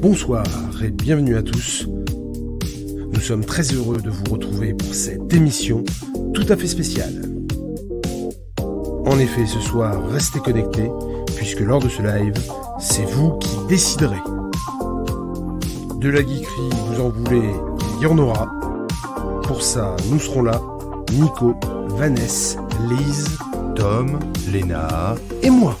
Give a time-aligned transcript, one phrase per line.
[0.00, 0.44] Bonsoir
[0.82, 1.86] et bienvenue à tous.
[3.12, 5.84] Nous sommes très heureux de vous retrouver pour cette émission
[6.32, 7.22] tout à fait spéciale.
[9.04, 10.90] En effet, ce soir, restez connectés,
[11.36, 12.32] puisque lors de ce live,
[12.78, 14.22] c'est vous qui déciderez.
[15.96, 17.50] De la geekerie, vous en voulez,
[17.98, 18.50] il y en aura.
[19.42, 20.62] Pour ça, nous serons là,
[21.12, 21.54] Nico,
[21.90, 22.58] Vanessa,
[22.88, 23.36] Lise,
[23.76, 24.18] Tom,
[24.50, 25.76] Léna et moi.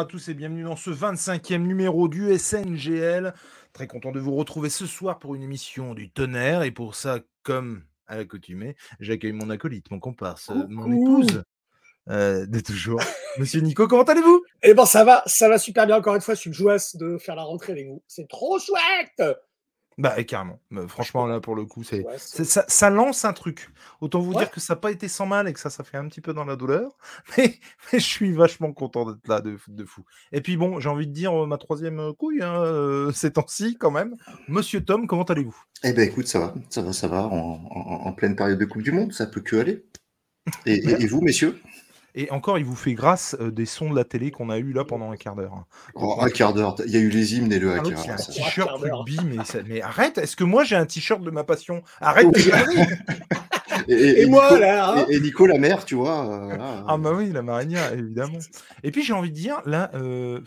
[0.00, 3.34] À tous et bienvenue dans ce 25e numéro du SNGL.
[3.74, 7.18] Très content de vous retrouver ce soir pour une émission du tonnerre et pour ça,
[7.42, 11.42] comme à l'accoutumée, j'accueille mon acolyte, mon comparse, euh, mon épouse
[12.08, 13.02] euh, de toujours.
[13.38, 14.42] Monsieur Nico, comment allez-vous?
[14.62, 17.18] Eh ben ça va, ça va super bien encore une fois, je suis joyeuse de
[17.18, 18.02] faire la rentrée avec vous.
[18.06, 19.36] C'est trop chouette
[20.00, 23.32] Bah et carrément, Bah, franchement là pour le coup, c'est Ouais, ça, ça lance un
[23.34, 23.68] truc.
[24.00, 24.38] Autant vous Ouais.
[24.38, 26.22] dire que ça n'a pas été sans mal et que ça, ça fait un petit
[26.22, 26.96] peu dans la douleur.
[27.36, 27.58] Mais,
[27.92, 30.04] mais je suis vachement content d'être là de, de fou.
[30.32, 33.32] Et puis bon, j'ai envie de dire euh, ma troisième euh, couille hein, euh, ces
[33.32, 34.16] temps-ci quand même.
[34.48, 35.56] Monsieur Tom, comment allez-vous?
[35.84, 38.64] Eh ben écoute, ça va, ça va, ça va, en, en- en pleine période de
[38.64, 39.84] Coupe du Monde, ça peut que aller.
[40.66, 41.60] Et, et- et vous, messieurs?
[42.14, 44.72] Et encore, il vous fait grâce euh, des sons de la télé qu'on a eu
[44.72, 45.54] là pendant un quart d'heure.
[45.54, 45.66] hein.
[45.94, 47.90] Oh, Un quart d'heure, il y a eu les hymnes et le Ah, hacker.
[47.90, 50.86] l'autre, il a un t-shirt rugby, mais, ça- mais arrête, est-ce que moi j'ai un
[50.86, 51.82] t-shirt de ma passion?
[52.00, 52.26] Arrête.
[53.88, 56.26] Et, Et moi, Nico, là, hein et, et Nico, la mère, tu vois.
[56.28, 58.38] euh, là, Ah bah oui, la marinière, évidemment.
[58.82, 60.40] Et puis j'ai envie de dire, là, euh,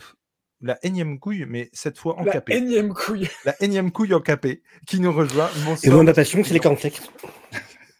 [0.60, 2.54] la énième couille, mais cette fois en La capé.
[2.56, 3.28] énième couille.
[3.44, 5.48] La énième couille en capé qui nous rejoint.
[5.48, 5.94] Et Bonsoir.
[5.96, 7.00] moi, ma passion, c'est les cornflakes.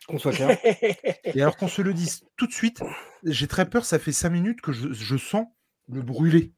[0.09, 0.59] Qu'on soit clair.
[1.25, 2.83] Et alors qu'on se le dise tout de suite,
[3.25, 5.47] j'ai très peur, ça fait cinq minutes que je, je sens
[5.89, 6.53] le brûler.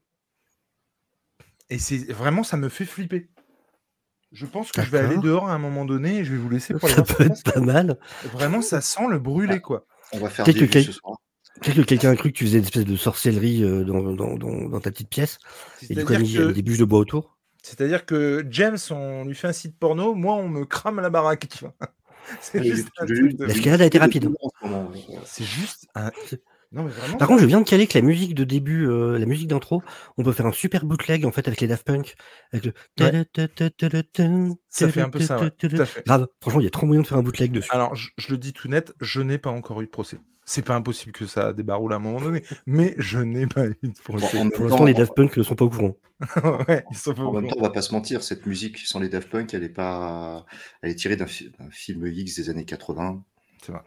[1.70, 3.28] Et c'est vraiment, ça me fait flipper.
[4.33, 6.48] Je pense que je vais aller dehors à un moment donné et je vais vous
[6.48, 7.98] laisser pour aller Ça peut être pas mal.
[8.32, 9.87] Vraiment, ça sent le brûler, quoi.
[10.12, 11.16] on va faire Peut-être des que vues quel- ce soir.
[11.62, 14.34] Peut-être que quelqu'un a cru que tu faisais une espèce de sorcellerie euh, dans, dans,
[14.37, 15.38] dans, dans ta petite pièce.
[15.88, 17.38] Et du coup, a C'est-à-dire mis euh, que, des bûches de bois autour.
[17.62, 21.47] c'est-à-dire que James, on lui fait un site porno, moi, on me crame la baraque.
[22.41, 22.88] C'est juste
[23.41, 24.28] L'escalade a été rapide.
[24.64, 24.84] euh,
[25.25, 26.10] C'est juste un.
[26.72, 27.16] Non, mais vraiment.
[27.16, 29.82] Par contre, je viens de caler que la musique de début, euh, la musique d'intro,
[30.19, 32.16] on peut faire un super bootleg en fait avec les Daft Punk.
[32.53, 32.72] Avec le...
[34.69, 35.50] Ça fait un peu ça, ouais.
[36.06, 37.70] Grave, franchement, il y a trop moyen de faire un bootleg dessus.
[37.70, 40.19] Alors, je, je le dis tout net, je n'ai pas encore eu de procès.
[40.48, 43.76] C'est pas impossible que ça débaroule à un moment donné, mais je n'ai pas eu
[43.82, 44.38] de procès.
[44.38, 45.96] Bon, en Pour même l'instant, temps, les Daft Punk ne sont pas au courant.
[46.68, 47.54] ouais, ils sont pas En au même courant.
[47.54, 50.46] temps, on va pas se mentir, cette musique sans les Daft Punk, elle est pas,
[50.82, 53.24] elle est tirée d'un fi- d'un film X des années 80.
[53.60, 53.82] C'est vrai.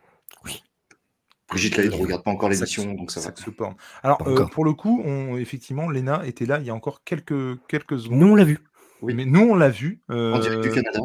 [1.48, 3.32] Brigitte Lahaye ne regarde pas encore l'émission, donc ça va.
[3.58, 3.76] porn.
[4.04, 7.58] Alors, euh, pour le coup, on, effectivement, Lena était là il y a encore quelques,
[7.68, 8.20] quelques secondes.
[8.20, 8.60] Nous, on l'a vu.
[9.02, 9.14] Oui.
[9.16, 10.02] Mais nous, on l'a vu.
[10.10, 11.00] En direct du euh, Canada.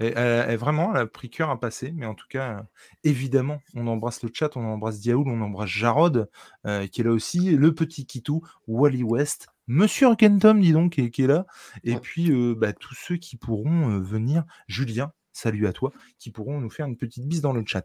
[0.00, 2.62] Et, euh, elle- vraiment, elle a pris cœur à passer, mais en tout cas, euh,
[3.04, 6.30] évidemment, on embrasse le chat, on embrasse Diaoul, on embrasse Jarod,
[6.66, 11.00] euh, qui est là aussi, le petit Kitou, Wally West, Monsieur Kentom, dis donc, qui
[11.02, 11.46] est, qui est là,
[11.84, 12.00] et Ouais.
[12.00, 16.60] puis euh, bah, tous ceux qui pourront euh, venir, Julien, salut à toi, qui pourront
[16.60, 17.84] nous faire une petite bise dans le chat.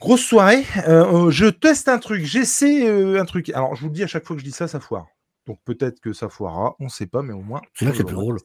[0.00, 3.50] Grosse soirée, euh, euh, je teste un truc, j'essaie euh, un truc.
[3.50, 5.06] Alors, je vous le dis à chaque fois que je dis ça, ça foire.
[5.46, 7.60] Donc peut-être que ça foirera, on ne sait pas, mais au moins.
[7.74, 8.36] C'est là que c'est plus l'aura.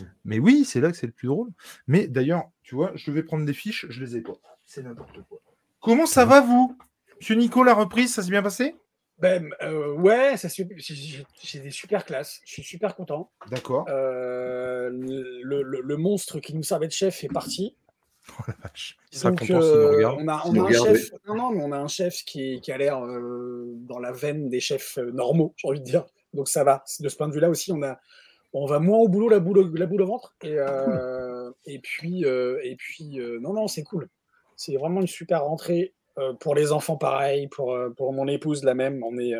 [0.00, 0.12] Drôle.
[0.24, 1.50] Mais oui, c'est là que c'est le plus drôle.
[1.86, 4.34] Mais d'ailleurs, tu vois, je vais prendre des fiches, je les ai pas.
[4.64, 5.40] C'est n'importe quoi.
[5.80, 6.76] Comment ça va, vous?
[7.20, 8.74] Monsieur Nico, la reprise, ça s'est bien passé?
[9.18, 10.34] Ben, euh, ouais,
[10.76, 12.40] j'ai- des super classes.
[12.44, 13.30] Je suis super content.
[13.50, 13.86] D'accord.
[13.88, 17.76] Euh, le, le- le monstre qui nous servait de chef est parti.
[18.38, 18.96] Oh la vache.
[19.12, 20.16] Il sera Donc, content s'il nous euh, regarde.
[20.18, 21.10] on a, on un chef.
[21.28, 24.48] Non, non, mais on a un chef qui, qui a l'air euh, dans la veine
[24.48, 26.06] des chefs normaux, j'ai envie de dire.
[26.32, 26.82] Donc ça va.
[27.00, 28.00] De ce point de vue-là aussi, on a,
[28.54, 30.34] on va moins au boulot, la boule, au- la boule au ventre.
[30.42, 34.08] Et, euh, et puis, euh, et puis, euh, non, non, c'est cool.
[34.56, 35.94] C'est vraiment une super rentrée
[36.38, 39.02] pour les enfants, pareil, pour, pour mon épouse, la même.
[39.02, 39.34] On est,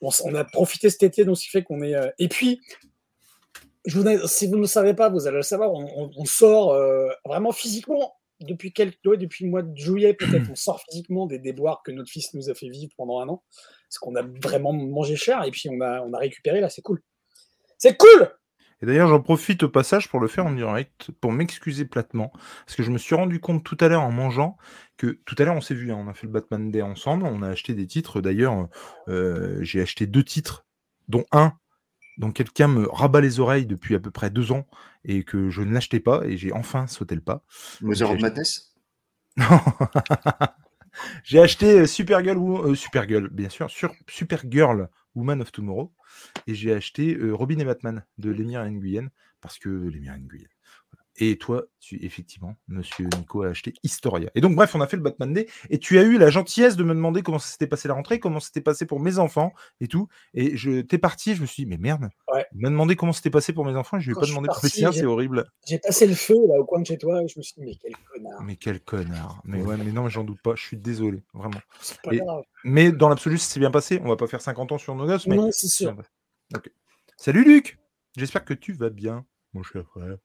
[0.00, 1.96] on, a profité cet été, donc ce qui fait qu'on est.
[2.20, 2.60] Et puis,
[3.84, 6.80] si vous ne le savez pas, vous allez le savoir, on, sort
[7.24, 11.40] vraiment physiquement depuis quelques, ouais, depuis le mois de juillet peut-être, on sort physiquement des
[11.40, 13.42] déboires que notre fils nous a fait vivre pendant un an,
[13.88, 16.82] parce qu'on a vraiment mangé cher et puis on a, on a récupéré là, c'est
[16.82, 17.02] cool.
[17.76, 18.30] C'est cool.
[18.82, 22.32] Et d'ailleurs, j'en profite au passage pour le faire en direct, pour m'excuser platement,
[22.64, 24.56] parce que je me suis rendu compte tout à l'heure en mangeant
[24.96, 27.24] que tout à l'heure on s'est vu, hein, on a fait le Batman Day ensemble,
[27.24, 28.20] on a acheté des titres.
[28.20, 28.68] D'ailleurs,
[29.08, 30.64] euh, j'ai acheté deux titres,
[31.08, 31.52] dont un
[32.18, 34.66] dont quelqu'un me rabat les oreilles depuis à peu près deux ans
[35.04, 37.44] et que je ne l'achetais pas et j'ai enfin sauté le pas.
[37.80, 38.74] Mother of Madness
[39.38, 39.60] Non.
[41.22, 45.92] J'ai acheté euh, Supergirl, ou- euh, Supergirl, bien sûr, sur Supergirl Woman of Tomorrow.
[46.46, 49.10] Et j'ai acheté Robin et Batman de Lemire Nguyen,
[49.40, 50.48] parce que Lemire Nguyen.
[51.16, 54.30] Et toi, tu, effectivement, monsieur Nico a acheté Historia.
[54.34, 55.46] Et donc, bref, on a fait le Batman Day.
[55.68, 58.20] Et tu as eu la gentillesse de me demander comment ça s'était passé la rentrée,
[58.20, 60.08] comment c'était passé pour mes enfants et tout.
[60.34, 62.46] Et je t'es parti, je me suis dit, mais merde, Ouais.
[62.54, 63.98] il m'a demandé comment c'était passé pour mes enfants.
[63.98, 65.44] Je lui ai Quand pas demandé pour les siens, c'est horrible.
[65.66, 67.64] J'ai passé le feu là au coin de chez toi et je me suis dit,
[67.66, 68.42] mais quel connard.
[68.44, 69.42] Mais quel connard.
[69.44, 70.54] Mais ouais, mais non, mais j'en doute pas.
[70.54, 71.60] Je suis désolé, vraiment.
[72.04, 72.44] Pas Et- grave.
[72.64, 74.00] Mais dans l'absolu, ça s'est bien passé.
[74.04, 75.36] On va pas faire 50 ans sur nos gosses, mais.
[75.36, 75.94] Non, c'est sûr.
[76.54, 76.70] Ok.
[77.16, 77.78] Salut Luc
[78.16, 79.24] J'espère que tu vas bien,
[79.54, 80.16] mon cher frère.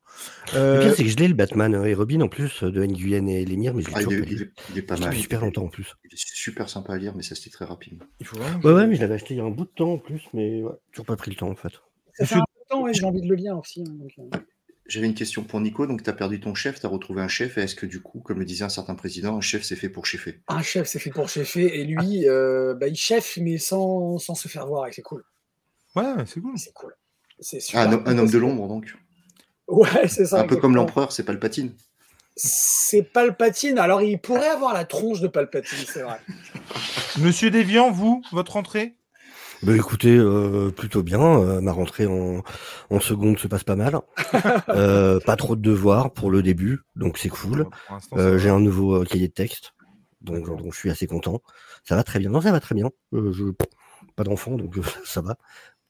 [0.54, 2.72] Le Euh, pire, c'est que je l'ai, le Batman euh, et Robin en plus, euh,
[2.72, 4.44] de Nguyen et Lemire, mais je l'ai Ah, il, toujours est, pas il lu.
[4.44, 5.16] est- il est pas Je mal.
[5.16, 5.96] super longtemps en plus.
[6.04, 8.06] Il est super sympa à lire, mais ça se lit très rapidement.
[8.20, 9.72] il faut que Ouais, ouais, mais je l'avais acheté il y a un bout de
[9.72, 11.74] temps en plus, mais ouais, toujours pas pris le temps en fait.
[12.14, 13.82] Ça fait un peu de temps, ouais, j'ai envie de le lire aussi.
[13.82, 14.38] hein, donc, euh,
[14.88, 15.88] J'avais une question pour Nico.
[15.88, 17.58] Donc, tu as perdu ton chef, tu as retrouvé un chef.
[17.58, 19.90] Et est-ce que, du coup, comme le disait un certain président, un chef, c'est fait
[19.90, 20.42] pour cheffer?
[20.48, 21.80] Un chef, c'est fait pour cheffer.
[21.80, 24.88] Et lui, euh, bah, il chef, mais sans, sans se faire voir.
[24.88, 25.24] Et c'est cool.
[25.96, 26.54] Ouais, c'est cool.
[26.58, 26.94] C'est cool.
[27.40, 28.96] C'est Ah, un, un homme de l'ombre, donc.
[29.68, 30.42] Ouais, c'est ça.
[30.42, 31.72] un peu comme l'empereur, c'est Palpatine.
[32.38, 33.80] C'est Palpatine.
[33.80, 36.20] Alors, il pourrait avoir la tronche de Palpatine, c'est vrai.
[37.20, 38.96] Monsieur Déviant, vous, votre entrée?
[39.64, 41.22] Bah écoutez, euh, plutôt bien.
[41.22, 42.44] euh, ma rentrée en,
[42.90, 44.00] en seconde se passe pas mal.
[44.70, 47.68] Euh, pas trop de devoirs pour le début, donc c'est cool.
[48.14, 49.74] Euh, J'ai un nouveau euh, cahier de texte,
[50.22, 51.42] donc, donc je suis assez content.
[51.84, 52.30] Ça va très bien.
[52.30, 52.90] Non, ça va très bien.
[53.14, 53.46] Euh, je,
[54.16, 55.38] pas d'enfant, donc euh, ça va.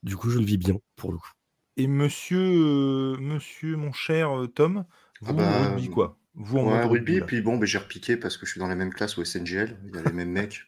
[0.02, 1.30] Du coup, je le vis bien pour le coup.
[1.76, 4.84] Et monsieur, euh, monsieur, mon cher euh, Tom,
[5.20, 7.26] vous, Ah bah, rugby quoi Vous en Ouais, mode rugby, là.
[7.26, 9.76] puis bon, ben, j'ai repiqué parce que je suis dans la même classe au SNGL.
[9.88, 10.60] Il y a les mêmes mecs.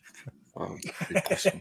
[1.24, 1.52] Pression.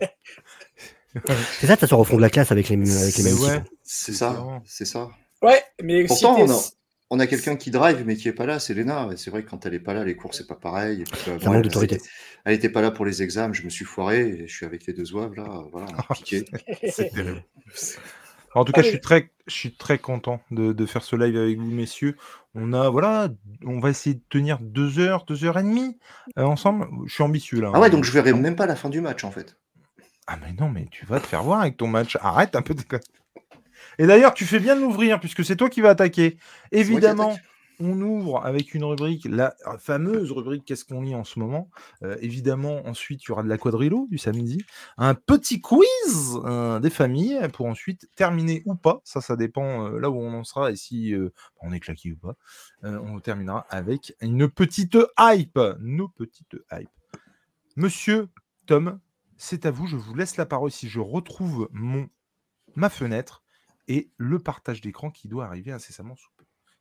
[1.59, 3.63] C'est ça, t'asseoir au fond de la classe avec les, mêmes- avec les mêmes ouais.
[3.83, 5.09] c'est ça, c'est ça.
[5.41, 6.61] Ouais, mais Pourtant, si on a-
[7.09, 9.07] On a quelqu'un qui drive, mais qui est pas là, c'est Léna.
[9.13, 11.01] Et C'est vrai que quand elle est pas là, les cours, c'est pas pareil.
[11.01, 11.95] Et puis, bah, manque elle, d'autorité.
[11.95, 12.05] était-
[12.43, 14.85] elle était pas là pour les examens, je me suis foiré, et je suis avec
[14.87, 16.43] les deux zouaves, là, voilà, on a piqué.
[16.91, 17.43] C'est terrible.
[18.57, 21.37] En tout cas, je suis très, je suis très content de, de faire ce live
[21.37, 22.17] avec vous, messieurs.
[22.55, 23.29] On a, voilà,
[23.65, 25.97] on va essayer de tenir deux heures, deux heures et demie
[26.39, 26.87] euh, ensemble.
[27.05, 27.71] Je suis ambitieux là.
[27.73, 27.89] Ah ouais, hein.
[27.89, 29.57] donc je verrai même pas la fin du match, en fait.
[30.25, 32.17] Ah mais non, mais tu vas te faire voir avec ton match.
[32.19, 32.83] Arrête un peu de.
[33.99, 36.37] Et d'ailleurs, tu fais bien de l'ouvrir puisque c'est toi qui vas attaquer.
[36.71, 37.35] Évidemment.
[37.79, 41.69] On ouvre avec une rubrique, la fameuse rubrique Qu'est-ce qu'on lit en ce moment?
[42.03, 44.63] Euh, Évidemment, ensuite, il y aura de la quadrilo du samedi,
[44.97, 45.85] un petit quiz
[46.45, 49.01] euh, des familles pour ensuite terminer ou pas.
[49.03, 51.31] Ça, ça dépend euh, là où on en sera et si euh,
[51.61, 52.35] on est claqué ou pas.
[52.83, 55.59] Euh, on terminera avec une petite hype.
[55.79, 56.89] Nos petites hype.
[57.75, 58.29] Monsieur
[58.65, 58.99] Tom,
[59.37, 59.87] c'est à vous.
[59.87, 62.09] Je vous laisse la parole si je retrouve mon
[62.75, 63.43] ma fenêtre
[63.87, 66.29] et le partage d'écran qui doit arriver incessamment sous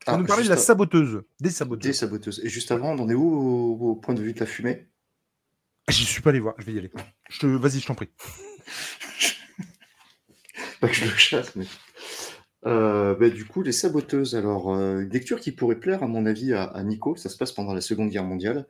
[0.05, 1.95] vas Ah, nous parler de la à- saboteuse, des Des saboteuses.
[1.95, 2.41] saboteuses.
[2.43, 4.87] Et juste avant, on en est où au, au point de vue de la fumée?
[5.89, 6.91] J'y suis pas allé voir, je vais y aller.
[7.29, 7.45] Je te...
[7.47, 8.09] Vas-y, je t'en prie.
[10.81, 11.65] Pas que je le chasse, mais.
[12.65, 14.35] Euh, bah, du coup, les saboteuses.
[14.35, 17.15] Alors, euh, une lecture qui pourrait plaire, à mon avis, à, à Nico.
[17.15, 18.67] Ça se passe pendant la Seconde Guerre mondiale.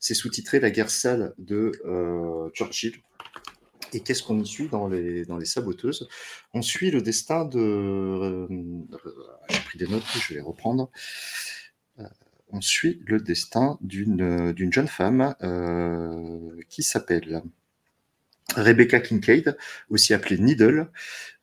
[0.00, 2.94] C'est sous-titré La guerre sale de euh, Churchill.
[3.94, 6.08] Et qu'est-ce qu'on y suit dans les, dans les saboteuses
[6.52, 7.58] On suit le destin de.
[7.58, 8.48] euh,
[9.48, 10.90] J'ai pris des notes, je vais les reprendre.
[12.00, 12.04] Euh,
[12.48, 17.42] on suit le destin d'une d'une jeune femme euh, qui s'appelle
[18.56, 19.56] Rebecca Kincaid,
[19.90, 20.88] aussi appelée Needle,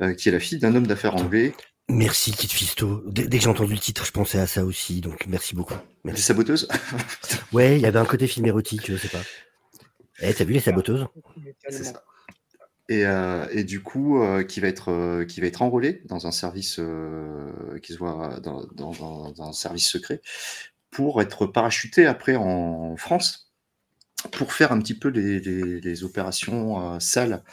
[0.01, 1.54] euh, qui est la fille d'un homme d'affaires anglais.
[1.89, 3.04] Merci Kit Fisto.
[3.07, 5.73] Dès, dès que j'ai entendu le titre, je pensais à ça aussi, donc merci beaucoup.
[6.04, 6.21] Merci.
[6.21, 6.68] saboteuses
[7.52, 9.21] Ouais, il y avait un côté film érotique, je sais pas.
[10.21, 11.07] Eh, t'as vu les saboteuses?
[11.68, 12.04] C'est ça.
[12.92, 16.28] Et, euh, et du coup, euh, qui va être euh, qui va être enrôlé dans
[16.28, 16.81] un service
[17.81, 20.21] qui se voit dans, un service secret
[20.90, 23.50] pour être parachuté après en France
[24.33, 27.44] pour faire un petit peu les, opérations sales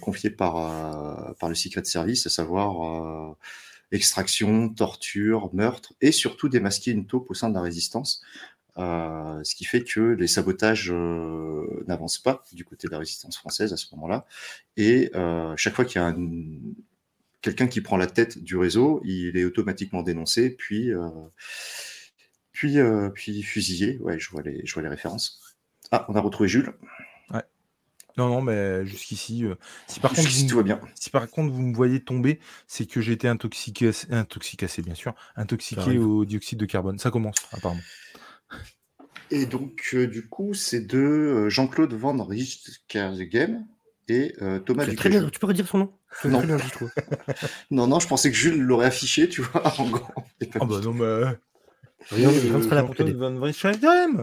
[0.00, 3.36] confiées par par le Secret Service, à savoir
[3.92, 8.20] extraction, torture, meurtre et surtout démasquer une taupe au sein de la résistance.
[8.78, 13.36] Euh, ce qui fait que les sabotages euh, n'avancent pas du côté de la résistance
[13.36, 14.26] française à ce moment-là.
[14.76, 16.28] Et euh, chaque fois qu'il y a un-
[17.42, 21.08] quelqu'un qui prend la tête du réseau, il est automatiquement dénoncé, puis, euh,
[22.52, 23.98] puis, euh, puis fusillé.
[24.00, 25.40] Ouais, je vois, les, je vois les références.
[25.90, 26.72] Ah, on a retrouvé Jules.
[28.16, 29.54] Non, non, mais jusqu'ici, euh,
[29.86, 30.80] si par contre, vous, tout va bien.
[30.96, 35.14] si par contre vous me voyez tomber, c'est que j'ai été intoxiqué, intoxiqué, bien sûr,
[35.36, 36.98] intoxiqué au dioxyde de carbone.
[36.98, 37.80] Ça commence, apparemment.
[39.30, 43.64] Et donc, euh, du coup, c'est de euh, Jean-Claude Van Rijskergem
[44.08, 45.28] et euh, Thomas C'est très bien.
[45.28, 45.92] Tu peux redire son nom?
[46.24, 46.40] Non.
[46.40, 46.90] bien je trouve.
[47.70, 50.26] Non, non, je pensais que Jules l'aurait affiché, tu vois, en grand.
[50.58, 51.36] Ah bah non, mais.
[52.08, 53.12] Rien, Euh, rien t'aider.
[53.12, 53.38] Van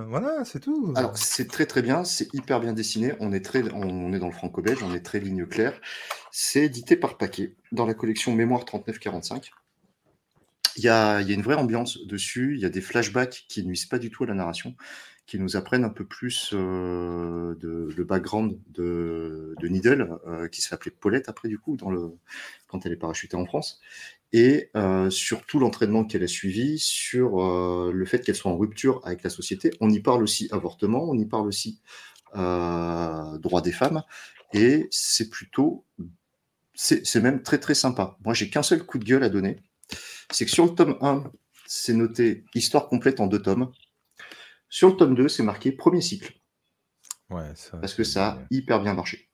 [0.10, 0.94] voilà, c'est tout.
[0.96, 3.14] Alors, c'est très très bien, c'est hyper bien dessiné.
[3.20, 5.80] On est, très, on est dans le franco-belge, on est très ligne claire.
[6.32, 9.52] C'est édité par paquet dans la collection Mémoire 3945.
[10.78, 13.98] Il y a, une vraie ambiance dessus, il y a des flashbacks qui nuisent pas
[13.98, 14.76] du tout à la narration,
[15.26, 20.62] qui nous apprennent un peu plus euh, de, le background de, de Needle, euh, qui
[20.62, 21.76] se fait Paulette après du coup,
[22.68, 23.82] quand elle est parachutée en France,
[24.34, 29.02] et euh, sur l'entraînement qu'elle a suivi, sur euh, le fait qu'elle soit en rupture
[29.04, 29.72] avec la société.
[29.82, 31.82] On y parle aussi avortement, on y parle aussi
[32.34, 34.04] droit des femmes,
[34.54, 35.86] et c'est plutôt,
[36.76, 38.16] c'est même très très sympa.
[38.24, 39.58] Moi, j'ai qu'un seul coup de gueule à donner,
[40.32, 41.24] c'est que sur le tome 1,
[41.66, 43.72] c'est noté histoire complète en deux tomes.
[44.70, 46.34] Sur le tome 2, c'est marqué premier cycle,
[47.30, 49.30] Ouais, ça, parce que ça a hyper bien marché.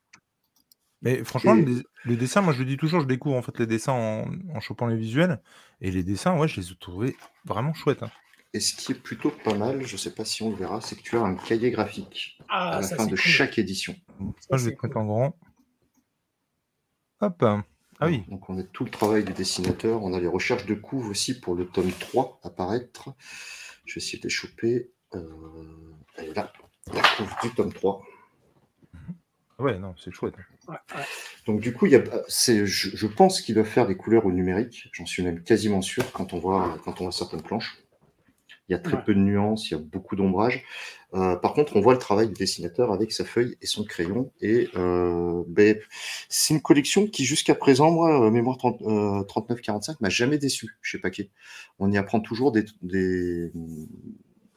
[1.02, 1.66] Mais franchement, Et-
[2.06, 4.60] le, dessin, moi je le dis toujours, je découvre en fait les dessins en, en
[4.62, 5.42] chopant les visuels.
[5.82, 8.04] Et les dessins, ouais, je les ai trouvés vraiment chouettes.
[8.04, 8.12] hein.
[8.54, 10.96] Et ce qui est plutôt pas mal, je sais pas si on le verra, c'est
[10.96, 13.18] que tu as un cahier graphique à Ah, la ça, fin de cool.
[13.18, 13.96] chaque édition.
[14.20, 14.98] Moi, je vais te mettre cool.
[14.98, 15.38] en grand.
[17.22, 17.44] Hop.
[18.04, 18.26] Ah oui.
[18.28, 21.40] Donc on a tout le travail du dessinateur, on a les recherches de couves aussi
[21.40, 23.10] pour le tome 3 apparaître.
[23.86, 24.92] Je vais essayer de les choper.
[25.16, 25.22] Euh,
[26.18, 26.52] elle est là,
[26.94, 28.02] la couve du tome 3.
[29.60, 30.34] Ouais, non, c'est chouette.
[30.68, 31.04] Ouais, ouais.
[31.48, 34.34] Donc du coup, il y a, je, je pense qu'il va faire des couleurs au
[34.34, 34.90] numérique.
[34.92, 37.83] J'en suis même quasiment sûr quand on voit, quand on voit certaines planches.
[38.70, 39.04] Il y a très Ouais.
[39.06, 40.64] peu de nuances, il y a beaucoup d'ombrage.
[41.14, 44.32] Euh, par contre, on voit le travail du dessinateur avec sa feuille et son crayon.
[44.42, 45.78] Et euh, ben,
[46.30, 50.78] c'est une collection qui, jusqu'à présent, moi, euh, mémoire 30, euh, 3945, m'a jamais déçu
[50.82, 51.30] chez Paquet.
[51.78, 53.52] On y apprend toujours des, des...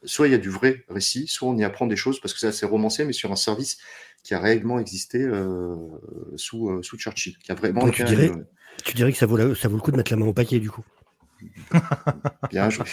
[0.03, 2.39] Soit il y a du vrai récit, soit on y apprend des choses, parce que
[2.39, 3.77] c'est assez romancé, mais sur un service
[4.23, 5.75] qui a réellement existé euh,
[6.37, 8.31] sous, euh, sous Churchill, qui a vraiment Donc, tu dirais-
[8.85, 10.33] Tu dirais que ça vaut, la- ça vaut le coup de mettre la main au
[10.33, 10.83] paquet, du coup.
[12.51, 12.85] bien joué.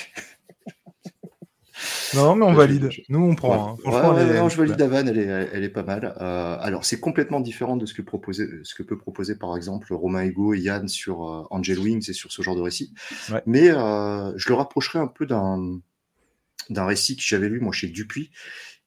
[2.14, 2.90] Non, mais on Je- valide.
[3.08, 3.48] Nous, on prend.
[3.48, 3.74] Ouais, hein.
[3.74, 6.14] ouais, Franchement, ouais, elle est- non, je valide Davan, elle est, elle est pas mal.
[6.20, 9.92] Euh, alors, c'est complètement différent de ce que, proposait, ce que peut proposer, par exemple,
[9.94, 12.92] Romain Ego et Yann sur euh, Angel Wings et sur ce genre de récit.
[13.46, 15.80] Mais euh, je le rapprocherai un peu d'un
[16.86, 18.30] récit que j'avais lu, moi, chez Dupuis,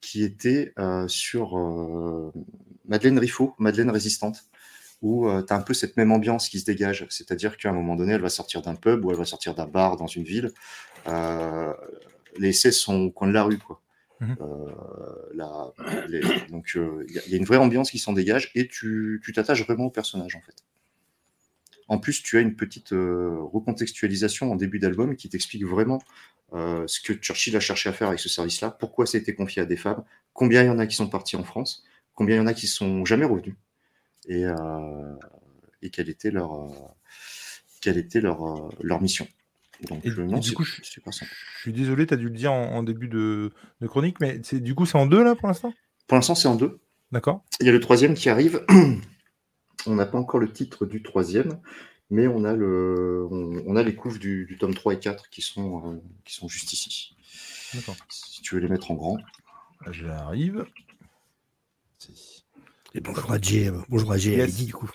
[0.02, 2.32] qui était euh, sur euh,
[2.88, 4.44] Madeleine Riffaut, Madeleine Résistante,
[5.04, 7.06] où tu as un peu cette même ambiance qui se dégage.
[7.10, 9.68] C'est-à-dire qu'à un moment donné, elle va sortir d'un pub ou elle va sortir d'un
[9.68, 10.52] bar dans une ville.
[11.08, 11.72] Euh,
[12.40, 13.82] les essais sont au coin de la rue, quoi.
[14.20, 14.36] Mhm.
[14.42, 14.72] Euh,
[15.36, 15.72] la-
[16.08, 18.52] les- donc euh, il y, a- il y a une vraie ambiance qui s'en dégage
[18.56, 20.56] et tu t'attaches vraiment au personnage en fait.
[21.88, 26.02] En plus, tu as une petite euh, recontextualisation en début d'album qui t'explique vraiment
[26.54, 29.36] euh, ce que Churchill a cherché à faire avec ce service-là, pourquoi ça a été
[29.36, 30.04] confié à des femmes,
[30.34, 31.84] combien il y en a qui sont partis en France,
[32.16, 33.56] combien il y en a qui sont jamais revenus
[34.28, 35.16] et, euh,
[35.82, 36.70] et quelle était leur
[37.82, 39.28] quelle était leur, leur mission.
[39.90, 41.32] Donc Et du- non, du c'est coup, je- super simple.
[41.58, 44.40] Je suis désolé, tu as dû le dire en, en début de, de chronique, mais
[44.44, 45.74] c'est- du coup, c'est en deux là pour l'instant?
[46.08, 46.80] Pour l'instant, c'est en deux.
[47.12, 48.66] D'accord Il y a le troisième qui arrive.
[49.86, 51.60] On n'a pas encore le titre du troisième,
[52.10, 55.30] mais on a, le, on, on a les couves du, du tome 3 et 4
[55.30, 57.16] qui sont, euh, qui sont juste ici.
[57.74, 57.96] D'accord.
[58.10, 59.18] Si tu veux les mettre en grand.
[59.92, 60.66] J'arrive.
[62.94, 64.48] Et bonjour à Jay, bonjour à Jay et à Yes.
[64.52, 64.90] Lydie, du coup.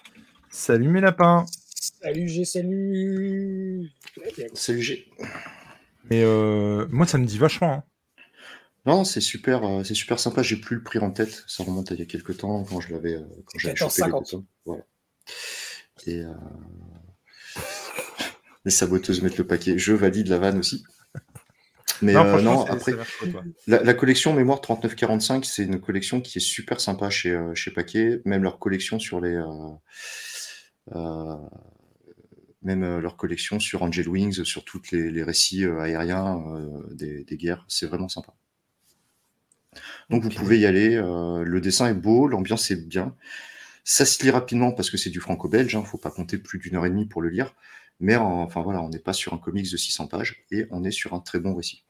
[0.51, 1.47] Salut mes lapins
[1.87, 3.91] Salut, G, salut.
[4.55, 5.09] Salut G.
[6.11, 7.73] Mais euh, moi, ça me dit vachement.
[7.73, 7.85] hein.
[8.87, 10.43] Non, c'est super, euh, c'est super sympa.
[10.45, 11.43] J'ai plus le prix en tête.
[11.49, 13.95] Ça remonte à il y a quelques temps quand je l'avais, euh, quand j'avais chopé
[14.03, 14.19] les 14,50.
[14.21, 14.45] deux tomes.
[14.65, 14.83] Voilà.
[16.07, 16.33] Et euh,
[18.65, 19.77] les saboteuses mettent le paquet.
[19.77, 20.85] Je valide la vanne aussi.
[22.01, 22.95] Mais Non, euh, non, après.
[23.67, 28.21] La, la collection Mémoire 3945, c'est une collection qui est super sympa chez, chez Paquet,
[28.25, 29.37] même leur collection sur les.
[30.95, 31.37] Euh,
[32.63, 36.83] même euh, leur collection sur Angel Wings, sur tous les, les récits euh, aériens euh,
[36.95, 38.35] des, des guerres, c'est vraiment sympa.
[40.11, 43.15] Donc vous pouvez y aller, euh, le dessin est beau, l'ambiance est bien.
[43.85, 46.59] Ça se lit rapidement parce que c'est du franco-belge, il ne faut pas compter plus
[46.59, 47.55] d'une heure et demie pour le lire.
[48.01, 50.85] Mais en- enfin voilà, on n'est pas sur un comics de 600 pages et on
[50.85, 51.85] est sur un très bon récit.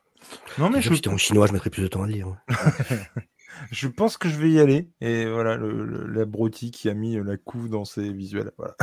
[0.59, 2.37] Non, mais je, si en chinois, je mettrais plus de temps à le lire.
[3.71, 4.89] je pense que je vais y aller.
[5.01, 8.53] Et voilà, l'abruti qui a mis euh, la couve dans ses visuels.
[8.59, 8.75] Voilà.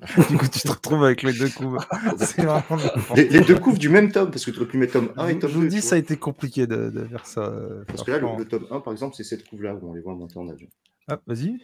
[0.30, 1.78] du coup, tu te retrouves avec les deux couves.
[2.18, 2.80] C'est vraiment
[3.16, 5.26] Les, les deux couves du même tome, parce que tu aurais pu mettre tome 1
[5.26, 5.68] Je et tome je vous 2.
[5.68, 7.40] dis, ça a été compliqué de, de faire ça.
[7.46, 10.00] euh, Parce que là, le, tome 1, par exemple, c'est cette couve-là où on les
[10.00, 10.68] voit monter en avion.
[11.08, 11.58] Ah, vas-y.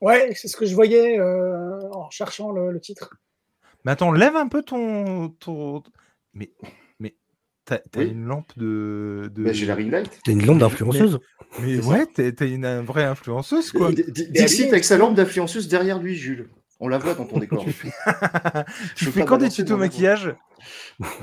[0.00, 3.14] Ouais, c'est ce que je voyais euh, en cherchant le, le titre.
[3.84, 5.28] Mais attends, lève un peu ton.
[5.38, 5.82] ton...
[6.34, 6.50] Mais
[7.68, 8.08] t'as, t'as Oui.
[8.10, 9.30] une lampe de.
[9.34, 9.52] de...
[9.52, 10.10] J'ai la ring light.
[10.24, 11.18] T'as une lampe d'influenceuse
[11.60, 11.88] Mais ça.
[11.88, 13.92] ouais, t'es, t'es une, vraie influenceuse, quoi.
[13.92, 14.70] D- D- Mais Dixit allez.
[14.72, 16.48] avec sa lampe d'influenceuse derrière lui, Jules.
[16.80, 17.64] On la voit dans ton décor.
[17.64, 17.72] tu
[18.96, 20.34] Je fais quand des tutos mais maquillage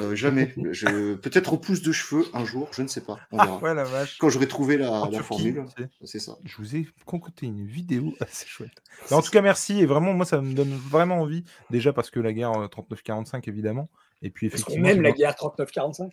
[0.02, 0.54] Euh, jamais.
[0.72, 1.16] Je...
[1.16, 3.18] Peut-être repousse de cheveux un jour, je ne sais pas.
[3.32, 3.60] On Ah verra.
[3.60, 4.18] ouais, la vache.
[4.20, 5.66] Quand j'aurai trouvé la, En la Turquie, formule,
[6.04, 6.34] c'est ça.
[6.44, 8.84] Je vous ai concocté une vidéo assez chouette.
[9.10, 9.80] Mais en tout cas, merci.
[9.80, 11.44] Et vraiment, moi, ça me donne vraiment envie.
[11.70, 13.90] Déjà parce que la guerre euh, 39-45, évidemment.
[14.26, 14.90] Et puis, Parce qu'on effectivement.
[14.90, 16.10] aime la guerre 39-45.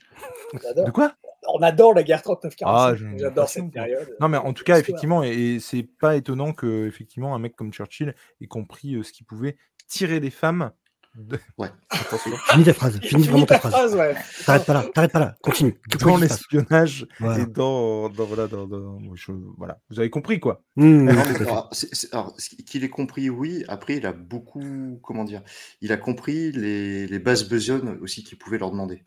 [0.52, 0.85] On adore.
[0.85, 1.14] De quoi?
[1.49, 2.62] On adore la guerre 39-45.
[2.66, 4.14] Ah, J'adore cette période.
[4.21, 7.57] Non, mais en tout cas, effectivement, et, et c'est pas étonnant que effectivement un mec
[7.57, 9.57] comme Churchill ait compris euh, ce qu'il pouvait
[9.88, 10.73] tirer les femmes.
[11.14, 11.38] De...
[11.59, 11.69] Ouais.
[11.90, 12.31] Attention.
[12.49, 13.73] Finis ta phrase, finis vraiment ta ta phrase.
[13.73, 14.14] phrase, ouais.
[14.47, 15.78] T'arrêtes pas là, t'arrêtes pas là, continue.
[16.00, 17.42] Dans l'espionnage Voilà.
[17.42, 19.78] et dans, dans- voilà, dans, dans- je- voilà.
[19.90, 23.62] Vous avez compris quoi Mmh, alors, qu'il ait compris, oui.
[23.69, 25.42] Après, il a beaucoup, comment dire,
[25.83, 29.04] il a compris les, les bases besognes aussi qu'il pouvait leur demander.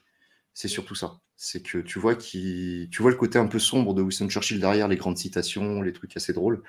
[0.55, 1.19] C'est surtout ça.
[1.37, 4.59] C'est que tu vois, qui, tu vois le côté un peu sombre de Winston Churchill
[4.59, 6.63] derrière les grandes citations, les trucs assez drôles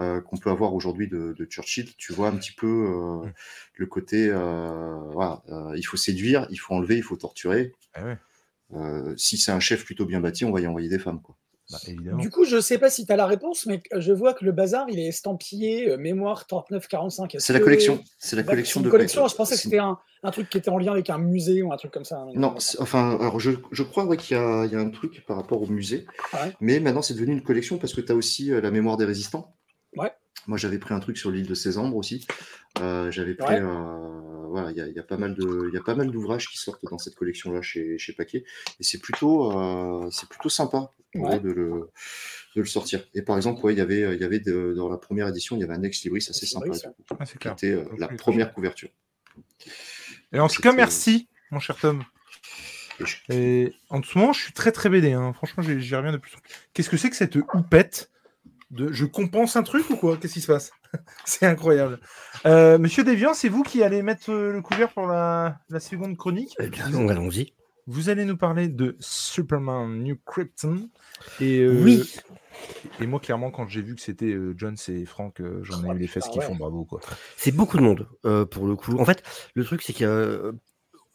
[0.00, 1.94] euh, qu'on peut avoir aujourd'hui de, de Churchill.
[1.96, 3.32] Tu vois un petit peu euh, Mm.
[3.76, 5.42] le côté, euh, voilà,
[5.76, 7.72] il faut séduire, il faut enlever, il faut torturer.
[7.94, 8.18] Ah ouais,
[8.74, 11.22] Euh, si c'est un chef plutôt bien bâti, on va y envoyer des femmes.
[11.22, 11.36] Quoi.
[11.70, 12.18] Bah, évidemment.
[12.18, 14.52] Du coup, je sais pas si tu as la réponse, mais je vois que le
[14.52, 17.36] bazar, il est estampillé euh, mémoire 39-45.
[17.36, 18.02] Est-ce C'est la que- collection.
[18.18, 19.26] C'est la collection de une collection.
[19.28, 21.72] Je pensais que c'était un, un truc qui était en lien avec un musée ou
[21.72, 22.24] un truc comme ça.
[22.34, 24.90] Non, c'est- enfin, alors je, je crois ouais, qu'il y, a il y a un
[24.90, 26.52] truc par rapport au musée, Ouais.
[26.60, 29.04] mais maintenant c'est devenu une collection parce que tu as aussi euh, la mémoire des
[29.06, 29.54] résistants.
[29.96, 30.12] Ouais.
[30.46, 32.26] Moi j'avais pris un truc sur l'île de Césambre aussi.
[32.80, 33.60] Euh, j'avais pris, Ouais.
[33.62, 35.94] euh, voilà, il y a, il y a pas mal de, il y a pas
[35.94, 38.44] mal d'ouvrages qui sortent dans cette collection-là chez, chez Paquet,
[38.80, 41.38] et c'est plutôt, euh, c'est plutôt sympa Ouais.
[41.38, 41.70] de le,
[42.56, 43.06] de le sortir.
[43.14, 45.54] Et par exemple, ouais, il y avait, il y avait de- dans la première édition,
[45.56, 46.76] il y avait un ex libris assez sympa, coup,
[47.20, 47.52] Ah, c'est qui clair.
[47.52, 48.88] était euh, Donc, la première couverture.
[50.32, 52.02] Et en tout cas, C'était- merci, mon cher Tom.
[53.28, 55.12] Et en ce moment, je suis très très BD.
[55.12, 55.32] hein.
[55.34, 56.34] Franchement, j'y j'y reviens de plus.
[56.34, 56.52] en plus.
[56.72, 58.10] Qu'est-ce que c'est que cette houppette?
[58.74, 58.92] De...
[58.92, 60.16] Je compense un truc ou quoi?
[60.16, 60.72] Qu'est-ce qui se passe?
[61.24, 61.98] C'est incroyable.
[62.46, 66.16] Euh, Monsieur Deviant, c'est vous qui allez mettre euh, le couvert pour la, la seconde
[66.16, 66.54] chronique?
[66.60, 67.52] Eh bien, donc, allons-y.
[67.86, 70.88] Vous allez nous parler de Superman New Krypton.
[71.40, 72.14] Et, euh, Oui.
[73.00, 75.96] Et moi, clairement, quand j'ai vu que c'était euh, Jones et Frank, euh, j'en ai
[75.96, 76.44] eu les fesses qui ouais.
[76.46, 76.84] font bravo.
[76.84, 77.00] quoi.
[77.36, 78.96] C'est beaucoup de monde euh, pour le coup.
[78.98, 79.22] En fait,
[79.54, 80.52] le truc c'est que euh,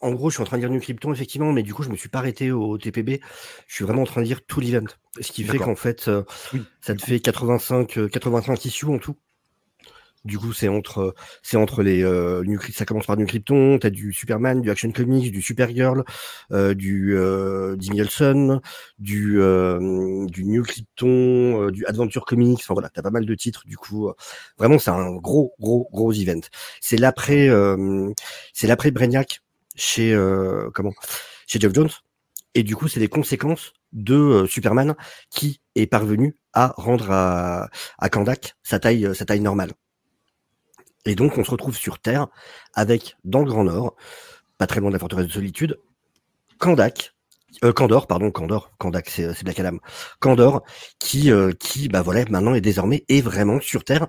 [0.00, 1.90] en gros, je suis en train de lire New Krypton effectivement, mais du coup, je
[1.90, 3.20] me suis pas arrêté au TPB.
[3.66, 4.86] Je suis vraiment en train de lire tout l'event,
[5.20, 6.22] ce qui fait qu'en fait, euh,
[6.52, 9.16] Oui, ça te fait 85 euh, 85 issues en tout.
[10.26, 13.78] Du coup, c'est entre euh, c'est entre les euh, New ça commence par New Krypton,
[13.78, 16.04] t'as du Superman, du Action Comics, du Supergirl,
[16.50, 18.60] du Olsen,
[18.98, 19.38] du
[20.30, 22.60] du New Krypton, du Adventure Comics.
[22.60, 23.64] Enfin voilà, t'as pas mal de titres.
[23.66, 24.10] Du coup,
[24.58, 26.40] vraiment, c'est un gros gros gros event.
[26.80, 27.48] C'est l'après
[28.52, 29.40] c'est l'après Brainiac
[29.76, 30.92] chez euh, comment?
[31.46, 31.90] Chez Jeff Jones.
[32.54, 34.94] Et du coup, c'est les conséquences de euh, Superman
[35.30, 39.72] qui est parvenu à rendre à, à Kandak sa taille, euh, sa taille normale.
[41.06, 42.26] Et donc, on se retrouve sur Terre
[42.74, 43.96] avec, dans le Grand Nord,
[44.58, 45.80] pas très loin de la forteresse de solitude,
[46.58, 47.14] Kandak,
[47.64, 49.78] euh, Kandor, pardon, Kandor, Kandak, c'est Black Adam,
[50.18, 50.62] Kandor,
[50.98, 54.06] qui, qui, bah voilà, maintenant est désormais est vraiment sur Terre.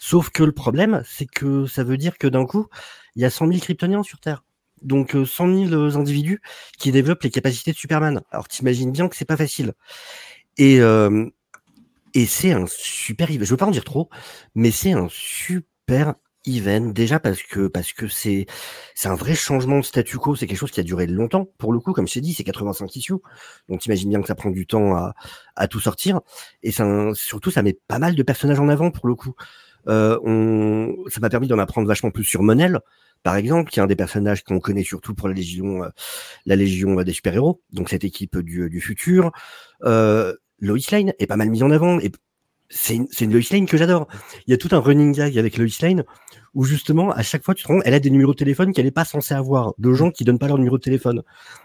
[0.00, 2.66] Sauf que le problème, c'est que ça veut dire que d'un coup,
[3.14, 4.42] il y a 100 000 Kryptoniens sur Terre.
[4.82, 6.40] Donc euh, 100 000 individus
[6.78, 8.22] qui développent les capacités de Superman.
[8.30, 9.72] Alors t'imagines bien que c'est pas facile.
[10.58, 11.26] Et euh,
[12.14, 13.44] et c'est un super event.
[13.44, 14.10] Je veux pas en dire trop,
[14.54, 16.14] mais c'est un super
[16.46, 18.46] event déjà parce que parce que c'est
[18.94, 20.36] c'est un vrai changement de statu quo.
[20.36, 21.46] C'est quelque chose qui a duré longtemps.
[21.58, 23.14] Pour le coup, comme je t'ai dit, c'est 85 issues.
[23.68, 25.14] Donc t'imagines bien que ça prend du temps à
[25.56, 26.20] à tout sortir.
[26.62, 26.72] Et
[27.14, 29.34] surtout, ça met pas mal de personnages en avant pour le coup.
[29.88, 32.80] Euh, on, ça m'a permis d'en apprendre vachement plus sur Monel,
[33.22, 35.88] par exemple, qui est un des personnages qu'on connaît surtout pour la Légion, euh,
[36.46, 39.32] la Légion euh, des super-héros, donc cette équipe du, du futur.
[39.84, 42.10] Euh, Lois Lane est pas mal mise en avant, et
[42.68, 44.08] c'est une, une Lois Lane que j'adore.
[44.46, 46.04] Il y a tout un running gag avec Lois Lane,
[46.54, 48.84] où justement, à chaque fois, tu te rends, elle a des numéros de téléphone qu'elle
[48.84, 51.22] n'est pas censée avoir, de gens qui donnent pas leur numéro de téléphone.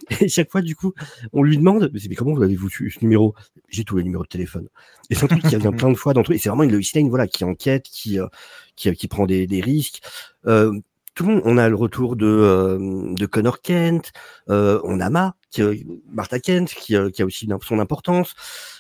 [0.22, 0.94] Et chaque fois, du coup,
[1.34, 3.36] on lui demande, mais, comment vous avez-vous ce numéro?
[3.70, 4.68] J'ai tous les numéros de téléphone.
[5.10, 6.38] Et c'est un truc qui revient plein de fois dans truc.
[6.38, 8.28] Et c'est vraiment une Lois Lane, voilà, qui enquête, qui, euh,
[8.76, 10.02] qui, qui prend des, des risques.
[10.46, 10.72] Euh,
[11.16, 14.12] tout le monde, on a le retour de, euh, de Connor Kent,
[14.50, 15.76] euh, on a Ma, qui, euh,
[16.12, 18.36] Martha Kent, qui, euh, qui a aussi une- son importance,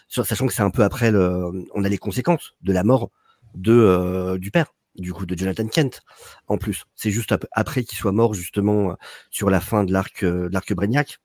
[0.07, 3.09] sachant que c'est un peu après, le, on a les conséquences de la mort
[3.55, 6.01] de, euh, du père, du coup, de Jonathan Kent,
[6.47, 6.85] en plus.
[6.95, 8.95] C'est juste ap- après qu'il soit mort, justement, euh,
[9.31, 11.19] sur la fin de l'arc, euh, l'arc Brainiac.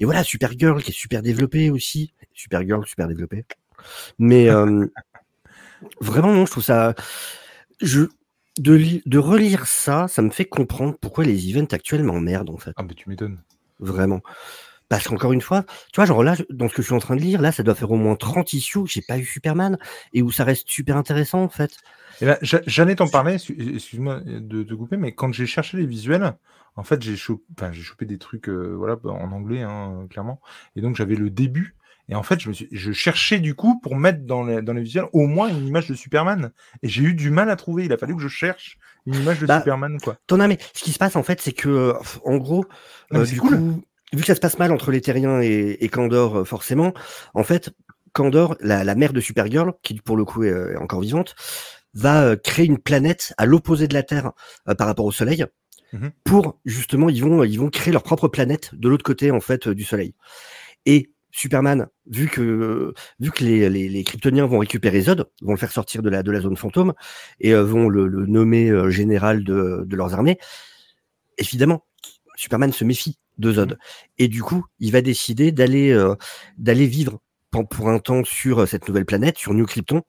[0.00, 2.14] Et voilà, Supergirl, qui est super développée aussi.
[2.34, 3.44] Supergirl, super développée.
[4.18, 4.86] Mais, euh,
[6.00, 6.94] vraiment, non, je trouve ça,
[7.80, 8.02] je,
[8.58, 12.72] de, de relire ça, ça me fait comprendre pourquoi les events actuels m'emmerdent, en fait.
[12.76, 13.40] Ah, mais tu m'étonnes.
[13.78, 14.20] Vraiment.
[14.90, 17.16] Parce qu'encore une fois, tu vois, genre là, dans ce que je suis en train
[17.16, 19.78] de lire, là, ça doit faire au moins 30 issues, j'ai pas eu Superman,
[20.14, 21.80] et où ça reste super intéressant, en fait.
[22.20, 25.76] Eh ben, j'a- J'allais t'en parler, excu- excuse-moi de te couper, mais quand j'ai cherché
[25.78, 26.34] les visuels,
[26.76, 30.40] en fait, j'ai chopé, enfin, j'ai chopé des trucs euh, voilà, en anglais, hein, clairement.
[30.76, 31.76] Et donc, j'avais le début.
[32.08, 34.72] Et en fait, je, me suis, je cherchais du coup pour mettre dans les, dans
[34.72, 36.50] les visuels au moins une image de Superman.
[36.82, 37.84] Et j'ai eu du mal à trouver.
[37.84, 40.18] Il a fallu que je cherche une image de Bah, Superman, quoi.
[40.26, 42.64] T'en as, mais ce qui se passe, en fait, c'est que, euh, en gros,
[43.14, 43.42] euh, du cool.
[43.42, 46.92] coup, vu que ça se passe mal entre les terriens et, et Kandor, euh, forcément,
[47.34, 47.70] en fait,
[48.12, 51.34] Kandor, la, la mère de Supergirl, qui pour le coup est, euh, encore vivante,
[51.94, 54.32] va euh, créer une planète à l'opposé de la Terre
[54.68, 55.44] euh, par rapport au Soleil,
[55.92, 56.12] Mhm.
[56.22, 59.68] pour justement, ils vont, ils vont créer leur propre planète de l'autre côté en fait
[59.68, 60.14] du Soleil.
[60.86, 65.58] Et Superman, vu que vu que les, les, les Kryptoniens vont récupérer Zod, vont le
[65.58, 66.92] faire sortir de la de la zone fantôme
[67.40, 70.38] et euh, vont le, le nommer euh, général de, de leurs armées,
[71.38, 71.84] évidemment,
[72.36, 73.78] Superman se méfie de Zod
[74.18, 76.14] et du coup, il va décider d'aller euh,
[76.58, 80.02] d'aller vivre pour, un temps sur euh, cette nouvelle planète, sur New Krypton,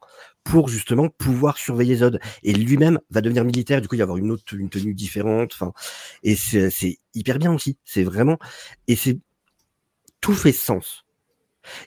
[0.44, 2.20] pour justement pouvoir surveiller Zod.
[2.44, 5.54] Et lui-même va devenir militaire, du coup, il va avoir une autre une tenue différente.
[5.54, 5.74] Enfin,
[6.24, 7.78] et c'est hyper bien aussi.
[7.86, 8.38] C'est vraiment
[8.88, 9.20] et c'est
[10.22, 11.06] tout fait sens.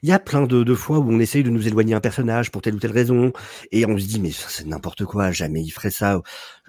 [0.02, 2.50] Il y a plein de, de fois où on essaye de nous éloigner un personnage
[2.50, 3.32] pour telle ou telle raison,
[3.72, 6.20] et on se dit mais c'est n'importe quoi, jamais il ferait ça.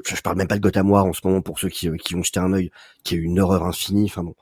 [0.06, 1.98] Je, je parle même pas de Gotham War en ce moment pour ceux qui, euh,
[1.98, 2.72] qui ont jeté un œil,
[3.04, 4.06] qui est une horreur infinie.
[4.06, 4.36] Enfin bon,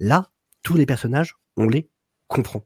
[0.00, 0.30] là,
[0.62, 1.88] tous les personnages, on les
[2.28, 2.64] comprend.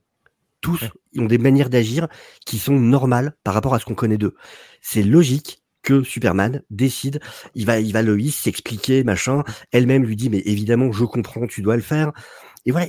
[0.60, 0.90] Tous Ouais.
[1.12, 2.08] ils ont des manières d'agir
[2.46, 4.34] qui sont normales par rapport à ce qu'on connaît d'eux.
[4.80, 7.20] C'est logique que Superman décide,
[7.54, 9.44] il va, il va Lois s'expliquer, machin.
[9.72, 12.12] Elle-même lui dit, mais évidemment, je comprends, tu dois le faire.
[12.68, 12.86] Et voilà,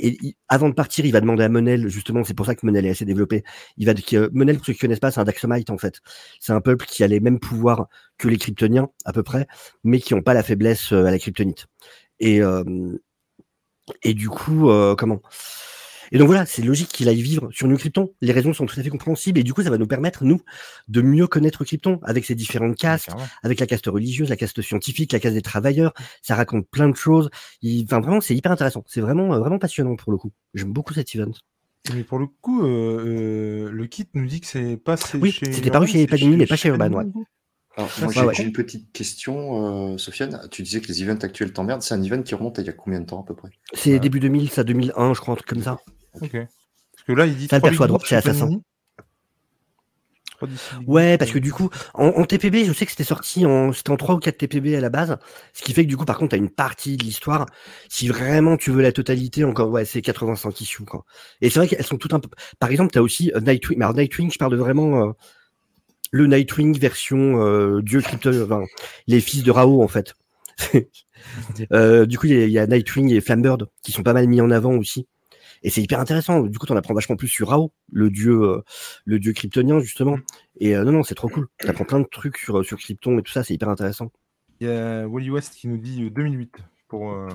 [0.49, 2.89] avant de partir, il va demander à Monel, justement, c'est pour ça que Monel est
[2.89, 3.45] assez développé.
[3.77, 6.01] Il va, euh, Monel, pour ceux qui connaissent pas, c'est un Daxomite, en fait.
[6.41, 7.87] C'est un peuple qui a les mêmes pouvoirs
[8.17, 9.47] que les Kryptoniens, à peu près,
[9.85, 11.67] mais qui n'ont pas la faiblesse euh, à la Kryptonite.
[12.19, 12.65] Et, euh,
[14.03, 15.21] et du coup, euh, comment?
[16.11, 18.11] Et donc voilà, c'est logique qu'il aille vivre sur New Krypton.
[18.21, 20.41] Les raisons sont tout à fait compréhensibles, et du coup, ça va nous permettre, nous,
[20.87, 23.09] de mieux connaître Krypton, avec ses différentes castes,
[23.43, 25.93] avec la caste religieuse, la caste scientifique, la caste des travailleurs.
[26.21, 27.29] Ça raconte plein de choses.
[27.61, 28.83] Il- Enfin, vraiment, c'est hyper intéressant.
[28.87, 30.31] C'est vraiment, euh, vraiment passionnant pour le coup.
[30.53, 31.31] J'aime beaucoup cet event.
[31.95, 35.31] Mais pour le coup, euh, euh, le kit nous dit que c'est pas chez Oui,
[35.31, 37.05] chez c'était paru chez Panini, mais pas chez Urban, ouais.
[37.77, 38.33] Alors, moi, j'ai ouais.
[38.35, 40.47] une petite question, euh, Sofiane.
[40.51, 41.81] Tu disais que les events actuels t'emmerdent.
[41.81, 43.49] C'est un event qui remonte à il y a combien de temps à peu près?
[43.73, 45.77] C'est début 2000, ça 2001, je crois, un truc comme ça.
[46.19, 46.31] Ok.
[46.31, 48.59] Parce que là, il dit Ça, droite, Book c'est Assassin.
[50.87, 53.91] Ouais, parce que du coup, en, en TPB, je sais que c'était sorti en, c'était
[53.91, 55.17] en 3 ou 4 TPB à la base.
[55.53, 57.45] Ce qui fait que du coup, par contre, t'as une partie de l'histoire.
[57.89, 61.05] Si vraiment tu veux la totalité, encore, ouais, c'est 85 issues, quoi.
[61.41, 62.29] Et c'est vrai qu'elles sont toutes un peu,
[62.59, 63.77] par exemple, t'as aussi euh, Nightwing.
[63.79, 65.11] Mais alors, Nightwing, je parle de vraiment, euh,
[66.11, 68.63] le Nightwing version, euh, Dieu Krypton, enfin,
[69.07, 70.13] les fils de Rao, en fait.
[71.73, 74.13] Euh, du coup, il y, a- il y a Nightwing et Flambird qui sont pas
[74.13, 75.05] mal mis en avant aussi.
[75.63, 76.43] Et c'est hyper intéressant.
[76.43, 78.61] Du coup, t'en apprends vachement plus sur Rao, le dieu, euh,
[79.03, 80.17] le dieu kryptonien, justement.
[80.61, 81.47] Et non, non, c'est trop cool.
[81.57, 84.11] T'apprends plein de trucs sur, sur Krypton et tout ça, c'est hyper intéressant.
[84.61, 86.53] Il y a Wally West qui nous dit euh, 2008
[86.87, 87.11] pour.
[87.11, 87.27] euh,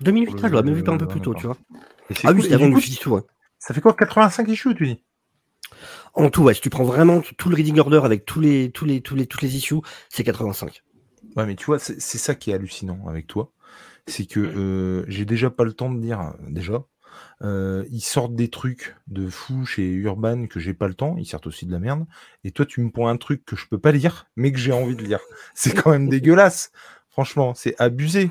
[0.00, 1.56] 2008, Pour ah, je l'aurais même vu pas un peu plus tôt, tu vois.
[2.22, 2.52] Ah oui, cool.
[2.54, 2.74] avant le
[3.10, 3.20] ouais.
[3.58, 5.02] Ça fait quoi 85 issues, tu dis?
[6.14, 8.84] En tout, ouais, si tu prends vraiment tout le reading order avec tous les, tous
[8.84, 9.76] les, tous les, toutes les issues,
[10.08, 10.82] c'est 85.
[11.36, 13.52] Ouais, mais tu vois, c'est ça qui est hallucinant avec toi.
[14.06, 16.84] C'est que euh, j'ai déjà pas le temps de dire, euh, déjà.
[17.42, 21.16] euh, ils sortent des trucs de fou chez Urban que j'ai pas le temps.
[21.18, 22.06] Ils sortent aussi de la merde.
[22.44, 24.72] Et toi, tu me prends un truc que je peux pas lire, mais que j'ai
[24.72, 25.20] envie de lire.
[25.54, 26.72] C'est quand même dégueulasse.
[27.10, 28.30] Franchement, c'est abusé.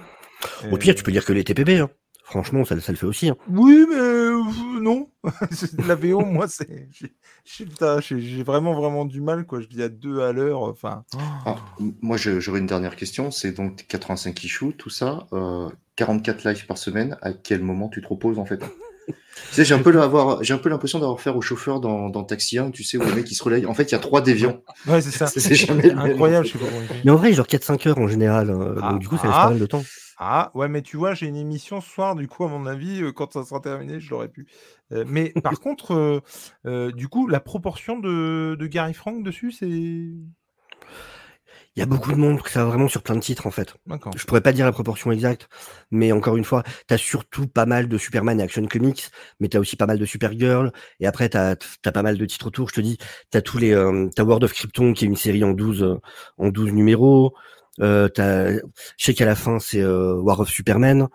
[0.72, 1.90] Au Euh, pire, tu peux lire que les TPB, hein.
[2.32, 3.30] Franchement, ça, ça le fait aussi.
[3.30, 3.36] Hein.
[3.50, 4.42] Oui, mais euh,
[4.82, 5.10] non.
[5.52, 6.88] C'est de la VO, moi, c'est.
[6.96, 9.60] j'ai- vraiment, vraiment du mal, quoi.
[9.62, 10.62] Je dis à deux à l'heure.
[10.64, 11.04] Enfin.
[11.46, 13.32] Ah, m- Moi, j'aurais une dernière question.
[13.32, 15.28] C'est donc 85 issues, tout ça.
[15.34, 17.18] euh, 44 lives par semaine.
[17.22, 18.60] À quel moment tu te reposes, en fait?
[19.08, 19.16] Tu
[19.52, 22.98] sais, j'ai un peu l'impression d'avoir faire au chauffeur dans, dans Taxi 1, tu sais,
[22.98, 23.66] où le mec il se relaye.
[23.66, 24.62] En fait, il y a trois déviants.
[24.88, 25.28] Ouais, c'est ça.
[25.28, 25.70] C'est.
[25.70, 26.66] Incroyable, je sais pas.
[27.04, 28.50] Mais en vrai, genre 4-5 heures en général.
[28.52, 29.44] euh, Ah, donc du coup, ça laisse ah.
[29.46, 29.84] pas mal de temps.
[30.24, 33.02] Ah, ouais, mais tu vois, j'ai une émission ce soir, du coup, à mon avis,
[33.02, 34.46] euh, quand ça sera terminé, je l'aurais pu.
[34.92, 36.22] Euh, mais par contre,
[36.68, 39.68] euh, du coup, la proportion de, de Gary Frank dessus, c'est.
[39.68, 43.74] Il y a beaucoup de monde, ça va vraiment sur plein de titres en fait.
[43.88, 44.14] D'accord.
[44.16, 45.48] Je pourrais pas dire la proportion exacte,
[45.90, 49.58] mais encore une fois, t'as surtout pas mal de Superman et Action Comics, mais t'as
[49.58, 51.56] aussi pas mal de Supergirl, et après t'as
[51.86, 52.70] as pas mal de titres autour.
[52.70, 53.00] Je te dis,
[53.32, 53.72] t'as tous les,
[54.16, 55.96] t'as World of Krypton qui est une série en 12 euh,
[56.38, 57.34] en 12 numéros.
[57.80, 58.60] Euh, t'as, je
[58.98, 61.08] sais qu'à la fin c'est euh, War of Superman.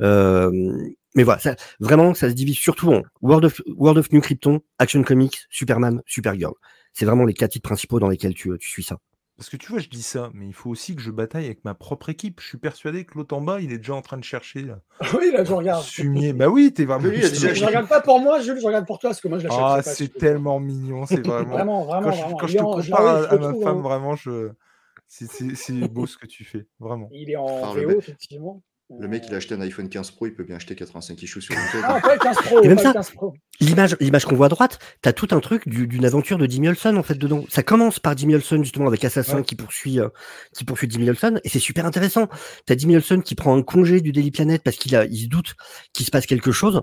[0.00, 0.50] Euh,
[1.14, 4.60] mais voilà, ça, vraiment, ça se divise surtout en World of, World of New Krypton,
[4.78, 6.52] Action Comics, Superman, Supergirl.
[6.92, 8.98] C'est vraiment les quatre titres principaux dans lesquels tu, tu suis ça.
[9.38, 11.62] Parce que tu vois, je dis ça, mais il faut aussi que je bataille avec
[11.64, 12.40] ma propre équipe.
[12.40, 14.62] Je suis persuadé que l'autre en bas, il est déjà en train de chercher.
[14.62, 14.80] Là.
[15.18, 15.84] oui, là, je regarde.
[15.84, 16.32] Fumier.
[16.32, 17.04] Bah oui, t'es vraiment.
[17.08, 19.38] Oui, déjà- Je regarde pas pour moi, Jules, je regarde pour toi, parce que moi,
[19.38, 19.60] je l'achète.
[19.62, 21.50] Ah, pas, c'est tellement mignon, c'est vraiment.
[21.54, 22.38] Vraiment, vraiment, quand je, vraiment.
[22.38, 24.50] quand je en- je à, ma femme, en- vraiment, je...
[25.08, 27.08] c'est- beau ce que tu fais, vraiment.
[27.12, 28.62] Il est en VO, mec- effectivement.
[29.00, 31.40] Le mec, il a acheté un iPhone 15 Pro, il peut bien acheter 85 issues
[31.40, 31.80] sur Vinted.
[31.84, 33.34] Ah, pas le 15 Pro, Et même ça- le 15 Pro.
[33.58, 36.68] L'image, l'image qu'on voit à droite, t'as tout un truc du- d'une aventure de Jimmy
[36.68, 37.44] Olsen en fait dedans.
[37.48, 39.42] Ça commence par Jimmy Olsen justement avec Assassin Ouais.
[39.42, 40.08] qui poursuit, euh,
[40.54, 42.28] qui poursuit Jimmy Olsen et c'est super intéressant.
[42.64, 45.26] T'as Jimmy Olsen qui prend un congé du Daily Planet parce qu'il a, il se
[45.26, 45.56] doute
[45.92, 46.82] qu'il se passe quelque chose.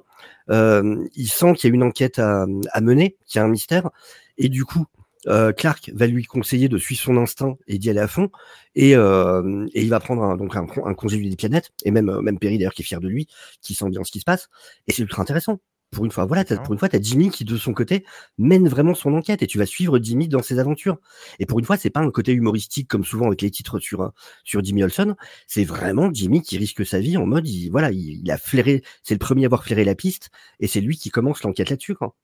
[0.50, 3.50] Euh, il sent qu'il y a une enquête à, à mener, qu'il y a un
[3.50, 3.90] mystère
[4.38, 4.84] et du coup.
[5.28, 8.30] Euh, Clark va lui conseiller de suivre son instinct et d'y aller à fond
[8.76, 11.92] et, euh, et il va prendre un, donc un, un congé du Daily Planet et
[11.92, 13.28] même euh, même Perry d'ailleurs qui est fier de lui
[13.62, 14.50] qui sent bien ce qui se passe
[14.88, 15.60] et c'est ultra intéressant
[15.92, 16.64] pour une fois, voilà, t'as- D'accord.
[16.66, 18.04] pour une fois, tu as Jimmy qui, de son côté,
[18.40, 20.98] mène vraiment son enquête et tu vas suivre Jimmy dans ses aventures.
[21.38, 24.02] Et pour une fois, c'est pas un côté humoristique comme souvent avec les titres sur,
[24.02, 24.10] euh,
[24.44, 25.16] sur Jimmy Olsen.
[25.46, 28.82] C'est vraiment Jimmy qui risque sa vie en mode, il, voilà, il, il a flairé,
[29.04, 31.94] c'est le premier à avoir flairé la piste et c'est lui qui commence l'enquête là-dessus,
[31.94, 32.16] quoi.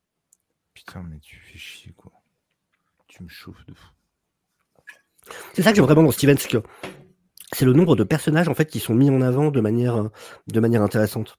[0.74, 2.09] Putain, mais tu fais chier, quoi.
[3.22, 3.88] Me chauffes de fou.
[5.54, 6.64] C'est ça que j'aime vraiment dans Steven, c'est que
[7.54, 10.10] c'est le nombre de personnages, en fait, qui sont mis en avant de manière, euh,
[10.48, 11.38] de manière intéressante.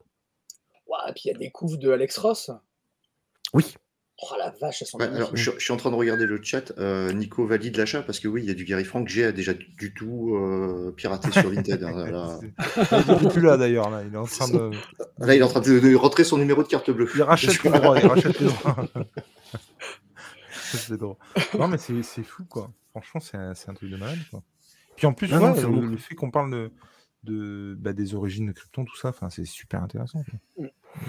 [0.87, 2.51] Ouah, et puis il y a des couves de Alex Ross.
[3.55, 3.75] Oui.
[4.23, 6.39] Oh la vache, elles sont Ouais, alors, je, je suis en train de regarder le
[6.43, 6.73] chat.
[6.79, 9.09] Euh, Nico valide l'achat parce que oui, il y a du Gary Frank.
[9.09, 11.83] J'ai a déjà du tout euh, piraté sur Vinted.
[11.83, 12.39] hein, là.
[13.19, 14.03] Il est plus là d'ailleurs, là.
[14.07, 14.71] Il est en train de.
[15.19, 17.09] Là, il est en train de, de rentrer son numéro de carte bleue.
[17.15, 18.77] Il rachète les droits, il rachète les droits.
[20.79, 21.17] C'est drôle.
[21.59, 22.71] Non, mais c'est c'est fou, quoi.
[22.91, 24.43] Franchement, c'est un, c'est un truc de malade, quoi.
[24.97, 26.71] Puis en plus, ouais, non, c'est le, fait qu'on parle de,
[27.25, 30.23] de, bah, des origines de Krypton, tout ça, enfin, c'est super intéressant.
[30.57, 30.67] quoi.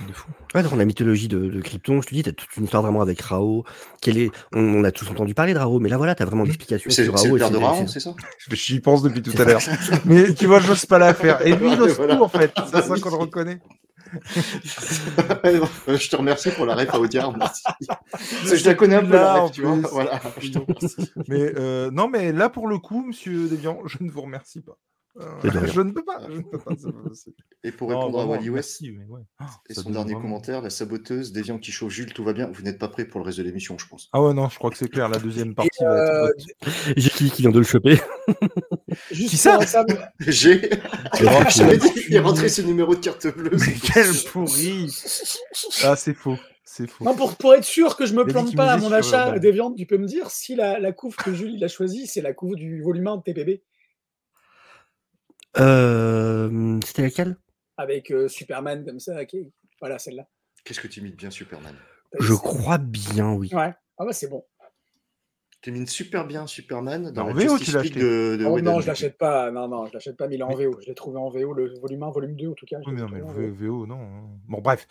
[0.07, 0.29] De fou.
[0.53, 3.01] Ouais, dans la mythologie de, de Krypton, je te dis, t'as toute une histoire vraiment
[3.01, 3.65] avec Rao.
[4.01, 4.29] Quel est...
[4.53, 7.03] on, on a tous entendu parler de Rao, mais là, voilà, t'as vraiment l'explication C'est
[7.05, 7.35] sur c'est Rao.
[7.35, 8.15] le et père de c'est- Raon, c'est- c'est ça
[8.51, 9.61] J'y pense depuis tout à l'heure.
[10.05, 11.45] Mais tu vois, j'ose pas la faire.
[11.45, 12.15] Et lui, il ose Voilà.
[12.15, 12.53] tout, en fait.
[12.71, 13.59] C'est ça qu'on le reconnaît.
[15.87, 17.35] Je te remercie pour la ref à Audiard.
[17.37, 17.63] merci.
[18.45, 19.73] Je la connais un peu, Là, la ref, tu vois.
[19.73, 19.87] plus.
[19.91, 21.11] Voilà, je te remercie.
[21.27, 24.77] Mais euh, non, mais là, pour le coup, monsieur Devian, je ne vous remercie pas.
[25.19, 26.21] Euh, je ne peux pas.
[26.29, 26.71] Je ne peux pas.
[26.77, 27.35] c'est pas possible.
[27.63, 28.89] Et pour Non, répondre à Wally West ouais.
[29.69, 32.49] Et son dernier vraiment- commentaire, la saboteuse, Déviant qui chauffe Jules, tout va bien.
[32.53, 34.09] Vous n'êtes pas prêt pour le reste de l'émission, je pense.
[34.13, 35.09] Ah ouais, non, je crois que c'est clair.
[35.09, 36.71] La deuxième partie va euh, être.
[36.97, 37.99] J'ai qui qui vient de le choper.
[39.11, 39.59] Juste Qui ça
[40.19, 40.61] J'ai.
[41.13, 43.51] Qu'il est rentré ce numéro de carte bleue.
[43.57, 44.87] Mais quel pourri
[45.83, 46.37] Ah, c'est faux.
[46.63, 47.03] C'est faux.
[47.03, 49.39] Non, pour, pour être sûr que je me Il plante pas à mon achat euh,
[49.39, 52.07] des viandes, tu peux me dire si la, la couve que Jules il a choisie,
[52.07, 53.61] c'est la couve du volume 1 de TPB
[55.59, 57.37] Euh, C'était laquelle?
[57.77, 59.21] Avec euh, Superman comme ça.
[59.21, 59.35] ok.
[59.79, 60.27] Voilà, celle-là.
[60.63, 61.75] Qu'est-ce que tu imites bien Superman?
[62.19, 63.49] Je crois bien, oui.
[63.53, 63.73] Ouais.
[63.97, 64.45] Ah ouais, c'est bon.
[65.61, 68.59] Tu imites super bien Superman dans En la VO, Justice tu l'as de, de Oh,
[68.61, 69.51] non, je l'achète pas.
[69.51, 70.79] Non, non, je l'achète pas, mais il est en Mais- VO.
[70.81, 72.77] Je l'ai trouvé en VO, le volume 1, volume 2 en tout cas.
[72.87, 73.79] Oui, non, mais le VO.
[73.81, 74.01] VO, non.
[74.01, 74.29] hein.
[74.47, 74.87] Bon, bref.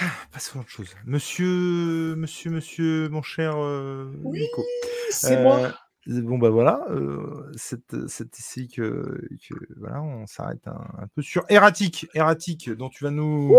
[0.00, 0.94] Ah, Passons à autre chose.
[1.06, 4.64] Monsieur, monsieur, monsieur, mon cher euh, Oui, Nico.
[5.10, 5.74] C'est Euh, moi.
[6.08, 6.86] Bon, bah voilà.
[6.90, 12.08] euh, c'est ici que, que, voilà, on s'arrête un, un peu sur Erratique.
[12.14, 13.54] Erratique, dont tu vas nous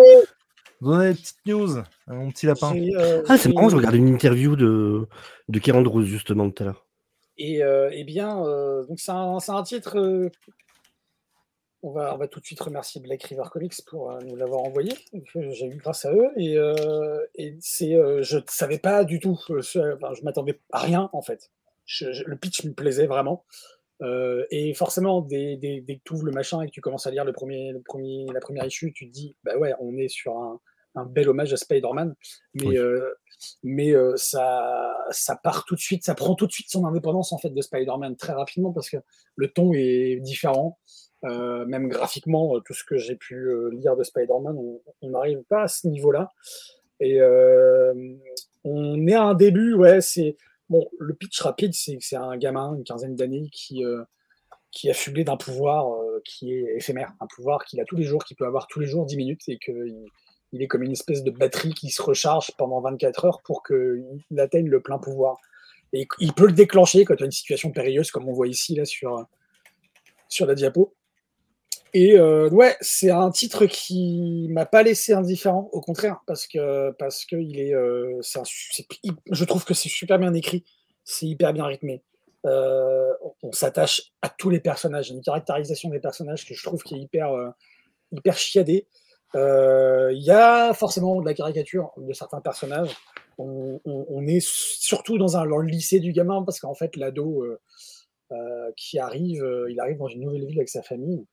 [0.82, 2.76] donner des petites news, hein, mon petit lapin.
[2.76, 5.08] euh, Ah, c'est marrant, je regardais une interview de,
[5.48, 6.86] de Kieran justement, tout à l'heure.
[7.38, 9.98] Et euh, eh bien, euh, donc c'est un, c'est un titre.
[10.00, 10.30] euh,
[11.84, 14.62] on, va, on va tout de suite remercier Black River Comics pour euh, nous l'avoir
[14.64, 14.92] envoyé.
[15.34, 16.30] que J'ai eu grâce à eux.
[16.36, 19.40] Et, euh, et c'est, euh, je ne savais pas du tout.
[19.52, 21.52] euh, ce- enfin, je m'attendais à rien, en fait.
[21.92, 23.46] Je- je- le pitch me plaisait vraiment.
[24.04, 27.08] Euh, et forcément, dès, dès- dès que tu ouvres le machin et que tu commences
[27.08, 29.98] à lire le premier, le premier, la première issue, tu te dis, bah ouais, on
[29.98, 30.62] est sur un,
[30.96, 32.14] un bel hommage à Spider-Man.
[32.54, 32.78] Mais, Oui.
[32.78, 33.10] euh,
[33.64, 37.34] mais euh, ça, ça part tout de suite, ça prend tout de suite son indépendance
[37.34, 38.98] en fait de Spider-Man très rapidement parce que
[39.36, 40.78] le ton est différent.
[41.26, 44.56] Euh, même graphiquement, tout ce que j'ai pu lire de Spider-Man,
[45.02, 46.32] on n'arrive pas à ce niveau-là.
[47.02, 47.20] Et
[48.64, 50.38] on est à un début, ouais, c'est
[50.70, 50.88] bon.
[51.00, 54.04] Le pitch rapide, c'est que c'est un gamin, une quinzaine d'années, qui euh,
[54.72, 58.04] qui est affublé d'un pouvoir euh, qui est éphémère, un pouvoir qu'il a tous les
[58.04, 60.06] jours, qu'il peut avoir tous les jours 10 minutes, et qu'il
[60.52, 64.40] il est comme une espèce de batterie qui se recharge pendant 24 heures pour qu'il
[64.40, 65.38] atteigne le plein pouvoir.
[65.94, 68.48] Et il peut le déclencher quand il y a une situation périlleuse, comme on voit
[68.48, 69.26] ici là sur,
[70.28, 70.96] sur la diapo.
[71.94, 76.92] Et euh, ouais, c'est un titre qui m'a pas laissé indifférent, au contraire, parce que
[76.92, 78.22] parce que il est, euh,
[79.32, 80.64] je trouve que c'est super bien écrit,
[81.04, 82.04] c'est hyper bien rythmé.
[82.46, 86.96] Euh, on- s'attache à tous les personnages, une caractérisation des personnages que je trouve qui
[86.96, 87.50] est hyper euh,
[88.12, 88.88] hyper chiadée.
[89.34, 92.96] Il y a forcément de la caricature de certains personnages.
[93.38, 97.46] On, est surtout dans un dans le lycée du gamin parce qu'en fait l'ado,
[98.76, 101.26] qui arrive, il arrive dans une nouvelle ville avec sa famille.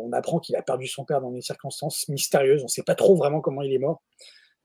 [0.00, 2.62] On apprend qu'il a perdu son père dans des circonstances mystérieuses.
[2.62, 4.02] On ne sait pas trop vraiment comment il est mort.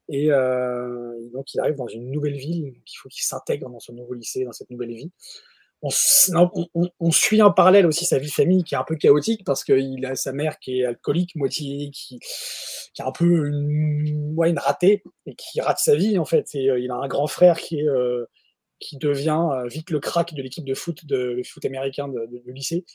[0.09, 2.73] Et donc, il arrive dans une nouvelle ville.
[2.75, 5.11] il faut qu'il s'intègre dans ce nouveau lycée, dans cette nouvelle vie
[5.81, 9.63] on, suit en parallèle aussi sa vie de famille qui est un peu chaotique parce
[9.63, 15.35] qu'il a sa mère qui est alcoolique, moitié, qui, qui un peu une, ratée et
[15.35, 16.47] qui rate sa vie en fait.
[16.55, 18.25] Et euh, il a un grand frère qui, euh,
[18.93, 22.85] devient euh, vite le crack de l'équipe de foot, de, foot américain de, lycée,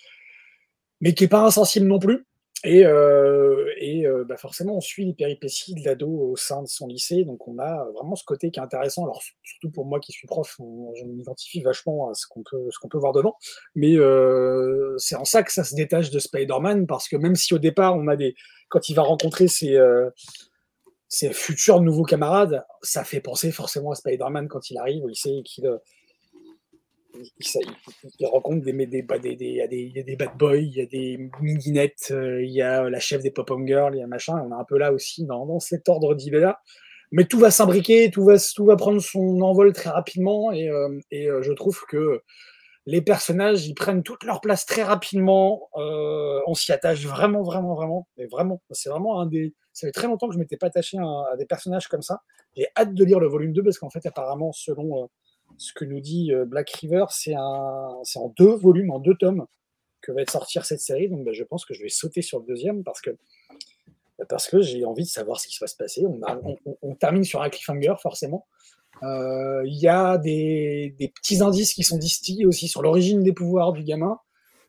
[1.03, 2.25] mais qui est pas insensible non plus.
[2.65, 6.69] Et, euh, et euh, bah forcément, on suit les péripéties de l'ado au sein de
[6.69, 7.25] son lycée.
[7.25, 9.03] Donc, on a vraiment ce côté qui est intéressant.
[9.03, 12.79] Alors, surtout pour moi qui suis prof, je m'identifie vachement à ce qu'on peut, ce
[12.79, 13.35] qu'on peut voir dedans.
[13.75, 17.53] Mais euh, c'est en ça que ça se détache de Spider-Man, parce que même si
[17.53, 18.37] au départ, on a des.
[18.69, 19.77] Quand il va rencontrer ses,
[21.09, 25.41] ses futurs nouveaux camarades, ça fait penser forcément à Spider-Man quand il arrive au lycée
[25.41, 25.69] et qu'il
[28.19, 29.67] il, rencontre des, des, des, des, a
[30.03, 33.31] des bad boys, il y a des midinettes, euh, il y a la chef des
[33.31, 34.35] pop-up girls, il y a machin.
[34.45, 36.61] On est un peu là aussi dans, dans cet ordre d'idées-là.
[37.11, 40.53] Mais tout va s'imbriquer, tout va, tout va prendre son envol très rapidement.
[40.53, 42.23] Et, euh, et euh, je trouve que
[42.87, 45.69] les personnages, ils prennent toute leur place très rapidement.
[45.75, 48.09] on s'y attache vraiment, vraiment, vraiment.
[48.17, 49.55] Mais vraiment, c'est vraiment un des.
[49.73, 52.21] Ça fait très longtemps que je m'étais pas attaché à, des personnages comme ça.
[52.57, 55.09] J'ai hâte de lire le volume 2 parce qu'en fait, apparemment, selon
[55.59, 58.03] ce que nous dit euh, Black River, c'est en
[58.37, 59.47] deux volumes, en deux tomes,
[60.01, 61.09] que va sortir cette série.
[61.09, 63.11] Donc bah, je pense que je vais sauter sur le deuxième parce que,
[64.19, 66.05] bah, parce que j'ai envie de savoir ce qui va se passer.
[66.83, 68.47] On, termine sur un cliffhanger, forcément.
[69.03, 73.73] Euh, il y a des, petits indices qui sont distillés aussi sur l'origine des pouvoirs
[73.73, 74.19] du gamin.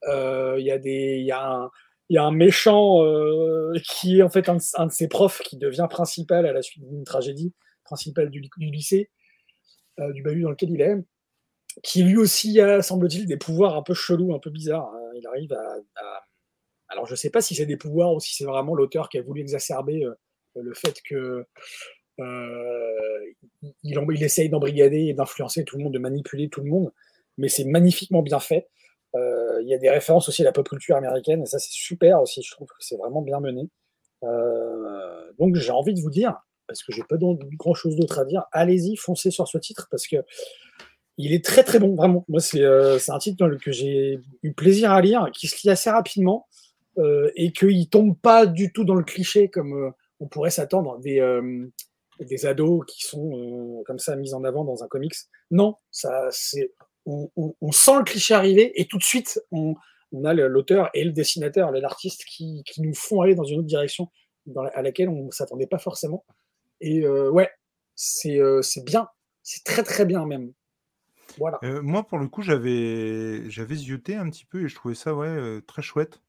[0.08, 1.70] Euh, il y, a
[2.10, 3.00] y, a un méchant
[3.84, 7.04] qui est en fait un, de ses profs qui devient principal à la suite d'une
[7.04, 9.10] tragédie principale du lycée
[9.98, 10.98] du bahut dans lequel il est,
[11.82, 14.92] qui lui aussi a, semble-t-il, des pouvoirs un peu chelous, un peu bizarres.
[14.94, 15.12] Hein.
[15.16, 16.26] Il arrive à,
[16.90, 19.18] Alors je ne sais pas si c'est des pouvoirs ou si c'est vraiment l'auteur qui
[19.18, 20.14] a voulu exacerber euh,
[20.56, 21.46] le fait que
[22.20, 23.20] euh,
[23.64, 26.92] il, il, essaye d'embrigader et d'influencer tout le monde, de manipuler tout le monde,
[27.38, 28.70] mais c'est magnifiquement bien fait.
[29.16, 32.20] Il y a des références aussi à la pop culture américaine, et ça c'est super
[32.22, 33.70] aussi, je trouve que c'est vraiment bien mené.
[35.38, 36.40] donc j'ai envie de vous dire,
[36.74, 37.18] parce que j'ai pas
[37.56, 38.46] grand chose d'autre à dire.
[38.52, 40.18] Allez-y, foncez sur ce titre parce que
[41.18, 42.26] il est très très bon, vraiment.
[42.28, 45.92] Moi, c'est euh, un titre que j'ai eu plaisir à lire, qui se lit assez
[45.92, 46.48] rapidement
[46.98, 51.00] euh, et qu'il tombe pas du tout dans le cliché comme euh, on pourrait s'attendre
[51.00, 55.14] des, ados qui sont comme ça mis en avant dans un comics.
[55.52, 56.74] Non, ça c'est
[57.06, 59.76] on, sent le cliché arriver et tout de suite on,
[60.24, 64.08] a l'auteur et le dessinateur, l'artiste qui, nous font aller dans une autre direction
[64.74, 66.26] à laquelle on ne s'attendait pas forcément.
[66.84, 67.50] Et euh, ouais,
[68.26, 69.08] euh, c'est bien.
[69.42, 70.52] C'est très très bien même.
[71.38, 71.58] Voilà.
[71.64, 75.16] Euh, moi, pour le coup, j'avais j'avais zioté un petit peu et je trouvais ça
[75.16, 76.22] ouais, très chouette.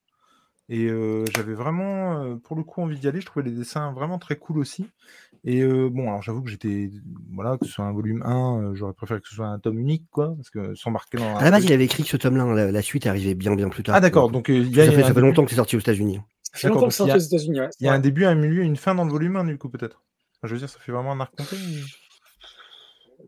[0.71, 0.89] Et
[1.37, 3.21] j'avais vraiment, pour le coup, envie d'y aller.
[3.21, 4.89] Je trouvais les dessins vraiment très cool aussi.
[5.45, 6.89] Et bon, alors j'avoue que j'étais,
[7.35, 10.07] voilà, que ce soit un volume 1, j'aurais préféré que ce soit un tome unique,
[10.11, 11.37] quoi, parce que sans marquer dans.
[11.37, 13.69] À la base, il avait écrit que ce tome-là, la, suite est arrivée bien, bien
[13.69, 13.95] plus tard.
[13.95, 14.31] Ah, d'accord.
[14.31, 16.19] Donc, il y a, ça, fait, ça fait longtemps que c'est sorti aux États-unis.
[16.45, 17.61] Ça fait longtemps que c'est sorti aux États-Unis.
[17.81, 19.69] Il y a un début, un milieu, une fin dans le volume 1, du coup,
[19.69, 20.03] peut-être.
[20.45, 21.59] Je veux dire, ça fait vraiment un arc complet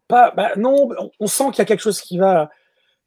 [0.08, 2.50] Pas, bah, Non, on sent qu'il y a quelque chose qui va.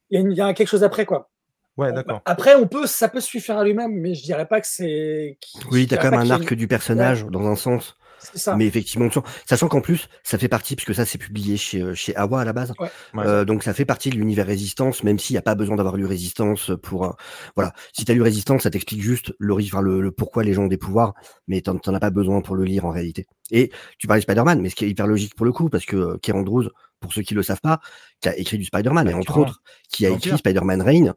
[0.10, 1.30] Il y, a, quelque chose après, quoi.
[1.78, 2.22] Ouais, d'accord.
[2.26, 5.38] Après, on peut, ça peut se suffire à lui-même, mais je dirais pas que c'est.
[5.72, 7.96] Oui, tu as quand même un arc du personnage, dans un sens.
[8.34, 8.56] Ça.
[8.56, 9.08] Mais effectivement,
[9.46, 12.46] sachant qu'en plus, ça fait partie, puisque ça c'est publié chez, euh, chez Awa à
[12.46, 12.74] la base,
[13.16, 15.96] euh, donc ça fait partie de l'univers Résistance, même s'il n'y a pas besoin d'avoir
[15.96, 17.16] lu Résistance pour...
[17.56, 20.54] voilà, si tu as lu Résistance, ça t'explique juste le, enfin, le, le, pourquoi les
[20.54, 21.14] gens ont des pouvoirs,
[21.48, 23.28] mais tu n'en as pas besoin pour le lire en réalité.
[23.52, 25.86] Et tu parlais de Spider-Man, mais ce qui est hyper logique pour le coup, parce
[25.86, 27.80] que euh, Kerr Andrews, pour ceux qui le savent pas,
[28.22, 31.14] qui a écrit du Spider-Man, et entre autres, qui a écrit Spider-Man Reign,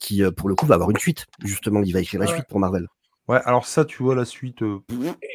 [0.00, 2.58] qui pour le coup va avoir une suite, justement, il va écrire la suite pour
[2.58, 2.88] Marvel.
[3.28, 4.58] Ouais, alors ça, tu vois, la suite.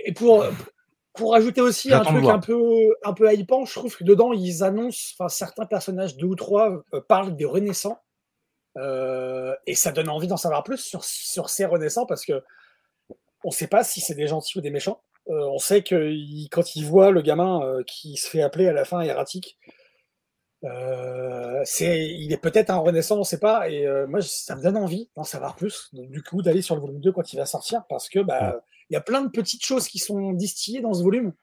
[0.05, 0.43] Et pour,
[1.15, 4.63] pour ajouter aussi un truc un peu, un peu hypant, je trouve que dedans, ils
[4.63, 7.99] annoncent, enfin, certains personnages, deux ou trois, euh, parlent des renaissants.
[8.77, 12.43] Euh, et ça donne envie d'en savoir plus sur, sur ces renaissants parce que
[13.45, 15.01] on ne sait pas si c'est des gentils ou des méchants.
[15.29, 16.11] Euh, on sait que
[16.49, 19.57] quand ils voient le gamin qui se fait appeler à la fin erratique,
[21.63, 23.69] c'est, il est peut-être un renaissant, on ne sait pas.
[23.69, 25.89] Et moi, ça me donne envie d'en savoir plus.
[25.93, 28.93] du coup, d'aller sur le volume 2 quand il va sortir parce que bah, il
[28.93, 31.33] y a plein de petites choses qui sont distillées dans ce volume,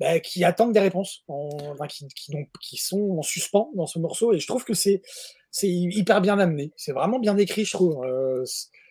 [0.00, 1.24] bah, qui attendent des réponses,
[1.88, 2.06] qui,
[2.60, 4.32] qui, sont en suspens dans ce morceau.
[4.32, 5.02] Et je trouve que c'est
[5.62, 6.72] hyper bien amené.
[6.76, 8.04] C'est vraiment bien écrit, je trouve.
[8.04, 8.44] Euh,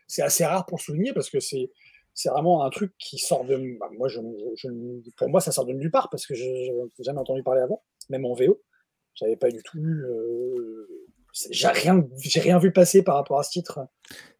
[0.07, 1.69] c'est assez rare pour souligner parce que c'est
[2.29, 3.77] vraiment un truc qui sort de.
[3.79, 4.19] Bah, moi, je,
[5.17, 7.83] pour moi, ça sort de nulle part parce que je n'ai jamais entendu parler avant,
[8.09, 8.61] même en VO.
[9.15, 11.05] J'avais pas du tout lu euh,
[11.51, 13.79] j'ai rien, j'ai rien vu passer par rapport à ce titre.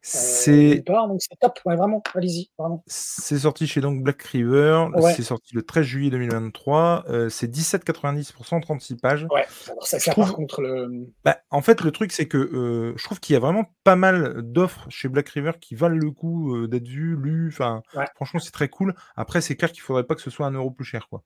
[0.00, 2.48] C'est donc c'est top, ouais, vraiment, allez-y,
[2.86, 5.12] c'est sorti chez donc Black River, Ouais.
[5.14, 9.26] c'est sorti le 13 juillet 2023, euh, c'est 17,90 pour 136 pages.
[9.32, 11.08] Ouais, alors ça, ça trouve- par contre, le...
[11.24, 13.96] Bah, en fait, le truc, c'est que euh, je trouve qu'il y a vraiment pas
[13.96, 17.48] mal d'offres chez Black River qui valent le coup euh, d'être vues, lues.
[17.52, 18.06] Enfin, Ouais.
[18.14, 18.94] franchement, c'est très cool.
[19.16, 21.24] Après, c'est clair qu'il faudrait pas que ce soit un euro plus cher, quoi.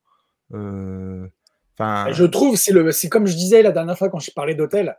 [0.55, 1.27] Euh,
[1.79, 4.55] Enfin, je trouve, c'est le, c'est comme je disais la dernière fois quand je parlais
[4.55, 4.99] d'hôtel,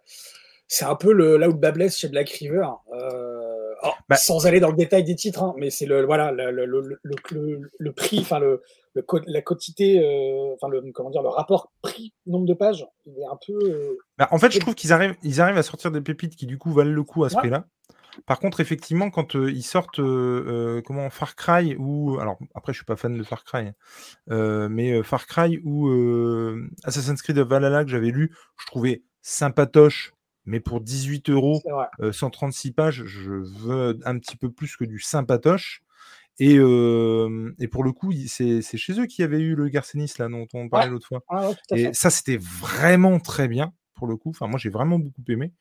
[0.74, 2.65] c'est un peu le, là où le bas blesse chez Black River.
[2.93, 6.32] Euh, alors, Bah- sans aller dans le détail des titres, hein, mais c'est le, voilà,
[6.32, 8.61] le, le, le, le, le- le prix, enfin le,
[8.93, 12.88] le, co- la quantité, euh, enfin le, comment dire, le rapport prix nombre de pages,
[13.05, 13.53] il est un peu.
[13.69, 16.45] euh, Bah, en fait, je trouve qu'ils arrivent, ils arrivent à sortir des pépites qui,
[16.45, 17.41] du coup, valent le coup à ce Ouais.
[17.41, 17.65] prix-là.
[18.26, 19.99] Par contre, effectivement, quand euh, ils sortent
[20.86, 23.67] comment Far Cry ou alors après, je suis pas fan de Far Cry,
[24.30, 25.89] hein, mais Far Cry ou
[26.86, 30.13] Assassin's Creed Valhalla que j'avais lu, je trouvais sympatoche,
[30.46, 31.88] mais pour 18 euros, c'est vrai.
[32.02, 35.82] euh, 136 pages, je veux un petit peu plus que du sympatoche.
[36.39, 40.14] Et, euh, et pour le coup, c'est chez eux qu'il y avait eu le Garcenis
[40.18, 40.92] là dont on parlait Ouais.
[40.92, 41.24] l'autre fois.
[41.30, 44.30] Ah, ouais, Et ça, c'était vraiment très bien pour le coup.
[44.32, 45.54] Enfin, moi, j'ai vraiment beaucoup aimé.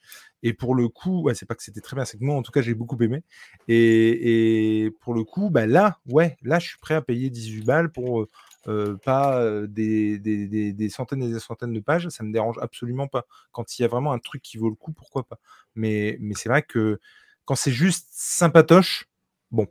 [0.43, 2.43] Et pour le coup, ouais, c'est pas que c'était très bien, c'est que moi, en
[2.43, 3.23] tout cas, j'ai beaucoup aimé.
[3.69, 7.65] Et, et pour le coup, bah là, ouais, là, je suis prêt à payer 18
[7.65, 8.29] balles pour euh,
[8.69, 12.09] euh, pas des, centaines et des centaines de pages.
[12.09, 13.27] Ça me dérange absolument pas.
[13.53, 15.39] Quand il y a vraiment un truc qui vaut le coup, pourquoi pas.
[15.75, 17.01] Mais, mais c'est vrai que
[17.45, 19.09] quand c'est juste sympatoche,
[19.51, 19.67] bon.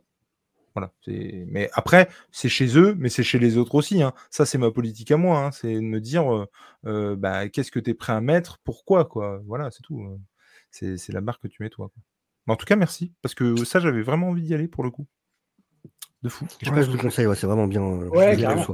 [0.74, 4.02] Voilà, mais après, c'est chez eux, mais c'est chez les autres aussi.
[4.02, 4.12] hein.
[4.30, 5.46] Ça, c'est ma politique à moi.
[5.46, 5.50] hein.
[5.52, 6.46] C'est de me dire,
[6.84, 9.42] bah, qu'est-ce que tu es prêt à mettre, pourquoi, quoi.
[9.46, 10.06] Voilà, c'est tout.
[10.70, 11.90] C'est la marque que tu mets, toi.
[12.46, 15.06] en tout cas, merci, parce que ça, j'avais vraiment envie d'y aller pour le coup.
[16.22, 16.46] De fou.
[16.62, 17.82] Je Ouais, pense je vous que- conseille, ouais, c'est vraiment bien.
[17.82, 18.72] euh, Ouais, je.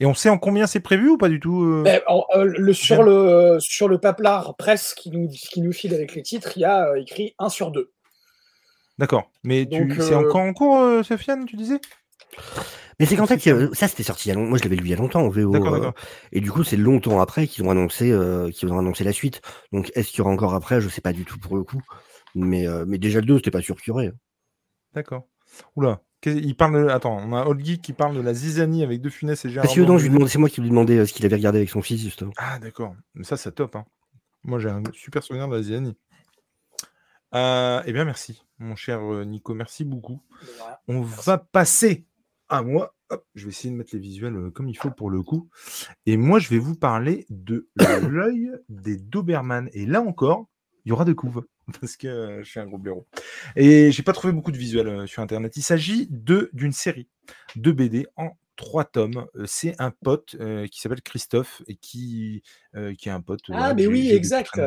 [0.00, 2.44] Et on sait en combien c'est prévu ou pas du tout euh Ben, en- euh,
[2.44, 6.52] le, sur, le, sur le paplard presse qui nous, qui nous file avec les titres,
[6.56, 7.92] il y a euh, écrit 1 sur 2.
[8.98, 9.30] D'accord.
[9.44, 11.80] Mais c'est euh, encore en cours, euh, Sofiane, tu disais?
[12.98, 14.48] Mais c'est qu'en fait, il y a- ça c'était sorti il y a longtemps.
[14.50, 15.54] Moi, je l'avais lu il y a longtemps en VO.
[15.54, 15.92] Euh,
[16.32, 19.40] et du coup, c'est longtemps après qu'ils ont annoncé, euh, qu'ils ont annoncé la suite.
[19.72, 20.80] Donc, est-ce qu'il y aura encore après?
[20.80, 21.82] Je sais pas du tout pour le coup.
[22.34, 24.12] Mais, euh, mais déjà le 2, c'était pas sûr qu'il y aurait.
[24.92, 25.26] D'accord.
[25.76, 26.00] Oula.
[26.26, 26.88] Il parle de...
[26.88, 29.68] Attends, on a Old Geek qui parle de la zizanie avec deux Funès et Gérard.
[29.68, 31.82] Je lui demandais, c'est moi qui lui demandais euh, ce qu'il avait regardé avec son
[31.82, 32.32] fils justement.
[32.36, 32.94] Ah, d'accord.
[33.14, 33.76] Mais ça, c'est top.
[33.76, 33.84] hein.
[34.42, 35.96] Moi, j'ai un super souvenir de la zizanie.
[37.34, 39.54] Euh, eh bien, merci, mon cher euh, Nico.
[39.54, 40.20] Merci beaucoup.
[40.58, 40.80] Voilà.
[40.88, 42.06] On va passer
[42.48, 42.94] à moi.
[43.10, 45.48] Hop, je vais essayer de mettre les visuels comme il faut pour le coup.
[46.06, 47.68] Et moi, je vais vous parler de
[48.08, 49.68] l'œil des Doberman.
[49.72, 50.46] Et là encore,
[50.84, 51.44] il y aura de couves.
[51.80, 53.06] Parce que euh, je suis un gros blaireau.
[53.56, 55.56] Et j'ai pas trouvé beaucoup de visuels euh, sur Internet.
[55.56, 57.08] Il s'agit de d'une série
[57.56, 59.26] de BD en trois tomes.
[59.36, 62.42] Euh, C'est un pote euh, qui s'appelle Christophe et qui,
[62.76, 63.40] euh, qui est un pote.
[63.52, 64.60] Ah, mais oui, exact.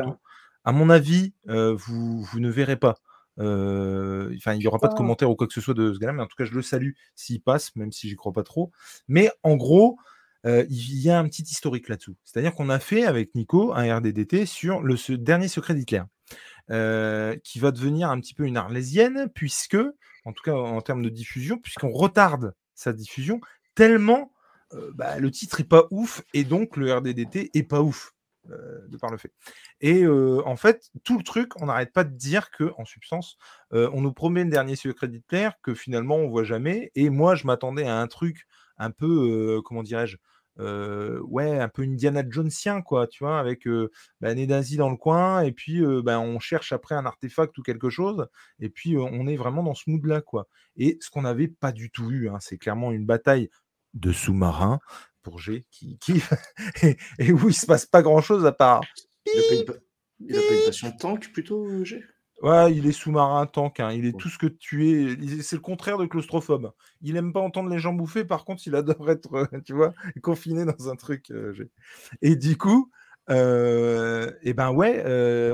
[0.64, 2.96] À mon avis, vous, vous ne verrez pas.
[3.38, 4.96] Enfin, il n'y aura pas de Ah.
[4.96, 6.60] commentaire ou quoi que ce soit de ce gars-là, mais en tout cas, je le
[6.62, 8.70] salue s'il passe, même si j'y crois pas trop.
[9.06, 9.96] Mais en gros,
[10.44, 12.16] euh, il y a un petit historique là-dessous.
[12.24, 16.02] C'est-à-dire qu'on a fait avec Nico un RDDT sur le ce dernier secret d'Hitler,
[16.70, 19.76] euh, qui va devenir un petit peu une arlésienne, puisque,
[20.24, 23.40] en tout cas en termes de diffusion, puisqu'on retarde sa diffusion
[23.74, 24.32] tellement
[24.74, 28.12] euh, bah, le titre est pas ouf et donc le RDDT est pas ouf.
[28.50, 29.32] euh, de par le fait.
[29.80, 33.36] Et en fait, tout le truc, on n'arrête pas de dire que, en substance,
[33.72, 36.90] on nous promet le dernier secret d'Hitler que finalement on voit jamais.
[36.94, 38.46] Et moi, je m'attendais à un truc
[38.78, 40.16] un peu, comment dirais-je,
[40.60, 43.90] euh, ouais, un peu Indiana Jonesien, quoi, tu vois, avec euh,
[44.20, 47.90] bah, dans le coin, et puis euh, bah, on cherche après un artefact ou quelque
[47.90, 48.26] chose,
[48.58, 50.48] et puis on est vraiment dans ce mood-là, quoi.
[50.76, 53.50] Et ce qu'on n'avait pas du tout eu, hein, c'est clairement une bataille
[53.94, 54.80] de sous-marins
[55.22, 56.22] pour G qui, qui
[56.82, 58.82] et, et où il se passe pas grand-chose à part.
[59.26, 62.04] Il a pas une, pas passion tank plutôt, G?
[62.40, 65.42] Ouais, il est sous-marin tank, hein, il est tout ce que tu es.
[65.42, 66.72] C'est le contraire de claustrophobe.
[67.00, 69.92] Il aime pas entendre les gens bouffer, par contre, il adore être, euh, tu vois,
[70.22, 71.30] confiné dans un truc.
[71.32, 71.52] euh,
[72.22, 72.90] et du coup,
[73.30, 75.02] euh, et ben ouais,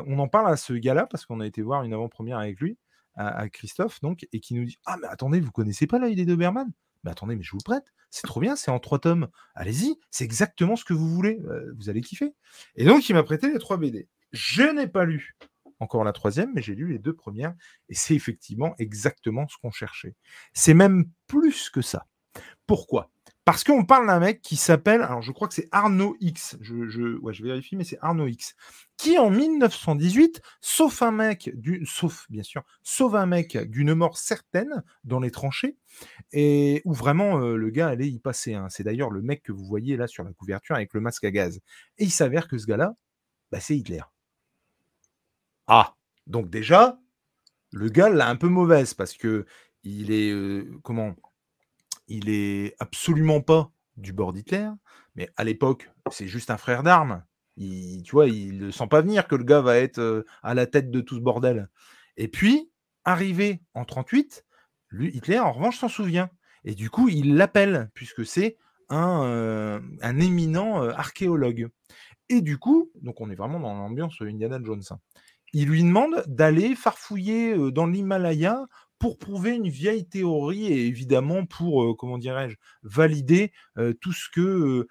[0.06, 2.78] on en parle à ce gars-là parce qu'on a été voir une avant-première avec lui,
[3.14, 6.16] à, à Christophe, donc, et qui nous dit Ah, mais attendez, vous connaissez pas l'œil
[6.16, 6.70] des Doberman
[7.04, 9.28] Mais attendez, mais je vous le prête, c'est trop bien, c'est en trois tomes.
[9.54, 11.40] Allez-y, c'est exactement ce que vous voulez,
[11.78, 12.34] vous allez kiffer.
[12.76, 14.06] Et donc, il m'a prêté les trois BD.
[14.32, 15.34] Je n'ai pas lu
[15.84, 17.54] encore la troisième, mais j'ai lu les deux premières,
[17.88, 20.14] et c'est effectivement exactement ce qu'on cherchait.
[20.52, 22.06] C'est même plus que ça.
[22.66, 23.10] Pourquoi?
[23.44, 27.42] Parce qu'on parle d'un mec qui s'appelle, alors je crois que c'est Arnaud X, je,
[27.42, 28.54] vérifie, mais c'est Arnaud X,
[28.96, 34.16] qui en 1918, sauf un mec, du, sauf bien sûr, sauve un mec d'une mort
[34.16, 35.76] certaine dans les tranchées,
[36.32, 38.54] et où vraiment euh, le gars allait y passer.
[38.54, 38.68] hein.
[38.70, 41.30] C'est d'ailleurs le mec que vous voyez là sur la couverture avec le masque à
[41.30, 41.60] gaz.
[41.98, 42.94] Et il s'avère que ce gars-là,
[43.52, 44.00] bah, c'est Hitler.
[45.66, 45.94] Ah,
[46.26, 46.98] donc déjà,
[47.72, 49.46] le gars l'a un peu mauvaise parce que
[49.84, 51.16] il est euh, comment
[52.08, 54.70] Il est absolument pas du bord d'Hitler,
[55.16, 57.24] mais à l'époque, c'est juste un frère d'armes.
[57.56, 60.66] Tu vois, il ne sent pas venir que le gars va être euh, à la
[60.66, 61.68] tête de tout ce bordel.
[62.16, 62.70] Et puis,
[63.04, 64.44] arrivé en 38,
[64.90, 66.30] lui, Hitler, en revanche, s'en souvient.
[66.64, 68.56] Et du coup, il l'appelle, puisque c'est
[68.88, 71.68] un, euh, un éminent archéologue.
[72.28, 74.82] Et du coup, donc on est vraiment dans l'ambiance Indiana Jones.
[75.54, 78.66] Il lui demande d'aller farfouiller dans l'Himalaya
[78.98, 83.52] pour prouver une vieille théorie et évidemment pour, comment dirais-je, valider
[84.00, 84.88] tout ce que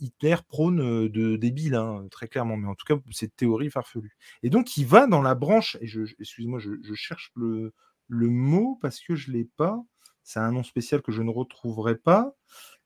[0.00, 4.16] Hitler prône de débile, hein, très clairement, mais en tout cas, cette théorie farfelue.
[4.42, 7.72] Et donc, il va dans la branche, et je, excuse-moi, je, cherche le,
[8.08, 9.82] le mot parce que je ne l'ai pas.
[10.24, 12.34] C'est un nom spécial que je ne retrouverai pas,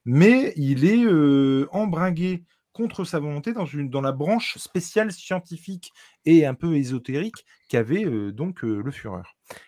[0.05, 1.05] mais il est
[1.71, 5.91] embringué contre sa volonté dans, la branche spéciale scientifique
[6.25, 9.23] et un peu ésotérique qu'avait euh, donc euh, le Führer.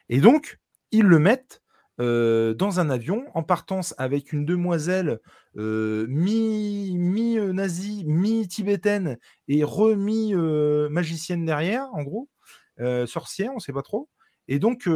[0.09, 0.59] Et donc,
[0.91, 1.61] ils le mettent
[1.99, 5.19] euh, dans un avion en partance avec une demoiselle
[5.55, 12.29] mi- mi-nazie, mi-tibétaine et remi-magicienne derrière, en gros,
[13.05, 14.09] sorcière, on ne sait pas trop,
[14.47, 14.87] et donc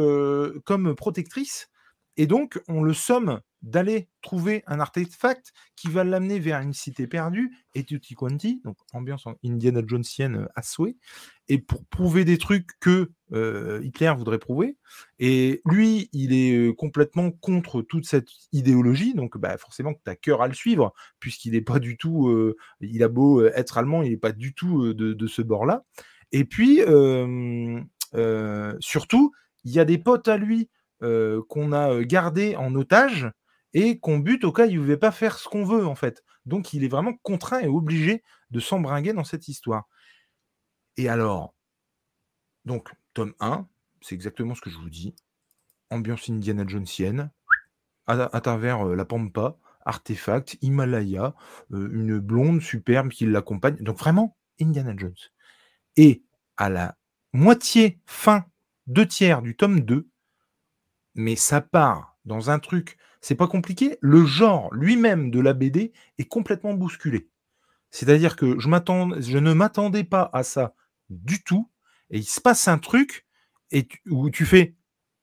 [0.64, 1.68] comme protectrice.
[2.16, 7.08] Et donc, on le somme d'aller trouver un artefact qui va l'amener vers une cité
[7.08, 10.96] perdue, et tutti quanti, donc ambiance Indiana Jonesienne euh, à souhait,
[11.48, 14.76] et pour prouver des trucs que euh, Hitler voudrait prouver.
[15.18, 20.10] Et lui, il est euh, complètement contre toute cette idéologie, donc bah, forcément que tu
[20.10, 22.32] as cœur à le suivre, puisqu'il n'est pas du tout,
[22.80, 25.84] il a beau être allemand, il n'est pas du tout de, ce bord-là.
[26.30, 26.82] Et puis,
[28.80, 29.32] surtout,
[29.64, 33.28] il y a des potes à lui qu'on a gardés en otage
[33.76, 35.94] et qu'on bute au cas où il ne pouvait pas faire ce qu'on veut, en
[35.94, 36.24] fait.
[36.46, 39.86] Donc, il est vraiment contraint et obligé de s'embringuer dans cette histoire.
[40.96, 41.54] Et alors,
[42.64, 43.68] donc, tome 1,
[44.00, 45.14] c'est exactement ce que je vous dis.
[45.90, 47.30] Ambiance Indiana Jonesienne,
[48.06, 51.34] à, travers euh, la Pampa, artefact, Himalaya,
[51.72, 53.76] euh, une blonde superbe qui l'accompagne.
[53.80, 55.12] Donc, vraiment, Indiana Jones.
[55.98, 56.24] Et
[56.56, 56.96] à la
[57.34, 58.46] moitié, fin,
[58.86, 60.08] deux tiers du tome 2,
[61.14, 65.92] mais ça part dans un truc, c'est pas compliqué, le genre lui-même de la BD
[66.18, 67.28] est complètement bousculé.
[67.90, 70.74] C'est-à-dire que je, ne m'attendais pas à ça
[71.08, 71.70] du tout,
[72.10, 73.26] et il se passe un truc
[73.70, 74.74] et où tu fais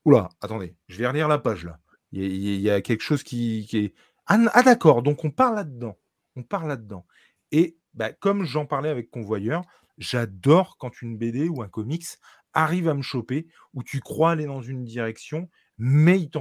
[0.05, 1.79] Oula, attendez, je vais relire la page là.
[2.11, 3.93] Il y a, quelque chose qui, est.
[4.27, 5.97] Ah, ah, d'accord, donc on part là-dedans.
[6.35, 7.07] On part là-dedans.
[7.51, 9.63] Et bah, comme j'en parlais avec Convoyeur,
[9.97, 12.05] j'adore quand une BD ou un comics
[12.53, 16.39] arrive à me choper, où tu crois aller dans une direction, mais il te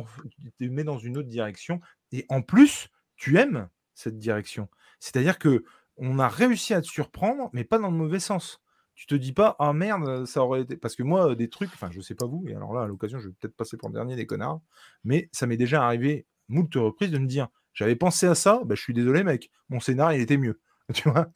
[0.64, 1.80] met dans une autre direction.
[2.12, 4.68] Et en plus, tu aimes cette direction.
[5.00, 5.64] C'est-à-dire que
[5.96, 8.60] on a réussi à te surprendre, mais pas dans le mauvais sens.
[8.94, 10.76] Tu te dis pas, ah merde, ça aurait été.
[10.76, 12.86] Parce que moi, euh, des trucs, enfin, je sais pas vous, et alors là, à
[12.86, 14.60] l'occasion, je vais peut-être passer pour le dernier des connards,
[15.04, 18.74] mais ça m'est déjà arrivé moult reprises de me dire, j'avais pensé à ça, bah,
[18.74, 20.60] je suis désolé, mec, mon scénario, il était mieux.
[20.94, 21.28] Tu vois?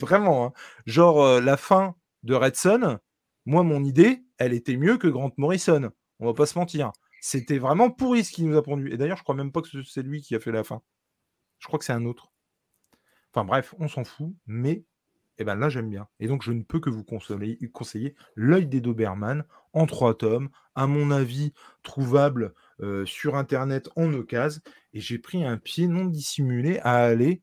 [0.00, 0.52] Vraiment, hein.
[0.84, 1.94] genre euh, la fin
[2.24, 2.98] de Red Son,
[3.46, 5.90] moi, mon idée, elle était mieux que Grant Morrison.
[6.20, 6.92] On va pas se mentir.
[7.20, 8.92] C'était vraiment pourri ce qu'il nous a pondu.
[8.92, 10.80] Et d'ailleurs, je crois même pas que c'est lui qui a fait la fin.
[11.58, 12.32] Je crois que c'est un autre.
[13.32, 14.84] Enfin bref, on s'en fout, mais
[15.38, 16.08] eh ben là j'aime bien.
[16.18, 20.50] Et donc je ne peux que vous conseiller, conseiller L'œil des Doberman en trois tomes,
[20.74, 21.52] à mon avis
[21.82, 24.60] trouvable euh, sur internet en occasion.
[24.92, 27.42] Et j'ai pris un pied non dissimulé à aller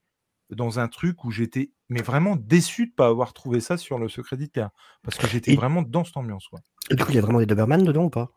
[0.49, 4.09] dans un truc où j'étais mais vraiment déçu de pas avoir trouvé ça sur le
[4.09, 4.67] secret d'Hitler.
[5.03, 6.51] Parce que j'étais Et- vraiment dans cette ambiance.
[6.51, 6.59] Ouais.
[6.89, 8.31] Et du coup, il y a vraiment des Doberman dedans ou pas?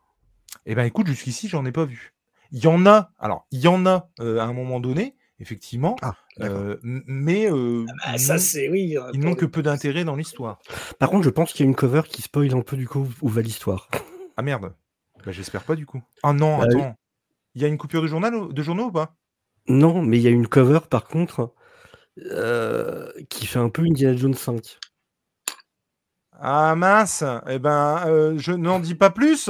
[0.65, 2.13] Eh ben écoute, jusqu'ici, j'en ai pas vu.
[2.51, 5.95] Il y en a, alors il y en a euh, à un moment donné, effectivement,
[6.01, 8.95] Ah, euh, mais euh, Ah, ils ça, n'ont- c'est oui.
[9.13, 10.59] ils n'ont que peu d'intérêt dans l'histoire.
[10.99, 13.07] Par contre, je pense qu'il y a une cover qui spoil un peu du coup
[13.21, 13.89] où va l'histoire.
[14.37, 14.73] Ah merde,
[15.25, 16.01] bah, j'espère pas du coup.
[16.23, 16.95] Ah non, Bah, attends,
[17.53, 19.15] il y a une coupure de journal ou- de journaux ou pas?
[19.67, 21.53] Non, mais il y a une cover par contre
[22.19, 24.79] euh, qui fait un peu Indiana Jones 5.
[26.39, 29.49] Ah mince, eh ben euh, je n'en dis pas plus,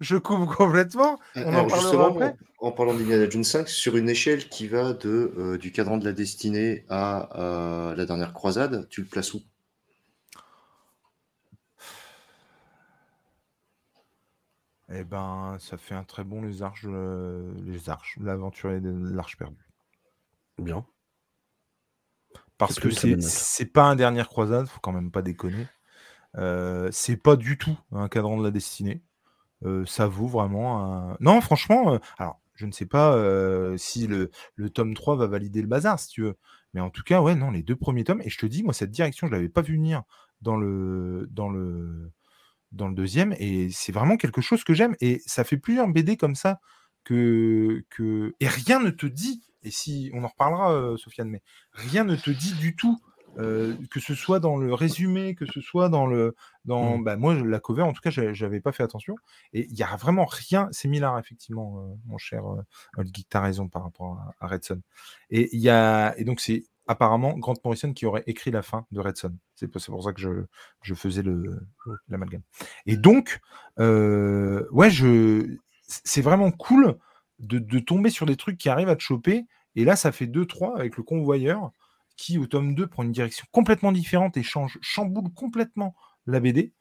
[0.00, 1.18] je coupe complètement.
[1.34, 2.36] On en Alors, parlera justement, après.
[2.58, 5.98] en, en parlant d'Indiana Jones 5, sur une échelle qui va de, euh, du cadran
[5.98, 9.42] de la destinée à euh, la dernière croisade, tu le places où?
[14.92, 19.36] Eh ben, ça fait un très bon les arches, euh, les arches, l'aventurier de l'arche
[19.36, 19.68] perdue.
[20.58, 20.84] Bien.
[22.58, 25.66] Parce que c'est pas un dernière croisade, faut quand même pas déconner.
[26.36, 29.02] Euh, c'est pas du tout un cadran de la destinée.
[29.86, 31.16] Ça vaut vraiment un...
[31.20, 33.16] Non, franchement, alors je ne sais pas
[33.76, 34.30] si le,
[34.70, 36.36] tome 3 va valider le bazar, si tu veux.
[36.74, 38.72] Mais en tout cas, ouais, non, les deux premiers tomes, et je te dis, moi,
[38.72, 40.02] cette direction, je l'avais pas vu venir
[40.40, 42.12] dans le, dans le,
[42.72, 44.94] dans le deuxième, et c'est vraiment quelque chose que j'aime.
[45.00, 46.60] Et ça fait plusieurs BD comme ça
[47.04, 47.84] que.
[48.40, 51.42] Et rien ne te dit, et si on en reparlera, Sofiane, mais
[51.72, 52.98] rien ne te dit du tout,
[53.38, 56.34] euh, que ce soit dans le résumé, que ce soit dans le.
[56.64, 57.04] Dans, Mm.
[57.04, 59.16] bah, moi, la cover, en tout cas, j'avais pas fait attention.
[59.52, 60.68] Et il y a vraiment rien.
[60.72, 64.80] C'est Millard, effectivement, euh, mon cher euh, t'as raison par rapport à, à Red Son.
[65.30, 68.86] Et, il y a, et donc, c'est apparemment Grant Morrison qui aurait écrit la fin
[68.90, 69.36] de Red Son.
[69.54, 70.30] C'est pour, ça que je,
[70.82, 71.60] je faisais le,
[72.08, 72.42] l'amalgame.
[72.86, 73.40] Et donc,
[73.78, 75.56] euh, ouais, je,
[75.86, 76.98] c'est vraiment cool
[77.38, 79.46] de, de tomber sur des trucs qui arrivent à te choper.
[79.76, 81.70] Et là, ça fait 2-3 avec le convoyeur
[82.20, 85.94] qui, au tome 2, prend une direction complètement différente et change, chamboule complètement
[86.26, 86.74] la BD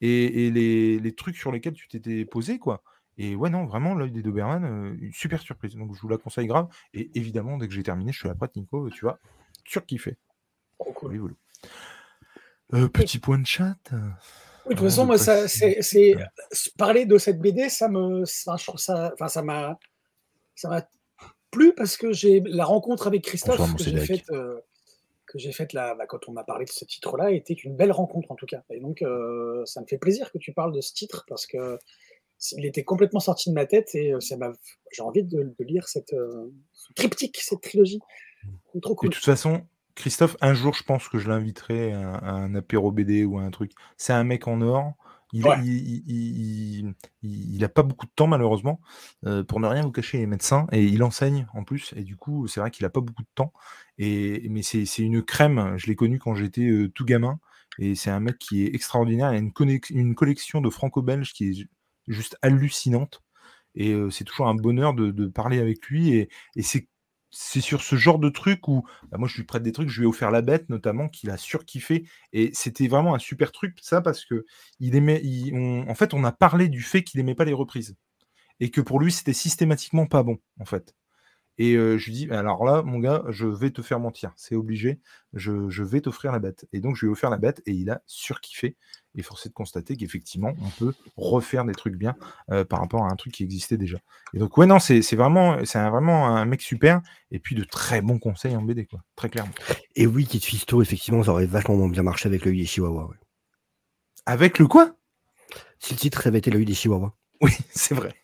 [0.00, 2.82] et, et les, les trucs sur lesquels tu t'étais posé, quoi.
[3.18, 5.74] Et ouais, non, vraiment, l'œil des Doberman, euh, une super surprise.
[5.74, 6.68] Donc, je vous la conseille grave.
[6.94, 9.18] Et évidemment, dès que j'ai terminé, je suis à la prête, Nico, tu vois,
[9.66, 10.16] surkiffé.
[10.78, 11.12] Trop cool.
[11.12, 11.34] Oui, voilà.
[12.74, 13.76] Euh, petit point de chat.
[13.92, 16.14] Oui, de toute façon, de moi, ça, c'est,
[16.78, 19.78] parler de cette BD, ça me, ça, je trouve ça, enfin, ça m'a,
[20.54, 20.88] ça m'a
[21.50, 24.24] plu parce que j'ai la rencontre avec Christophe Bonsoir, mon que j'ai Cédric.
[24.24, 24.60] faite, euh,
[25.36, 27.92] que j'ai faite là, bah, quand on m'a parlé de ce titre-là, était une belle
[27.92, 28.62] rencontre en tout cas.
[28.70, 31.78] Et donc, euh, ça me fait plaisir que tu parles de ce titre parce que
[32.52, 34.52] il était complètement sorti de ma tête et euh, ça m'a,
[34.92, 38.00] j'ai envie de, de lire cette euh, ce triptyque, cette trilogie.
[38.82, 39.08] Trop Et cool.
[39.08, 42.92] de toute façon, Christophe, un jour, je pense que je l'inviterai à, à un apéro
[42.92, 43.72] BD ou à un truc.
[43.96, 44.92] C'est un mec en or.
[45.36, 45.56] Il, Ouais.
[45.64, 48.80] il, il, il- il- il a pas beaucoup de temps, malheureusement.
[49.26, 51.92] Euh, pour ne rien vous cacher, il est médecin et il enseigne en plus.
[51.96, 53.52] Et du coup, c'est vrai qu'il a pas beaucoup de temps.
[53.98, 55.74] Et, mais c'est une crème.
[55.78, 57.38] Je l'ai connu quand j'étais euh, tout gamin.
[57.78, 59.32] Et c'est un mec qui est extraordinaire.
[59.32, 59.38] Il a
[59.90, 61.70] une, collection de franco-belge qui est ju-
[62.08, 63.22] juste hallucinante.
[63.74, 66.10] Et euh, c'est toujours un bonheur de, de parler avec lui.
[66.14, 66.88] Et, et c'est
[67.30, 70.00] c'est sur ce genre de truc où bah, moi je lui prête des trucs, je
[70.00, 73.78] lui ai offert la bête notamment qu'il a surkiffé et c'était vraiment un super truc
[73.82, 74.46] ça parce que
[74.80, 75.22] il aimait
[75.88, 77.96] en fait on a parlé du fait qu'il aimait pas les reprises
[78.60, 80.94] et que pour lui c'était systématiquement pas bon en fait.
[81.58, 84.54] Et euh, je lui dis alors là mon gars, je vais te faire mentir, c'est
[84.54, 85.00] obligé,
[85.32, 86.66] je, je vais t'offrir la bête.
[86.72, 88.76] Et donc je lui ai offert la bête et il a surkiffé
[89.14, 92.14] et forcé de constater qu'effectivement on peut refaire des trucs bien
[92.50, 93.98] euh, par rapport à un truc qui existait déjà.
[94.34, 97.00] Et donc ouais non, c'est vraiment c'est vraiment un mec super
[97.30, 99.52] et puis de très bons conseils en BD quoi, très clairement.
[99.94, 103.06] Et oui, Kid Fisto, effectivement, ça aurait vachement bien marché avec l'œil des Chihuahuas.
[103.06, 103.16] ouais.
[104.26, 104.94] Avec le quoi?
[105.78, 107.12] Si le titre avait été l'œil des Chihuahuas.
[107.40, 108.14] Oui, c'est vrai.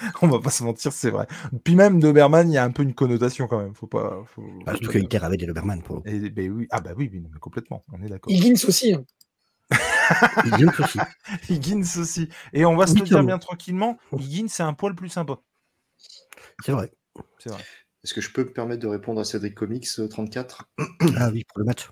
[0.22, 1.26] On va pas se mentir, c'est vrai.
[1.64, 3.74] Puis même Doberman, il y a un peu une connotation quand même.
[3.74, 4.24] Faut pas.
[4.34, 6.08] Faut, Bah, surtout pas- que avait des Doberman pour le coup.
[6.08, 6.66] Et, ben oui.
[6.70, 7.84] Ah bah oui, oui, non, mais complètement.
[7.92, 8.32] On est d'accord.
[8.32, 8.94] Higgins aussi.
[8.94, 9.04] hein.
[10.44, 10.98] Higgins aussi.
[11.50, 12.28] Higgins aussi.
[12.52, 13.98] Et on va se Oui, le dire bien tranquillement.
[14.12, 15.38] Higgins, c'est un poil plus sympa.
[16.64, 16.92] C'est vrai.
[17.38, 17.62] C'est vrai.
[18.02, 20.68] Est-ce que je peux me permettre de répondre à Cédric Comics euh, 34
[21.16, 21.88] Ah oui, pour le match.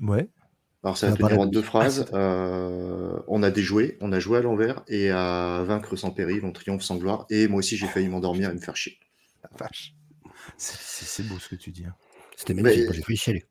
[0.00, 0.28] Ouais.
[0.84, 2.06] Alors ça va tenir en de- deux phrases.
[2.12, 6.52] Euh, on a déjoué, on a joué à l'envers et à vaincre sans péril, on
[6.52, 7.26] triomphe sans gloire.
[7.30, 8.98] Et moi aussi j'ai failli m'endormir et me faire chier.
[9.44, 9.94] La vache.
[10.56, 11.84] C'est- beau ce que tu dis.
[11.84, 11.94] hein.
[12.36, 12.92] C'était magnifique.
[12.92, 13.44] J'ai failli chialer.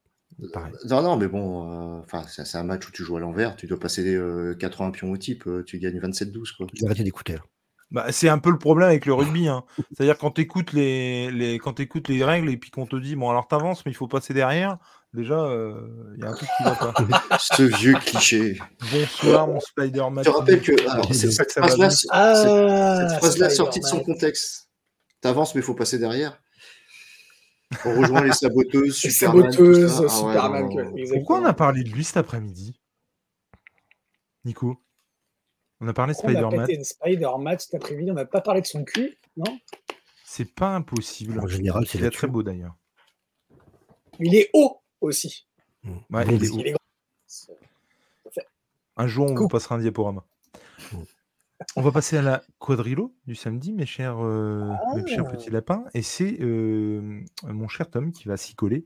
[0.54, 0.74] Pareil.
[0.90, 3.56] Non, non, mais bon, euh, enfin c'est c'est un match où tu joues à l'envers,
[3.56, 6.68] tu dois passer euh, 80 pions au type, euh, tu gagnes 27-12 quoi.
[6.74, 7.36] J'ai arrêté d'écouter.
[7.92, 9.48] Bah, c'est un peu le problème avec le rugby.
[9.50, 9.64] hein.
[9.92, 13.16] C'est-à-dire quand tu écoutes les, les, quand écoutes les règles et puis qu'on te dit,
[13.18, 14.78] bon, alors t'avances, mais il faut passer derrière,
[15.14, 15.36] déjà,
[16.16, 16.94] il y a un truc qui va pas.
[17.40, 18.60] Ce vieux cliché.
[18.94, 20.24] Bonsoir, mon Spider-Man.
[20.24, 24.00] Je te rappelle que alors, C'est cette, phrase-là, cette- Ah, cette phrase-là sortie de son
[24.00, 24.70] contexte.
[25.20, 26.42] T'avances mais il faut passer derrière.
[27.86, 29.98] On rejoint les saboteuses, Les Superman, saboteuses.
[29.98, 30.62] Ah ouais, Superman.
[30.64, 30.96] non, quoi, non.
[30.98, 31.20] exactement.
[31.20, 32.80] Pourquoi on a parlé de lui cet après-midi?
[34.46, 34.78] Nico?
[35.82, 36.84] On a parlé de Pourquoi on a Spider-Man.
[36.84, 38.12] Spider-Man cet après-midi?
[38.12, 39.58] On n'a pas parlé de son cul, non?
[40.26, 41.40] C'est pas impossible.
[41.40, 42.76] En général, c'est Il est très beau d'ailleurs.
[44.20, 45.48] Il est haut aussi.
[45.84, 46.60] Ouais, Bon, il est mais- haut.
[46.60, 46.78] Il est grand.
[47.26, 47.58] C'est-
[48.98, 50.24] Un jour, on vous passera un diaporama.
[50.94, 50.98] Mm.
[51.76, 55.32] On va passer à la quadrilo du samedi, mes chers, euh, mes chers Ah.
[55.32, 55.86] petits lapins.
[55.94, 58.86] Et c'est euh, mon cher Tom qui va s'y coller,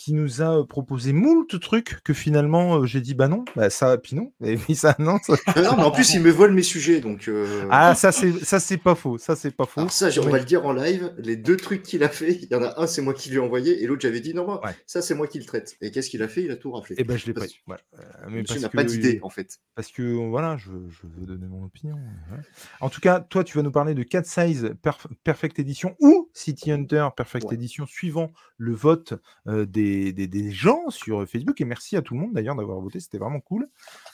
[0.00, 4.14] qui nous a proposé moult trucs que finalement j'ai dit bah non, bah ça, puis
[4.14, 5.18] non, et puis ça, non.
[5.24, 7.26] ça- non, mais en plus, il me vole mes sujets, donc.
[7.26, 9.80] euh, Ah, ça c'est ça c'est pas faux, ça c'est pas faux.
[9.80, 12.48] Alors ça, on va le dire en live, les deux trucs qu'il a fait, il
[12.48, 14.44] y en a un, c'est moi qui lui ai envoyé, et l'autre, j'avais dit non,
[14.46, 14.70] moi, Ouais.
[14.86, 15.76] ça, c'est moi qui le traite.
[15.80, 16.44] Et qu'est-ce qu'il a fait?
[16.44, 16.94] Il a tout raflé.
[16.98, 17.60] Et ben je l'ai pris.
[17.66, 17.82] Voilà.
[17.98, 19.58] Euh, mais Monsieur parce n'a pas d'idée, en fait.
[19.74, 21.96] Parce que voilà, je, je veux donner mon opinion.
[21.96, 22.38] ouais.
[22.80, 26.27] En tout cas, toi, tu vas nous parler de Cat Size Perf- Perfect Edition ou
[26.32, 27.54] City Hunter Perfect Ouais.
[27.54, 29.14] Edition, suivant le vote
[29.46, 31.60] euh, des, des- des gens sur Facebook.
[31.60, 33.68] Et merci à tout le monde d'ailleurs d'avoir voté, c'était vraiment cool.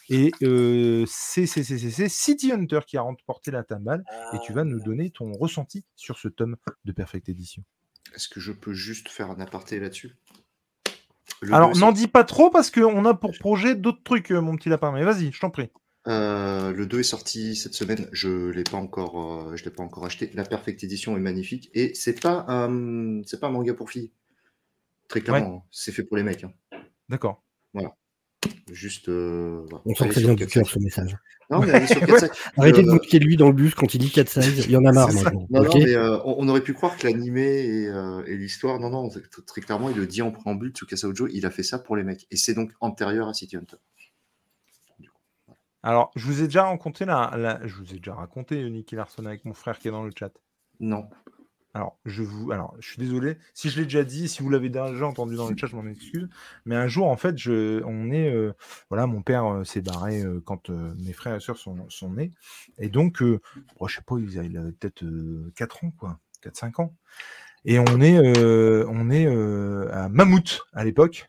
[0.08, 4.04] Et euh, c'est City Hunter qui a remporté la timbale.
[4.32, 7.62] Et tu vas nous donner ton ressenti sur ce tome de Perfect Edition.
[8.14, 10.16] Est-ce que je peux juste faire un aparté là-dessus?
[11.52, 14.92] Alors, n'en dis pas trop parce qu'on a pour projet d'autres trucs, mon petit lapin.
[14.92, 15.68] Mais vas-y, je t'en prie.
[16.06, 18.08] Euh, le 2 est sorti cette semaine.
[18.12, 20.30] Je l'ai pas encore, euh, je l'ai pas encore acheté.
[20.34, 24.10] La Perfect Edition est magnifique et c'est pas un, c'est pas un manga pour filles.
[25.08, 25.68] Très clairement, hein.
[25.70, 26.44] c'est fait pour les mecs.
[26.44, 26.52] hein.
[27.08, 27.42] D'accord.
[28.70, 29.08] Juste.
[29.08, 29.82] euh, voilà.
[29.86, 31.16] On sent que ça sur vient du 4 cœur ce message.
[31.50, 32.30] Non, mais allez sur 4 size.
[32.58, 34.64] Arrêtez de Euh, vous lui dans le bus quand il dit 4 size.
[34.66, 35.46] Il y en a marre maintenant.
[35.50, 38.80] Non, non, mais euh, on, on aurait pu croire que l'animé et, euh, et l'histoire,
[38.80, 39.08] non, non,
[39.46, 42.02] très clairement, il le dit en préambule, Tsukasa Ojo, il a fait ça pour les
[42.04, 42.26] mecs.
[42.30, 43.76] Et c'est donc antérieur à City Hunter.
[45.86, 49.26] Alors, je vous ai déjà raconté la, la- je vous ai déjà raconté Nicky Larson
[49.26, 50.32] avec mon frère qui est dans le chat.
[50.80, 51.10] Non.
[51.74, 54.70] Alors, je vous, alors, je suis désolé si je l'ai déjà dit, si vous l'avez
[54.70, 56.26] déjà entendu dans le chat, je m'en excuse.
[56.64, 58.54] Mais un jour, en fait, je, on est, euh,
[58.88, 62.32] voilà, mon père euh, s'est barré euh, quand mes frères et sœurs sont, sont nés,
[62.78, 63.40] et donc, euh,
[63.78, 65.04] bon, je sais pas, il avait peut-être
[65.54, 66.94] 4 ans, quoi, 4-5 ans.
[67.66, 68.18] Et on est,
[68.86, 69.26] on est
[69.92, 71.28] à Mammouth à l'époque,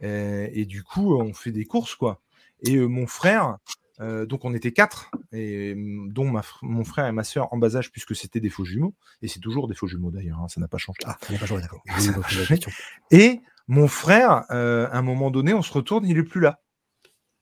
[0.00, 2.20] et, et du coup, on fait des courses, quoi.
[2.64, 3.58] Et mon frère,
[4.02, 7.52] euh, donc on était quatre, et mm, dont ma fr- mon frère et ma sœur
[7.52, 10.40] en bas âge, puisque c'était des faux jumeaux, et c'est toujours des faux jumeaux d'ailleurs,
[10.40, 10.98] hein, ça n'a pas changé.
[11.06, 11.82] Ah, ça n'a pas changé, d'accord.
[13.10, 16.60] Et mon frère, euh, à un moment donné, on se retourne, il est plus là.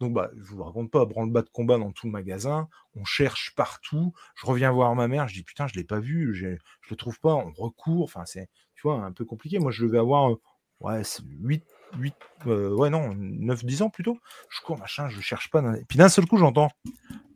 [0.00, 3.54] Donc, bah, je vous raconte pas, branle-bas de combat dans tout le magasin, on cherche
[3.54, 4.14] partout.
[4.34, 6.56] Je reviens voir ma mère, je dis putain, je l'ai pas vu, je
[6.88, 8.04] le trouve pas, on recourt.
[8.04, 9.58] Enfin, c'est, tu vois, un peu compliqué.
[9.58, 10.40] Moi, je devais avoir, euh,
[10.80, 11.02] ouais,
[11.42, 11.64] 8,
[11.98, 12.14] 8,
[12.46, 14.18] ouais, non, 9, 10 ans plutôt.
[14.48, 15.60] Je cours, machin, je cherche pas.
[15.76, 16.70] Et puis d'un seul coup, j'entends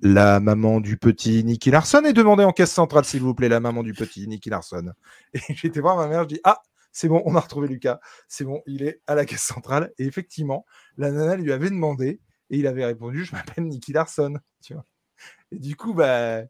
[0.02, 3.60] la maman du petit Nicky Larson est demandée en caisse centrale, s'il vous plaît, la
[3.60, 4.92] maman du petit Nicky Larson.
[5.32, 6.60] Et j'étais voir ma mère, je dis ah,
[6.92, 9.92] c'est bon, on a retrouvé Lucas, c'est bon, il est à la caisse centrale.
[9.98, 10.66] Et effectivement,
[10.98, 14.84] la nana lui avait demandé et il avait répondu je m'appelle Nicky Larson, tu vois.
[15.52, 16.40] Et du coup, bah,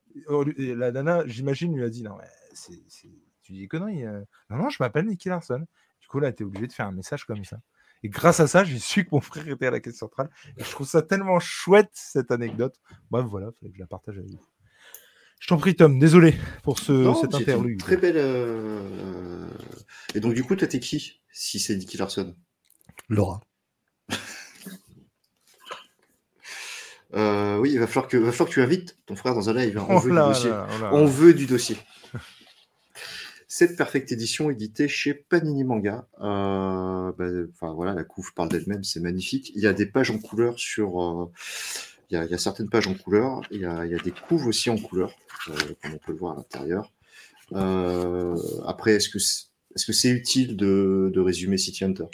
[0.56, 2.16] et la nana, j'imagine, lui a dit non,
[2.54, 2.82] c'est-
[3.42, 4.04] tu dis des conneries.
[4.04, 4.22] euh.
[4.50, 5.64] Non, non, je m'appelle Nicky Larson.
[6.00, 7.58] Du coup, là, tu es obligé de faire un message comme ça.
[8.04, 10.28] Et grâce à ça, j'ai su que mon frère était à la caisse centrale.
[10.58, 12.76] Et je trouve ça tellement chouette, cette anecdote.
[13.10, 14.40] Bref, voilà, il fallait que je la partage avec vous.
[15.40, 17.80] Je t'en prie, Tom, désolé pour ce, Non, cet interlude.
[17.80, 18.16] Très belle.
[18.16, 19.48] euh,
[20.14, 22.34] Et donc, du coup, toi, t'es qui Si c'est Nicky Larson?
[23.08, 23.40] Laura.
[27.14, 28.16] Euh, Oui, il va falloir, que...
[28.16, 29.78] va falloir que tu invites ton frère dans un live.
[29.78, 29.86] hein.
[29.88, 30.50] On Oh veut là du dossier.
[30.50, 31.76] là, oh là On veut du dossier.
[33.56, 36.08] Cette perfecte édition éditée chez Panini Manga.
[36.18, 39.52] Euh, bah, enfin voilà, la couve parle d'elle-même, c'est magnifique.
[39.54, 41.00] Il y a des pages en couleur sur.
[41.00, 41.30] euh,
[42.10, 43.42] il, y a, il y a certaines pages en couleur.
[43.52, 45.14] Il y a, il y a des couves aussi en couleur,
[45.50, 46.90] euh, comme on peut le voir à l'intérieur.
[48.66, 49.44] Après, est-ce que c'est
[49.76, 52.06] est-ce que c'est utile de, de résumer City Hunter?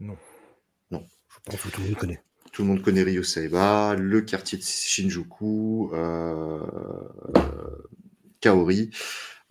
[0.00, 0.06] Je
[1.44, 2.22] pense que tout le monde connaît.
[2.50, 5.90] Tout le monde connaît Ryo Saiba, le quartier de Shinjuku,
[8.40, 8.90] Kaori.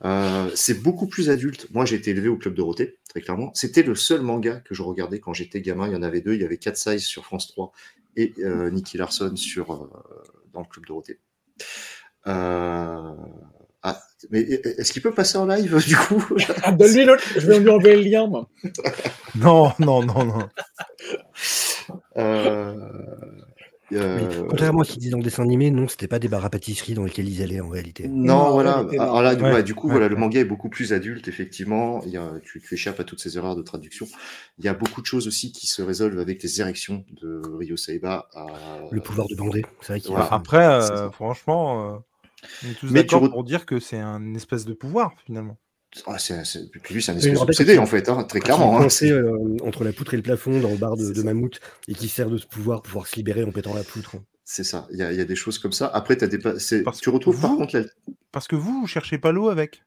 [0.04, 1.68] Euh, c'est beaucoup plus adulte.
[1.72, 3.52] Moi, j'ai été élevé au Club Dorothée, très clairement.
[3.54, 5.88] C'était le seul manga que je regardais quand j'étais gamin.
[5.88, 6.34] Il y en avait deux.
[6.34, 7.72] Il y avait 4 Size sur France 3
[8.18, 9.90] et euh, Nicky Larson sur, euh,
[10.54, 11.20] dans le Club Dorothée.
[12.28, 13.16] Euh,
[13.84, 14.00] Ah,
[14.30, 16.24] mais est-ce qu'il peut passer en live, du coup?
[16.64, 17.06] Ah, donne-lui.
[17.36, 18.48] Je vais lui envoyer le lien, moi.
[19.36, 20.50] Non, non, non, non.
[23.94, 26.46] Euh, contrairement à ce qu'ils disent dans le dessin animé, non, c'était pas des bars
[26.46, 28.08] à pâtisserie dans lesquels ils allaient en réalité.
[28.08, 28.86] Non, Non, voilà.
[29.00, 31.28] Alors là, du, Ouais, ouais, du coup, ouais, voilà, le manga est beaucoup plus adulte,
[31.28, 32.02] effectivement.
[32.06, 34.08] Il y a, tu, tu échappes à toutes ces erreurs de traduction.
[34.60, 37.78] Il y a beaucoup de choses aussi qui se résolvent avec les érections de Ryo
[37.78, 38.28] Saiba.
[38.34, 38.48] à-
[38.92, 40.26] Le pouvoir de bander, c'est vrai qu'il Voilà.
[40.26, 41.98] a- Après, euh, franchement, euh,
[42.66, 45.14] on est tous Mais tu d'accord re- pour dire que c'est un espèce de pouvoir,
[45.26, 45.58] finalement.
[46.08, 48.78] Ah, c'est, c'est- Puis lui, c'est un espèce d'obsédé, quand en fait, hein, très clairement.
[48.78, 48.82] hein.
[48.82, 51.22] coincé, euh, entre la poutre et le plafond dans le bar de, de.
[51.22, 54.16] Mammouth et qui sert de ce pouvoir pour pouvoir se libérer en pétant la poutre.
[54.46, 54.88] C'est ça.
[54.92, 55.88] Il y, a, il y a des choses comme ça.
[55.88, 57.84] Après, des pa- c'est- Parce tu retrouves que par vous- contre la...
[58.32, 59.84] Parce que vous, vous cherchez pas l'eau avec?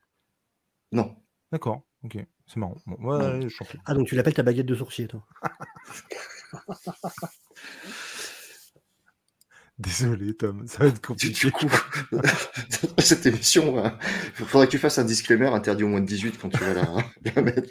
[0.93, 1.15] Non.
[1.53, 2.19] D'accord, ok.
[2.47, 2.77] C'est marrant.
[2.87, 3.57] Bon, ouais, je.
[3.87, 5.25] Ah, donc tu l'appelles ta baguette de sourcier, toi?
[9.79, 11.47] Désolé, Tom, ça va être compliqué.
[11.47, 11.69] Du coup,
[12.99, 13.83] cette émission,
[14.39, 16.75] il faudrait que tu fasses un disclaimer interdit au moins de 18 quand tu vas
[16.75, 16.87] la,
[17.35, 17.69] la mettre.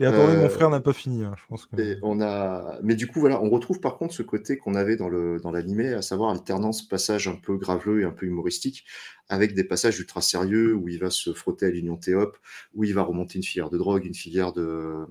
[0.00, 1.76] Et attendez, mon Euh, frère n'a pas fini, hein, je pense que.
[1.78, 2.78] Et on a...
[2.82, 5.50] Mais du coup, voilà, on retrouve par contre ce côté qu'on avait dans le dans
[5.50, 8.84] l'animé, à savoir alternance, passage un peu graveleux et un peu humoristique,
[9.30, 12.36] avec des passages ultra sérieux où il va se frotter à l'Union Théop,
[12.74, 15.06] où il va remonter une filière de drogue, une filière de,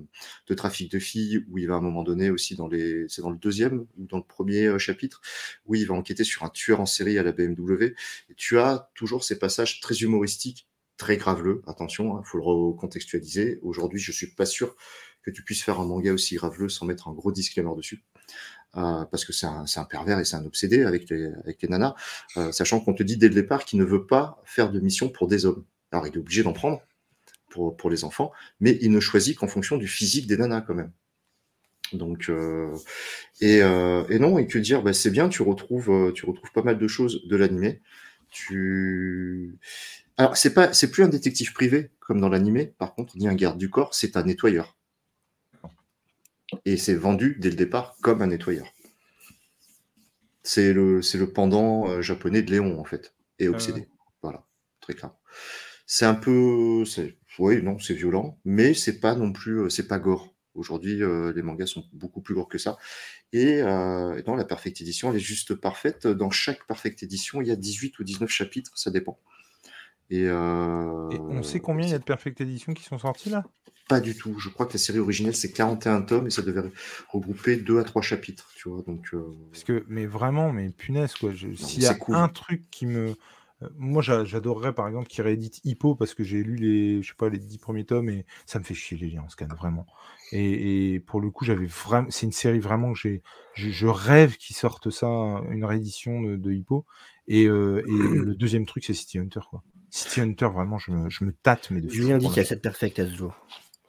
[0.47, 3.06] de trafic de filles, où il va à un moment donné aussi dans les...
[3.10, 5.22] C'est dans le deuxième ou dans le premier euh, chapitre,
[5.66, 7.96] où il va enquêter sur un tueur en série à la BMW.
[8.38, 10.68] Tu as toujours ces passages très humoristiques,
[10.98, 13.60] très graveleux, attention, il faut le recontextualiser.
[13.62, 14.76] Aujourd'hui, je suis pas sûr
[15.24, 18.04] que tu puisses faire un manga aussi graveleux sans mettre un gros disclaimer dessus.
[18.78, 21.34] Euh, parce que c'est un, pervers et c'est un obsédé avec les,
[21.68, 21.94] nanas,
[22.38, 25.10] euh, sachant qu'on te dit dès le départ qu'il ne veut pas faire de mission
[25.10, 25.66] pour des hommes.
[25.92, 26.82] Alors il est obligé d'en prendre
[27.50, 28.32] pour les enfants,
[28.62, 30.94] mais il ne choisit qu'en fonction du physique des nanas quand même.
[31.94, 32.76] Donc, euh,
[33.42, 36.52] et, euh, et non, et que dire, bah, c'est bien, tu retrouves, euh, tu retrouves
[36.52, 37.82] pas mal de choses de l'animé.
[38.30, 39.58] Tu,
[40.18, 43.36] alors c'est pas, c'est plus un détective privé comme dans l'animé, par contre, ni un
[43.36, 44.78] garde du corps, c'est un nettoyeur.
[46.66, 48.68] Et c'est vendu dès le départ comme un nettoyeur.
[50.44, 53.88] C'est le, c'est le pendant japonais de Léon en fait, et obsédé.
[54.22, 54.46] Voilà,
[54.80, 55.12] très clair.
[55.86, 60.00] C'est un peu, c'est, oui, non, c'est violent, mais c'est pas non plus, c'est pas
[60.00, 60.31] gore.
[60.56, 62.78] Aujourd'hui, euh, les mangas sont beaucoup plus lourds que ça.
[63.34, 66.08] Et euh, dans la Perfect Edition, elle est juste parfaite.
[66.08, 69.18] Dans chaque Perfect Edition, il y a 18 ou 19 chapitres, ça dépend.
[70.10, 73.30] Et, euh, Et on sait combien il y a de Perfect Edition qui sont sortis
[73.30, 73.45] là?
[73.88, 74.38] Pas du tout.
[74.39, 76.62] Je crois que la série originelle, c'est 41 tomes et ça devait
[77.10, 78.49] regrouper 2 à 3 chapitres.
[78.56, 79.14] Tu vois, donc,
[79.52, 81.32] Parce que, mais vraiment, mais punaise, quoi.
[81.34, 82.16] je- S'il y a cool.
[82.16, 83.16] un truc qui me.
[83.78, 87.16] Moi, j'a- j'adorerais par exemple qu'il réédite Hippo parce que j'ai lu les, je sais
[87.18, 89.86] pas, les dix premiers tomes et ça me fait chier les liens en scan, vraiment.
[90.32, 93.22] Et, et pour le coup, j'avais vraiment, c'est une série vraiment que j'ai,
[93.53, 96.86] je, je rêve qu'ils sortent ça, une réédition de, de Hippo.
[97.28, 99.62] Et, euh, et le deuxième truc, c'est City Hunter, quoi.
[99.91, 102.39] City Hunter, vraiment, je me, je me tâte, mais de fou, Julien dit qu'il y
[102.39, 103.36] a 7 perfect à ce jour.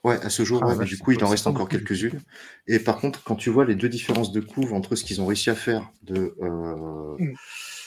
[0.04, 2.20] Ouais, à ce jour, Ah, ouais, vache, du coup, il en reste encore quelques-unes.
[2.66, 5.26] Et par contre, quand tu vois les deux différences de couve entre ce qu'ils ont
[5.26, 7.34] réussi à faire de euh, Mm.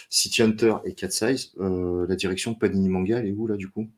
[0.10, 3.56] City Hunter et Cat Size, euh, la direction de Panini Manga, elle est où là
[3.58, 3.90] du coup?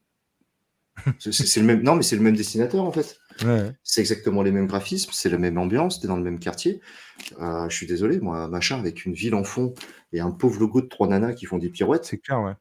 [1.19, 1.83] C'est c'est le même.
[1.83, 3.19] Non, mais c'est le même dessinateur en fait.
[3.45, 3.71] Ouais.
[3.83, 6.81] C'est exactement les mêmes graphismes, c'est la même ambiance, t'es dans le même quartier.
[7.39, 9.73] Euh, je suis désolé, moi, machin avec une ville en fond
[10.11, 12.53] et un pauvre logo de trois nanas qui font des pirouettes, C'est clair, ouais.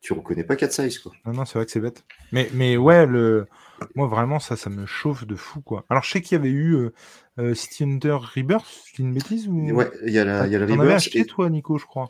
[0.00, 1.12] tu reconnais pas Cat Size quoi.
[1.26, 2.04] Non, non, c'est vrai que c'est bête.
[2.32, 3.46] Mais, mais ouais, le...
[3.94, 5.84] moi vraiment, ça, ça me chauffe de fou, quoi.
[5.90, 6.90] Alors, je sais qu'il y avait eu
[7.38, 8.64] euh, City Hunter Rebirth,
[8.96, 9.70] dis une bêtise ou...
[9.72, 11.84] Ouais, il y a la, il y a la avais acheté, et, toi, Nico, je
[11.84, 12.08] crois.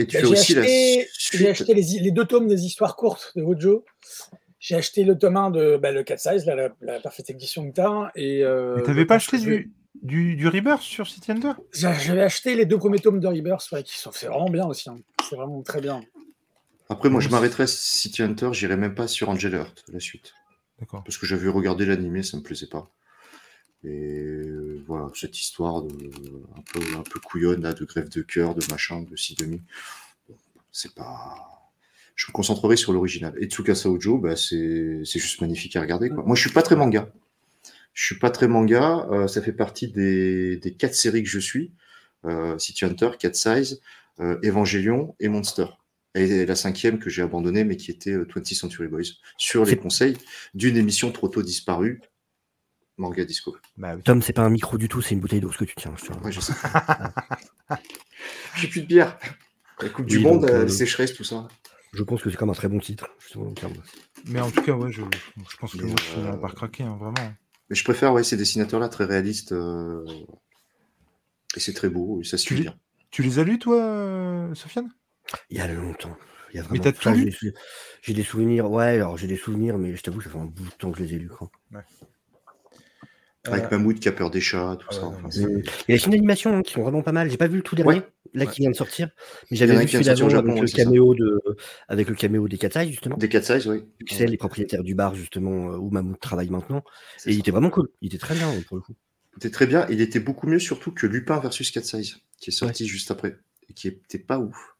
[0.00, 1.46] Et tu fais j'ai aussi acheté, la j'ai suite.
[1.48, 3.84] acheté les, les deux tomes des histoires courtes de Wojo.
[4.58, 7.68] J'ai acheté le tome 1 de bah, le 4 size, là, la, la Perfect Edition
[7.70, 8.10] que t'as.
[8.14, 9.70] Et, euh, Mais t'avais pas acheté du,
[10.02, 13.70] du, du Rebirth sur City Hunter J'a- J'avais acheté les deux premiers tomes de Rebirth,
[13.72, 14.90] ouais, qui sont c'est vraiment bien aussi.
[14.90, 14.98] hein.
[15.28, 16.02] C'est vraiment très bien.
[16.90, 20.32] Après, moi, je m'arrêterais à City Hunter, j'irai même pas sur Angel Heart, la suite.
[20.78, 21.04] D'accord.
[21.04, 22.90] Parce que j'avais regardé l'animé, ça me plaisait pas.
[23.84, 25.94] Et euh, voilà, cette histoire de,
[26.56, 29.46] un, peu, un peu couillonne, là, de grève de cœur, de machin, de ci, de
[29.46, 29.62] mi.
[30.28, 30.36] Bon,
[30.72, 31.34] c'est pas.
[32.14, 33.34] Je me concentrerai sur l'original.
[33.40, 36.10] Et Tsukasa Ojo, bah, c'est c'est juste magnifique à regarder.
[36.10, 36.22] Quoi.
[36.24, 37.10] Moi, je suis pas très manga.
[37.94, 39.08] Je suis pas très manga.
[39.10, 41.72] euh, ça fait partie des, des quatre séries que je suis.
[42.26, 43.80] Euh, City Hunter, Cat Size,
[44.20, 45.66] euh, Evangelion et Monster.
[46.14, 49.76] Et la cinquième que j'ai abandonnée, mais qui était euh, 20th Century Boys, sur les
[49.76, 50.16] conseils
[50.54, 52.00] d'une émission trop tôt disparue,
[53.00, 53.56] Manga Disco.
[53.76, 54.02] Bah oui.
[54.02, 55.94] Tom, c'est pas un micro du tout, c'est une bouteille d'eau ce que tu tiens.
[55.96, 56.52] je te le- Ouais, je sais.
[58.56, 59.18] J'ai plus de bière.
[59.80, 61.48] La Coupe du Monde, donc, euh, euh, les sécheresses, tout ça.
[61.94, 63.08] Je pense que c'est comme un très bon titre.
[63.20, 63.52] justement,
[64.26, 65.02] Mais en tout cas, ouais, je,
[65.50, 67.32] je pense que Mais, moi, je finirai euh, par craquer, hein, vraiment.
[67.68, 69.52] Mais je préfère ouais, ces dessinateurs-là très réalistes.
[69.52, 70.04] euh,
[71.56, 72.76] Et c'est très beau, et ça se Tu bien.
[73.10, 74.92] Tu les as lus, toi, euh, Sofiane?
[75.48, 76.16] Il y a longtemps.
[76.52, 76.82] Il y a Mais vraiment...
[76.82, 77.24] t'as tout j'ai lu?
[77.24, 77.52] des sou-
[78.02, 78.70] J'ai des souvenirs.
[78.70, 80.98] Ouais, alors j'ai des souvenirs, mais je t'avoue, ça fait un bout de temps que
[80.98, 81.28] je les ai lus.
[81.28, 81.50] Quoi.
[83.46, 85.04] Avec Euh, Mammouth qui a peur des chats, tout ah ça.
[85.06, 85.28] enfin.
[85.32, 85.48] Il y a
[85.88, 87.30] les films d'animation hein, qui sont vraiment pas mal.
[87.30, 88.02] J'ai pas vu le tout dernier, Ouais.
[88.34, 88.50] là Ouais.
[88.52, 89.08] qui vient de sortir,
[89.50, 90.76] mais j'avais vu celui d'avant avec, ouais, le ça.
[90.84, 91.40] caméo de...
[91.88, 93.16] avec le caméo des Katsai, justement.
[93.16, 93.82] Des cat size, oui.
[94.08, 96.84] C'est les propriétaires du bar, justement, euh, où Mammouth travaille maintenant.
[97.24, 97.40] Et il ça.
[97.40, 97.88] était vraiment cool.
[98.02, 98.94] Il était très bien, pour le coup.
[99.34, 99.86] C'était très bien.
[99.88, 103.38] Il était beaucoup mieux, surtout que Lupin versus Cat Size, qui est sorti juste après,
[103.70, 104.74] et qui était pas ouf.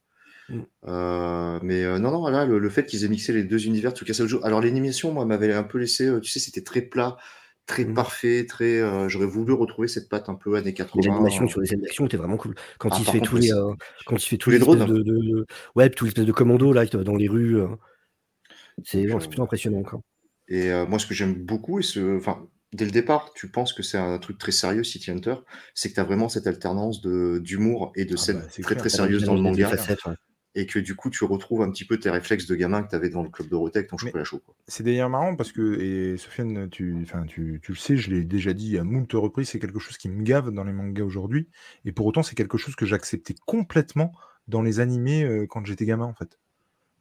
[0.51, 0.61] Mm.
[0.89, 3.93] Euh, mais euh, non, non, là, le, le fait qu'ils aient mixé les deux univers,
[3.93, 4.45] Tsukasa Ojo.
[4.45, 7.17] Alors, l'animation, moi, m'avait un peu laissé, euh, tu sais, c'était très plat,
[7.71, 7.95] très Mm.
[7.95, 8.81] parfait, très.
[8.81, 11.03] euh, J'aurais voulu retrouver cette patte un peu années 80.
[11.03, 12.55] Mais l'animation euh, sur les scènes d'action était vraiment cool.
[12.79, 13.73] Quand Ah, il par fait contre, tous les, euh,
[14.07, 14.85] quand il fait tous les drones.
[14.85, 15.47] de, de-
[15.77, 17.57] ouais, tous les espèces de commandos là dans les rues.
[17.61, 17.68] euh,
[18.85, 20.01] C'est euh, c'est plutôt impressionnant quoi.
[20.49, 23.73] Et euh, moi, ce que j'aime beaucoup, et ce, enfin, dès le départ, tu penses
[23.73, 25.37] que c'est un truc très sérieux, City Hunter,
[25.75, 28.79] c'est que tu as vraiment cette alternance d'humour et de Ah scènes bah, très clair.
[28.79, 30.14] très sérieuses dans le manga, facettes, ouais.
[30.55, 32.96] Et que du coup, tu retrouves un petit peu tes réflexes de gamin que tu
[32.96, 34.42] avais dans le club Dorothée avec ton chocolat chaud.
[34.66, 38.53] C'est d'ailleurs marrant parce que, et Sofiane, tu, tu, tu le sais, je l'ai déjà
[38.53, 41.48] dit à moult reprises, c'est quelque chose qui me gave dans les mangas aujourd'hui.
[41.84, 44.12] Et pour autant, c'est quelque chose que j'acceptais complètement
[44.48, 46.38] dans les animés euh, quand j'étais gamin, en fait.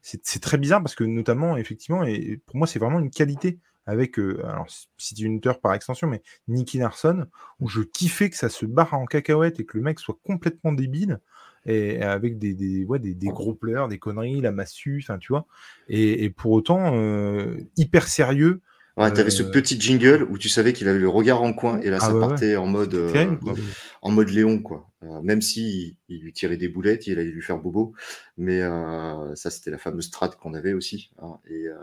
[0.01, 3.59] C'est c'est très bizarre parce que, notamment, effectivement, et pour moi, c'est vraiment une qualité
[3.89, 7.25] avec, euh, alors, City Hunter par extension, mais Nicky Larson,
[7.59, 10.71] où je kiffais que ça se barre en cacahuète et que le mec soit complètement
[10.71, 11.19] débile.
[11.65, 15.33] Et avec des, des, ouais, des, des gros pleurs, des conneries, la massue, enfin, tu
[15.33, 15.45] vois.
[15.87, 18.61] Et, et pour autant, euh, hyper sérieux.
[18.97, 21.53] Ouais, tu avais ce Euh, petit jingle où tu savais qu'il avait le regard en
[21.53, 23.53] coin, et là, Ah ça ouais, partait en mode euh, terrible, quoi.
[24.01, 24.89] en mode Léon, quoi.
[25.03, 27.93] Euh, même si il lui tirait des boulettes, il allait lui faire bobo,
[28.37, 31.11] mais euh, ça, c'était la fameuse strat qu'on avait aussi.
[31.21, 31.75] hein, et, euh,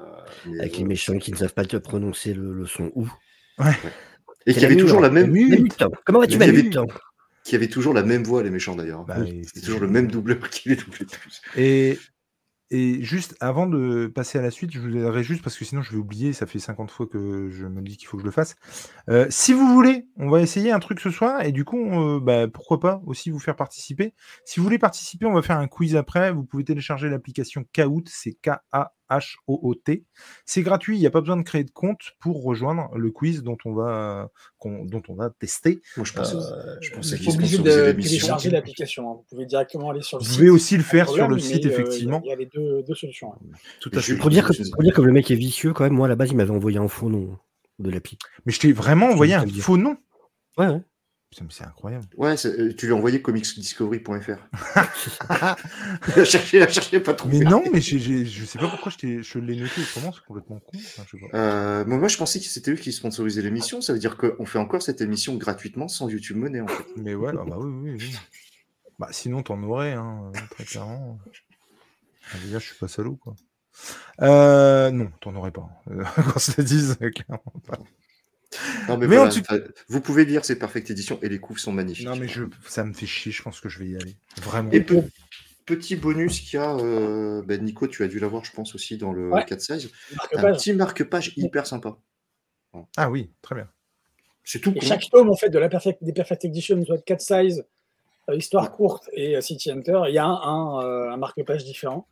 [0.47, 3.09] mais, Avec euh, les méchants qui ne savent pas te prononcer le, le son ou.
[3.59, 3.73] Ouais.
[4.45, 5.83] Et qui avait toujours la même, Mute.
[6.05, 6.37] Comment vas-tu,
[7.47, 9.05] Qui avait toujours la même voix, les méchants d'ailleurs.
[9.05, 11.43] Bah, C'était toujours le même doubleur qui les doublait tous.
[11.57, 11.97] Et,
[12.73, 15.81] et juste avant de passer à la suite, je vous aiderai juste parce que sinon
[15.81, 18.27] je vais oublier, ça fait 50 fois que je me dis qu'il faut que je
[18.27, 18.57] le fasse.
[19.09, 22.19] Euh, si vous voulez, on va essayer un truc ce soir et du coup, euh,
[22.19, 24.13] bah, pourquoi pas aussi vous faire participer.
[24.45, 26.33] Si vous voulez participer, on va faire un quiz après.
[26.33, 28.37] Vous pouvez télécharger l'application Kahoot, c'est
[29.09, 30.05] K-A-H-O-O-T.
[30.45, 33.43] C'est gratuit, il n'y a pas besoin de créer de compte pour rejoindre le quiz
[33.43, 35.81] dont on va, qu'on- dont on va tester.
[35.97, 39.11] Moi, je pensais, Euh, je Vous pensais pas obligé de télécharger l'application.
[39.11, 39.15] hein.
[39.17, 40.39] Vous pouvez directement aller sur le Vous site.
[40.39, 42.21] pouvez aussi le faire sur le site, euh, effectivement.
[42.25, 43.33] Il y a les deux, deux solutions.
[43.33, 43.39] hein.
[43.81, 44.19] Tout à je- fait.
[44.19, 46.17] Pour dire, que, pour dire que le mec est vicieux, quand même, moi, à la
[46.17, 47.37] base, il m'avait envoyé un faux nom
[47.79, 48.19] de l'appli.
[48.45, 49.97] Mais je t'ai vraiment envoyé un faux nom.
[50.59, 50.81] Ouais, ouais.
[51.43, 52.07] Mais C'est incroyable.
[52.17, 54.39] Ouais, euh, tu lui as envoyé comicsdiscovery.fr.
[56.17, 57.39] il a cherché, il a cherché, pas trouvé.
[57.39, 60.61] Mais non, mais j'ai- j'ai- je sais pas pourquoi je, l'ai noté autrement, c'est complètement
[60.61, 60.79] con.
[60.79, 61.39] Enfin, je sais pas.
[61.39, 63.81] Euh, mais moi, je pensais que c'était eux qui sponsorisaient l'émission.
[63.81, 66.85] Ça veut dire qu'on fait encore cette émission gratuitement sans YouTube Money, en fait.
[66.97, 68.17] Mais ouais, ah bah oui, oui, oui.
[68.99, 71.19] Bah, sinon, t'en aurais, hein, très clairement.
[72.33, 73.37] Ah, déjà, je suis pas salaud, quoi.
[74.23, 75.69] Euh, non, t'en aurais pas.
[75.91, 77.79] Euh, Qu'on se le dise, clairement pas.
[78.89, 79.43] Non, mais, Mais voilà, en tout-
[79.89, 82.07] vous pouvez lire, c'est Perfect Edition et les couves sont magnifiques.
[82.07, 84.17] Non, mais je, ça me fait chier, je pense que je vais y aller.
[84.41, 84.71] Vraiment.
[84.71, 85.03] Et pe-
[85.67, 88.97] petit bonus qu'il y a, euh, ben, Nico, tu as dû l'avoir, je pense, aussi
[88.99, 89.45] dans le Ouais.
[89.45, 89.91] 4-16.
[90.13, 90.57] Un Marque-page.
[90.59, 91.97] petit marque-page hyper sympa.
[92.97, 93.69] Ah oui, très bien.
[94.45, 97.03] C'est tout Et chaque tome, en fait, de la Perfect, des Perfect Edition, soit de
[97.03, 97.65] 4 size,
[98.31, 101.65] euh, histoire courte et euh, City Hunter, il y a un, un, euh, un marque-page
[101.65, 102.07] différent.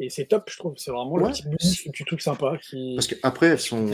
[0.00, 0.74] Et c'est top, je trouve.
[0.76, 2.94] C'est vraiment le petit bonus, le petit truc sympa qui.
[2.96, 3.86] Parce qu'après, elles sont.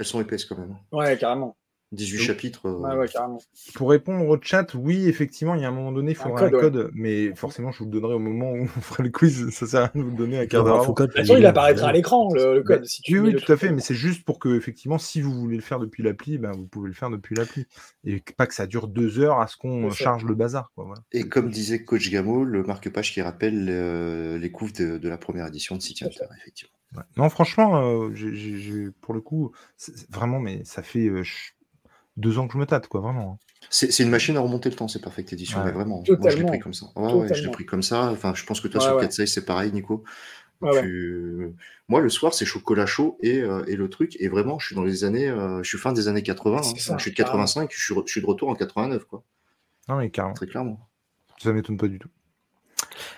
[0.00, 0.76] Elles sont épaisses quand même.
[0.92, 1.56] Ouais, carrément.
[1.92, 2.66] 18 Donc- chapitres.
[2.66, 3.40] euh, Ouais, ouais, carrément.
[3.74, 6.48] Pour répondre au chat, oui, effectivement, il y a un moment donné, il faudra un
[6.50, 6.90] code, code, ouais.
[6.94, 9.50] mais forcément, je vous le donnerai au moment où on fera le quiz.
[9.50, 11.36] Ça sert à rien de vous le donner à quart d'heure code De toute façon,
[11.36, 12.82] il apparaîtra à l'écran, le, le code.
[12.82, 14.98] Bah, si tu oui, oui, le tout à fait, mais c'est juste pour que, effectivement,
[14.98, 17.66] si vous voulez le faire depuis l'appli, ben, vous pouvez le faire depuis l'appli.
[18.04, 20.70] Et pas que ça dure deux heures à ce qu'on charge le bazar.
[20.76, 21.02] Quoi, voilà.
[21.10, 25.18] Et comme disait Coach Gamo, le marque-page qui rappelle euh, les couves de, de la
[25.18, 26.70] première édition de City Hunter, effectivement.
[26.96, 27.02] Ouais.
[27.16, 31.06] Non, franchement, euh, j'ai- j'ai- j'ai- pour le coup, c'est- c'est vraiment, mais ça fait
[31.08, 31.54] euh, ch-
[32.16, 33.38] deux ans que je me tâte, quoi, vraiment.
[33.40, 33.46] hein.
[33.70, 35.66] C'est c'est une machine à remonter le temps, c'est Perfect Edition, Ouais.
[35.66, 35.96] mais vraiment.
[35.98, 36.48] Moi, je l'ai Totalement.
[36.48, 36.86] pris comme ça.
[36.96, 37.52] Ouais, ouais, je l'ai Totalement.
[37.52, 38.10] pris comme ça.
[38.10, 39.02] Enfin, je pense que toi, Ouais, sur ouais.
[39.08, 40.02] 4 c'est pareil, Nico.
[40.62, 40.82] Ouais, ouais.
[40.82, 41.54] Tu-
[41.88, 44.16] Moi, le soir, c'est chocolat chaud et, euh, et le truc.
[44.20, 45.28] Et vraiment, je suis dans les années.
[45.28, 46.62] euh, je suis fin des années 80.
[46.62, 46.78] C'est hein.
[46.78, 47.38] ça, je suis de carrément.
[47.44, 49.22] 85, je suis, re- je suis de retour en 89, quoi.
[49.88, 50.88] Non, mais carrément, Très clairement.
[51.38, 52.08] ça m'étonne pas du tout.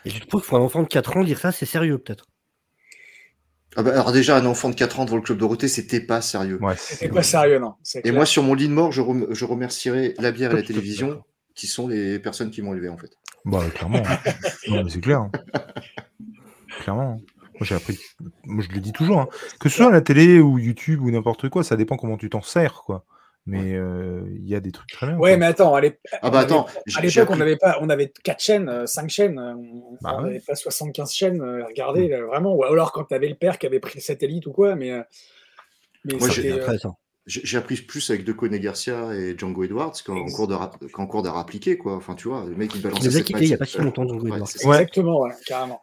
[0.04, 2.26] Et tu trouves que pour un enfant de 4 ans, dire ça, c'est sérieux, peut-être
[3.76, 6.20] Ah bah, alors, déjà, un enfant de 4 ans devant le club Dorothée, c'était pas
[6.20, 6.58] sérieux.
[6.62, 7.74] Ouais, C'est pas sérieux, non.
[7.82, 8.14] c'est Et clair.
[8.14, 11.22] moi, sur mon lit de mort, je, rem- je remercierai la bière et la télévision,
[11.54, 13.10] qui sont les personnes qui m'ont élevé, en fait.
[13.44, 14.02] Bah, clairement.
[14.68, 15.20] non, mais c'est clair.
[15.20, 15.30] hein.
[16.82, 17.18] Clairement.
[17.18, 17.32] hein.
[17.54, 17.98] Moi, j'ai appris.
[18.44, 19.20] Moi, je le dis toujours.
[19.20, 19.28] hein.
[19.60, 22.28] Que ce soit à la télé ou YouTube ou n'importe quoi, ça dépend comment tu
[22.30, 23.04] t'en sers, quoi.
[23.44, 25.16] Mais euh, il y a des trucs très bien.
[25.16, 25.36] Ouais, quoi.
[25.38, 26.44] mais attends, allez, Ah bah à
[27.30, 30.24] on n'avait pas, on avait 4 chaînes, 5 chaînes, euh, on Bah on ouais.
[30.28, 32.54] n'avait pas 75 chaînes euh, à regarder, là, vraiment.
[32.54, 34.92] Ou alors quand tu avais le père qui avait pris le satellite ou quoi, mais.
[34.92, 35.02] euh,
[36.04, 36.78] mais Moi, j'ai- euh,
[37.58, 41.38] appris plus avec De Cone Garcia et Django Edwards qu'en cours d'art qu'en cours d'art
[41.38, 41.94] appliqué, quoi.
[41.96, 43.64] Enfin, tu vois, le mec, il Qui balançait nous a quittés il n'y a pas
[43.64, 44.48] si longtemps, Django Ouais, Edwards.
[44.64, 44.76] Ouais.
[44.76, 45.80] Exactement, ouais, carrément.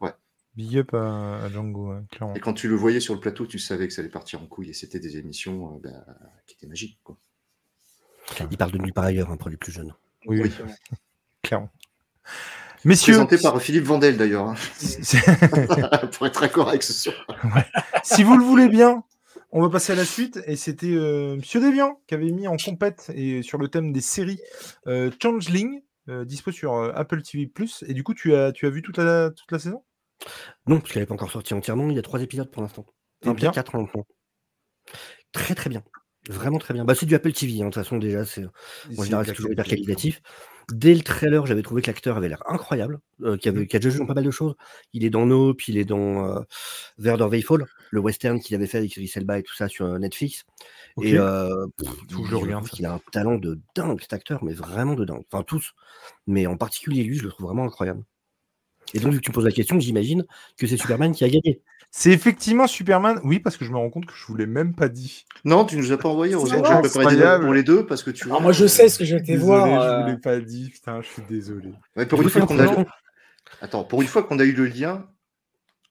[0.56, 2.34] Big up à, à Django, ouais, clairement.
[2.36, 4.48] Et quand tu le voyais sur le plateau, tu savais que ça allait partir en
[4.48, 4.70] couille.
[4.70, 6.06] Et c'était des émissions euh, bah,
[6.46, 7.18] qui étaient magiques, quoi.
[8.52, 9.94] Il parle de nulle part ailleurs, hein, pour les plus jeunes.
[10.26, 10.52] Oui, oui,
[11.44, 11.70] clairement.
[12.86, 14.56] Messieurs, Présenté par Philippe Vandel, d'ailleurs, hein,
[16.14, 17.16] pour être d'accord avec ce soir.
[18.04, 19.04] si vous le voulez bien,
[19.52, 20.40] on va passer à la suite.
[20.46, 24.02] Et c'était euh, Monsieur Devian qui avait mis en compète et sur le thème des
[24.02, 24.40] séries
[24.88, 27.52] euh, Changeling, euh, dispo sur euh, Apple TV+.
[27.88, 29.84] Et du coup, tu as, tu as vu toute la, toute la saison?
[30.68, 31.90] Non, parce qu'elle n'est pas encore sortie entièrement.
[31.90, 32.86] Il y a trois épisodes pour l'instant.
[33.24, 33.52] Et Enfin, bien.
[33.52, 34.06] quatre maintenant.
[35.34, 35.84] Très très bien.
[36.30, 36.86] Vraiment très bien.
[36.86, 38.24] Bah, c'est du Apple TV, hein, de toute façon, déjà.
[38.24, 38.46] C'est
[38.98, 40.22] en général, c'est toujours hyper qualitatif.
[40.72, 43.80] Dès le trailer, j'avais trouvé que l'acteur avait l'air incroyable, euh, qui, avait, qui a
[43.80, 44.54] déjà joué dans pas mal de choses.
[44.94, 46.42] Il est dans Nope, il est dans euh,
[47.00, 49.98] Verder Veyfall, le western qu'il avait fait avec Idris Elba et tout ça sur euh,
[49.98, 50.46] Netflix.
[51.02, 54.54] Et euh, pff, je le il- regarde, a un talent de dingue, cet acteur, mais
[54.54, 55.24] vraiment de dingue.
[55.32, 55.74] Enfin, tous.
[56.28, 58.04] Mais en particulier lui, je le trouve vraiment incroyable.
[58.94, 60.26] Et donc, vu que tu me poses la question, j'imagine
[60.58, 61.62] que c'est Superman qui a gagné.
[61.92, 63.20] C'est effectivement Superman.
[63.24, 65.26] Oui, parce que je me rends compte que je vous l'ai même pas dit.
[65.44, 66.36] Non, tu nous as pas envoyé.
[66.36, 68.34] Heureusement que j'ai préparé pour les deux parce que tu vois.
[68.34, 69.82] Alors moi, je sais ce que je vais te Désolé, voir.
[69.82, 70.70] je euh, vous l'ai pas dit.
[70.70, 71.74] Putain, je suis désolé.
[71.96, 72.86] Ouais, pour Je une fois qu'on a.
[73.62, 75.08] Attends, pour une fois qu'on a eu le lien,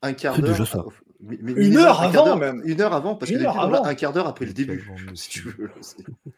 [0.02, 0.92] un quart d'heure.
[1.20, 2.62] Une heure un quart avant, d'heure- même.
[2.64, 4.86] Une heure avant, parce que un quart d'heure après le début.
[4.88, 5.68] bon Si tu veux.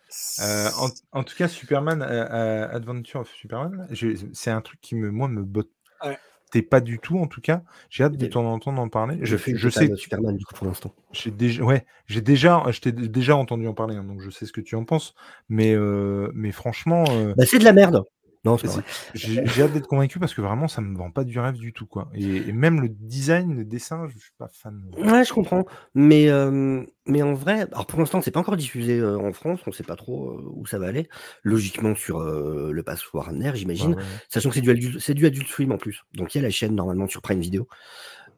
[0.09, 0.89] c'est- Euh, en,
[1.19, 5.11] en tout cas, Superman, euh, euh, Adventure of Superman, je- c'est un truc qui me,
[5.11, 5.69] moi, me botte.
[6.03, 6.19] Ouais.
[6.51, 7.63] T'es pas du tout en tout cas.
[7.89, 9.19] J'ai hâte de t'en entendre en parler.
[9.23, 10.93] Je fais je sais, de Superman du coup pour l'instant.
[11.13, 14.47] j'ai déjà, ouais, j'ai déjà, je t'ai déjà entendu en parler, hein, donc je sais
[14.47, 15.15] ce que tu en penses.
[15.49, 18.05] Mais, euh, mais franchement, euh, Bah, c'est de la merde.
[18.45, 18.83] Non, c'est vrai.
[19.13, 21.75] j'ai j'ai hâte d'être convaincu parce que vraiment, ça me vend pas du rêve du
[21.75, 22.09] tout, quoi.
[22.15, 24.91] Et, et même le design, le dessin, je suis pas fan.
[24.97, 25.67] Ouais, je comprends.
[25.95, 29.61] Mais, euh, mais en vrai, alors pour l'instant, c'est pas encore diffusé euh, en France,
[29.67, 31.07] on sait pas trop euh, où ça va aller.
[31.43, 33.91] Logiquement sur euh, le pass Warner, j'imagine.
[33.91, 34.05] ouais, ouais.
[34.31, 36.03] Sachant que c'est du, adult- c'est du Adult Swim en plus.
[36.15, 37.69] Donc il y a la chaîne normalement sur Prime Video.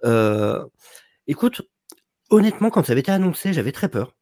[0.05, 0.65] Euh,
[1.29, 1.63] écoute,
[2.31, 4.17] honnêtement, quand ça avait été annoncé, j'avais très peur.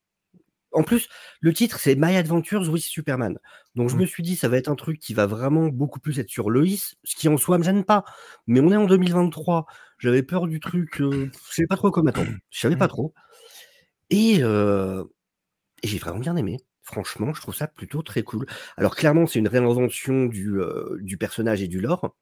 [0.72, 1.08] En plus,
[1.40, 3.38] le titre, c'est My Adventures with Superman.
[3.76, 4.00] Donc je Mm.
[4.00, 6.50] me suis dit, ça va être un truc qui va vraiment beaucoup plus être sur
[6.50, 6.66] Lois,
[7.04, 8.04] ce qui en soi me gêne pas.
[8.46, 9.66] Mais on est en 2023.
[9.98, 11.00] J'avais peur du truc.
[11.00, 12.30] euh, je savais pas trop comment attendre.
[12.50, 12.88] Je savais pas Mm.
[12.88, 13.14] trop.
[14.10, 15.04] Et, euh,
[15.82, 16.58] et j'ai vraiment bien aimé.
[16.82, 18.46] Franchement, je trouve ça plutôt très cool.
[18.76, 22.16] Alors clairement, c'est une réinvention du, euh, du personnage et du lore.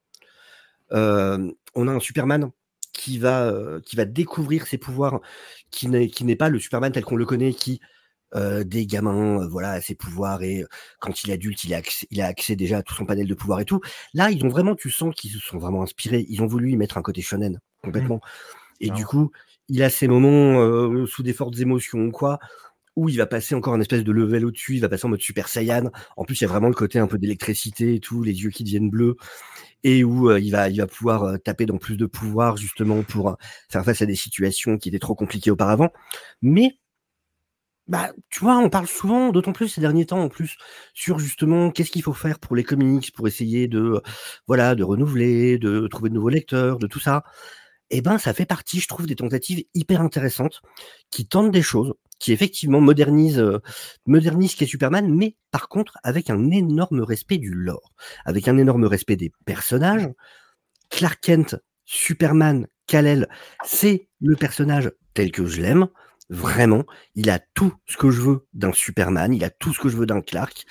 [0.91, 2.51] On a un Superman
[2.93, 5.21] qui va, euh, qui va découvrir ses pouvoirs,
[5.71, 7.79] qui n'est, qui n'est pas le Superman tel qu'on le connaît, qui,
[8.35, 10.67] euh, des gamins, euh, voilà, a ses pouvoirs et euh,
[10.99, 13.27] quand il est adulte, il a, accès, il a accès déjà à tout son panel
[13.27, 13.81] de pouvoirs et tout.
[14.13, 16.25] Là, ils ont vraiment, tu sens qu'ils se sont vraiment inspirés.
[16.29, 18.21] Ils ont voulu y mettre un côté shonen complètement.
[18.81, 19.31] Et du coup,
[19.67, 22.39] il a ces moments euh, sous des fortes émotions ou quoi,
[22.95, 25.21] où il va passer encore un espèce de level au-dessus, il va passer en mode
[25.21, 25.89] Super Saiyan.
[26.17, 28.49] En plus, il y a vraiment le côté un peu d'électricité et tout, les yeux
[28.49, 29.15] qui deviennent bleus,
[29.83, 33.03] et où euh, il, va, il va pouvoir euh, taper dans plus de pouvoir justement
[33.03, 33.33] pour euh,
[33.69, 35.89] faire face à des situations qui étaient trop compliquées auparavant.
[36.41, 36.77] Mais,
[37.89, 40.57] bah, tu vois, on parle souvent, d'autant plus ces derniers temps en plus,
[40.93, 44.01] sur justement qu'est-ce qu'il faut faire pour les comics, pour essayer de, euh,
[44.47, 47.23] voilà, de renouveler, de trouver de nouveaux lecteurs, de tout ça.
[47.89, 50.61] Eh ben, ça fait partie, je trouve, des tentatives hyper intéressantes
[51.09, 53.59] qui tentent des choses, qui effectivement modernisent, euh,
[54.05, 57.93] modernisent ce qu'est Superman, mais par contre avec un énorme respect du lore,
[58.25, 60.07] avec un énorme respect des personnages.
[60.89, 63.27] Clark Kent, Superman, Kal-El,
[63.65, 65.87] c'est le personnage tel que je l'aime.
[66.29, 66.83] Vraiment,
[67.15, 69.97] il a tout ce que je veux d'un Superman, il a tout ce que je
[69.97, 70.63] veux d'un Clark.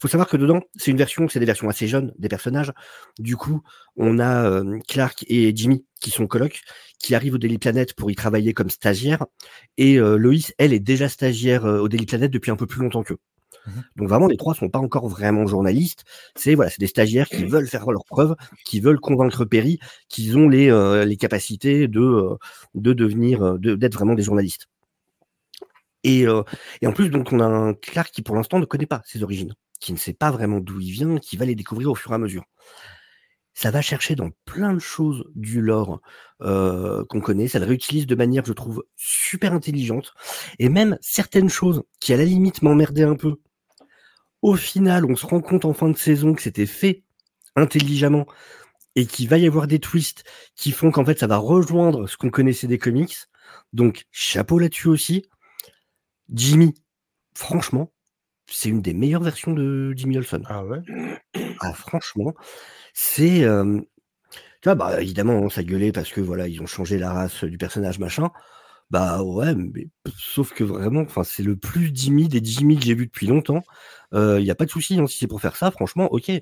[0.00, 2.72] Faut savoir que dedans, c'est une version, c'est des versions assez jeunes des personnages.
[3.20, 3.62] Du coup,
[3.96, 6.62] on a euh, Clark et Jimmy qui sont colocs,
[6.98, 9.24] qui arrivent au Daily Planet pour y travailler comme stagiaire.
[9.78, 12.80] Et euh, Loïs, elle, est déjà stagiaire euh, au Daily Planet depuis un peu plus
[12.82, 13.18] longtemps qu'eux.
[13.66, 13.84] Mhm.
[13.96, 16.04] Donc vraiment, les trois sont pas encore vraiment journalistes.
[16.36, 18.34] C'est voilà, c'est des stagiaires qui veulent faire leurs preuves,
[18.64, 22.36] qui veulent convaincre Perry qu'ils ont les, euh, les capacités de, euh,
[22.74, 24.66] de devenir, euh, de- d'être vraiment des journalistes.
[26.04, 26.42] Et, euh,
[26.80, 29.22] et en plus, donc, on a un Clark qui pour l'instant ne connaît pas ses
[29.22, 32.12] origines, qui ne sait pas vraiment d'où il vient, qui va les découvrir au fur
[32.12, 32.44] et à mesure.
[33.54, 36.00] Ça va chercher dans plein de choses du lore
[36.42, 40.12] euh, qu'on connaît, ça le réutilise de manière, je trouve, super intelligente,
[40.58, 43.36] et même certaines choses qui à la limite m'emmerdaient un peu.
[44.42, 47.04] Au final, on se rend compte en fin de saison que c'était fait
[47.56, 48.26] intelligemment
[48.96, 50.24] et qu'il va y avoir des twists
[50.56, 53.16] qui font qu'en fait ça va rejoindre ce qu'on connaissait des comics.
[53.72, 55.24] Donc chapeau là-dessus aussi.
[56.32, 56.74] Jimmy,
[57.36, 57.92] franchement,
[58.50, 60.44] c'est une des meilleures versions de Jimmy Olsen.
[60.48, 60.80] Ah ouais?
[61.60, 62.34] Ah, franchement,
[62.94, 63.44] c'est.
[63.44, 63.80] euh,
[64.62, 67.44] Tu vois, bah, évidemment, on s'est gueulé parce que voilà, ils ont changé la race
[67.44, 68.30] du personnage, machin.
[68.90, 72.94] Bah ouais, mais sauf que vraiment, enfin, c'est le plus Jimmy des Jimmy que j'ai
[72.94, 73.62] vu depuis longtemps.
[74.12, 76.32] Il n'y a pas de souci, hein, si c'est pour faire ça, franchement, ok.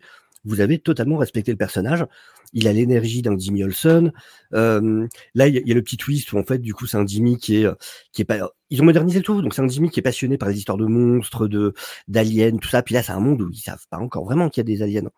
[0.44, 2.04] Vous avez totalement respecté le personnage.
[2.52, 4.12] Il a l'énergie d'un Jimmy Olsen.
[4.54, 7.06] Euh, là, il y, a- le petit twist où en fait, du coup, c'est un
[7.06, 7.74] Jimmy qui est, euh,
[8.12, 8.50] qui est pas.
[8.70, 10.78] Ils ont modernisé le tout, donc c'est un Jimmy qui est passionné par les histoires
[10.78, 11.74] de monstres, de
[12.08, 12.82] d'aliens, tout ça.
[12.82, 14.82] Puis là, c'est un monde où ils savent pas encore vraiment qu'il y a des
[14.82, 15.10] aliens.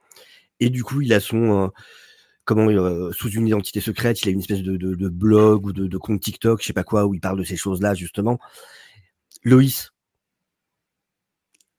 [0.61, 1.69] Et du coup, il a son euh,
[2.45, 5.73] comment euh, sous une identité secrète, il a une espèce de, de, de blog ou
[5.73, 8.39] de, de compte TikTok, je sais pas quoi, où il parle de ces choses-là justement.
[9.45, 9.93] Loïs,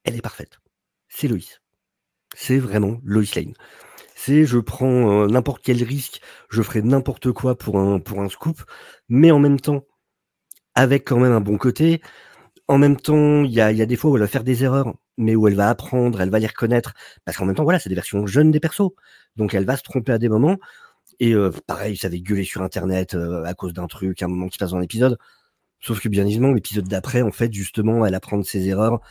[0.03, 0.59] elle est parfaite.
[1.09, 1.61] C'est Loïs.
[2.35, 3.53] C'est vraiment Loïs Lane.
[4.15, 8.29] C'est je prends euh, n'importe quel risque, je ferai n'importe quoi pour un pour un
[8.29, 8.61] scoop,
[9.09, 9.83] mais en même temps
[10.75, 12.01] avec quand même un bon côté.
[12.67, 14.63] En même temps, il y a, y a des fois où elle va faire des
[14.63, 16.93] erreurs, mais où elle va apprendre, elle va les reconnaître,
[17.25, 18.91] parce qu'en même temps, voilà, c'est des versions jeunes des persos.
[19.35, 20.57] Donc elle va se tromper à des moments.
[21.19, 24.47] Et euh, pareil, ça avait gueulé sur Internet euh, à cause d'un truc, un moment
[24.47, 25.17] qui se passe dans l'épisode.
[25.79, 29.01] Sauf que bien évidemment, l'épisode d'après, en fait, justement, elle apprend de ses erreurs.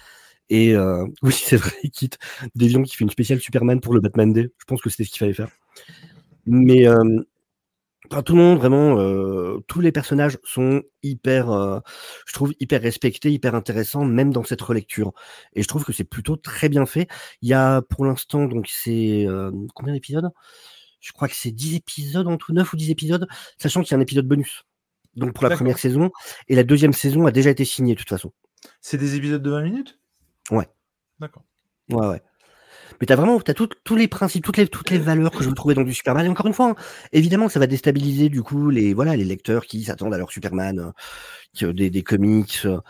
[0.50, 2.18] Et euh, oui, c'est vrai, quitte
[2.54, 4.50] Deviant qui fait une spéciale Superman pour le Batman Day.
[4.58, 5.48] Je pense que c'était ce qu'il fallait faire.
[6.46, 7.22] Mais euh,
[8.10, 11.80] enfin, tout le monde, vraiment, euh, tous les personnages sont hyper, euh,
[12.26, 15.12] je trouve, hyper respectés, hyper intéressants, même dans cette relecture.
[15.54, 17.08] Et je trouve que c'est plutôt très bien fait.
[17.42, 19.26] Il y a pour l'instant, donc, c'est
[19.74, 20.30] combien d'épisodes?
[21.00, 23.26] Je crois que c'est 10 épisodes en tout, 9 ou 10 épisodes,
[23.58, 24.64] sachant qu'il y a un épisode bonus.
[25.16, 26.10] Donc pour la première saison,
[26.48, 28.32] et la deuxième saison a déjà été signée de toute façon.
[28.80, 29.98] C'est des épisodes de 20 minutes?
[30.50, 30.68] Ouais.
[31.20, 31.44] D'accord.
[31.90, 32.22] Ouais, ouais.
[33.00, 35.48] Mais t'as vraiment, t'as tout- tous les principes, toutes les, toutes les valeurs que je
[35.50, 36.26] veux trouver dans du Superman.
[36.26, 36.76] Et encore une fois, hein,
[37.12, 40.78] évidemment, ça va déstabiliser du coup les, voilà, les lecteurs qui s'attendent à leur Superman,
[40.80, 40.92] euh,
[41.54, 42.62] qui, euh, des, des comics.
[42.66, 42.80] euh.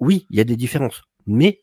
[0.00, 1.02] Oui, il y a des différences.
[1.26, 1.62] Mais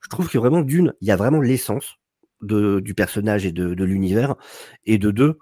[0.00, 1.96] je trouve que vraiment, d'une, il y a vraiment l'essence
[2.40, 4.34] de, du personnage et de, de l'univers.
[4.84, 5.38] Et de deux,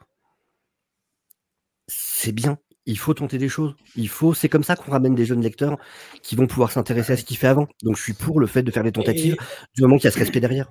[1.88, 2.58] c'est bien.
[2.90, 3.76] Il faut tenter des choses.
[3.94, 5.78] Il faut, c'est comme ça qu'on ramène des jeunes lecteurs
[6.22, 7.68] qui vont pouvoir s'intéresser à ce qu'il fait avant.
[7.84, 10.08] Donc je suis pour le fait de faire des tentatives Et, du moment qu'il y
[10.08, 10.68] a ce respect derrière.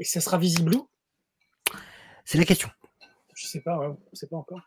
[0.00, 0.88] et ça sera visible où?
[2.24, 2.68] C'est la question.
[3.36, 4.60] Je sais pas, ouais, on sait pas encore.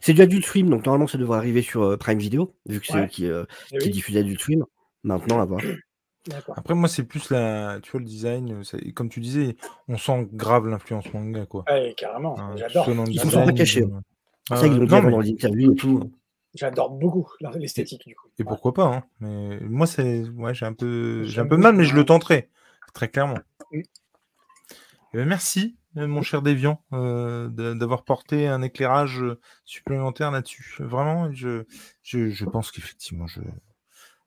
[0.00, 2.86] C'est du Adult Swim, donc normalement ça devrait arriver sur euh, Prime Video, vu que
[2.86, 3.04] c'est Ouais.
[3.04, 4.64] eux qui, euh, Eh qui oui, diffusent Adult Swim.
[5.04, 5.60] Maintenant, à voir.
[6.56, 8.62] Après, moi, c'est plus la, tu vois, le design.
[8.74, 9.56] euh, Comme tu disais,
[9.86, 11.64] on sent grave l'influence manga, quoi.
[11.68, 12.88] Ouais, carrément, Hein, j'adore.
[12.88, 13.44] Ils sont J'adore.
[13.44, 13.82] pas cachés.
[13.82, 14.00] euh,
[14.48, 16.12] C'est ça qu'ils euh, l'ont dit non, avant mais- dans les interviews et tout.
[16.54, 18.28] J'adore beaucoup l'esthétique du coup.
[18.38, 19.04] Et pourquoi pas, hein.
[19.18, 22.04] Mais moi, c'est, ouais, j'ai un peu, j'ai un peu mal, mais je le ouais.
[22.06, 22.48] tenterai,
[22.92, 23.40] très clairement.
[23.72, 23.80] Mm.
[23.80, 29.24] Eh ben, merci, euh, mon cher Déviant, euh, d'avoir porté un éclairage
[29.64, 30.76] supplémentaire là-dessus.
[30.78, 31.64] Vraiment, je,
[32.04, 33.40] je, je pense qu'effectivement, je,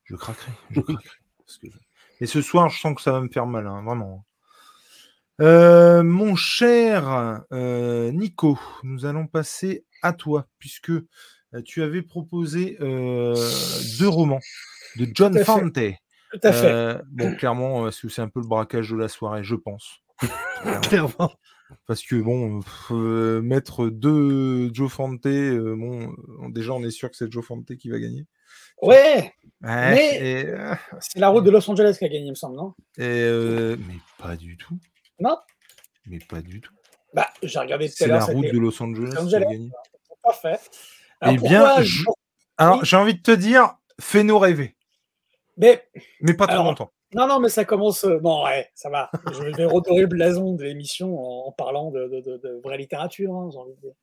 [0.04, 0.52] je craquerai.
[0.72, 1.68] Je craquerai parce que
[2.20, 4.26] Et ce soir, je sens que ça va me faire mal, hein, vraiment.
[5.40, 10.92] Euh, mon cher euh, Nico, nous allons passer à toi, puisque
[11.66, 13.36] tu avais proposé euh,
[14.00, 14.40] deux romans
[14.98, 15.46] de John Tout à fait.
[15.46, 15.74] Fante.
[16.34, 16.66] Tout à fait.
[16.72, 20.00] Euh, bon, clairement, euh, c'est un peu le braquage de la soirée, je pense.
[20.84, 21.32] Clairement.
[21.86, 22.62] Parce que bon,
[22.92, 27.76] euh, mettre deux Joe Fante, bon, euh, déjà on est sûr que c'est Joe Fante
[27.76, 28.26] qui va gagner.
[28.82, 29.34] Ouais,
[29.64, 32.56] Ouais, Mais- euh, c'est la route de Los Angeles qui a gagné, il me semble,
[32.56, 32.74] non?
[32.98, 34.78] Et, mais pas du tout.
[35.20, 35.38] Non?
[36.06, 36.74] Mais pas du tout.
[37.14, 39.70] Bah, j'ai regardé C'est la route de Los Angeles qui a gagné.
[40.28, 40.60] Parfait.
[41.22, 42.04] Eh Alors, bien, je-
[42.58, 42.82] Alors, Oui.
[42.84, 44.76] j'ai envie de te dire, fais-nous rêver,
[45.58, 45.88] Mais
[46.22, 46.92] mais pas trop Alors, longtemps.
[47.14, 48.04] non, non, mais ça commence.
[48.04, 49.10] euh, Bon, ouais, ça va.
[49.32, 52.78] Je vais redorer le blason de l'émission en, en parlant de, de, de- de vraie
[52.78, 53.94] littérature, hein, j'ai envie de dire.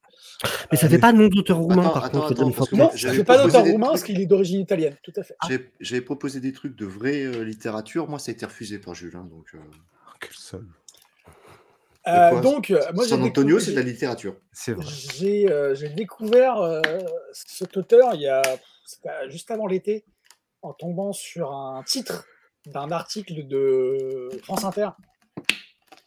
[0.73, 2.85] Mais ça fait pas nom d'auteur roumain, par attends, contre, attends, John parce que Fante.
[2.87, 3.91] Non, ça j'avais fait pas d'auteur roumain trucs.
[3.93, 5.37] parce qu'il est d'origine italienne, tout à fait.
[5.49, 8.09] J'ai- J'avais proposé des trucs de vraie euh, littérature.
[8.09, 9.15] Moi, ça a été refusé par Jules.
[9.17, 9.59] hein, donc, euh,
[10.21, 10.65] Quel seul.
[12.06, 14.36] Euh, quoi donc, euh, moi, j'ai San Antonio, découvert- c'est de la littérature.
[14.52, 14.85] C'est vrai.
[15.16, 16.81] J'ai euh, découvert euh,
[17.32, 18.43] cet auteur il y a
[19.28, 20.05] juste avant l'été
[20.62, 22.26] en tombant sur un titre
[22.66, 24.89] d'un article de France Inter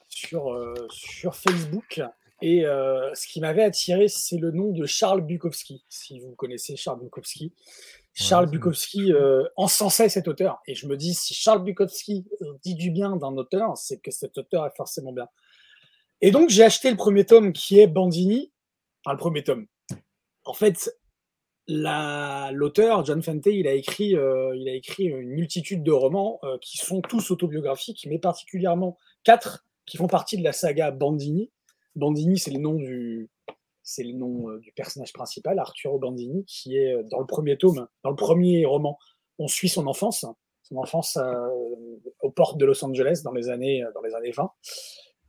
[0.07, 2.01] sur, euh, sur Facebook.
[2.41, 5.83] Et euh, ce qui m'avait attiré, c'est le nom de Charles Bukowski.
[5.89, 7.53] Si vous connaissez Charles Bukowski,
[8.13, 10.59] Charles Bukowski euh, encensait cet auteur.
[10.67, 12.25] Et je me dis, si Charles Bukowski
[12.63, 15.27] dit du bien d'un auteur, c'est que cet auteur est forcément bien.
[16.21, 18.51] Et donc, j'ai acheté le premier tome qui est Bandini.
[19.03, 19.67] Enfin, le premier tome.
[20.45, 20.89] En fait,
[21.67, 26.39] la- l'auteur, John Fante, il a, écrit, euh, il a écrit une multitude de romans
[26.43, 31.51] euh, qui sont tous autobiographiques, mais particulièrement quatre qui font partie de la saga Bandini.
[31.95, 33.29] Bandini, c'est le nom du,
[33.83, 37.87] c'est le nom euh, du personnage principal, Arturo Bandini, qui est dans le premier tome,
[38.03, 38.97] dans le premier roman.
[39.39, 40.25] On suit son enfance,
[40.63, 41.17] son enfance
[42.21, 44.51] aux portes de Los Angeles dans les années, dans les années 20.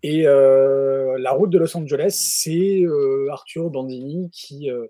[0.03, 4.87] Et euh, la route de Los Angeles, c'est euh, Arturo Bandini qui euh,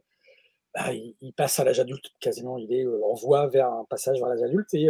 [0.75, 2.59] bah, il, passe à l'âge adulte quasiment.
[2.59, 4.89] Il est en voie vers un passage vers l'âge adulte et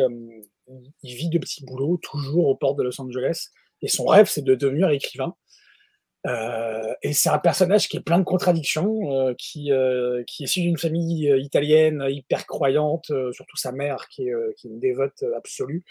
[1.03, 3.49] il, vit de petits boulots toujours aux portes de Los Angeles.
[3.81, 5.35] Et son rêve, c'est de devenir écrivain.
[7.03, 12.05] Et c'est un personnage qui est plein de contradictions, qui, est issu d'une famille italienne
[12.09, 15.85] hyper croyante, surtout sa mère qui est, qui est une dévote absolue,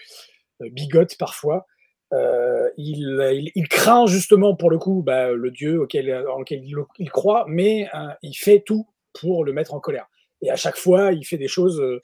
[0.59, 1.65] bigote parfois.
[2.13, 6.63] Euh, il, il, il craint justement pour le coup bah, le Dieu auquel, en lequel
[6.99, 10.07] il, croit, mais euh, il fait tout pour le mettre en colère.
[10.41, 12.01] Et à chaque fois, il fait des choses euh,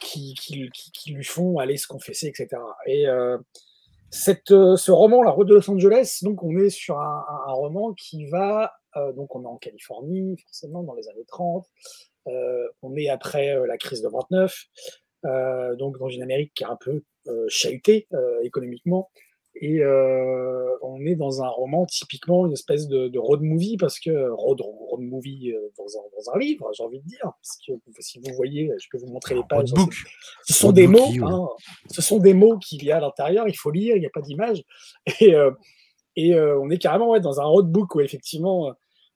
[0.00, 2.48] qui, qui, qui, qui lui font aller se confesser, etc.
[2.86, 3.36] Et euh,
[4.10, 7.52] cette, euh, ce roman, La Route de Los Angeles, donc on est sur un, un,
[7.52, 11.66] roman qui va, euh, donc on est en Californie, forcément, dans les années 30,
[12.28, 14.66] euh, on est après euh, la crise de 29,
[15.24, 19.10] euh, donc dans une Amérique qui est un peu euh, chahutée euh, économiquement,
[19.56, 24.00] et euh, on est dans un roman typiquement une espèce de, de road movie parce
[24.00, 27.20] que road, road movie euh, dans un, dans un livre, j'ai envie de dire.
[27.22, 29.72] Parce que si vous voyez, je peux vous montrer les pages.
[29.72, 29.94] Roadbook.
[30.44, 31.08] Ce sont des mots.
[31.22, 31.48] Hein,
[31.88, 33.46] ce sont des mots qu'il y a à l'intérieur.
[33.46, 33.96] Il faut lire.
[33.96, 34.62] Il n'y a pas d'image.
[35.20, 35.52] Et, euh,
[36.16, 38.72] et euh, on est carrément ouais, dans un roadbook où effectivement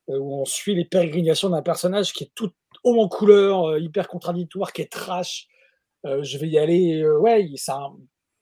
[0.06, 2.50] où on suit les pérégrinations d'un personnage qui est tout
[2.82, 5.48] haut en couleur, hyper contradictoire, qui est trash.
[6.04, 7.06] Je vais y aller.
[7.06, 7.92] ouais, c'est un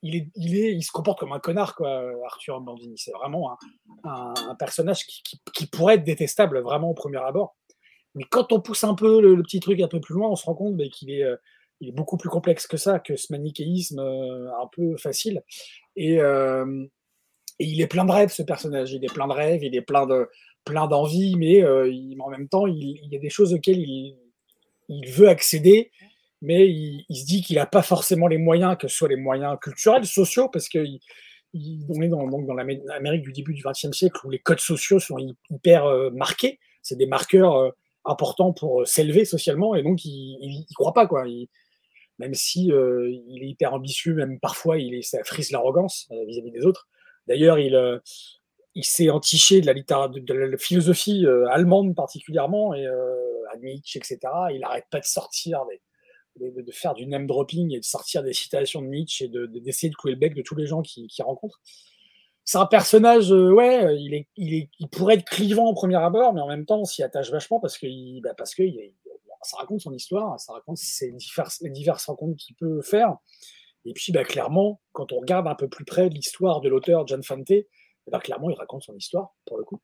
[0.03, 2.97] il, est, il, est, il se comporte comme un connard, quoi, Arthur Bandini.
[2.99, 3.57] C'est vraiment
[4.05, 7.57] un, personnage qui, pourrait être détestable vraiment au premier abord.
[8.15, 10.45] Mais quand on pousse un peu le, petit truc un peu plus loin, on se
[10.45, 11.37] rend compte qu'il est, euh,
[11.83, 15.43] est beaucoup plus complexe que ça, que ce manichéisme euh, un peu facile.
[15.97, 16.87] Et, euh,
[17.59, 18.93] Et il est plein de rêves, ce personnage.
[18.93, 20.29] Il est plein de rêves, il est plein de
[20.65, 25.93] plein d'envie, mais, en même temps, il, y a des choses auxquelles il veut accéder,
[26.43, 29.57] mais il, se dit qu'il n'a pas forcément les moyens, que ce soit les moyens
[29.61, 31.01] culturels, sociaux, parce que il-
[31.55, 35.37] il- est dans, l'Amérique du début du XXe siècle où les codes sociaux sont hy-
[35.51, 36.59] hyper euh, marqués.
[36.83, 37.71] C'est des marqueurs euh,
[38.05, 41.07] importants pour euh, s'élever socialement, et donc il ne croit pas.
[41.07, 41.25] Quoi.
[42.19, 46.89] Même si il est hyper ambitieux, même parfois il ça frise l'arrogance vis-à-vis des autres.
[47.27, 48.01] D'ailleurs, il,
[48.83, 49.67] s'est entiché de
[50.33, 54.19] la, philosophie allemande particulièrement, et euh, à Nietzsche, etc.
[54.53, 55.81] Il n'arrête pas de sortir, des-
[56.39, 59.59] de, faire du name dropping et de sortir des citations de Nietzsche et de- de-
[59.59, 61.61] d'essayer de, couler le bec de tous les gens qu'il qui rencontre.
[62.45, 65.97] C'est un personnage, euh, ouais, il, est, il, est, il pourrait être clivant au premier
[65.97, 67.87] abord, mais en même temps, on s'y attache vachement parce que,
[68.21, 68.63] bah, parce que
[69.43, 73.17] ça raconte son histoire, ça raconte ses diverses, les diverses rencontres qu'il peut faire.
[73.85, 77.23] Et puis, bah, clairement, quand on regarde un peu plus près l'histoire de l'auteur John
[77.23, 77.53] Fante,
[78.11, 79.81] bah, clairement, il raconte son histoire, pour le coup.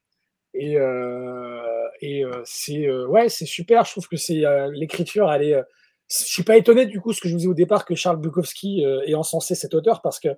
[0.55, 3.85] Et, euh, et euh, c'est euh, ouais, c'est super.
[3.85, 5.63] Je trouve que c'est euh, l'écriture, elle est.
[6.21, 8.21] je suis pas étonné du coup, ce que je vous ai au départ, que Charles
[8.21, 10.29] Bukowski euh, ait encensé cet auteur parce que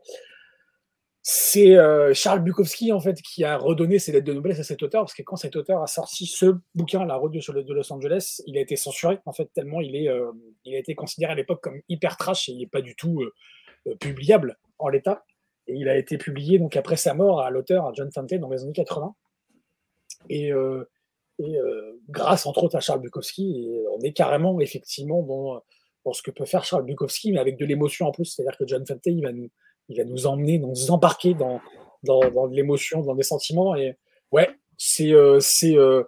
[1.22, 4.82] c'est euh, Charles Bukowski en fait qui a redonné ses lettres de noblesse à cet
[4.82, 8.42] auteur parce que quand cet auteur a sorti ce bouquin, La Route de Los Angeles,
[8.46, 10.32] il a été censuré en fait tellement euh,
[10.64, 13.22] il a été considéré à l'époque comme hyper trash et il n'est pas du tout
[14.00, 15.24] publiable en l'état.
[15.66, 18.62] Et il a été publié donc après sa mort à l'auteur John Fante dans les
[18.62, 19.14] années 80.
[20.28, 20.84] Et, euh,
[21.38, 25.62] et euh, grâce entre autres à Charles Bukowski, et on est carrément effectivement dans,
[26.04, 28.26] dans ce que peut faire Charles Bukowski, mais avec de l'émotion en plus.
[28.26, 29.48] C'est-à-dire que John Fante, il va nous,
[29.88, 31.60] il va nous emmener, nous embarquer dans,
[32.02, 33.74] dans, de l'émotion, dans des sentiments.
[33.74, 33.96] Et
[34.32, 36.04] ouais, c'est euh, euh,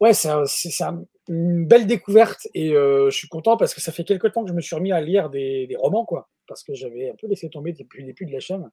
[0.00, 4.02] ouais, c'est un- une belle découverte et euh, je suis content parce que ça fait
[4.02, 7.08] quelque temps que je me suis remis à lire des, romans, quoi, parce que j'avais
[7.08, 8.68] un peu laissé tomber depuis le début de la chaîne.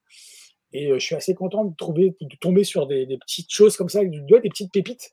[0.74, 3.78] Et euh, je suis assez content de, trouver, de tomber sur des, des petites choses
[3.78, 5.12] comme ça, des petites pépites,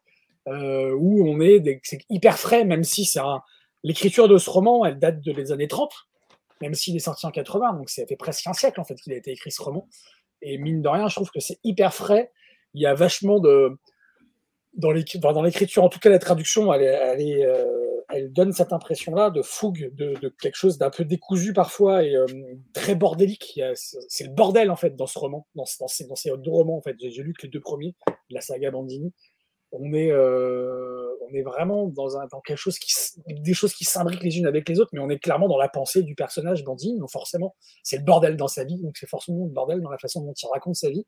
[0.49, 1.81] euh, où on est, des-
[2.11, 3.41] hyper frais, même si c'est un.
[3.83, 5.93] L'écriture de ce roman, elle date de les années 30,
[6.62, 9.12] même s'il est sorti en 80, donc ça fait presque un siècle en fait qu'il
[9.12, 9.89] a été écrit ce roman.
[10.43, 12.31] Et mine de rien, je trouve que c'est hyper frais.
[12.75, 13.71] Il y a vachement de.
[14.77, 16.83] Dans l'écri- dans l'écriture, en tout cas la traduction, elle,
[17.45, 22.27] euh, donne cette impression-là de fougue, de, quelque chose d'un peu décousu parfois et euh,
[22.73, 23.61] très bordélique.
[23.77, 26.83] C'est le bordel en fait dans ce roman, dans, ce- dans ces, deux romans en
[26.83, 26.97] fait.
[26.99, 27.95] J'ai lu que les deux premiers,
[28.31, 29.12] de la saga Bandini.
[29.76, 32.92] On est, euh, on est vraiment dans, un, dans quelque chose qui,
[33.26, 35.68] des choses qui s'imbriquent les unes avec les autres, mais on est clairement dans la
[35.68, 37.01] pensée du personnage Bandini.
[37.01, 39.98] Donc forcément, c'est le bordel dans sa vie, donc c'est forcément le bordel dans la
[39.98, 41.05] façon dont il raconte sa vie.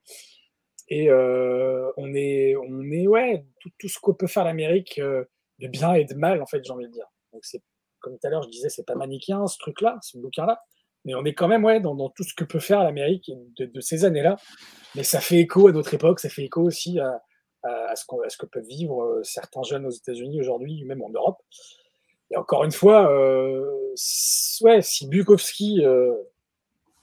[0.88, 5.24] Et euh, on est, on est, ouais, tout, ce que peut faire l'Amérique euh,
[5.60, 7.06] de bien et de mal, en fait, j'ai envie de dire.
[7.32, 7.62] Donc c'est,
[8.01, 10.60] comme tout à l'heure, je disais, c'est pas manichéen ce truc-là, ce bouquin-là,
[11.05, 13.80] mais on est quand même, ouais, dans, tout ce que peut faire l'Amérique de, de
[13.80, 14.36] ces années-là.
[14.97, 17.22] Mais ça fait écho à notre époque, ça fait écho aussi à,
[17.66, 21.02] à, à ce, à ce que peuvent vivre euh, certains jeunes aux États-Unis aujourd'hui, même
[21.02, 21.43] en Europe.
[22.30, 23.64] Et encore une fois, euh,
[24.62, 26.12] ouais, si Bukowski euh,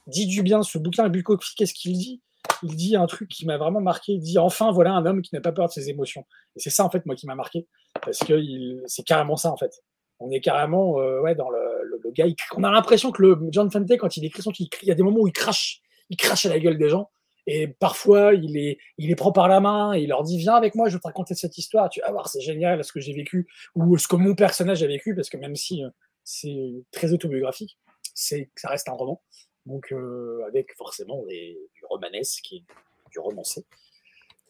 [0.06, 2.20] dit du bien, ce bouquin, Bukowski, qu'est-ce qu'il dit?
[2.62, 4.12] Il dit un truc qui m'a vraiment marqué.
[4.12, 6.26] Il dit enfin, voilà un homme qui n'a pas peur de ses émotions.
[6.56, 7.66] Et c'est ça, en fait, moi, qui m'a marqué.
[8.02, 9.82] Parce que il- c'est carrément ça, en fait.
[10.20, 12.26] On est carrément ouais, dans le, le- le gars.
[12.26, 14.92] il- on a l'impression que le John Fante, quand il écrit son truc, il y
[14.92, 15.80] a des moments où il crache.
[16.10, 17.08] Il crache à la gueule des gens.
[17.46, 20.54] Et parfois, il les, il les prend par la main et il leur dit Viens
[20.54, 21.88] avec moi, je vais te raconter cette histoire.
[21.90, 24.86] Tu vas voir, c'est génial ce que j'ai vécu ou ce que mon personnage a
[24.86, 25.14] vécu.
[25.14, 25.90] Parce que même si euh,
[26.24, 27.78] c'est très autobiographique,
[28.14, 29.20] c'est, ça reste un roman.
[29.66, 32.64] Donc, euh, avec forcément des, du romanesque et
[33.10, 33.64] du romancé.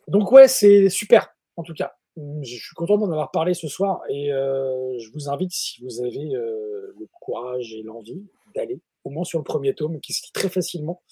[0.09, 1.95] Donc, ouais, c'est super, en tout cas.
[2.17, 6.01] Je suis content d'en avoir parlé ce soir et euh, je vous invite, si vous
[6.01, 8.23] avez euh, le courage et l'envie,
[8.55, 11.03] d'aller au moins sur le premier tome qui se lit très facilement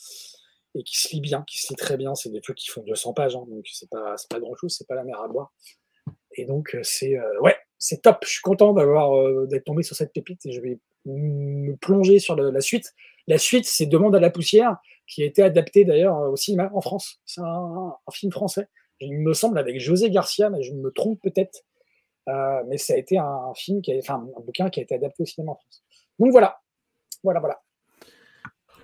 [0.74, 2.15] et qui se lit bien, qui se lit très bien.
[2.15, 4.86] C'est des trucs qui font 200 pages, hein, donc c'est pas, pas grand chose, c'est
[4.86, 5.53] pas la mer à boire.
[6.36, 8.19] Et donc, euh, c'est euh, ouais, c'est top.
[8.24, 12.19] Je suis content d'avoir euh, d'être tombé sur cette pépite et je vais me plonger
[12.19, 12.94] sur la suite.
[13.27, 16.70] La suite, c'est Demande à la poussière, qui a été adapté d'ailleurs euh, au cinéma
[16.74, 17.20] en France.
[17.27, 17.44] C'est un,
[18.07, 18.69] un film français.
[19.01, 21.65] Il me semble avec José Garcia, mais je me trompe peut-être.
[22.28, 24.94] Euh, mais ça a été un film qui a, enfin un bouquin qui a été
[24.94, 25.82] adapté au cinéma en France.
[26.19, 26.61] Donc voilà,
[27.24, 27.61] voilà, voilà.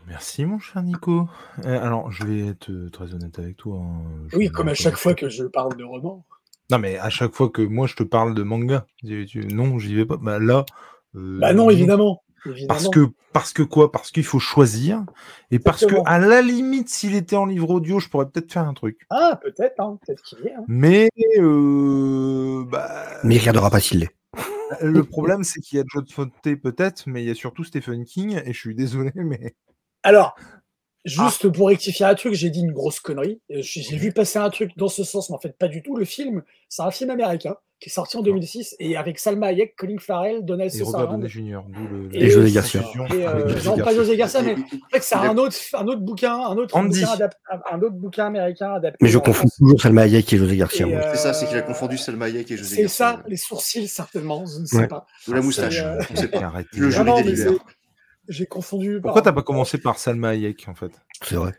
[0.09, 1.29] Merci, mon cher Nico.
[1.65, 3.79] Euh, alors, je vais être très honnête avec toi.
[3.79, 4.03] hein.
[4.29, 6.25] Je Oui, comme à pas chaque fois que je parle de roman.
[6.71, 9.79] Non, mais à chaque fois que moi je te parle de manga, tu- tu- non,
[9.79, 10.17] j'y vais pas.
[10.17, 10.65] Bah là.
[11.15, 12.23] euh, Bah non, évidemment.
[12.47, 12.67] évidemment.
[12.69, 13.91] Parce que, parce que quoi?
[13.93, 15.05] Parce qu'il faut choisir.
[15.51, 16.05] Et parce que, Exactement.
[16.05, 19.07] à la limite, s'il était en livre audio, je pourrais peut-être faire un truc.
[19.11, 20.55] Ah, peut-être, hein, peut-être qu'il y est.
[20.55, 20.65] hein.
[20.69, 24.11] Mais euh, bah, Mais il regardera pas s'il l'est.
[24.83, 28.05] le problème, c'est qu'il y a John Fonte peut-être, mais il y a surtout Stephen
[28.05, 29.55] King, et je suis désolé, mais
[30.03, 30.35] Alors,
[31.05, 33.41] Juste pour rectifier un truc, j'ai dit une grosse connerie.
[33.51, 35.81] Euh, J'ai j'ai vu passer un truc dans ce sens, mais en fait, pas du
[35.83, 35.97] tout.
[35.97, 39.75] Le film, c'est un film américain qui est sorti en 2006 et avec Salma Hayek,
[39.77, 41.21] Colin Farrell, Donald Et Robert Sutherland.
[41.23, 41.61] Downey Jr.
[42.13, 42.83] le- Et Et José Garcia.
[43.15, 43.95] Et, euh, non, pas.
[43.95, 44.57] José Garcia, mais en
[44.93, 47.01] fait, c'est un autre, un autre bouquin, un autre, Andy.
[47.01, 48.99] bouquin, adap- un autre bouquin américain adapté.
[49.01, 49.57] Mais je confonds France.
[49.57, 50.87] toujours Salma Hayek et José Garcia.
[50.89, 53.13] Euh, C'est ça, c'est qu'il a confondu Salma Hayek et José C'est Garcia.
[53.17, 54.89] ça, les sourcils certainement, je ne sais Ouais.
[54.89, 55.07] pas.
[55.29, 56.39] Ou la moustache, C'est, euh, on sait pas.
[56.43, 56.69] Arrêtez.
[56.77, 57.53] Le Ah joli mais délire.
[58.29, 59.01] J'ai confondu.
[59.01, 60.93] Pourquoi t'as pas commencé par Salma Hayek en fait?
[61.23, 61.55] C'est vrai.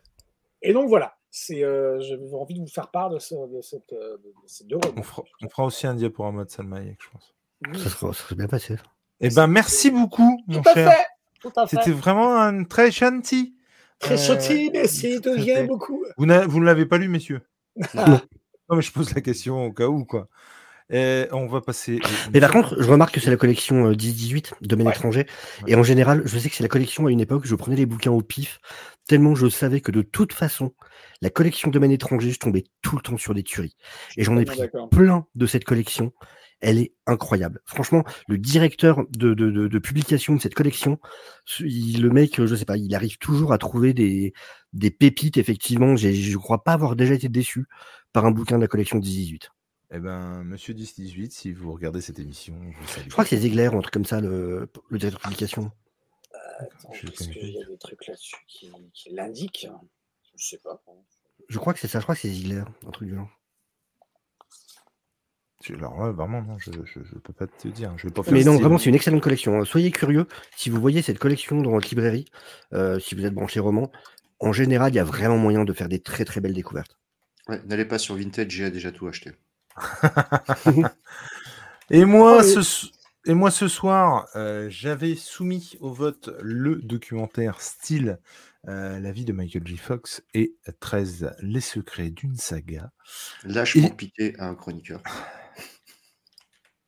[0.61, 3.91] Et donc voilà, c'est, euh, j'avais envie de vous faire part de, ce- de cette,
[3.93, 7.09] euh, de ces deux on fera, on fera aussi un diaporama de Salma Hayek, je
[7.09, 7.35] pense.
[7.83, 8.75] Ça serait, ça serait bien passé.
[9.19, 10.91] Eh ben, merci beaucoup, mon Tout à cher.
[10.91, 11.05] fait,
[11.41, 11.77] tout à fait.
[11.77, 13.55] C'était vraiment un très gentil.
[13.99, 15.65] Très Euh, gentil, merci, tout fait.
[15.67, 16.05] beaucoup.
[16.17, 17.41] Vous, vous ne l'avez pas lu, messieurs?
[18.71, 20.27] Non, mais je pose la question au cas où, quoi.
[20.91, 21.99] Et on va passer.
[22.33, 24.93] Mais par contre, je remarque que c'est la collection euh, 10-18, Domaine Ouais.
[24.93, 25.25] étranger.
[25.63, 25.71] Ouais.
[25.71, 27.85] Et en général, je sais que c'est la collection à une époque, je prenais les
[27.85, 28.59] bouquins au pif,
[29.07, 30.73] tellement je savais que de toute façon,
[31.21, 33.75] la collection Domaine étranger, je tombais tout le temps sur des tueries.
[34.17, 36.11] Et j'en ai pris plein de cette collection.
[36.61, 37.61] Elle est incroyable.
[37.65, 40.99] Franchement, le directeur de, de, de, de publication de cette collection,
[41.59, 44.33] il- le mec, je sais pas, il arrive toujours à trouver des,
[44.73, 45.95] des pépites, effectivement.
[45.95, 47.65] Je crois pas avoir déjà été déçu
[48.11, 49.49] par un bouquin de la collection 10-18.
[49.91, 53.05] Eh ben, monsieur 10-18, si vous regardez cette émission, je vous salue.
[53.05, 55.71] Je crois que c'est Ziegler ou un truc comme ça, le, le directeur de publication.
[56.59, 59.67] Attends, Je Est-ce connais qu'il y a des trucs là-dessus qui, qui l'indiquent?
[60.37, 60.83] Je sais pas.
[61.47, 63.29] Je crois que c'est ça, je crois que c'est Ziegler, un truc du genre.
[65.69, 67.93] Alors là, vraiment, non, je, je, je peux pas te dire.
[67.97, 68.61] Je vais pas faire Mais non, style.
[68.61, 69.65] vraiment, c'est une excellente collection.
[69.65, 70.25] Soyez curieux,
[70.55, 72.25] si vous voyez cette collection dans votre librairie,
[72.73, 73.91] euh, si vous êtes branché roman,
[74.39, 76.97] en général, il y a vraiment moyen de faire des très très belles découvertes.
[77.49, 79.31] Ouais, N'allez pas sur Vintage, j'ai déjà tout acheté.
[81.91, 82.87] Et moi, ce, s-
[83.25, 88.19] et moi, ce soir, euh, j'avais soumis au vote le documentaire style
[88.67, 89.77] euh, La vie de Michael J.
[89.77, 92.91] Fox et 13 Les secrets d'une saga.
[93.43, 95.01] Lâche Et- pour piquer à un chroniqueur.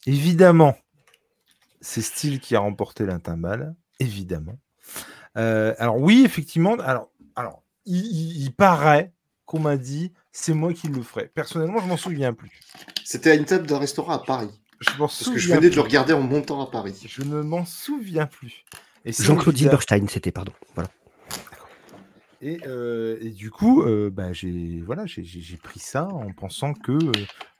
[0.05, 0.77] Évidemment,
[1.79, 4.59] c'est Style qui a remporté la timbale, évidemment.
[5.37, 9.13] Euh, alors oui, effectivement, alors, alors il, il- il paraît
[9.45, 11.27] qu'on m'a dit c'est moi qui le ferai.
[11.33, 12.51] Personnellement, je m'en souviens plus.
[13.03, 14.49] C'était à une table d'un restaurant à Paris.
[14.79, 16.95] Je m'en Parce que je venais de le regarder en montant à Paris.
[17.07, 18.63] Je ne m'en souviens plus.
[19.05, 20.53] Et Jean-Claude Zilberstein, c'était, pardon.
[20.75, 20.89] Voilà.
[22.43, 26.31] Et, euh, et du coup, euh, bah, j'ai voilà, j'ai- j'ai j'ai pris ça en
[26.33, 27.11] pensant que euh,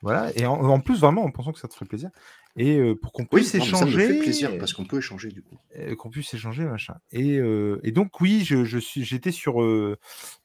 [0.02, 2.10] voilà, et en, en plus vraiment en pensant que ça te ferait plaisir
[2.58, 5.30] et euh, pour qu'on puisse mais ça me échanger, fait plaisir parce qu'on peut échanger
[5.30, 5.58] du coup.
[5.78, 6.96] euh, qu'on puisse échanger machin.
[7.12, 9.56] Et, euh, et donc oui, je, je suis, j'étais sur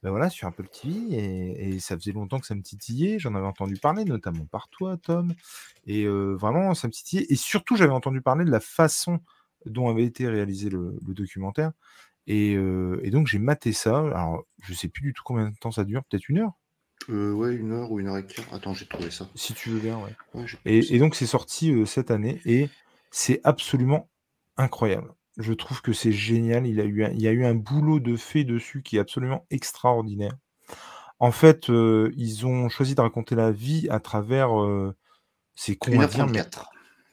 [0.02, 3.18] bah, voilà sur Apple TV et, et ça faisait longtemps que ça me titillait.
[3.18, 5.34] J'en avais entendu parler, notamment par toi, Tom,
[5.86, 7.26] et vraiment ça me titillait.
[7.28, 9.20] Et surtout, j'avais entendu parler de la façon
[9.64, 11.72] dont avait été réalisé le, le documentaire.
[12.28, 13.98] Et, et donc j'ai maté ça.
[13.98, 16.52] Alors je sais plus du tout combien de temps ça dure, peut-être une heure,
[17.08, 18.44] Euh, ouais, une heure ou une heure et quart.
[18.52, 19.28] Attends, j'ai trouvé ça.
[19.34, 19.98] si tu veux bien.
[20.34, 20.44] Ouais.
[20.64, 22.68] Et, et donc c'est sorti euh, cette année et
[23.10, 24.08] c'est absolument
[24.56, 25.12] incroyable.
[25.38, 26.66] Je trouve que c'est génial.
[26.66, 29.00] Il, a eu un, il y a eu un boulot de fait dessus qui est
[29.00, 30.32] absolument extraordinaire.
[31.18, 34.60] En fait, euh, ils ont choisi de raconter la vie à travers.
[34.60, 34.94] euh,
[35.54, 36.64] c'est con à dire, mais 1h34.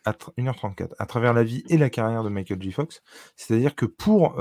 [0.06, 2.72] à tra- 1h34, à travers la vie et la carrière de Michael J.
[2.72, 3.02] Fox.
[3.38, 4.36] C'est-à-dire que pour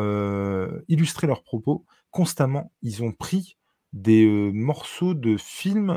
[0.88, 3.56] illustrer leurs propos, constamment, ils ont pris
[3.92, 5.90] des morceaux de films,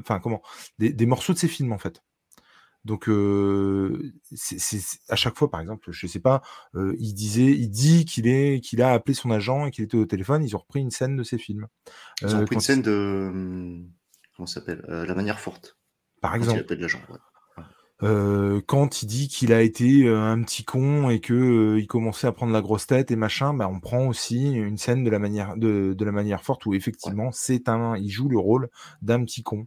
[0.00, 0.42] enfin comment,
[0.78, 2.02] des, des morceaux de ces films en fait.
[2.84, 6.40] Donc euh, c'est à chaque fois, par exemple, je sais pas,
[6.76, 9.96] euh, il disait, il dit qu'il est, qu'il a appelé son agent et qu'il était
[9.96, 10.44] au téléphone.
[10.44, 11.66] Ils ont repris une scène de ces films.
[12.22, 13.28] Ils ont Euh, pris une scène de.
[13.32, 13.90] hum,
[14.36, 15.76] Comment s'appelle La manière forte.
[16.20, 16.60] par Quand il exemple.
[16.60, 17.00] appelle l'agent.
[17.10, 17.18] ouais.
[18.02, 21.86] Euh, quand il dit qu'il a été euh, un petit con et que euh, il
[21.86, 25.08] commençait à prendre la grosse tête et machin, bah, on prend aussi une scène de
[25.08, 28.68] la manière de, de la manière forte où effectivement c'est un, il joue le rôle
[29.00, 29.66] d'un petit con.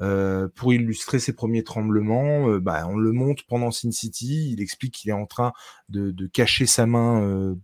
[0.00, 4.52] Euh, pour illustrer ses premiers tremblements, euh, bah, on le montre pendant Sin City.
[4.52, 5.52] Il explique qu'il est en train
[5.88, 7.54] de, de cacher sa main euh,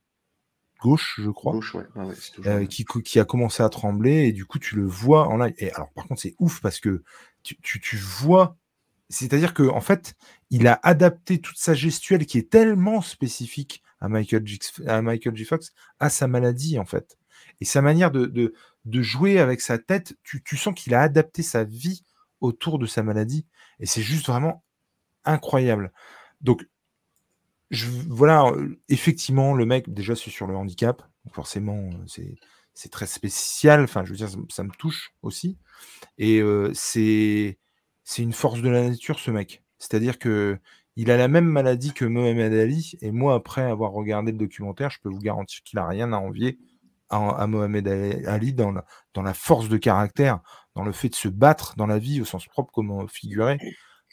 [0.80, 1.84] gauche, je crois Gauche, ouais.
[2.34, 5.38] toujours euh, qui, qui a commencé à trembler et du coup tu le vois en
[5.38, 5.54] live.
[5.58, 7.02] Et alors par contre c'est ouf parce que
[7.42, 8.56] tu, tu, tu vois,
[9.08, 10.14] c'est-à-dire que en fait
[10.50, 14.58] il a adapté toute sa gestuelle qui est tellement spécifique à Michael J.
[14.86, 15.36] à Michael.
[15.44, 17.18] Fox à sa maladie en fait.
[17.60, 21.42] Et sa manière de, de, jouer avec sa tête, tu, tu sens qu'il a adapté
[21.42, 22.04] sa vie
[22.40, 23.46] autour de sa maladie
[23.80, 24.62] et c'est juste vraiment
[25.24, 25.92] incroyable.
[26.40, 26.66] Donc
[27.70, 31.02] je, voilà, euh, effectivement, le mec, déjà, c'est sur le handicap.
[31.32, 32.24] Forcément, euh,
[32.74, 33.82] c'est, très spécial.
[33.82, 35.58] Enfin, je veux dire, ça, ça me touche aussi.
[36.18, 37.58] Et euh, c'est,
[38.06, 39.64] c'est une force de la nature, ce mec.
[39.78, 40.58] C'est-à-dire que
[40.94, 42.96] il a la même maladie que Mohamed Ali.
[43.02, 46.16] Et moi, après avoir regardé le documentaire, je peux vous garantir qu'il a rien à
[46.16, 46.58] envier
[47.10, 47.86] à, Mohamed
[48.26, 50.40] Ali dans la, force de caractère,
[50.74, 53.58] dans le fait de se battre dans la vie au sens propre comme figuré,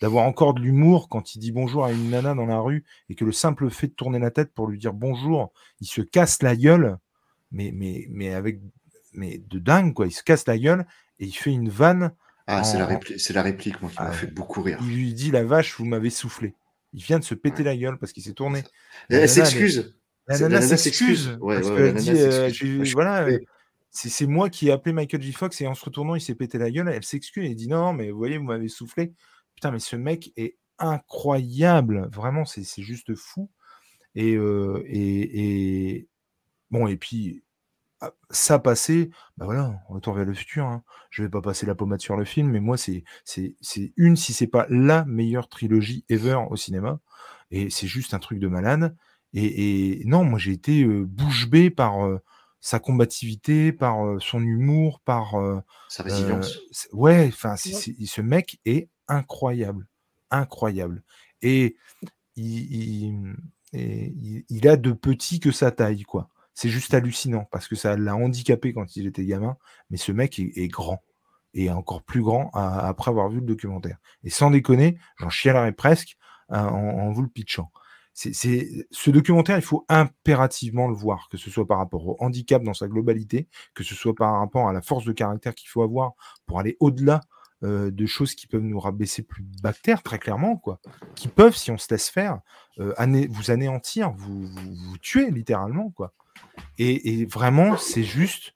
[0.02, 3.16] d'avoir encore de l'humour quand il dit bonjour à une nana dans la rue et
[3.16, 6.42] que le simple fait de tourner la tête pour lui dire bonjour, il se casse
[6.42, 6.98] la gueule,
[7.52, 8.60] mais, mais, mais avec
[9.14, 10.86] mais de dingue quoi, il se casse la gueule
[11.20, 12.12] et il fait une vanne.
[12.46, 14.78] Ah, c'est la, la, réplique, moi, qui m'a ah, fait beaucoup rire.
[14.82, 16.56] Il lui dit la vache, vous m'avez soufflé.
[16.92, 18.64] Il vient de se péter la gueule parce qu'il s'est tourné.
[19.10, 19.96] Elle s'excuse.
[20.28, 21.38] La nana s'excuse.
[22.94, 23.28] voilà,
[23.92, 25.34] c'est moi qui ai appelé Michael J.
[25.34, 26.90] Fox et en se retournant, il s'est pété la gueule.
[26.90, 29.14] Elle s'excuse et dit non, mais vous voyez, vous m'avez soufflé.
[29.56, 32.10] Putain, mais ce mec est incroyable.
[32.12, 33.50] Vraiment, c'est juste fou.
[34.16, 36.08] Et, euh, et, et,
[36.72, 37.44] bon, et puis
[38.30, 40.66] ça passé, bah voilà, retour vers le futur.
[40.66, 40.84] Hein.
[41.10, 43.04] Je vais pas passer la pommade sur le film, mais moi, c'est
[43.98, 47.00] une, si c'est pas la meilleure trilogie ever au cinéma.
[47.52, 48.96] Et c'est juste un truc de malade.
[49.34, 51.96] Et, non, moi j'ai été bouche bée par
[52.62, 55.34] sa combativité, par son humour, par
[55.90, 56.60] sa résilience.
[56.92, 59.88] ouais, enfin, ce mec est incroyable,
[60.30, 61.04] incroyable.
[61.42, 61.76] Et
[62.36, 63.36] il,
[63.74, 66.30] il, a de petit que sa taille, quoi.
[66.54, 69.58] C'est juste hallucinant parce que ça l'a handicapé quand il était gamin,
[69.90, 71.04] mais ce mec est, grand
[71.54, 73.98] et encore plus grand après avoir vu le documentaire.
[74.24, 76.18] Et sans déconner, j'en chialerais presque
[76.50, 77.72] hein, en, vous le pitchant
[78.16, 82.62] c'est ce documentaire, il faut impérativement le voir, que ce soit par rapport au handicap
[82.64, 85.82] dans sa globalité, que ce soit par rapport à la force de caractère qu'il faut
[85.82, 86.14] avoir
[86.46, 87.22] pour aller au-delà
[87.64, 90.80] euh, de choses qui peuvent nous rabaisser plus bactères, très clairement, quoi,
[91.16, 92.40] qui peuvent, si on se laisse faire,
[92.80, 92.94] euh,
[93.30, 96.14] vous anéantir, vous, vous, tuer littéralement, quoi.
[96.78, 98.56] Et, vraiment, c'est juste,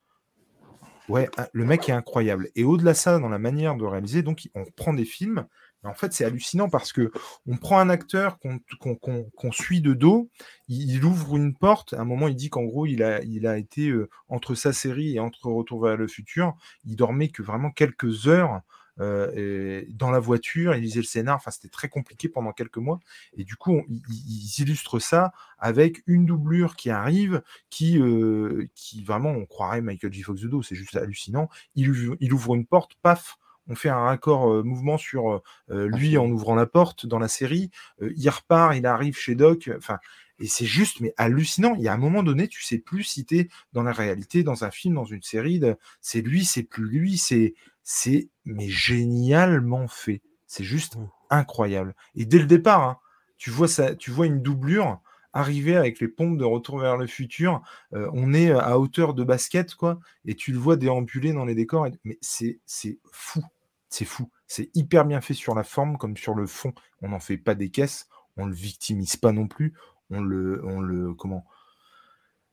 [1.10, 2.50] ouais, le mec est incroyable.
[2.56, 5.46] Et au-delà de ça, dans la manière de réaliser, donc on prend des films
[5.88, 7.12] en fait, c'est hallucinant parce que
[7.48, 10.30] on prend un acteur qu'on suit de dos,
[10.68, 11.94] il, ouvre une porte.
[11.94, 14.74] À un moment, il dit qu'en gros, il a, il a été euh, entre sa
[14.74, 18.62] série et entre Retour vers le futur, il dormait que vraiment quelques heures.
[19.00, 23.00] Euh, dans la voiture, il lisait le scénar, enfin c'était très compliqué pendant quelques mois,
[23.36, 29.32] et du coup ils illustrent ça avec une doublure qui arrive, qui, euh, qui vraiment
[29.32, 30.24] on croirait Michael J.
[30.24, 31.50] Fox de dos, c'est juste hallucinant.
[31.76, 33.38] Il, il ouvre une porte, paf,
[33.68, 37.70] on fait un raccord mouvement sur lui en ouvrant la porte dans la série.
[38.00, 39.70] il repart, il arrive chez Doc.
[39.78, 40.00] Enfin,
[40.40, 41.74] et c'est juste, mais hallucinant.
[41.76, 44.44] Il y a un moment donné, tu sais plus si tu es dans la réalité,
[44.44, 45.62] dans un film, dans une série.
[46.02, 47.18] C'est lui, c'est plus lui.
[47.18, 47.56] C'est,
[47.90, 50.22] c'est, mais génialement fait.
[50.46, 51.10] C'est juste mmh.
[51.30, 51.96] incroyable.
[52.16, 52.98] Et dès le départ, hein,
[53.38, 55.00] tu vois ça, tu vois une doublure
[55.32, 57.62] arriver avec les pompes de retour vers le futur.
[57.92, 61.88] on est à hauteur de basket, quoi, et tu le vois déambuler dans les décors.
[62.04, 63.42] Mais c'est, c'est fou.
[63.88, 64.30] C'est fou.
[64.48, 66.74] C'est hyper bien fait sur la forme comme sur le fond.
[67.02, 69.74] On n'en fait pas des caisses, on le victimise pas non plus.
[70.10, 71.46] On le, on le, comment?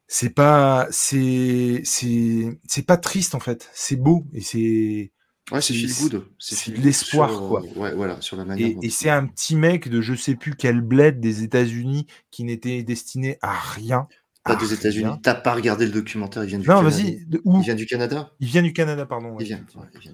[0.07, 3.71] C'est pas, c'est, c'est, pas triste en fait.
[3.73, 5.13] C'est beau et c'est.
[5.53, 6.27] Ouais, c'est feel good.
[6.39, 7.63] C'est de l'espoir, quoi.
[7.77, 8.71] Ouais, voilà, sur la manière.
[8.83, 12.83] Et, c'est un petit mec de je sais plus quel bled des États-Unis qui n'était
[12.83, 14.09] destiné à rien
[14.45, 15.11] pas des États-Unis.
[15.23, 16.97] T'as pas regardé le documentaire, il vient du non, Canada.
[16.97, 17.27] vas-y.
[17.31, 18.31] Il vient du Canada?
[18.41, 19.37] Il vient du Canada, pardon.
[19.41, 19.65] Il, vient, du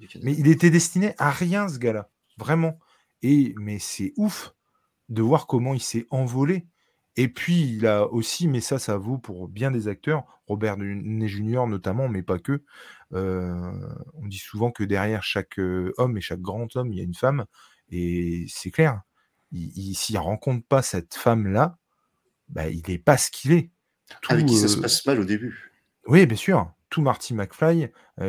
[0.07, 0.21] Canada.
[0.23, 2.09] Mais il était destiné à rien, ce gars-là.
[2.39, 2.79] Vraiment.
[3.23, 4.55] Et, mais c'est ouf
[5.09, 6.65] de voir comment il s'est envolé.
[7.17, 11.27] Et puis, il a aussi, mais ça, ça vaut pour bien des acteurs, Robert Downey
[11.27, 11.67] Jr.
[11.67, 12.63] notamment, mais pas que.
[13.13, 17.15] On dit souvent que derrière chaque homme et chaque grand homme, il y a une
[17.15, 17.45] femme.
[17.91, 19.03] Et c'est clair.
[19.53, 21.77] Il, s'il rencontre pas cette femme-là,
[22.49, 23.71] bah, il n'est pas ce qu'il est.
[24.29, 25.73] Avec qui ça se passe mal au début.
[26.07, 26.73] Oui, bien sûr.
[26.89, 27.89] Tout Marty McFly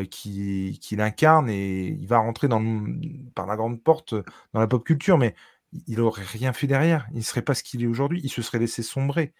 [0.10, 2.64] qui, qui l'incarne et il va rentrer dans
[3.34, 4.14] par la grande porte
[4.53, 5.36] dans la pop culture, mais
[5.88, 7.08] il aurait rien fait derrière.
[7.12, 8.22] Il ne serait pas ce qu'il est aujourd'hui.
[8.24, 9.34] Il se serait laissé sombrer.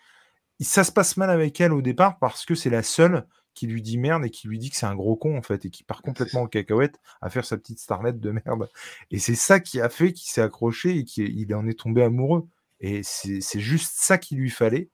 [0.59, 3.82] ça se passe mal avec elle au départ parce que c'est la seule qui lui
[3.82, 5.84] dit merde et qui lui dit que c'est un gros con en fait et qui
[5.84, 8.69] part complètement en cacahuète à faire sa petite starlette de merde.
[9.11, 12.48] Et c'est ça qui a fait qu'il s'est accroché et qu'il en est tombé amoureux.
[12.80, 14.90] Et c'est juste ça qu'il lui fallait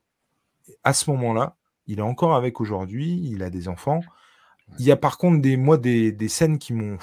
[0.83, 1.55] à ce moment-là,
[1.87, 4.01] il est encore avec aujourd'hui, il a des enfants.
[4.79, 6.97] Il y a par contre des, moi, des, scènes qui m'ont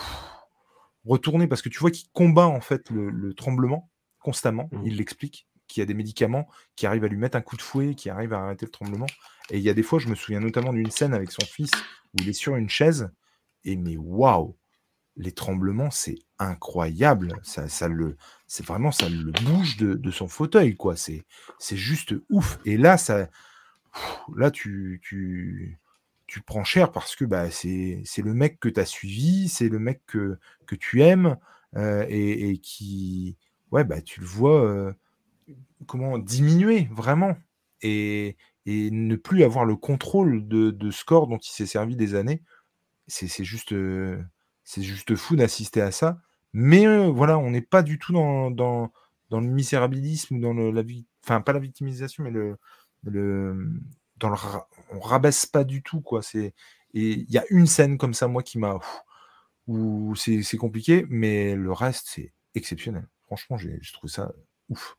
[1.06, 3.90] retourné parce que tu vois qu'il combat en fait le, tremblement
[4.20, 4.68] constamment.
[4.72, 4.82] Mmh.
[4.84, 7.62] Il l'explique qu'il y a des médicaments qui arrivent à lui mettre un coup de
[7.62, 9.06] fouet, qui arrivent à arrêter le tremblement.
[9.50, 11.70] Et il y a des fois, je me souviens notamment d'une scène avec son fils
[12.14, 13.10] où il est sur une chaise
[13.64, 14.56] et mais waouh,
[15.16, 17.34] les tremblements, c'est incroyable.
[17.42, 18.16] Ça, ça le,
[18.46, 20.96] c'est vraiment ça le bouge de, de son fauteuil quoi.
[20.96, 21.24] C'est,
[21.58, 22.58] c'est juste ouf.
[22.64, 23.28] Et là, ça,
[24.34, 25.78] là, tu, tu,
[26.26, 29.78] tu prends cher parce que bah, c'est le mec que tu as suivi, c'est le
[29.78, 31.36] mec que, que tu aimes
[31.76, 33.36] euh, et, qui,
[33.70, 34.92] ouais, bah, tu le vois euh,
[35.86, 37.36] comment diminuer vraiment.
[37.82, 42.14] Et, et ne plus avoir le contrôle de, de score dont il s'est servi des
[42.14, 42.42] années.
[43.06, 44.22] C'est juste, euh,
[44.78, 46.18] juste fou d'assister à ça.
[46.54, 48.90] Mais euh, voilà, on n'est pas du tout dans, dans,
[49.30, 52.56] le misérabilisme, dans le, la vie, enfin pas la victimisation, mais le,
[53.04, 53.72] le
[54.18, 54.36] dans le,
[54.90, 56.22] on rabaisse pas du tout quoi.
[56.22, 56.54] C'est
[56.94, 58.78] et il y a une scène comme ça moi qui m'a
[59.66, 63.08] où c'est compliqué, mais le reste c'est exceptionnel.
[63.26, 64.32] Franchement, j'ai trouvé ça
[64.68, 64.96] ouf.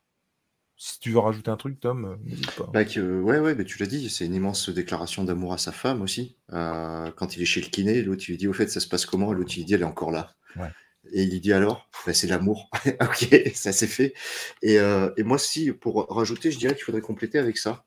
[0.78, 2.68] Si tu veux rajouter un truc, Tom, euh, n'hésite pas.
[2.72, 5.72] Bah, que, ouais, ouais, mais tu l'as dit, c'est une immense déclaration d'amour à sa
[5.72, 6.36] femme aussi.
[6.52, 8.88] Euh, quand il est chez le kiné, l'autre il lui dit au fait ça se
[8.88, 10.34] passe comment, l'autre il lui dit elle est encore là.
[10.56, 10.68] Ouais.
[11.12, 12.68] Et il lui dit alors, bah, c'est l'amour.
[13.00, 14.12] ok, ça c'est fait.
[14.60, 17.84] Et, euh, et, moi si, pour rajouter, je dirais qu'il faudrait compléter avec ça,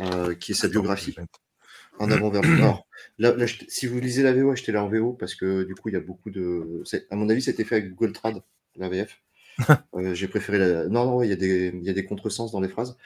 [0.00, 1.14] euh, qui est sa biographie.
[1.98, 2.86] En avant vers le nord.
[3.18, 5.90] Là, là si vous lisez la VO, achetez la en VO parce que du coup
[5.90, 6.82] il y a beaucoup de.
[7.10, 8.42] À mon avis, c'était fait avec Google Trad,
[8.76, 9.20] la VF.
[9.94, 10.88] Euh, j'ai préféré la...
[10.88, 12.96] Non, non, il y a des, il y contresens dans les phrases.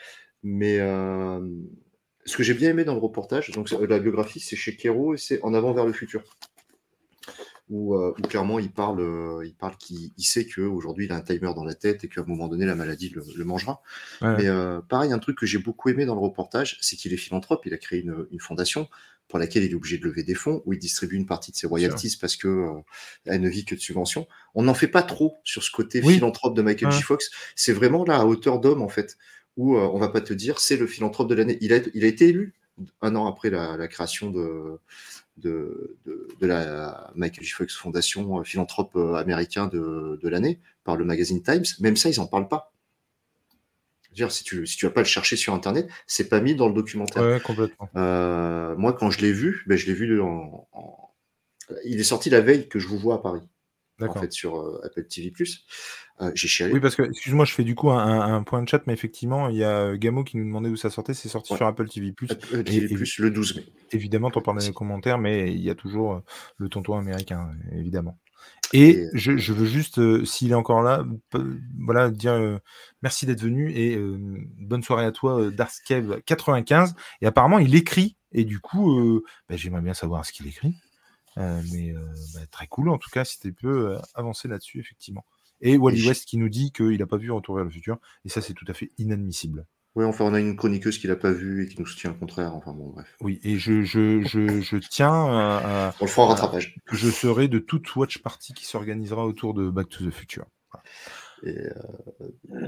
[0.42, 1.40] Mais euh,
[2.24, 5.16] ce que j'ai bien aimé dans le reportage, donc la biographie, c'est chez Kero et
[5.18, 6.22] c'est En avant vers le futur.
[7.68, 11.16] Où, euh, où clairement il parle, euh, il parle qu'il il sait qu'aujourd'hui il a
[11.16, 13.82] un timer dans la tête et qu'à un moment donné la maladie le, le mangera.
[14.22, 14.36] Ouais.
[14.36, 17.16] Mais euh, pareil, un truc que j'ai beaucoup aimé dans le reportage, c'est qu'il est
[17.16, 18.88] philanthrope, il a créé une, une fondation
[19.26, 21.56] pour laquelle il est obligé de lever des fonds, où il distribue une partie de
[21.56, 22.80] ses royalties parce que euh,
[23.24, 24.28] elle ne vit que de subventions.
[24.54, 26.14] On n'en fait pas trop sur ce côté Oui.
[26.14, 26.92] philanthrope de Michael.
[26.92, 27.00] Ouais.
[27.02, 27.32] Fox.
[27.56, 29.16] C'est vraiment là à hauteur d'homme en fait,
[29.56, 31.58] où euh, on va pas te dire c'est le philanthrope de l'année.
[31.60, 32.54] Il a, il a été élu
[33.02, 34.78] un an après la, la création de,
[35.36, 37.50] de, de, de la Michael J.
[37.52, 41.64] Fox Fondation, euh, philanthrope euh, américain de, de l'année par le magazine Times.
[41.80, 42.72] Même ça, ils en parlent pas.
[44.12, 46.68] Dire, si tu si tu vas pas le chercher sur internet, c'est pas mis dans
[46.68, 47.22] le documentaire.
[47.22, 47.90] Ouais, complètement.
[47.96, 51.10] Euh, moi, quand je l'ai vu, ben, je l'ai vu en, en-
[51.84, 53.42] Il est sorti la veille que je vous vois à Paris,
[54.00, 55.32] en fait, sur euh, Apple TV+.
[56.20, 56.72] Euh, J'ai chialé.
[56.72, 59.56] Oui, parce que, excuse-moi, je fais du coup un, point de chat, mais effectivement, il
[59.56, 61.14] y a euh, Gamo qui nous demandait où ça sortait.
[61.14, 61.58] C'est sorti Ouais.
[61.58, 62.14] sur Apple TV.
[62.30, 63.64] Apple TV+, et- le 12 mai.
[63.92, 66.22] Évidemment, t'en parles dans les commentaires, mais il y a toujours
[66.58, 68.18] le tonton américain, évidemment.
[68.72, 71.04] Et Et- je, je veux juste, euh, s'il est encore là,
[71.78, 72.60] voilà, dire
[73.02, 73.98] merci d'être venu et
[74.58, 76.94] bonne soirée à toi, euh, Darskev95.
[77.20, 80.74] Et apparemment, il écrit, et du coup, bah, j'aimerais bien savoir ce qu'il écrit.
[81.38, 82.00] Euh, mais euh,
[82.34, 85.24] bah, très cool, en tout cas, si tu peux avancer là-dessus, effectivement.
[85.60, 87.98] Et Wally Et West qui nous dit qu'il n'a pas vu Retour vers le futur,
[88.24, 89.66] et ça, c'est tout à fait inadmissible.
[89.94, 92.18] Oui, enfin, on a une chroniqueuse qui l'a pas vu et qui nous soutient le
[92.18, 92.54] contraire.
[92.54, 93.16] Enfin, bon, bref.
[93.22, 96.76] Oui, et je, je, je, je tiens à, On le fera en rattrapage.
[96.92, 100.44] je serai de toute watch party qui s'organisera autour de Back to the Future.
[101.44, 101.72] Et, euh,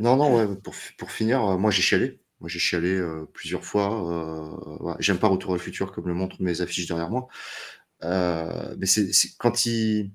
[0.01, 2.21] non, non, ouais, pour, pour finir, moi j'ai chialé.
[2.41, 4.89] Moi j'ai chialé euh, plusieurs fois.
[4.91, 4.95] euh.
[5.01, 7.27] J'aime pas Retour au futur comme le montrent mes affiches derrière moi.
[8.05, 10.13] Euh, mais c'est quand il.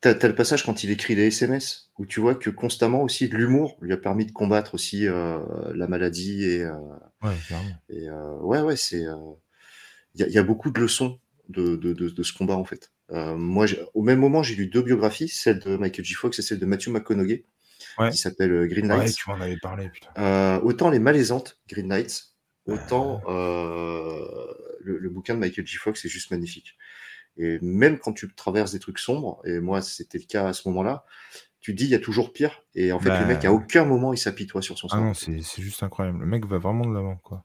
[0.00, 3.28] T'as as le passage quand il écrit les SMS où tu vois que constamment aussi
[3.28, 5.38] l'humour lui a permis de combattre aussi euh,
[5.74, 6.72] la maladie et, euh,
[7.22, 7.34] Ouais,
[7.90, 9.02] et ouais ouais c'est
[10.14, 11.20] il y, a- il y a beaucoup de leçons
[11.50, 12.92] de, de, de, de ce combat en fait.
[13.12, 16.14] Moi au même moment j'ai lu deux biographies, celle de Michael J.
[16.14, 17.44] Fox et celle de Matthew McConaughey
[17.98, 18.10] Ouais.
[18.10, 19.16] qui s'appelle Green Ouais, Lights.
[19.16, 20.60] tu m'en avais parlé, putain.
[20.62, 22.29] Autant les malaisantes, Green Knights,
[22.66, 24.24] autant euh,
[24.80, 25.76] le, le bouquin de Michael J.
[25.76, 26.76] Fox est juste magnifique.
[27.36, 30.68] Et même quand tu traverses des trucs sombres, et moi c'était le cas à ce
[30.68, 31.04] moment-là,
[31.60, 32.62] tu te dis il y a toujours pire.
[32.74, 35.00] Et en fait, Bah, le mec à aucun moment il s'apitoie sur son Ah sort.
[35.04, 36.20] non, c'est c'est juste incroyable.
[36.20, 37.44] Le mec va vraiment de l'avant, quoi.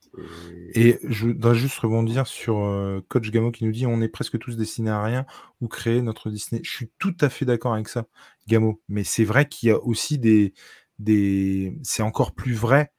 [0.74, 4.10] Et- Et je voudrais juste rebondir sur euh, Coach Gamo qui nous dit on est
[4.10, 5.26] presque tous destinés à rien
[5.62, 6.62] ou créer notre Disney.
[6.64, 8.08] Je suis tout à fait d'accord avec ça,
[8.48, 8.82] Gamo.
[8.90, 10.54] Mais c'est vrai qu'il y a aussi des.
[11.00, 11.78] des...
[11.84, 12.92] C'est encore plus vrai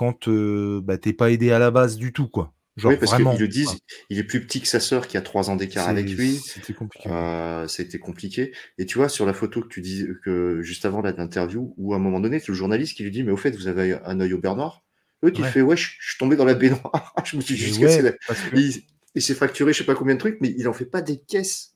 [0.00, 2.54] quand euh, bah, t'es pas aidé à la base du tout, quoi.
[2.78, 3.76] Genre oui, parce qu'ils le disent,
[4.08, 6.36] il est plus petit que sa sœur qui a trois ans d'écart avec lui.
[6.36, 7.10] C'était compliqué.
[7.10, 8.54] Euh, ça a été compliqué.
[8.78, 11.96] Et tu vois, sur la photo que tu dis que juste avant l'interview, où à
[11.96, 14.20] un moment donné, c'est le journaliste qui lui dit Mais au fait, vous avez un
[14.20, 14.82] œil au noir
[15.22, 15.50] L'autre, il Ouais.
[15.50, 17.14] fait Ouais, je, je suis tombé dans la baignoire.
[17.26, 18.12] je me suis juste ouais, la-
[18.54, 18.72] Il,
[19.14, 21.18] il s'est fracturé, je sais pas combien de trucs, mais il en fait pas des
[21.20, 21.74] caisses.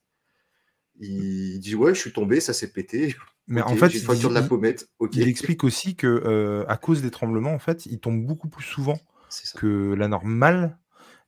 [0.99, 3.15] Il dit Ouais, je suis tombé, ça s'est pété.
[3.47, 4.89] Mais en fait, il- fracture de la il- pommette.
[4.99, 5.17] Ok.
[5.17, 8.65] Il explique aussi que euh, à cause des tremblements, en fait, il tombe beaucoup plus
[8.65, 8.99] souvent
[9.57, 10.79] que la normale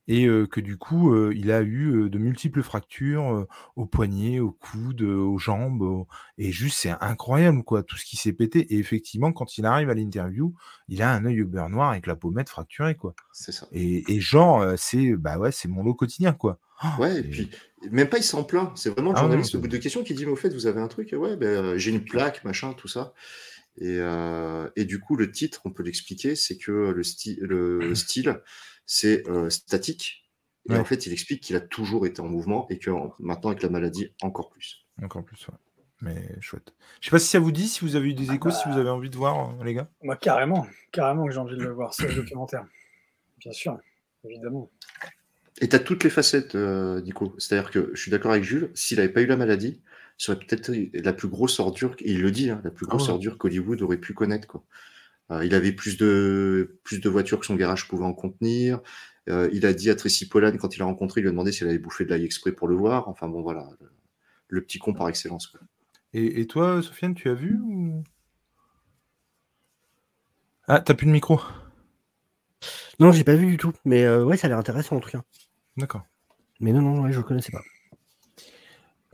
[0.08, 3.46] et euh, que du coup, euh, il a eu euh, de multiples fractures
[3.76, 6.06] au poignet, au coude, aux jambes, au-
[6.38, 8.60] et juste c'est incroyable quoi, tout ce qui s'est pété.
[8.74, 10.54] Et effectivement, quand il arrive à l'interview,
[10.88, 13.14] il a un œil au beurre noir avec la pommette fracturée quoi.
[13.32, 13.66] C'est ça.
[13.72, 16.58] Et, et genre, euh, c'est bah ouais, c'est mon lot quotidien quoi.
[16.84, 17.50] Oh, Ouais, et c'est- puis
[17.90, 18.70] même pas il s'en plaint.
[18.76, 20.50] C'est vraiment le Ah non, journaliste au bout de questions qui dit Mais au fait,
[20.50, 23.12] vous avez un truc Ouais, ben, euh, j'ai une plaque, machin, tout ça.
[23.78, 27.02] Et, euh, et du coup, le titre, on peut l'expliquer, c'est que le
[27.94, 28.42] style,
[28.86, 30.22] c'est euh, statique.
[30.68, 30.78] Et Ouais.
[30.78, 33.62] en fait, il explique qu'il a toujours été en mouvement et que en- maintenant, avec
[33.62, 34.84] la maladie, encore plus.
[35.02, 35.54] Encore plus, ouais.
[36.02, 36.74] Mais chouette.
[37.00, 38.76] Je sais pas si ça vous dit, si vous avez eu des échos, si vous
[38.76, 39.88] avez envie de voir, euh, les gars.
[40.02, 42.66] Moi, carrément, carrément que j'ai envie de le voir, ce documentaire.
[43.38, 43.78] Bien sûr.
[44.24, 44.70] évidemment.
[45.60, 47.34] Et tu as toutes les facettes, euh, Nico.
[47.38, 49.80] C'est-à-dire que je suis d'accord avec Jules, s'il n'avait pas eu la maladie,
[50.18, 53.06] ce serait peut-être la plus grosse ordure, il le dit, hein, la plus grosse Ah
[53.06, 53.12] ouais.
[53.12, 54.46] ordure qu'Hollywood aurait pu connaître.
[54.48, 54.64] Quoi.
[55.30, 58.80] Euh, il avait plus de, plus de voitures que son garage pouvait en contenir.
[59.28, 61.50] Euh, il a dit à Tracy Pollan, quand il l'a rencontré, il lui a demandé
[61.50, 63.08] si elle avait bouffé de l'ail exprès pour le voir.
[63.08, 63.90] Enfin bon, voilà, le,
[64.48, 65.48] le petit con par excellence.
[65.48, 65.60] Quoi.
[66.12, 68.04] Et, et toi, Sofiane, tu as vu ou...
[70.68, 71.40] Ah, t'as plus de micro
[72.98, 73.72] Non, j'ai pas vu du tout.
[73.84, 75.22] Mais euh, ouais, ça a l'air intéressant en tout cas.
[75.76, 76.02] D'accord.
[76.60, 77.62] Mais non, non, ouais, je le connaissais pas.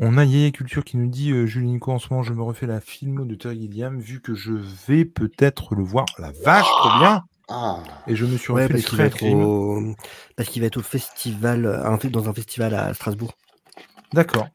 [0.04, 2.42] On a Yaya Culture qui nous dit euh, Julie Nico, en ce moment, je me
[2.42, 6.06] refais la filmo de Terry Gilliam, vu que je vais peut-être le voir.
[6.18, 9.22] La vache, trop bien Ah, Et je me suis Ouais, refait parce qu'il va être
[9.22, 9.94] au...
[10.34, 13.32] parce qu'il va être au festival, un fait- dans un festival à Strasbourg.
[14.12, 14.48] D'accord.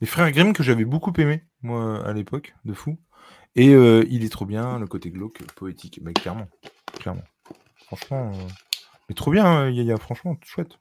[0.00, 2.98] Les frères Grimm que j'avais beaucoup aimé, moi, à l'époque, de fou.
[3.56, 6.00] Et euh, il est trop bien, le côté glauque, poétique.
[6.02, 6.48] Mais clairement,
[6.98, 7.22] clairement.
[7.86, 8.48] Franchement, euh,
[9.10, 10.78] mais trop bien, euh, Yaya, franchement, chouette.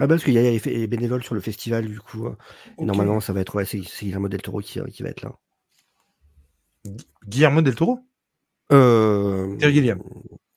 [0.00, 2.26] Ah bah parce qu'il y a est fait- est bénévole sur le festival du coup.
[2.26, 2.86] et Ok.
[2.86, 5.32] Normalement, ça va être ouais, c'est Guillermo del Toro qui, euh, qui va être là.
[7.26, 8.00] Guillermo del Toro?
[8.72, 9.56] Euh...
[9.58, 10.02] Terry Gilliam.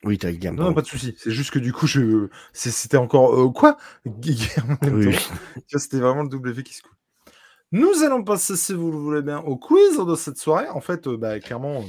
[0.04, 0.54] Oui, Terry Gilliam.
[0.54, 0.74] Non, pardon.
[0.74, 1.14] pas de souci.
[1.18, 2.28] C'est juste que du coup, je...
[2.52, 3.76] c'était encore euh, quoi?
[4.06, 5.36] Guillermo del Toro.
[5.78, 6.92] C'était vraiment le W qui se coule.
[7.72, 10.68] Nous allons passer, si vous le voulez bien, au quiz de cette soirée.
[10.68, 11.84] En fait, euh, bah, clairement,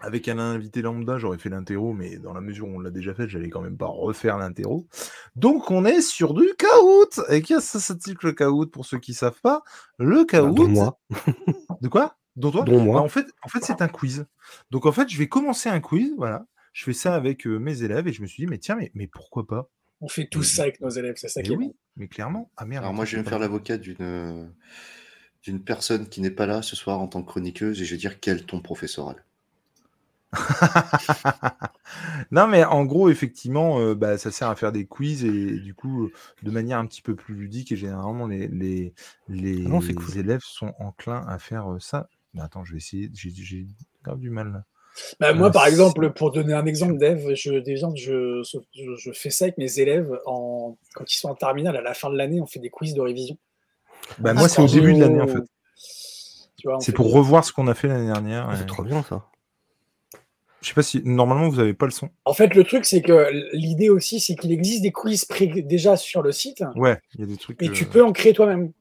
[0.00, 3.14] avec un invité lambda, j'aurais fait l'interro, mais dans la mesure où on l'a déjà
[3.14, 4.86] fait, j'allais quand même pas refaire l'interro.
[5.36, 7.20] Donc, on est sur du caout.
[7.30, 9.62] Et qu'est-ce que c'est que le caout pour ceux qui savent pas?
[9.98, 10.54] Le caout.
[10.54, 11.00] dont moi.
[11.80, 12.16] De quoi?
[12.36, 12.64] Dont toi?
[12.64, 13.00] Dont Bah, moi.
[13.02, 14.26] en fait, en fait c'est un quiz.
[14.70, 16.46] Donc en fait, je vais commencer un quiz, voilà.
[16.72, 18.90] Je fais ça avec euh, mes élèves et je me suis dit, mais tiens, mais,
[18.94, 19.68] mais pourquoi pas?
[20.00, 21.74] On fait tous ça avec nos élèves, c'est ça qui est oui, bon.
[21.96, 22.50] mais clairement.
[22.56, 22.84] Ah merde.
[22.84, 24.46] alors moi, je vais me faire l'avocat d'une euh,
[25.42, 27.98] d'une personne qui n'est pas là ce soir en tant que chroniqueuse et je vais
[27.98, 29.24] dire quel ton professoral?
[32.30, 35.74] non, mais en gros, effectivement, euh, bah, ça sert à faire des quiz et, du
[35.74, 36.12] coup, euh,
[36.42, 37.72] de manière un petit peu plus ludique.
[37.72, 38.94] Et généralement, les, les,
[39.28, 40.18] les Ah non, c'est cool.
[40.18, 42.08] élèves sont enclins à faire euh, ça.
[42.34, 43.10] Mais attends, je vais essayer.
[43.12, 43.66] J'ai
[44.04, 44.64] grave du mal là.
[45.18, 47.60] Bah, moi, Euh, par exemple, pour donner un exemple d'Eve, je,
[47.96, 48.42] je,
[48.74, 51.76] je, je fais ça avec mes élèves en, quand ils sont en terminale.
[51.76, 53.36] À la fin de l'année, on fait des quiz de révision.
[54.18, 55.42] Bah, Ah, moi, c'est au début de l'année en fait.
[56.80, 58.48] C'est pour revoir ce qu'on a fait l'année dernière.
[58.48, 59.24] Ah, et- c'est trop bien ça.
[60.62, 62.10] Je sais pas si normalement vous avez pas le son.
[62.26, 65.96] En fait, le truc, c'est que l'idée aussi, c'est qu'il existe des quiz pré- déjà
[65.96, 67.62] sur le site Ouais, il y a des trucs.
[67.62, 68.72] et euh, tu peux en créer toi-même.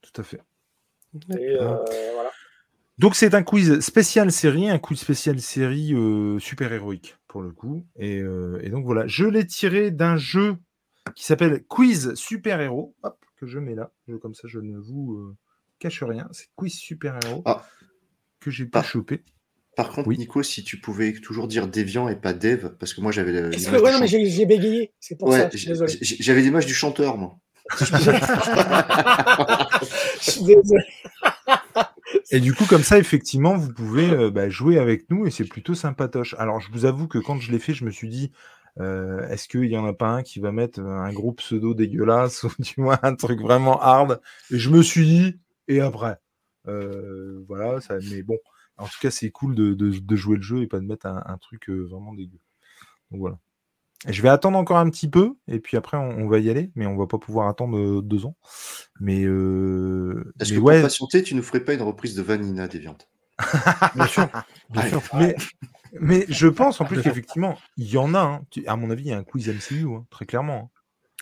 [0.00, 0.40] Tout à fait.
[1.38, 1.76] Et, euh,
[2.14, 2.30] voilà.
[2.98, 7.50] Donc c'est un quiz spécial série, un quiz spécial série euh, super héroïque pour le
[7.52, 7.86] coup.
[7.96, 10.56] Et, euh, et donc voilà, je l'ai tiré d'un jeu
[11.14, 12.94] qui s'appelle Quiz Super Héros.
[13.02, 13.90] Hop, que je mets là.
[14.08, 15.36] Je- comme ça, je ne vous euh,
[15.78, 16.28] cache rien.
[16.32, 17.64] C'est Quiz Super Héros Ah.
[18.40, 18.82] que j'ai pu Ah.
[18.82, 19.22] choper.
[19.76, 20.18] Par contre, Oui.
[20.18, 23.54] Nico, si tu pouvais toujours dire Déviant et pas Dev, parce que moi j'avais le-
[23.54, 25.86] Est-ce l'image que, ouais, du non, mais j'ai j'ai bégayé, c'est pour Ouais, ça,
[26.20, 27.38] j'avais l'image du chanteur, moi.
[27.80, 27.84] Je
[30.30, 30.82] suis désolé.
[32.30, 35.44] Et du coup, comme ça, effectivement, vous pouvez euh, bah, jouer avec nous et c'est
[35.44, 36.34] plutôt sympatoche.
[36.38, 38.32] Alors, je vous avoue que quand je l'ai fait, je me suis dit,
[38.80, 42.44] euh, est-ce qu'il n'y en a pas un qui va mettre un gros pseudo dégueulasse
[42.44, 44.20] ou tu vois, un truc vraiment hard?
[44.50, 45.38] Et je me suis dit,
[45.68, 46.16] et après?
[46.68, 48.38] Euh, Voilà, ça, mais bon,
[48.82, 51.06] en tout cas, c'est cool de, de- de jouer le jeu et pas de mettre
[51.06, 52.38] un, un truc euh, vraiment dégueu.
[53.10, 53.38] Donc voilà.
[54.08, 56.50] Et je vais attendre encore un petit peu et puis après, on, on va y
[56.50, 58.36] aller, mais on va pas pouvoir attendre euh, deux ans.
[59.00, 62.22] Mais, euh, Est-ce mais que ouais, pour patienter, tu nous ferais pas une reprise de
[62.22, 62.98] Vanina Déviant
[63.94, 64.28] Bien sûr.
[64.70, 65.02] Bien sûr.
[65.14, 65.36] Mais,
[66.00, 68.20] mais je pense en plus qu'effectivement, il y en a.
[68.20, 68.40] hein.
[68.66, 70.70] À mon avis, il y a un quiz MCU, hein, très clairement.
[70.74, 70.78] hein.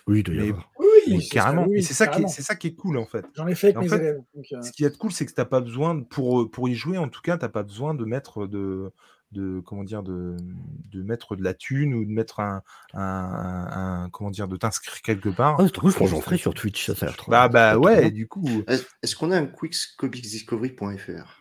[0.07, 0.71] Oui, il doit y Mais- avoir.
[1.07, 1.65] Oui, carrément.
[1.67, 3.25] oui, c'est ça, qui est- c'est ça qui est cool en fait.
[3.35, 4.21] J'en ai fait avec mes fait, élèves.
[4.35, 6.97] donc, euh, Ce qui est cool, c'est que t'as pas besoin pour pour y jouer.
[6.97, 8.91] En tout cas, t'as pas besoin de mettre de
[9.31, 10.35] de comment dire de,
[10.91, 12.61] de mettre de la thune ou de mettre un,
[12.93, 15.55] un, un- un- comment dire de t'inscrire quelque part.
[15.57, 17.47] Ah, c'est trop cool, j'en ferai sur Twitch, ça, ça a l'air trop bah a
[17.49, 18.07] bah ouais.
[18.07, 21.37] Et du coup, Est- Est-ce qu'on a un quickscomicsdiscovery.fr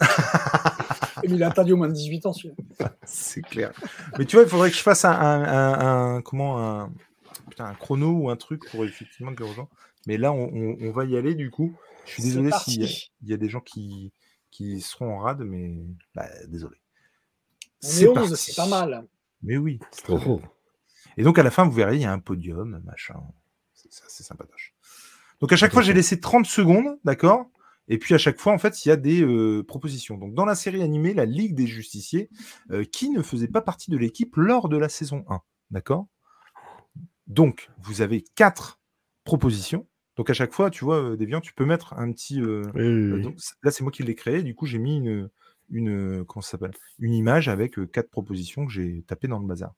[0.00, 0.06] mais
[1.34, 2.54] il est interdit au moins de 18 ans, celui-là.
[3.04, 3.72] c'est clair.
[4.18, 6.90] Mais tu vois, il faudrait que je fasse un, un- un- un- comment un,
[7.48, 9.68] putain, un chrono ou un truc pour effectivement dire aux gens.
[10.06, 11.74] Mais là, on, on- on va y aller du coup.
[12.06, 12.88] Je suis désolé s'il y, a-
[13.22, 14.12] il y a des gens qui,
[14.50, 15.76] qui seront en rade, mais
[16.14, 16.76] bah, désolé.
[17.82, 18.36] On C'est est 11, parti.
[18.36, 19.06] c'est pas mal.
[19.42, 19.78] Mais oui.
[19.92, 20.40] c'est oh.
[21.16, 23.20] Et donc à la fin, vous verrez, il y a un podium, machin.
[23.74, 24.74] C'est c'est assez sympatoche.
[25.40, 27.46] Donc à chaque fois, j'ai laissé 30 secondes, d'accord?
[27.88, 30.16] Et puis à chaque fois, en fait, il y a des euh, propositions.
[30.18, 32.30] Donc dans la série animée, la Ligue des Justiciers,
[32.70, 35.40] euh, qui ne faisait pas partie de l'équipe lors de la saison 1,
[35.70, 36.06] d'accord?
[37.30, 38.80] Donc, vous avez quatre
[39.22, 39.86] propositions.
[40.16, 42.42] Donc, à chaque fois, tu vois, euh, Deviant, tu peux mettre un petit.
[42.42, 42.64] Euh,
[43.62, 44.42] là, c'est moi qui l'ai créé.
[44.42, 44.96] Du coup, j'ai mis
[45.70, 46.26] une,
[47.00, 49.72] image avec euh, quatre propositions que j'ai tapées dans le bazar.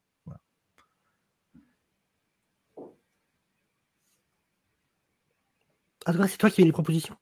[6.07, 7.15] Ah, c'est toi qui as les propositions?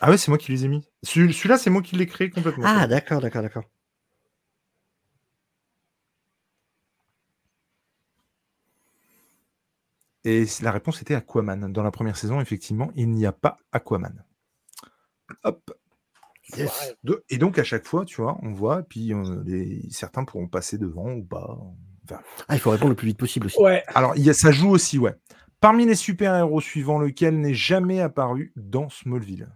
[0.00, 0.82] Ah ouais, c'est moi qui les ai mis.
[1.04, 2.64] Celui-là, c'est moi qui l'ai créé complètement.
[2.66, 3.64] Ah, d'accord, d'accord, d'accord.
[10.26, 11.72] Et la réponse était Aquaman.
[11.72, 14.24] Dans la première saison, effectivement, il n'y a pas Aquaman.
[15.44, 15.72] Hop.
[16.56, 16.96] Yes.
[17.28, 19.88] Et donc, à chaque fois, tu vois, on voit, puis euh, les...
[19.90, 21.56] certains pourront passer devant ou pas.
[22.04, 23.60] Enfin, Ah, il faut répondre le plus vite possible aussi.
[23.60, 25.14] Ouais, Alors, il y a, ça joue aussi, ouais.
[25.60, 29.48] Parmi les super-héros suivants, lequel n'est jamais apparu dans Smallville?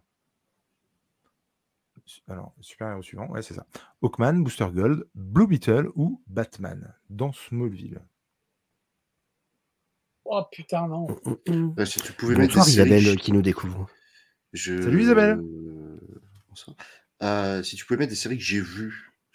[2.29, 3.67] Alors, super-héros suivant, ouais, c'est ça.
[4.03, 8.01] Hawkman, Booster Gold, Blue Beetle ou Batman dans Smallville?
[10.31, 11.07] Oh putain, non.
[11.77, 13.89] Bah, si tu pouvais mettre Bonsoir des Isabelle je- qui nous découvre.
[14.53, 15.39] je- Salut, Isabelle.
[15.41, 15.99] Euh,
[16.49, 16.77] bonsoir.
[17.23, 19.13] Euh, si tu pouvais mettre des séries que j'ai vues.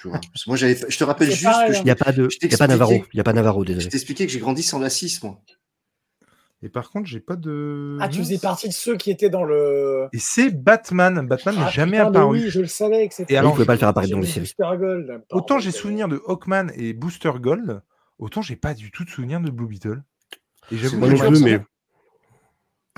[0.00, 0.20] tu vois.
[0.32, 1.80] Parce que moi, j'avais, je te rappelle juste pareil, que hein.
[1.80, 2.28] Il n'y a pas de.
[2.30, 2.92] Je Il y a pas Navarro.
[2.94, 3.84] Il n'y a pas Navarro, je, désolé.
[3.84, 5.40] je t'expliquais que j'ai grandi sans la 6, moi.
[6.62, 7.98] Et par contre, j'ai pas de.
[8.00, 10.08] Ah, tu faisais partie de ceux qui étaient dans le.
[10.12, 11.24] Et c'est Batman.
[11.26, 12.38] Batman n'est Ah, jamais putain, mais apparu.
[12.40, 13.34] Oui, je le savais que c'était.
[13.34, 14.52] Et alors, il ne pouvait pas le faire apparaître dans les séries.
[14.58, 15.22] Gold.
[15.30, 17.80] Autant j'ai souvenir de Hawkman et Booster Gold,
[18.18, 20.02] autant j'ai pas du tout de souvenir de Blue Beetle.
[20.70, 21.60] Et Moi non plus, mais.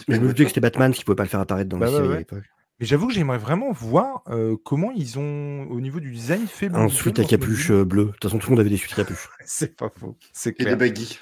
[0.09, 1.87] je me doutais que c'était Batman qui ne pouvait pas le faire apparaître dans Bah
[1.87, 2.15] ouais, séries ouais.
[2.15, 2.45] à l'époque.
[2.81, 6.71] Mais j'avoue que j'aimerais vraiment voir euh, comment ils ont, au niveau du design, fait
[6.75, 8.07] Un sweat à capuche euh, bleu.
[8.07, 9.29] De toute façon, tout le monde avait des sweats à capuche.
[9.45, 10.79] C'est pas faux, c'est Et des clair.
[10.79, 11.19] baggy.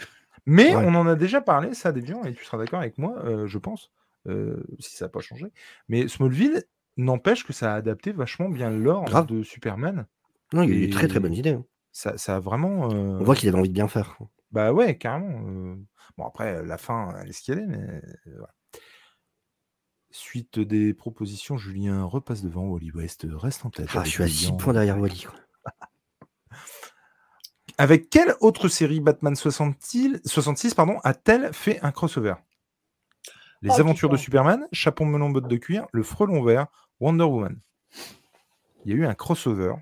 [0.47, 0.83] Mais Ouais.
[0.87, 3.59] on en a déjà parlé, ça, Deviant, et tu seras d'accord avec moi, euh, je
[3.59, 3.91] pense,
[4.29, 5.47] euh, si ça n'a pas changé.
[5.89, 6.63] Mais Smallville
[6.97, 10.07] n'empêche que ça a adapté vachement bien l'or de Superman.
[10.53, 11.51] Non, il y a eu des très très bonnes idées.
[11.51, 11.65] hein.
[11.93, 12.89] Ça, ça a vraiment.
[12.93, 14.17] euh, On voit qu'ils avaient envie de bien faire.
[14.53, 15.77] Bah ouais, carrément.
[16.19, 16.23] Euh.
[16.23, 18.01] Bon, après, la fin, elle est ce qu'elle est, mais euh,
[18.37, 18.55] voilà.
[20.11, 23.89] Suite des propositions, Julien repasse devant, Wally West reste en tête.
[23.91, 24.57] Ah, avec je suis à 6 Deviant.
[24.57, 25.23] points derrière Wally.
[25.25, 25.35] quoi.
[27.81, 29.77] Avec quelle autre série Batman 60
[30.25, 32.35] 66 pardon, a-t-elle fait un crossover?
[33.63, 34.17] Les Oh, aventures de.
[34.17, 36.67] Superman, Chapeau melon botte de cuir, Le frelon vert,
[37.01, 37.61] Wonder Woman.
[38.85, 39.75] Il y a eu un crossover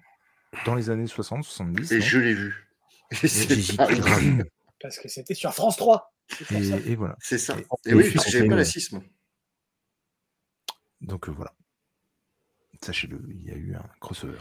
[0.67, 1.95] dans les années 60-70.
[1.95, 2.69] Et non je l'ai vu.
[4.83, 6.13] Parce que c'était sur France 3.
[6.51, 7.17] Et, et voilà.
[7.21, 7.57] C'est ça.
[7.59, 8.81] Et- Et oui, et parce que Phil j'avais pas la Fontaine.
[8.83, 9.03] 6, moi.
[11.03, 11.53] Donc euh, voilà.
[12.83, 14.39] Sachez-le, il y a eu un crossover.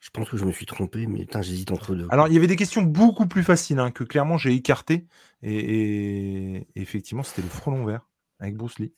[0.00, 2.06] Je pense que je me suis trompé, mais putain, j'hésite entre deux.
[2.10, 5.06] Alors, il y avait des questions beaucoup plus faciles hein, que clairement j'ai écartées.
[5.42, 8.08] Et, et- et effectivement, c'était le frelon vert
[8.38, 8.92] avec Bruce Lee.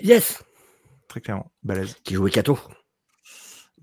[0.00, 0.42] Yes
[1.08, 1.52] Très clairement.
[1.62, 1.96] Balèze.
[2.04, 2.58] Qui jouait Kato.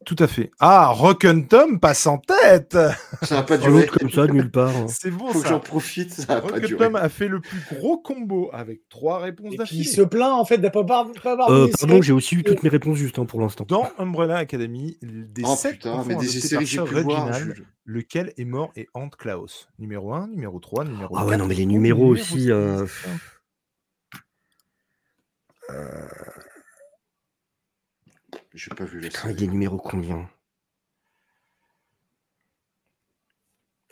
[0.06, 0.52] Tout à fait.
[0.60, 2.78] Ah, Rock'n'Tom passe en tête
[3.24, 3.86] Ça n'a pas duré.
[3.88, 4.69] comme ça, nulle part.
[4.76, 4.86] hein.
[4.88, 6.14] C'est bon Faut que j'en profite.
[6.14, 6.74] Ça n'a pas duré.
[6.86, 9.84] Rock'n'Tom a fait le plus gros combo avec trois réponses puis il d'affilée.
[9.84, 12.64] se plaint en fait ne pas, avoir- pas avoir Euh, pardon, j'ai aussi eu toutes
[12.64, 13.65] mes réponses justes hein, pour l'instant.
[13.68, 17.26] Dans Umbrella Academy, des Oh sept putain, mais des séries j'ai pu voir.
[17.28, 21.30] Reginald, je- lequel est mort et hante Klaus Numéro 1, numéro 3, numéro Ah 4.
[21.30, 22.86] ouais, non, mais les numéros numéro aussi, euh.
[28.57, 30.27] J'ai pas vu la Putain, il y a numéro combien?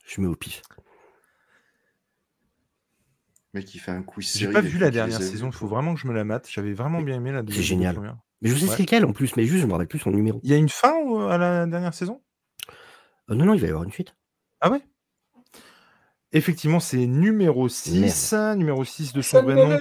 [0.08, 0.64] Je mets au pif.
[3.54, 5.94] Le mec, il fait un quiz J'ai pas vu la dernière saison, il faut vraiment
[5.94, 6.50] que je me la mate.
[6.52, 7.62] J'avais vraiment bien aimé la deuxième.
[7.62, 7.94] la génial.
[7.96, 8.18] première.
[8.42, 8.72] Mais je sais Ouais.
[8.78, 10.40] c'est lequel en plus, mais juste je me rappelle plus son numéro.
[10.44, 12.24] Il y a une fin ou- à la dernière saison?
[13.30, 14.16] Euh, non, non, il va y avoir une suite.
[14.62, 14.82] Ah ouais?
[16.32, 18.34] Effectivement, c'est numéro 6.
[18.58, 19.78] Numéro 6 de son vrai nom,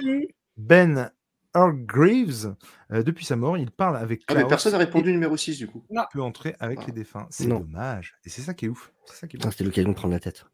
[0.69, 1.11] l'a
[1.55, 1.61] eu.
[1.61, 2.55] Ben Hargreaves.
[2.91, 5.57] Euh, depuis sa mort, il parle avec Ah, mais personne n'a et répondu numéro 6
[5.57, 5.83] du coup.
[6.11, 6.85] peut entrer avec Ah.
[6.87, 7.27] les défunts.
[7.29, 7.59] C'est Non.
[7.59, 8.15] dommage.
[8.25, 8.91] Et c'est ça qui est ouf.
[9.05, 10.45] C'est ça qui est l'occasion de prendre la tête.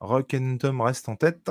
[0.00, 1.50] Rock and Tom reste en tête.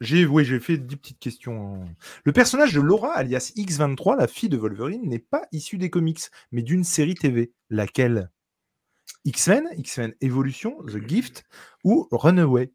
[0.00, 1.84] J'ai oui, j'ai fait 10 petites questions.
[2.24, 6.20] Le personnage de Laura, alias X23, la fille de Wolverine, n'est pas issu des comics,
[6.52, 7.52] mais d'une série TV.
[7.70, 8.30] Laquelle?
[9.24, 11.44] X-Men, X-Men Evolution, The Gift
[11.84, 12.72] ou Runaway?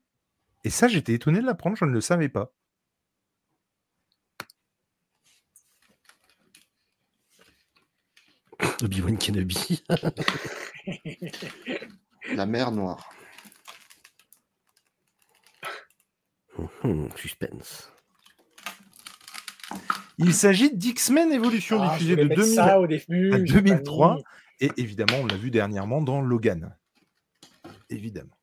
[0.64, 2.52] Et ça, j'étais étonné de l'apprendre, je ne le savais pas.
[8.84, 9.84] Obi-Wan Kenobi.
[12.36, 13.10] La mer noire.
[16.84, 17.92] Hum, suspense.
[20.18, 23.46] Il s'agit d'X-Men Evolution, Ah, je diffusé voulais de mettre 2000 ça au début, à
[23.46, 24.16] j'ai pas 2003.
[24.16, 24.24] mis.
[24.60, 26.76] Et évidemment, on l'a vu dernièrement dans Logan.
[27.90, 28.38] Évidemment.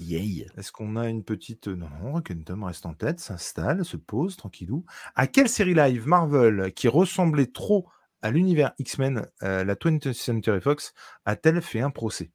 [0.00, 0.46] Yay.
[0.58, 1.68] Est-ce qu'on a une petite.
[1.68, 4.84] Non, non, Rock'n'Tom reste en tête, s'installe, se pose, tranquillou.
[5.14, 7.88] À quelle série live Marvel, qui ressemblait trop
[8.24, 10.92] à l'univers X-Men, euh, la 20th Century Fox,
[11.24, 12.32] a-t-elle fait un procès?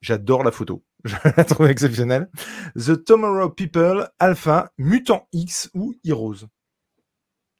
[0.00, 0.84] J'adore la photo.
[1.04, 2.30] Je la trouve exceptionnelle.
[2.76, 6.46] The Tomorrow People, Alpha, Mutant X ou Heroes?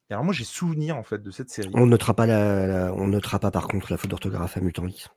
[0.09, 1.71] Et alors moi j'ai souvenir en fait de cette série.
[1.75, 4.87] On notera pas la, la- on notera pas par contre la faute d'orthographe à Mutant
[4.87, 5.09] X.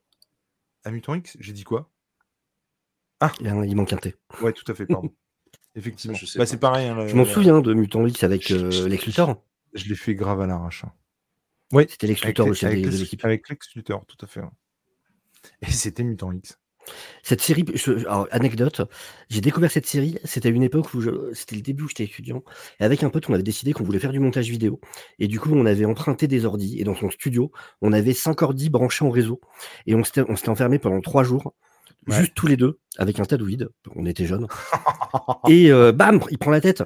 [0.84, 1.91] À Mutant X, j'ai dit quoi?
[3.39, 4.15] Il, y a un- il manque un T.
[4.41, 5.13] Ouais, tout à fait, pardon.
[5.76, 6.17] Effectivement.
[6.38, 6.88] Bah, c'est pareil.
[6.88, 9.43] hein, Je m'en souviens de Mutant X avec euh, Lex Luthor.
[9.73, 10.84] Je l'ai fait grave à l'arrache.
[10.85, 10.91] hein.
[11.71, 13.23] Oui, C'était Lex Luthor, chef avec de l'équipe.
[13.25, 14.41] avec Lex Luthor, tout à fait.
[15.61, 16.57] Et c'était Mutant X.
[17.21, 18.81] Cette série, je- alors, anecdote,
[19.29, 21.01] j'ai découvert cette série, c'était à une époque où
[21.35, 22.43] c'était le début où j'étais étudiant,
[22.79, 24.79] et avec un pote, on avait décidé qu'on voulait faire du montage vidéo.
[25.19, 27.51] Et du coup, on avait emprunté des ordis, et dans son studio,
[27.81, 29.39] on avait cinq ordis branchés en réseau,
[29.85, 31.53] et on s'était on s'était enfermés pendant trois jours,
[32.07, 32.19] Ouais.
[32.19, 34.47] juste tous les deux, avec un tas de vide, on était jeunes.
[35.47, 36.84] Et euh, bam, il prend la tête.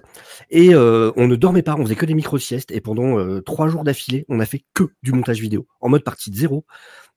[0.49, 3.67] Et euh, on ne dormait pas, on faisait que des micro-siestes, et pendant euh, trois
[3.67, 6.65] jours d'affilée, on a fait que du montage vidéo, en mode partie de zéro,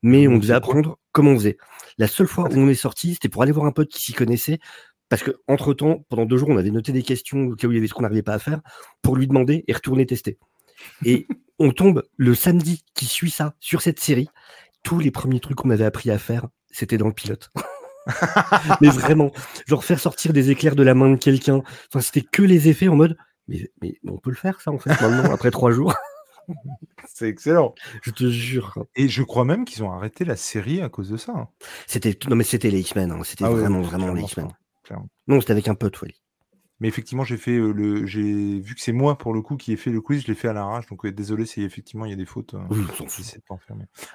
[0.03, 1.57] mais on devait apprendre comment on faisait.
[1.97, 4.13] La seule fois où on est sorti, c'était pour aller voir un pote qui s'y
[4.13, 4.59] connaissait,
[5.09, 7.71] parce que entre temps, pendant deux jours, on avait noté des questions au cas où
[7.71, 8.61] il y avait ce qu'on n'arrivait pas à faire,
[9.01, 10.37] pour lui demander et retourner tester.
[11.05, 11.27] Et
[11.59, 14.29] on tombe le samedi qui suit ça sur cette série.
[14.83, 17.51] Tous les premiers trucs qu'on avait appris à faire, c'était dans le pilote.
[18.81, 19.31] mais vraiment,
[19.67, 21.61] genre faire sortir des éclairs de la main de quelqu'un.
[21.89, 23.17] Enfin, c'était que les effets en mode.
[23.47, 25.93] Mais, mais on peut le faire ça en fait maintenant après trois jours.
[27.13, 27.73] C'est excellent.
[28.03, 28.85] Je te jure.
[28.95, 31.33] Et je crois même qu'ils ont arrêté la série à cause de ça.
[31.33, 31.47] hein.
[31.87, 33.11] C'était non mais c'était les X-Men.
[33.11, 33.19] hein.
[33.23, 34.47] C'était Ah vraiment ouais, vraiment les X-Men.
[35.27, 36.15] Non, c'était avec un pote, Wally.
[36.79, 38.05] Mais effectivement, j'ai fait euh, le.
[38.05, 38.21] J'ai
[38.59, 40.47] vu que c'est moi pour le coup qui ai fait le quiz, je l'ai fait
[40.47, 40.85] à l'arrache.
[40.87, 42.53] Donc euh, désolé si effectivement il y a des fautes.
[42.53, 43.39] euh, Oui, on s'en fout.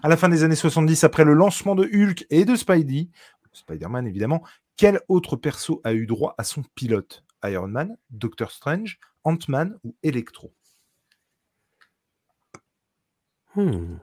[0.02, 3.08] À la fin des années 70, après le lancement de Hulk et de Spidey,
[3.52, 4.42] Spider-Man évidemment,
[4.76, 7.24] quel autre perso a eu droit à son pilote?
[7.44, 10.52] Iron Man, Doctor Strange, Ant-Man ou Electro?
[13.54, 13.98] Hmm.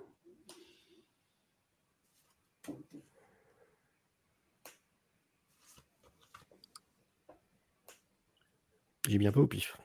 [9.08, 9.76] J'ai bien pas au pif.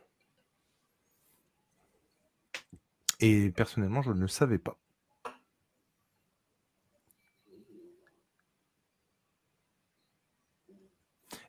[3.20, 4.78] Et personnellement, je ne le savais pas.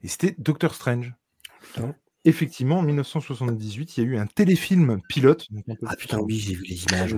[0.05, 1.15] Et c'était Doctor Strange.
[1.61, 1.95] Putain.
[2.25, 5.51] Effectivement, en 1978, il y a eu un téléfilm pilote.
[5.51, 7.15] donc un peu Ah putain, oui, j'ai vu les images.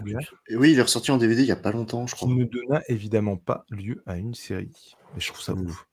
[0.47, 2.33] Et oui, il est ressorti en DVD il y a pas longtemps, je qui crois.
[2.33, 4.71] ne donna évidemment pas lieu à une série.
[5.17, 5.85] Et je trouve ça ouf.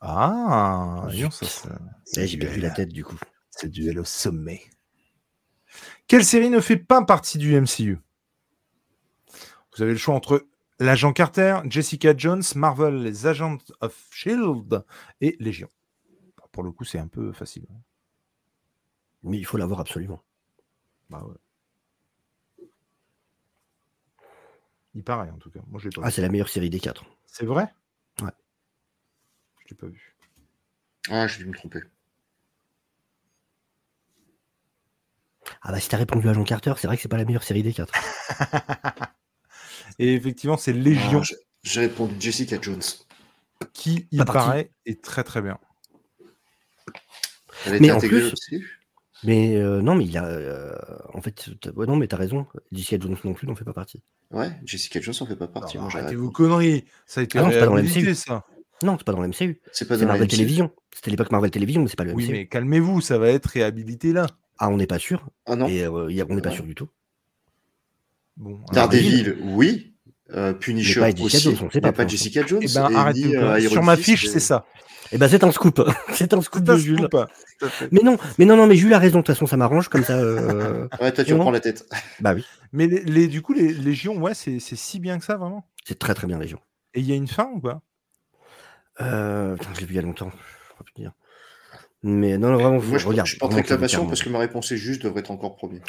[0.00, 1.78] Ah, voyons, ça, ça-
[2.16, 3.18] Ouais, j'ai bien vu la tête du coup.
[3.50, 4.62] C'est duel au sommet.
[6.06, 7.98] Quelle série ne fait pas partie du MCU
[9.76, 10.46] Vous avez le choix entre
[10.82, 14.84] l'agent Carter, Jessica Jones, Marvel, les Agents of Shield
[15.20, 15.68] et Légion.
[16.50, 17.64] Pour le coup, c'est un peu facile.
[19.22, 20.22] Mais il faut l'avoir absolument.
[21.08, 22.66] Bah ouais.
[24.94, 25.60] Il paraît en tout cas.
[25.68, 27.04] Moi, je l'ai pas Ah, c'est la meilleure série des quatre.
[27.26, 27.72] C'est vrai?
[28.20, 28.30] Ouais.
[29.60, 30.14] Je l'ai pas vu.
[31.08, 31.80] Ah, j'ai dû me tromper.
[35.62, 37.42] Ah bah si t'as répondu à Jean Carter, c'est vrai que c'est pas la meilleure
[37.42, 37.92] série des quatre.
[39.98, 42.80] Et effectivement, c'est Légion Ah, j'ai- répondu Jessica Jones.
[43.72, 44.46] qui, il Pas parti.
[44.48, 45.58] paraît, est très très bien.
[47.66, 48.78] Elle a Mais été en intégrée plus-
[49.24, 50.24] Mais euh, non, mais il a.
[50.24, 50.76] euh,
[51.14, 52.46] en fait, ouais, non, mais t'as raison.
[52.72, 54.02] Jessica Jones non plus n'en fait pas partie.
[54.32, 55.76] Ouais, Jessica Jones en fait pas partie.
[55.76, 56.84] Non, moi, j'ai arrêtez vos conneries.
[57.06, 58.14] Ça a été Ah non, c'est pas dans réhabilité, MCU.
[58.16, 58.44] ça.
[58.82, 59.60] Non, c'est pas dans le MCU.
[59.72, 60.30] C'est pas dans la Marvel MCU.
[60.36, 60.72] Télévision.
[60.92, 62.32] C'était l'époque Marvel Télévision, mais c'est pas le Oui, MCU.
[62.32, 64.26] mais calmez-vous, ça va être réhabilité là.
[64.58, 65.28] Ah, on n'est pas sûr.
[65.46, 66.56] Ah non Et euh, y a- on n'est pas Ouais.
[66.56, 66.88] sûr du tout.
[68.36, 69.88] Bon, Daredevil, oui.
[70.34, 71.42] Euh, Punisher Mais pas Jessica aussi.
[71.56, 72.60] Jones, on sait pas mais pas Jessica Jones.
[72.62, 73.58] eh ben, et ni, euh.
[73.60, 74.64] Iron Sur ma fiche, et- c'est ça.
[75.14, 75.82] Eh ben c'est un scoop.
[76.14, 76.98] c'est un scoop de Jules.
[77.10, 77.26] scoop.
[77.68, 77.88] Fait.
[77.92, 79.18] Mais non, mais non, non, mais Jules a raison.
[79.18, 80.16] De toute façon, ça m'arrange comme ça.
[80.18, 81.86] euh, Ouais, toi, tu reprends la tête.
[82.20, 85.24] Bah oui, Mais les, les- du coup, les Légions, ouais, c'est c'est si bien que
[85.26, 85.66] ça, vraiment?
[85.84, 86.60] c'est très très bien Légion.
[86.94, 87.82] Et il y a une fin ou pas?
[89.02, 90.30] Euh, putain, je l'ai vu il y a longtemps.
[90.30, 91.12] Je peux plus dire.
[92.04, 93.28] Mais non, non, vraiment, Moi, je, regarde.
[93.28, 95.80] je porte réclamation parce que ma réponse est juste, devrait être encore premier.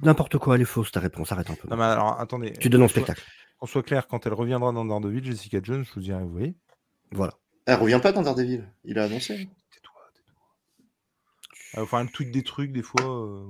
[0.00, 1.30] N'importe quoi, elle est fausse ta réponse.
[1.30, 1.68] Arrête un peu.
[1.68, 2.52] Non, mais alors, attendez.
[2.54, 3.22] Tu donnes en spectacle.
[3.58, 6.56] Qu'on soit clair, quand elle reviendra dans Daredevil, Jessica Jones, je vous dirai, vous voyez.
[7.12, 7.34] Voilà.
[7.66, 8.66] Elle revient pas dans Daredevil.
[8.84, 9.48] Il a annoncé.
[9.70, 11.82] Tais-toi, tais-toi.
[11.82, 13.04] Enfin, elle tweet des trucs, des fois.
[13.04, 13.46] euh.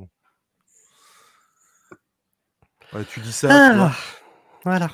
[2.93, 3.49] Ouais, tu dis ça.
[3.49, 3.93] tu Ah, vois.
[4.65, 4.91] voilà.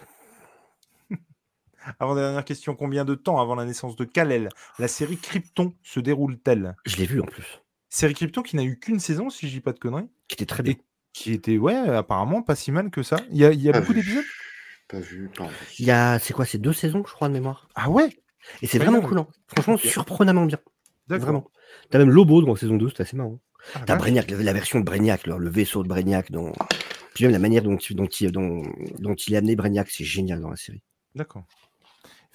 [2.01, 4.49] Avant dernière question, combien de temps avant la naissance de Kal-El
[4.79, 6.75] la série Krypton se déroule-t-elle?
[6.85, 7.61] Je l'ai vu en plus.
[7.89, 10.47] Série Krypton qui n'a eu qu'une saison, si je dis pas de conneries, Qui était
[10.47, 10.73] très bien.
[10.75, 10.83] Et-
[11.13, 13.17] qui était, ouais, apparemment pas si mal que ça.
[13.31, 14.25] Il y a, il y a beaucoup d'épisodes?
[14.89, 15.49] Pas vu, pas.
[15.79, 17.69] Il y a, c'est quoi, c'est deux saisons, je crois, de mémoire.
[17.75, 18.11] Ah ouais?
[18.61, 19.19] Et c'est vraiment cool.
[19.19, 19.27] hein.
[19.49, 20.59] Franchement, surprenamment bien.
[21.09, 21.25] D'accord.
[21.25, 21.51] Vraiment.
[21.91, 23.41] T'as même Lobo dans la saison 2, c'est assez marrant.
[23.75, 23.97] Ah, T'as.
[23.97, 26.31] Brainiac, la, la version de Brainiac, le, le vaisseau de Brainiac.
[26.31, 26.53] Dans...
[27.15, 28.63] Puis même la manière dont, il- dont, il, dont,
[28.99, 30.83] dont il est amené Brainiac, c'est génial dans la série.
[31.15, 31.45] D'accord.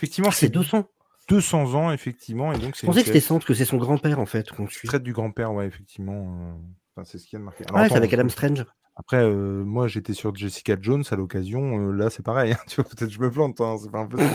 [0.01, 0.89] Effectivement, Ah, c'est c'est 200.
[1.29, 2.51] 200 ans, effectivement.
[2.51, 4.51] Et donc, Je pensais que c'était série 100, parce que c'est son grand-père, en fait,
[4.51, 4.87] qu'on qui suit.
[4.87, 6.37] traite du grand-père, ouais, effectivement.
[6.39, 6.53] euh,
[6.95, 7.63] Enfin, c'est ce qu'il y a marqué.
[7.65, 8.65] Alors, Ouais, attends, avec Adam Strange.
[8.97, 11.79] Après, euh, moi, j'étais sur Jessica Jones à l'occasion.
[11.79, 12.51] euh, là, c'est pareil.
[12.53, 13.61] hein, tu vois, peut-être que je me plante.
[13.61, 14.29] hein, c'est pas impossible.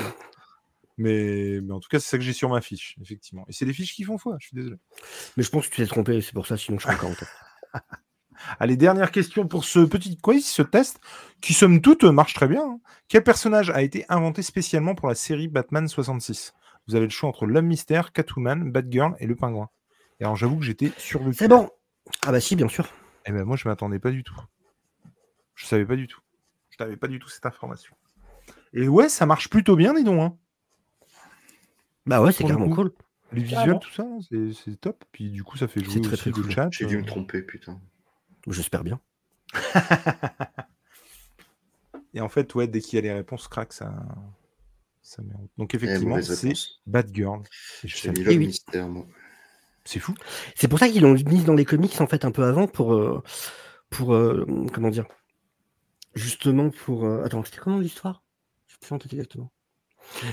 [0.97, 3.45] mais, mais en tout cas, c'est ça que j'ai sur ma fiche, effectivement.
[3.49, 4.37] Et c'est les fiches qui font foi.
[4.41, 4.77] Je suis désolé.
[5.37, 7.15] Mais je pense que tu t'es trompé, c'est pour ça, sinon je suis encore en.
[8.61, 11.01] Allez, dernière question pour ce petit quiz, ce test,
[11.41, 12.63] qui somme toute marche très bien.
[12.63, 12.81] hein.
[13.09, 16.53] Quel personnage a été inventé spécialement pour la série Batman 66
[16.89, 19.69] Vous avez le choix entre l'homme mystère, Catwoman, Batgirl et le pingouin.
[20.21, 21.69] Et alors j'avoue que j'étais sur le C'est bon.
[22.23, 22.89] Ah bah si, bien sûr.
[23.27, 24.37] Eh ben moi je m'attendais pas du tout.
[25.55, 26.21] Je savais pas du tout.
[26.71, 27.95] Je n'avais pas du tout cette information.
[28.73, 30.21] Et ouais, ça marche plutôt bien, dis donc.
[30.21, 30.37] hein.
[32.07, 32.93] Bah ouais, c'est carrément cool.
[33.33, 35.05] Les visuels, tout ça, hein, c'est top.
[35.11, 36.51] Puis du coup, ça fait jouer très, aussi très le cool.
[36.53, 36.69] chat.
[36.71, 37.81] J'ai dû euh, me tromper, putain.
[38.47, 39.01] J'espère bien.
[42.15, 43.95] Et en fait, ouais, dès qu'il y a les réponses, crac, ça,
[45.03, 48.47] ça met en- Donc effectivement, c'est sais- mis Eh l'homme oui.
[48.47, 49.07] mystère, moi.
[49.85, 50.15] C'est fou.
[50.57, 52.95] C'est pour ça qu'ils l'ont mise dans les comics en fait un peu avant pour
[52.95, 53.23] euh,
[53.91, 55.07] pour euh, comment dire
[56.15, 58.25] justement pour euh, attends c'était comment l'histoire?
[58.67, 59.53] Je sais plus en tête exactement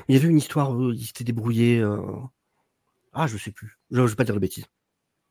[0.07, 2.01] il y avait une histoire où ils s'étaient débrouillés euh,
[3.11, 4.65] ah je sais plus je, je vais pas dire de bêtises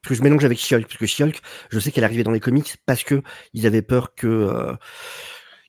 [0.03, 2.41] parce que je mélange avec She-Hulk parce que She-Hulk je sais qu'elle arrivait dans les
[2.41, 3.23] comics parce que
[3.55, 4.75] ils avaient peur que euh,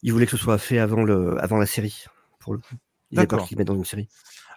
[0.02, 2.04] ils voulaient que ce soit fait avant le avant la série
[2.40, 2.76] pour le coup
[3.12, 3.48] ils avaient peur D'accord.
[3.48, 4.08] qu'ils mettent dans une série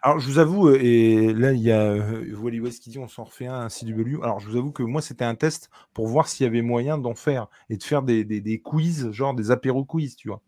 [0.02, 2.98] Alors, je vous avoue, euh, et là, il y a euh, Wally West qui dit
[2.98, 4.22] on s'en refait un, un CW.
[4.22, 6.96] Alors, je vous avoue que moi, c'était un test pour voir s'il y avait moyen
[6.96, 10.40] d'en faire et de faire des, des, des quiz, genre des apéro quiz, tu vois.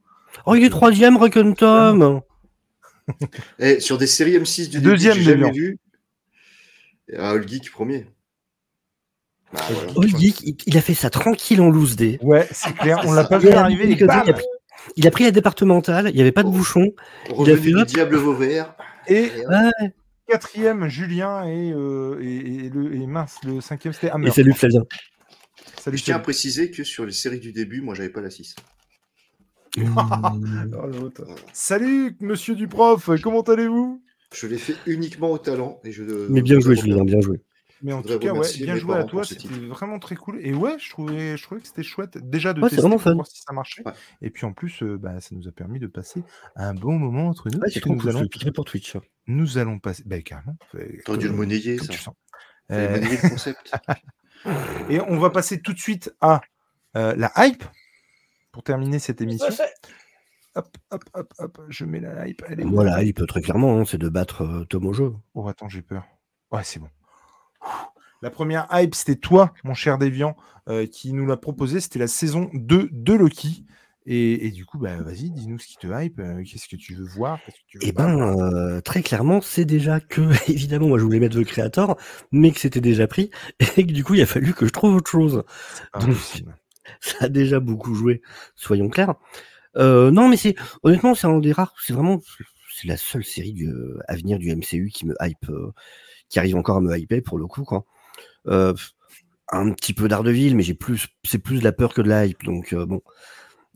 [0.47, 1.55] oh il est troisième Rock'n'Tom
[1.99, 2.21] Tom
[3.59, 5.79] Eh, sur des séries M6 du Deuxième début, que j'ai jamais vu.
[7.17, 8.07] Ah, All Geek premier.
[9.53, 9.61] Bah,
[10.07, 13.25] Geek, il, il a fait ça tranquille en loose day Ouais, c'est clair, on l'a
[13.25, 13.89] pas Il vu a- arriver.
[13.91, 14.45] il a pris-
[14.97, 16.53] il a pris la départementale, il n'y avait pas de Oh.
[16.53, 16.93] bouchon.
[17.31, 17.87] Revenu fait du hop.
[17.89, 18.75] diable Vauvert.
[19.07, 19.31] Et.
[19.49, 19.93] Ouais.
[20.29, 24.29] quatrième, Julien, et, euh, et, et le, et mince, le cinquième, c'était Hammer.
[24.29, 24.83] Et salut Flavien.
[25.81, 28.31] Salut, Je tiens à préciser que sur les séries du début, moi, j'avais pas la
[28.31, 28.55] 6.
[29.79, 29.85] Mmh.
[31.53, 34.03] Salut, monsieur du prof, comment allez-vous?
[34.35, 35.81] Je l'ai fait uniquement au talent.
[35.85, 37.41] Et je, Mais bien joué, Julien, bien joué.
[37.83, 40.39] Mais en tout cas, ouais, bien joué à toi, c'était vraiment très cool.
[40.41, 43.15] Et ouais, je trouvais, je trouvais que c'était chouette déjà de Ouais, tester pour fun.
[43.15, 43.83] voir si ça marchait.
[43.87, 43.93] Ouais.
[44.23, 46.23] Et puis en plus, euh, bah, ça nous a permis de passer
[46.57, 47.61] un bon moment entre nous.
[47.61, 48.97] Puisque trop nous, allons, pour Twitch.
[49.27, 50.03] nous allons passer.
[50.07, 50.57] Bah, carrément.
[51.05, 51.87] T'aurais dû le monnayer, ça.
[51.89, 52.15] tu sens.
[52.69, 53.73] Fallait Euh, monnayer le concept.
[54.91, 56.41] et on va passer tout de suite à
[56.97, 57.65] euh, la hype
[58.53, 59.47] pour terminer cette émission.
[60.55, 62.43] Hop, hop, hop, hop, je mets la hype.
[62.65, 65.13] Voilà, il peut très clairement, hein, c'est de battre euh, Tom au jeu.
[65.35, 66.05] Oh, attends, j'ai peur.
[66.51, 66.89] Ouais, c'est bon.
[68.23, 70.37] La première hype, c'était toi, mon cher Déviant,
[70.69, 71.81] euh, qui nous l'a proposé.
[71.81, 73.65] C'était la saison 2 de Loki.
[74.11, 76.19] Et, et du coup, bah, vas-y, dis-nous ce qui te hype.
[76.19, 79.41] euh, Qu'est-ce que tu veux voir Qu'est-ce que tu veux Eh ben, euh, très clairement,
[79.43, 81.97] c'est déjà que, évidemment, moi je voulais mettre The Creator,
[82.33, 83.31] mais que c'était déjà pris,
[83.77, 85.45] et que du coup, il a fallu que je trouve autre chose.
[86.01, 86.43] Donc-.
[87.01, 88.23] Ça a déjà beaucoup joué,
[88.57, 89.15] soyons clairs.
[89.77, 92.19] Euh, non, mais c'est, honnêtement, c'est un des rares, c'est vraiment,
[92.75, 93.71] c'est la seule série du,
[94.09, 95.51] à venir du MCU qui me hype,
[96.29, 97.85] qui arrive encore à me hyper pour le coup, quoi.
[98.49, 98.75] Euh,
[99.51, 102.27] un petit peu d'Ardeville, mais j'ai plus, c'est plus de la peur que de la
[102.27, 103.01] hype, donc euh, bon.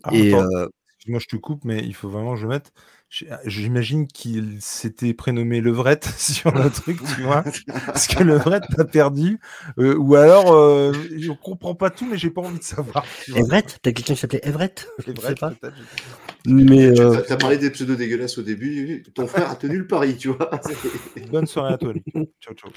[0.04, 0.66] Ah, et attends, euh,
[1.06, 2.72] Moi, je te coupe, mais il faut vraiment que je mette.
[3.08, 7.42] J'ai- J'imagine qu'il s'était prénommé Levrette sur le truc, tu vois.
[7.86, 9.38] Parce que Levrette t'a perdu.
[9.78, 13.04] Euh, ou alors, euh, je comprends pas tout, mais j'ai pas envie de savoir.
[13.34, 14.88] Everett, t'as quelqu'un qui s'appelait Everett?
[15.06, 15.52] Je sais pas.
[16.46, 19.02] Mais euh, T'as parlé des pseudos dégueulasses au début.
[19.14, 20.50] Ton frère a tenu le pari, tu vois.
[21.30, 21.92] Bonne soirée à toi.
[22.40, 22.70] Ciao, ciao.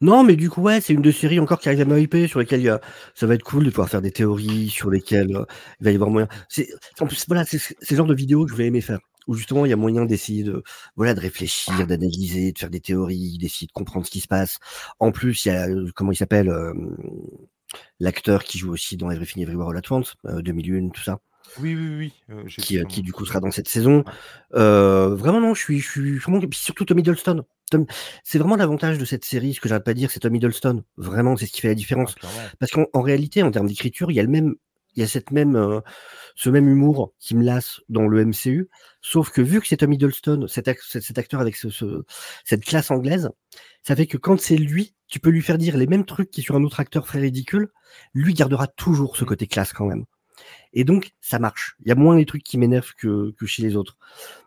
[0.00, 2.28] Non, mais du coup, ouais, c'est une des séries encore qui arrive à me hyper,
[2.28, 2.80] sur lesquelles il y a...
[3.14, 5.44] ça va être cool de pouvoir faire des théories, sur lesquelles euh,
[5.80, 6.28] il va y avoir moyen.
[6.48, 6.68] C'est,
[7.00, 9.34] en plus, voilà, c'est c'est le genre de vidéo que je vais aimer faire, où
[9.34, 10.62] justement il y a moyen d'essayer de,
[10.96, 14.58] voilà, de réfléchir, d'analyser, de faire des théories, d'essayer de comprendre ce qui se passe.
[14.98, 16.72] En plus, il y a, euh, comment il s'appelle, euh,
[18.00, 21.20] l'acteur qui joue aussi dans Everything Everywhere All At Once, euh, 2001, tout ça
[21.60, 22.12] Oui, oui, oui.
[22.30, 24.04] euh, qui, euh, qui du coup sera dans cette saison.
[24.54, 27.44] Euh, vraiment non, je suis, je suis vraiment, surtout Tom Hiddleston.
[27.70, 27.86] Tom-
[28.24, 30.82] c'est vraiment l'avantage de cette série, ce que j'arrête pas de dire, c'est Tom Hiddleston.
[30.96, 32.14] Vraiment, c'est ce qui fait la Ah, différence.
[32.58, 34.54] Parce qu'en en réalité, en termes d'écriture, il y a le même,
[34.96, 35.80] il y a cette même, euh,
[36.34, 38.68] ce même humour qui me lasse dans le MCU.
[39.00, 42.04] Sauf que vu que c'est Tom Hiddleston, cet, ac- cet- cet acteur avec ce, ce-
[42.44, 43.30] cette classe anglaise,
[43.82, 46.42] ça fait que quand c'est lui, tu peux lui faire dire les mêmes trucs qui
[46.42, 47.68] sur un autre acteur ferait ridicule.
[48.12, 49.26] Lui gardera toujours ce Mm.
[49.28, 50.04] côté classe quand même.
[50.72, 51.76] Et donc, ça marche.
[51.84, 53.96] Il y a moins les trucs qui m'énervent que, que chez les autres.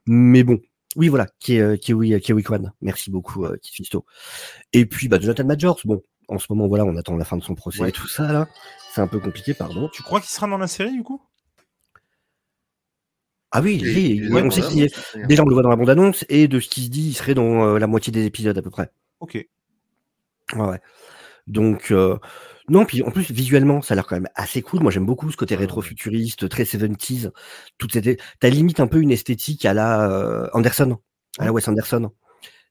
[0.05, 0.59] Mais bon.
[0.95, 2.73] Oui, voilà, qui est, Kiwi, Kiwi Kwan.
[2.81, 4.05] Merci beaucoup, euh, Fisto.
[4.73, 5.79] Et puis, bah, Jonathan Majors.
[5.85, 7.89] Bon, en ce moment, voilà, on attend la fin de son procès Ouais.
[7.89, 8.47] et tout ça, là.
[8.93, 9.89] C'est un peu compliqué, pardon.
[9.93, 11.21] Tu crois qu'il sera dans la série, du coup?
[13.51, 15.25] Ah oui, il est- on sait qu'il est, rien.
[15.27, 17.33] déjà, on le voit dans la bande-annonce, et de ce qui se dit, il serait
[17.33, 18.91] dans euh, la moitié des épisodes, à peu près.
[19.19, 19.35] Ok.
[19.35, 20.81] Ouais, ouais.
[21.47, 22.17] Donc, euh,
[22.69, 24.81] non, puis en plus, visuellement, ça a l'air quand même assez cool.
[24.81, 25.61] Moi, j'aime beaucoup ce côté ouais.
[25.61, 27.31] rétro-futuriste, très 70s.
[27.77, 28.19] Toute cette...
[28.39, 30.97] T'as limite un peu une esthétique à la euh, Anderson,
[31.39, 31.53] à la.
[31.53, 32.11] Wes Anderson.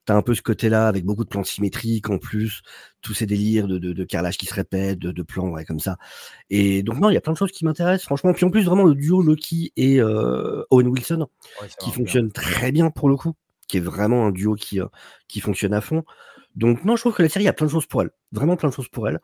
[0.05, 2.63] T'as un peu ce côté-là avec beaucoup de plans symétriques en plus,
[3.03, 5.81] tous ces délires de, de, de carrelage qui se répètent, de, de plans ouais, comme
[5.81, 5.97] ça.
[6.49, 8.33] Et donc non, il y a plein de choses qui m'intéressent, franchement.
[8.33, 11.27] Puis en plus, vraiment le duo Loki et euh, Owen Wilson,
[11.61, 13.35] Ouais, qui fonctionne très bien pour le coup,
[13.67, 14.87] qui est vraiment un duo qui, euh,
[15.27, 16.05] qui fonctionne à fond.
[16.57, 18.71] Donc non, je trouve que la série a plein de choses pour elle, vraiment plein
[18.71, 19.21] de choses pour elle.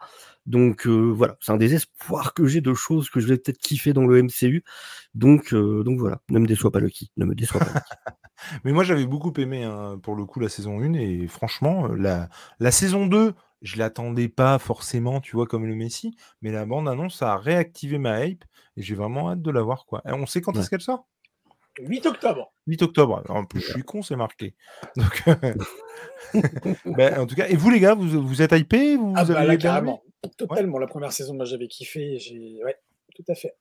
[0.46, 3.58] Donc euh, voilà, c'est un des espoirs que j'ai de choses que je vais peut-être
[3.58, 4.62] kiffer dans le MCU.
[5.14, 7.72] Donc euh, donc voilà, ne me déçois pas Loki, ne me déçois pas.
[8.64, 10.94] Mais moi, j'avais beaucoup aimé, hein, pour le coup, la saison 1.
[10.94, 12.28] Et franchement, euh, la,
[12.60, 16.16] la saison 2, je l'attendais pas forcément, tu vois, comme le Messi.
[16.42, 18.44] Mais la bande-annonce a réactivé ma hype.
[18.76, 20.02] Et j'ai vraiment hâte de la voir, quoi.
[20.06, 20.60] Et on sait quand Ouais.
[20.60, 21.06] est-ce qu'elle sort?
[21.78, 22.52] 8 octobre.
[22.66, 23.22] 8 octobre.
[23.28, 24.54] En plus, je suis con, c'est marqué.
[24.96, 25.22] Donc,
[26.84, 28.96] ben, en tout cas, et vous, les gars, vous, vous êtes hypés?
[28.96, 30.02] Vous, Ah vous bah avez là, carrément.
[30.36, 30.78] Totalement.
[30.78, 32.18] La première saison, moi, j'avais kiffé.
[32.18, 32.60] J'ai...
[32.64, 32.76] Ouais,
[33.14, 33.54] tout à fait.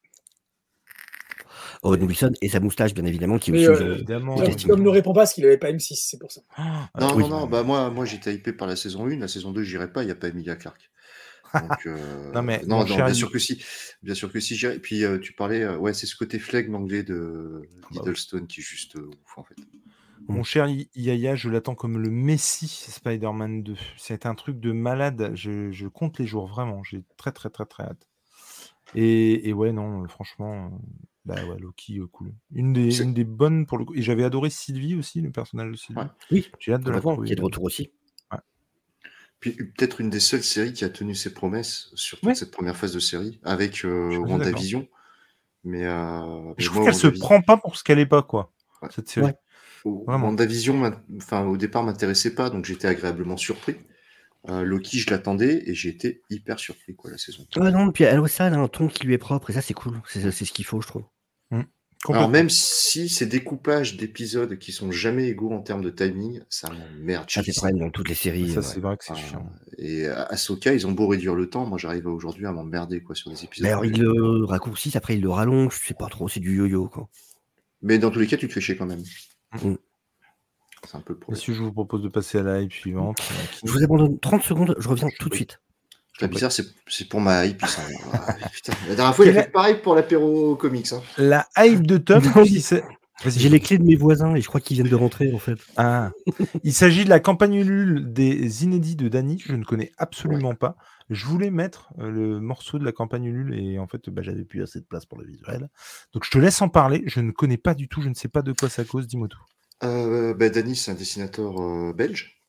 [1.83, 4.35] Owen Wilson et sa moustache, bien évidemment, qui aussi euh, euh, Évidemment.
[4.35, 6.41] Ne répond pas parce qu'il avait pas M6, c'est pour ça.
[6.55, 7.23] Ah, Non, oui.
[7.23, 9.91] non, non, bah moi, moi j'étais hypé par la saison 1, la saison 2, j'irai
[9.91, 10.90] pas, il n'y a pas Emilia Clarke.
[11.53, 13.63] Donc, euh, Non, mais non, mon non, cher bien sûr que si,
[14.03, 17.03] bien sûr que si, puis euh, tu parlais, euh, ouais, c'est ce côté flegme anglais
[17.03, 17.97] de bah oui.
[17.97, 19.55] Hiddleston qui est juste euh, ouf en fait.
[20.27, 23.75] Mon cher I- Yaya, je l'attends comme le Messi Spider-Man 2.
[23.97, 25.31] C'est un truc de malade.
[25.33, 26.83] Je, je compte les jours, vraiment.
[26.83, 28.07] J'ai très, très, très, très hâte.
[28.93, 30.71] Et, et ouais, non, franchement,
[31.25, 32.33] bah ouais, Loki, cool.
[32.53, 33.93] Une des, C'est- une des bonnes pour le coup.
[33.95, 35.99] Et j'avais adoré Sylvie aussi, le personnage de Sylvie.
[36.01, 36.07] Ouais.
[36.29, 37.27] Oui, J'ai hâte de la retrouver.
[37.27, 37.91] qui est de retour aussi.
[39.41, 42.35] Puis peut-être une des seules séries qui a tenu ses promesses sur toute Ouais.
[42.35, 44.88] cette première phase de série, avec euh, WandaVision.
[45.65, 48.53] Mais, euh, mais Je trouve qu'elle se prend pas pour ce qu'elle est pas, quoi,
[48.81, 48.89] Ouais.
[48.95, 49.26] cette série.
[49.27, 49.35] Ouais.
[50.05, 50.27] Vraiment.
[50.27, 53.76] WandaVision, enfin, au départ, m'intéressait pas, donc j'étais agréablement surpris.
[54.49, 57.45] Euh, Loki, je l'attendais et j'ai été hyper surpris, quoi, la saison.
[57.55, 59.61] Ah non, puis elle, aussi, elle a un ton qui lui est propre, et ça,
[59.61, 59.99] c'est cool.
[60.07, 61.03] C'est c'est ce qu'il faut, je trouve.
[62.09, 66.69] Alors, même si ces découpages d'épisodes qui sont jamais égaux en termes de timing, ça
[66.69, 67.29] m'emmerde.
[67.29, 68.51] Ça, c'est pareil dans toutes les séries.
[68.51, 68.65] Ça, ouais.
[68.65, 69.49] c'est vrai que c'est Ah, chiant.
[69.77, 73.13] et à Ahsoka, ils ont beau réduire le temps, moi j'arrive aujourd'hui à m'emmerder quoi
[73.13, 73.63] sur des épisodes.
[73.65, 76.57] Mais alors, ils le raccourcissent, après, ils le rallongent, je sais pas trop, c'est du
[76.57, 77.07] yo-yo, quoi.
[77.83, 79.03] Mais dans tous les cas, tu te fais chier quand même.
[79.63, 79.75] Mm.
[80.87, 81.43] C'est un peu le problème.
[81.45, 83.21] Je vous propose de passer à la hype suivante.
[83.63, 85.59] Je vous abandonne 30 secondes, je reviens tout de suite.
[86.22, 87.65] La bizarre, c'est c'est pour ma hype.
[87.65, 87.81] ça.
[88.14, 88.73] Ah, putain.
[88.88, 90.91] La dernière fois, il a fait pareil pour l'apéro comics.
[90.93, 91.02] hein.
[91.18, 92.22] La hype de Tom.
[93.23, 95.60] J'ai les clés de mes voisins et je crois qu'ils viennent de rentrer, en fait.
[95.77, 96.10] Ah.
[96.64, 99.38] Il s'agit de la campagne Ulule des inédits de Dany.
[99.45, 100.76] Je ne connais absolument pas.
[101.11, 104.43] Je voulais mettre euh, le morceau de la campagne Ulule et en fait, bah, j'avais
[104.43, 105.69] plus assez de place pour le visuel.
[106.14, 107.03] Donc je te laisse en parler.
[107.06, 108.02] Je ne connais pas du tout.
[108.02, 109.06] Je ne sais pas de quoi ça cause.
[109.06, 109.41] Dis-moi tout.
[109.84, 112.40] Euh, bah, Danny, c'est un dessinateur euh, belge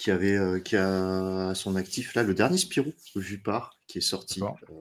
[0.00, 3.98] qui avait euh, qui a à son actif là le dernier Spirou vu par qui
[3.98, 4.40] est sorti.
[4.42, 4.76] Euh,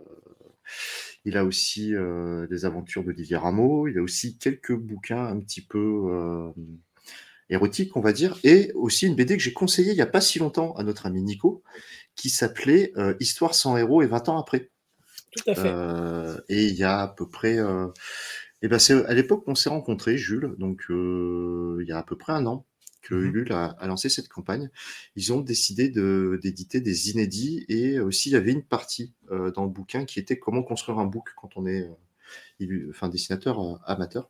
[1.26, 3.90] il a aussi euh, des aventures d'Olivier Rameau.
[3.90, 6.52] Il a aussi quelques bouquins un petit peu euh,
[7.50, 10.22] érotiques, on va dire, et aussi une BD que j'ai conseillée il n'y a pas
[10.22, 11.64] si longtemps à notre ami Nico,
[12.16, 14.70] qui s'appelait euh, Histoire sans héros et 20 ans après.
[15.36, 15.68] Tout à fait.
[15.68, 17.58] Euh, et il y a à peu près.
[17.58, 17.88] Euh,
[18.62, 22.04] et ben c'est à l'époque qu'on s'est rencontrés, Jules, donc euh, il y a à
[22.04, 22.66] peu près un an
[23.10, 23.16] que.
[23.16, 24.70] Ulule a, a lancé cette campagne.
[25.16, 29.52] Ils ont décidé de- d'éditer des inédits et aussi il y avait une partie euh,
[29.52, 31.90] dans le bouquin qui était comment construire un book quand on est
[32.62, 34.30] euh, enfin, dessinateur euh, amateur.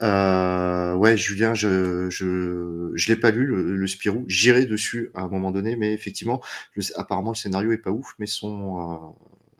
[0.00, 4.24] Ouais, Julien, je je je l'ai pas lu le, le Spirou.
[4.28, 6.42] J'irai dessus à un moment donné, mais effectivement,
[6.74, 9.14] le- apparemment le scénario est pas ouf, mais son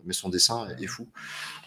[0.04, 1.08] mais son dessin est fou.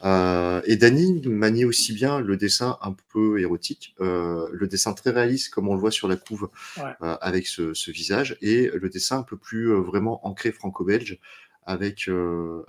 [0.04, 5.10] Euh, et Dany manie aussi bien le dessin un peu érotique, euh, le dessin très
[5.12, 6.84] réaliste comme on le voit sur la couve Ouais.
[7.02, 11.20] euh, avec ce, ce visage, et le dessin un peu plus vraiment ancré franco-belge
[11.66, 12.10] avec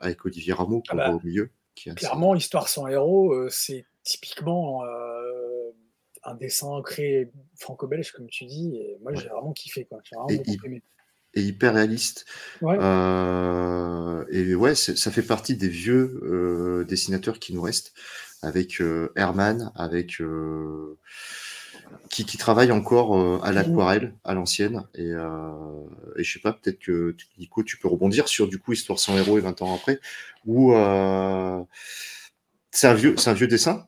[0.01, 1.51] avec Olivier Rameau qu'on Ah bah, voit au milieu.
[1.74, 4.82] Qui est assez- Clairement, Histoire sans héros, c'est typiquement
[6.24, 8.77] un dessin ancré franco-belge, comme tu dis.
[8.77, 9.85] Et moi, j'ai vraiment kiffé.
[9.85, 9.99] Quoi.
[10.03, 10.82] J'ai vraiment Et beaucoup il- aimé.
[11.35, 12.27] Et hyper réaliste.
[12.63, 12.77] Ouais.
[12.81, 17.93] Euh, et ouais, ça fait partie des vieux euh, dessinateurs qui nous restent,
[18.43, 20.97] avec euh, Herman, avec euh,
[22.11, 24.85] qui, qui travaille encore euh, à l'aquarelle, à l'ancienne.
[24.95, 25.51] Et, euh,
[26.17, 29.17] et je sais pas, peut-être que Nico, tu peux rebondir sur du coup Histoire sans
[29.17, 30.01] héros et 20 ans après,
[30.47, 31.63] où euh,
[32.71, 33.87] c'est un vieux, c'est un vieux dessin?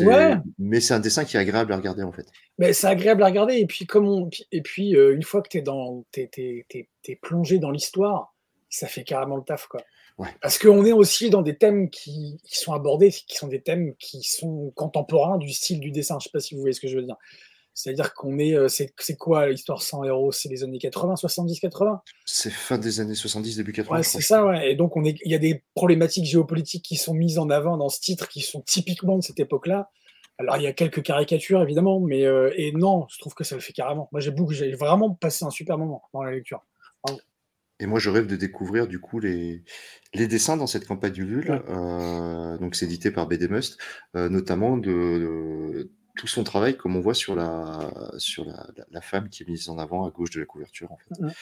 [0.00, 0.34] Ouais.
[0.58, 2.26] Mais c'est un dessin qui est agréable à regarder en fait.
[2.58, 3.54] Mais c'est agréable à regarder.
[3.56, 4.30] Et puis, comme on...
[4.52, 6.04] et puis euh, une fois que tu es, dans...
[6.12, 8.34] t'es, t'es- t'es- t'es plongé dans l'histoire,
[8.68, 9.66] ça fait carrément le taf.
[9.66, 9.82] Quoi.
[10.18, 10.28] Ouais.
[10.42, 12.40] Parce qu'on est aussi dans des thèmes qui...
[12.44, 16.18] qui sont abordés, qui sont des thèmes qui sont contemporains du style du dessin.
[16.20, 17.16] Je sais pas si vous voyez ce que je veux dire.
[17.82, 18.54] C'est-à-dire qu'on est.
[18.54, 20.32] euh, C'est, quoi l'histoire sans héros?
[20.32, 23.96] C'est les années 80, 70, 80 C'est fin des années 70, début 80.
[23.96, 24.72] Ouais, c'est ça, ouais.
[24.72, 27.76] Et donc, on est, il y a des problématiques géopolitiques qui sont mises en avant
[27.76, 29.90] dans ce titre, qui sont typiquement de cette époque-là.
[30.38, 33.54] Alors, il y a quelques caricatures, évidemment, mais euh, et non, je trouve que ça
[33.54, 34.08] le fait carrément.
[34.12, 36.64] Moi, j'ai beaucoup, j'ai vraiment passé un super moment dans la lecture.
[37.80, 39.64] Et moi, je rêve de découvrir du coup les,
[40.12, 41.50] les dessins dans cette campagne Ulule.
[41.50, 41.62] Ouais.
[41.70, 43.78] Euh, donc, c'est édité par BD Must,
[44.16, 45.90] euh, notamment de, de
[46.20, 49.46] tout son travail, comme on voit sur la sur la, la- la femme qui est
[49.48, 51.20] mise en avant à gauche de la couverture, en fait.
[51.20, 51.32] Mhm.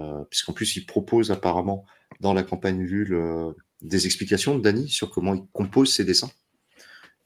[0.00, 1.84] Euh, puisqu'en plus, il propose apparemment
[2.20, 3.52] dans la campagne Ulule euh,
[3.82, 6.30] des explications de Dany sur comment il compose ses dessins.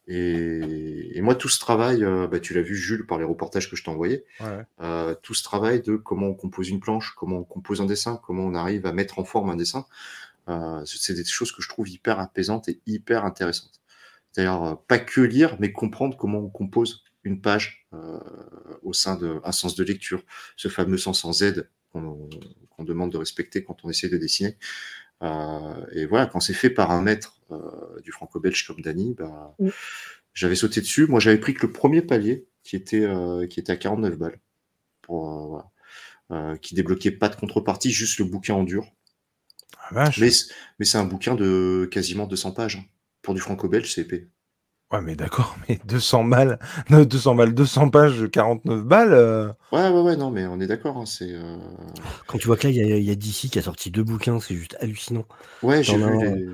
[0.08, 3.70] Et, et moi, tout ce travail, euh, bah, tu l'as vu, Jules, par les reportages
[3.70, 4.64] que je t'ai envoyés, Ouais.
[4.80, 8.18] euh, tout ce travail de comment on compose une planche, comment on compose un dessin,
[8.24, 9.84] comment on arrive à mettre en forme un dessin,
[10.48, 13.80] euh, c'est des choses que je trouve hyper apaisantes et hyper intéressantes.
[14.32, 18.18] C'est-à-dire euh, pas que lire, mais comprendre comment on compose une page euh,
[18.82, 20.22] au sein d'un sens de lecture,
[20.56, 22.28] ce fameux sens en Z qu'on
[22.84, 24.56] demande de respecter quand on essaie de dessiner.
[25.22, 29.54] Euh, et voilà, quand c'est fait par un maître euh, du franco-belge comme Dany, bah,
[29.58, 29.70] Mm.
[30.34, 31.06] j'avais sauté dessus.
[31.06, 34.38] Moi, j'avais pris que le premier palier qui était, euh, qui était à 49 balles,
[35.02, 35.70] pour, euh, voilà.
[36.30, 38.84] Euh, qui débloquait pas de contrepartie, juste le bouquin en dur.
[39.78, 40.18] Ah, vache.
[40.18, 40.28] Mais,
[40.78, 42.86] mais c'est un bouquin de quasiment 200 pages.
[43.28, 43.34] Hein.
[43.34, 44.30] Pour du franco-belge, c'est épais.
[44.90, 46.58] Ouais, mais d'accord, mais 200 balles,
[46.90, 49.12] non, 200 balles, 200 pages, 49 balles.
[49.12, 50.96] euh, Ouais, ouais, ouais, non, mais on est d'accord.
[50.98, 51.56] hein, c'est, euh,
[52.26, 53.90] Quand tu vois que là, il y a, il y a DC qui a sorti
[53.90, 55.26] deux bouquins, c'est juste hallucinant.
[55.62, 56.44] Ouais, j'ai vu un, les.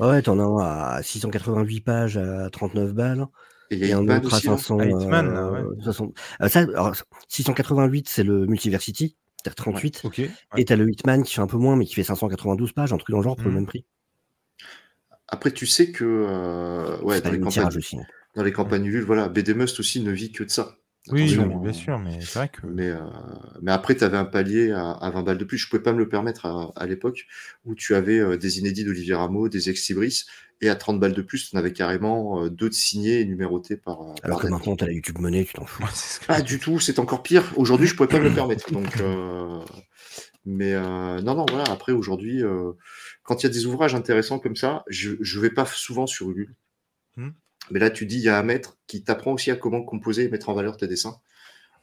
[0.00, 3.26] Ouais, t'en as un à 688 pages à 39 balles.
[3.70, 4.48] Et il y Et a un autre à aussi.
[4.48, 4.56] hein.
[4.56, 4.78] 500.
[4.78, 5.70] Ah, Hitman, là, euh, ouais.
[5.82, 6.14] 60.
[6.42, 6.94] Euh, ça, alors,
[7.28, 10.04] 688, c'est le Multiversity, c'est-à-dire 38.
[10.04, 10.18] Ok.
[10.18, 10.34] ouais.
[10.56, 12.98] Et t'as le Hitman qui fait un peu moins, mais qui fait 592 pages, un
[12.98, 13.56] truc dans le genre pour le Mhm.
[13.56, 13.86] même prix.
[15.30, 17.96] Après, tu sais que euh, ouais, c'est dans les, campagnes, aussi.
[17.96, 18.02] hein.
[18.34, 20.76] dans les campagnes Ulule, voilà, BD Must aussi ne vit que de ça.
[21.08, 21.72] Oui, non, mais bien hein.
[21.72, 22.66] sûr, mais c'est vrai que.
[22.66, 22.98] Mais, euh,
[23.62, 25.56] mais après, tu avais un palier à, à 20 balles de plus.
[25.56, 27.26] Je pouvais pas me le permettre à, à l'époque
[27.64, 30.24] où tu avais euh, des inédits d'Olivier Rameau, des ex-Ibris,
[30.60, 33.24] et à 30 balles de plus, tu en avais carrément euh, deux de signés et
[33.24, 34.02] numérotés par.
[34.02, 35.82] euh, Alors par que maintenant, t'as la YouTube Money, tu t'en fous.
[35.82, 37.50] Ouais, c'est ce que Pas je- du tout, c'est encore pire.
[37.56, 38.70] Aujourd'hui, je pourrais pas me le permettre.
[38.70, 39.58] Donc, euh,
[40.44, 41.64] mais euh, non, non, voilà.
[41.70, 42.72] Après, aujourd'hui, euh,
[43.30, 46.30] quand il y a des ouvrages intéressants comme ça, je je vais pas souvent sur
[46.30, 46.56] Ulule.
[47.16, 47.30] Hmm.
[47.70, 50.24] Mais là, tu dis, il y a un maître qui t'apprend aussi à comment composer
[50.24, 51.20] et mettre en valeur tes dessins.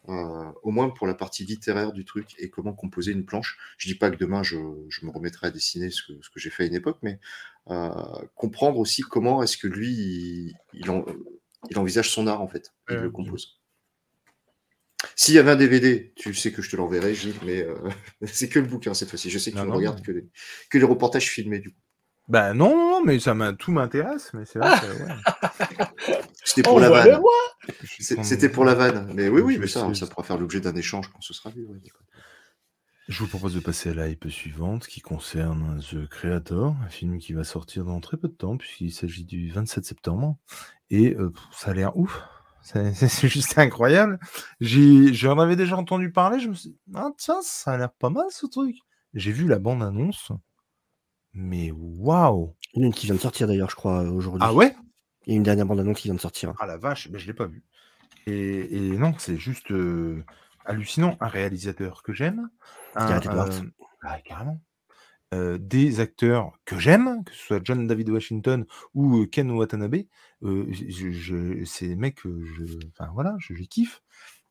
[0.10, 3.58] Euh, au moins pour la partie littéraire du truc et comment composer une planche.
[3.78, 4.58] Je dis pas que demain je,
[4.90, 7.20] je me remettrai à dessiner ce que, ce que j'ai fait à une époque, mais
[7.70, 7.90] euh,
[8.36, 11.06] comprendre aussi comment est-ce que lui il, il en-
[11.70, 13.57] il envisage son art en fait, il Ouais, le compose.
[15.16, 17.76] S'il y avait un DVD, tu sais que je te l'enverrai, Gilles, mais euh,
[18.26, 19.30] c'est que le bouquin cette fois-ci.
[19.30, 20.26] Je sais que Non, tu ne non, regardes que les,
[20.70, 21.80] que les reportages filmés du coup.
[22.28, 25.04] Bah non, non, non, mais ça m'a tout m'intéresse, mais c'est vrai que.
[25.04, 25.86] ouais,
[26.44, 27.22] C'était pour la vanne.
[27.88, 29.12] C'était pour la vanne.
[29.14, 31.34] Mais oui, oui, Je mais ça, sais, ça pourra faire l'objet d'un échange quand ce
[31.34, 31.66] sera vu.
[31.66, 31.78] ouais.
[33.08, 37.20] Je vous propose de passer à la hype suivante qui concerne The Creator, un film
[37.20, 40.38] qui va sortir dans très peu de temps puisqu'il s'agit du 27 septembre.
[40.90, 42.22] Et euh, ça a l'air ouf.
[42.94, 44.20] C'est juste incroyable.
[44.60, 46.40] J'en avais déjà entendu parler.
[46.40, 48.76] Je me suis dit, ah tiens, ça a l'air pas mal ce truc.
[49.14, 50.32] J'ai vu la bande-annonce.
[51.34, 52.56] Mais waouh!
[52.74, 54.42] Il y en a une qui vient de sortir d'ailleurs, je crois, aujourd'hui.
[54.44, 54.76] Ah ouais?
[55.26, 56.54] Il y a une dernière bande-annonce qui vient de sortir.
[56.60, 57.64] Ah la vache, mais je l'ai pas vu.
[58.26, 60.24] Et, et non, c'est juste euh,
[60.66, 61.18] hallucinant.
[61.20, 62.50] Un réalisateur que j'aime.
[62.96, 63.52] un, euh,
[64.04, 64.60] ah, carrément.
[65.34, 70.04] Euh, des acteurs que j'aime, que ce soit John David Washington ou Ken Watanabe.
[70.44, 72.64] euh, je, je- c'est des mecs que je,
[72.98, 74.02] enfin voilà, je les kiffe.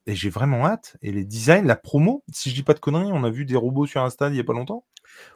[0.06, 0.96] Et j'ai vraiment hâte.
[1.00, 3.56] Et les designs, la promo, si je dis pas de conneries, on a vu des
[3.56, 4.84] robots sur Insta il y a pas longtemps.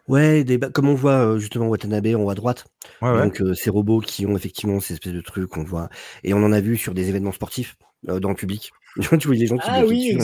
[0.08, 2.66] Ouais, des comme on voit euh, justement Watanabe en haut à droite.
[3.00, 3.22] Ouais, ouais.
[3.22, 5.88] Donc euh, ces robots qui ont effectivement ces espèces de trucs qu'on voit.
[6.22, 7.76] Et on en a vu sur des événements sportifs
[8.10, 8.72] euh, dans le public.
[9.00, 10.18] tu vois les gens qui Ah oui, dessus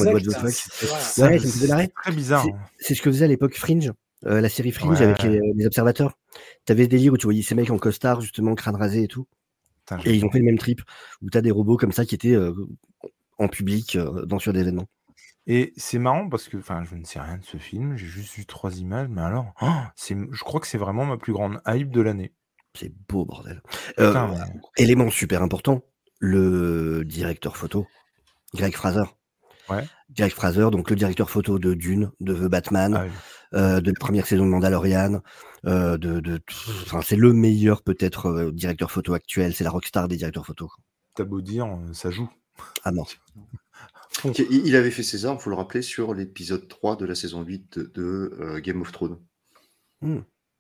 [1.40, 1.88] ça me faisait marrer.
[2.02, 2.42] très bizarre.
[2.44, 3.92] C'est- C'est ce que faisait à l'époque Fringe,
[4.24, 5.04] euh, la série Fringe Ouais.
[5.06, 6.18] avec les, les observateurs.
[6.64, 9.26] T'avais ce délire où tu voyais ces mecs en costard, justement, crâne rasé et tout.
[9.86, 10.82] Putain, Et ils ont fait le même trip,
[11.22, 12.52] où t'as des robots comme ça qui étaient euh,
[13.38, 14.88] en public euh, dans sur des événements.
[15.46, 18.34] Et c'est marrant parce que, enfin, je ne sais rien de ce film, j'ai juste
[18.34, 21.60] vu trois images, mais alors, oh, c'est, je crois que c'est vraiment ma plus grande
[21.68, 22.32] hype de l'année.
[22.74, 23.62] C'est beau, bordel.
[23.96, 24.44] Putain, Euh,
[24.76, 25.82] élément super important,
[26.18, 27.86] le directeur photo,
[28.54, 29.04] Greg Fraser.
[29.68, 29.84] Ouais.
[30.14, 33.10] Greg Fraser, donc le directeur photo de Dune, de The Batman, Ah oui.
[33.54, 35.20] euh, de la première saison de Mandalorian,
[35.66, 36.40] euh, de, de,
[36.82, 40.70] enfin, c'est le meilleur peut-être euh, directeur photo actuel, c'est la rockstar des directeurs photo.
[41.14, 42.28] T'as beau dire, ça joue.
[42.84, 43.08] À mort.
[44.32, 47.42] Qui- Il avait fait César, il faut le rappeler, sur l'épisode 3 de la saison
[47.42, 49.18] 8 de, de, euh, Game of Thrones.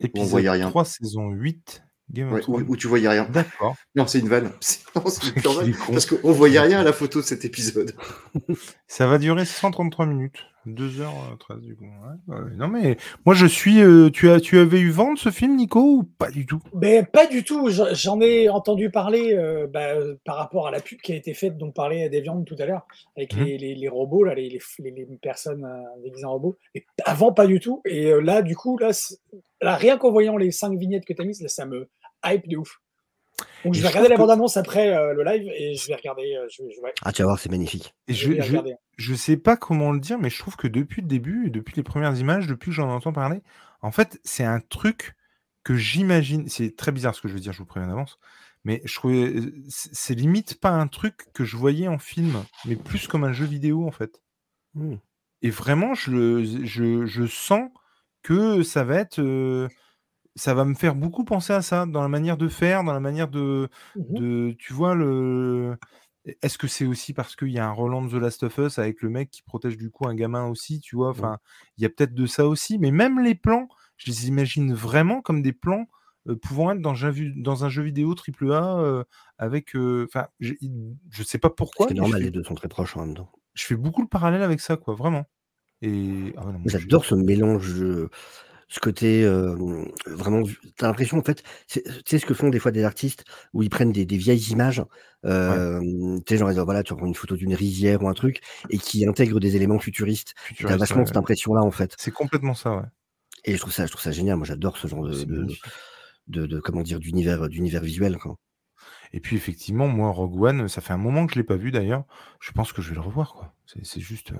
[0.00, 0.68] Épisode voyait rien.
[0.68, 3.26] 3, saison 8, Game Ouais, où, tu voyais rien.
[3.30, 3.74] D'accord.
[3.96, 4.52] Non, c'est une vanne.
[4.94, 5.74] Non, une.
[5.92, 7.92] Parce qu'on voyait rien à la photo de cet épisode.
[8.86, 10.38] Ça va durer 133 minutes.
[10.66, 11.84] 2h13 du coup.
[11.84, 12.50] Ouais, ouais.
[12.56, 13.80] Non mais moi je suis.
[13.80, 16.60] euh, tu, as, tu avais eu vent de ce film, Nico, ou pas du tout?
[16.74, 17.68] Mais pas du tout.
[17.70, 21.34] J'en- ai entendu parler euh, bah, euh, par rapport à la pub qui a été
[21.34, 22.84] faite, dont parlait des viandes tout à l'heure,
[23.16, 23.44] avec Mhm.
[23.44, 26.56] les, les- les robots, là, les, les, les- les personnes euh, déguisées en robots.
[26.74, 27.80] Et avant, pas du tout.
[27.84, 28.90] Et euh, là, du coup, là,
[29.62, 31.88] là rien qu'en voyant les cinq vignettes que tu as mises, là, ça me
[32.26, 32.80] hype de ouf.
[33.64, 35.86] Donc Et je je vais regarder la que- bande-annonce après euh, le live et je
[35.88, 36.34] vais regarder.
[36.36, 37.94] euh, je vais- je- ouais, Ah, tu vas voir, c'est magnifique.
[38.08, 38.74] Et je vais je, je, regarder.
[38.96, 41.74] je sais pas comment le dire, mais je trouve que depuis le début, et depuis
[41.76, 43.42] les premières images, depuis que j'en entends parler,
[43.82, 45.14] en fait, c'est un truc
[45.64, 46.48] que j'imagine.
[46.48, 48.18] C'est très bizarre ce que je veux dire, je vous préviens d'avance.
[48.64, 49.34] Mais je trouvais.
[49.68, 53.32] C'est c'est limite pas un truc que je voyais en film, mais plus comme un
[53.32, 54.22] jeu vidéo, en fait.
[54.74, 54.96] Hmm.
[55.42, 57.68] Et vraiment, je, le- je, je sens
[58.22, 59.20] que ça va être.
[59.20, 59.68] euh,
[60.36, 63.00] ça va me faire beaucoup penser à ça, dans la manière de faire, dans la
[63.00, 63.68] manière de.
[63.94, 64.04] Mhm.
[64.16, 65.76] de tu vois, le.
[66.42, 68.78] Est-ce que c'est aussi parce qu'il y a un Roland de The Last of Us
[68.80, 71.10] avec le mec qui protège du coup un gamin aussi, tu vois?
[71.10, 71.38] Enfin,
[71.78, 75.22] il y a peut-être de ça aussi, mais même les plans, je les imagine vraiment
[75.22, 75.86] comme des plans
[76.28, 79.04] euh, pouvant être dans un, vu- dans un jeu vidéo AAA euh,
[79.38, 79.76] avec.
[79.76, 80.54] euh, Enfin, je
[81.10, 81.88] je sais pas pourquoi.
[81.88, 83.30] C'est normal, les deux sont très proches en même temps.
[83.54, 85.24] je fais beaucoup le parallèle avec ça, quoi, vraiment.
[85.82, 88.10] Et ah je J'adore ce mélange, euh,
[88.68, 89.54] ce côté euh,
[90.06, 90.42] vraiment.
[90.76, 93.62] T'as l'impression en fait, c'est- tu sais ce que font des fois des artistes où
[93.62, 94.82] ils prennent des, des vieilles images,
[95.24, 95.80] euh,
[96.26, 98.40] tu sais genre voilà tu prends une photo d'une rizière ou un truc
[98.70, 100.34] et qui intègrent des éléments futuristes.
[100.36, 101.06] T'as futuriste, vachement ouais.
[101.06, 101.94] cette impression là en fait.
[101.98, 102.82] C'est complètement ça, ouais.
[103.44, 104.36] Et je trouve ça, je trouve ça génial.
[104.36, 105.62] Moi j'adore ce genre de, de, magnifique.
[106.26, 108.18] de, de- comment dire d'univers, d'univers visuel.
[108.18, 108.36] Quoi.
[109.12, 111.70] Et puis effectivement, moi, Rogue One, ça fait un moment que je l'ai pas vu
[111.70, 112.04] d'ailleurs.
[112.40, 113.54] Je pense que je vais le revoir, quoi.
[113.66, 114.32] C'est c'est juste.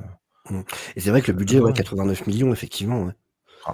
[0.51, 0.63] euh,
[0.97, 1.73] Et c'est vrai que le budget, ouais, Ouais.
[1.73, 3.05] 89 millions effectivement.
[3.05, 3.13] ouais.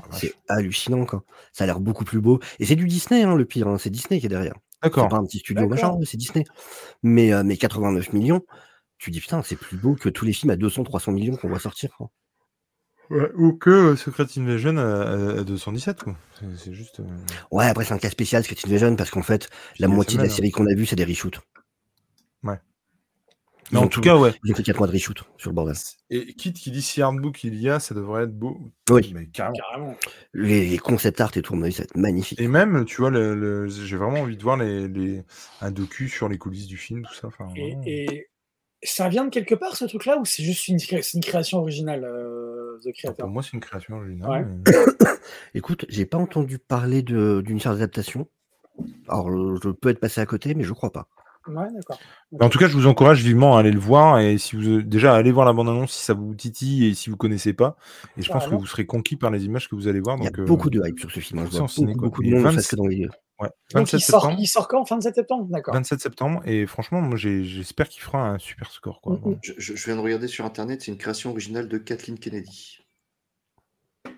[0.01, 0.21] Vache.
[0.21, 1.25] C'est hallucinant quoi.
[1.53, 2.41] Ça a l'air beaucoup plus beau.
[2.59, 3.69] Et c'est du Disney hein, le pire.
[3.69, 4.55] hein, C'est Disney qui est derrière.
[4.75, 5.09] C'est D'accord.
[5.09, 6.45] pas un petit studio machin, c'est Disney.
[7.03, 8.41] Mais, euh, mais 89 millions,
[8.99, 11.61] tu dis putain, c'est plus beau que tous les films à 200-300 millions qu'on voit
[11.61, 11.91] sortir.
[11.97, 12.11] quoi.
[13.11, 16.17] Ouais, ou que euh, Secret Invasion à, à 217, quoi.
[16.41, 17.01] C'est- C'est juste.
[17.01, 17.05] euh,
[17.51, 20.29] Ouais, après c'est un cas spécial, Secret Invasion, parce qu'en fait, la moitié de la
[20.31, 21.39] série qu'on a vue, c'est des reshoots.
[22.43, 22.59] Ouais.
[23.73, 24.31] Mais en tout tout- cas, ouais.
[24.49, 25.75] Ont fait 4 mois de reshoot sur le bordel.
[26.11, 28.59] Et quitte qui dit si Hardbook il y a, ça devrait être beau.
[28.91, 29.13] Oui.
[29.15, 29.55] Mais carrément.
[29.57, 29.97] Carrément.
[30.35, 32.41] Les, les concept art et tout, avis, ça va être magnifique.
[32.41, 35.23] Et même, tu vois, le, le- j'ai vraiment envie de voir les, les,
[35.61, 37.29] un docu sur les coulisses du film, tout ça.
[37.29, 38.29] Enfin, Et,
[38.85, 40.79] ça vient de quelque part ce truc-là ou c'est juste une,
[41.23, 43.17] création originale, euh, The Creator?
[43.17, 44.29] Pour moi, c'est une création originale.
[44.31, 44.45] Ouais.
[44.67, 45.07] mais-
[45.55, 48.29] Écoute, j'ai pas entendu parler de- d'une charge d'adaptation.
[49.09, 49.31] Alors,
[49.63, 51.09] je peux être passé à côté, mais je crois pas.
[51.49, 51.99] Ouais, d'accord.
[52.33, 54.21] Mais En tout cas, je vous encourage vivement à aller le voir.
[54.21, 57.17] Et si vous déjà allez voir la bande-annonce si ça vous titille et si vous
[57.17, 57.77] connaissez pas.
[58.17, 60.17] Et je pense que vous serez conquis par les images que vous allez voir.
[60.19, 61.41] Il y a euh, beaucoup de hype sur ce film.
[61.41, 61.45] hein.
[61.47, 62.09] Je c'est vois en ciné, beaucoup, quoi.
[62.09, 63.07] beaucoup Et de monde, ne 20 serait-ce que dans les
[63.41, 64.89] ouais, Donc 27 il sort, il sort quand?
[64.89, 65.75] 27 septembre D'accord.
[65.75, 66.43] 27 septembre.
[66.47, 69.01] Et franchement, moi, j'espère qu'il fera un super score.
[69.01, 69.39] Quoi, Mm, mm.
[69.43, 72.79] Je, viens de regarder sur internet, c'est une création originale de Kathleen Kennedy.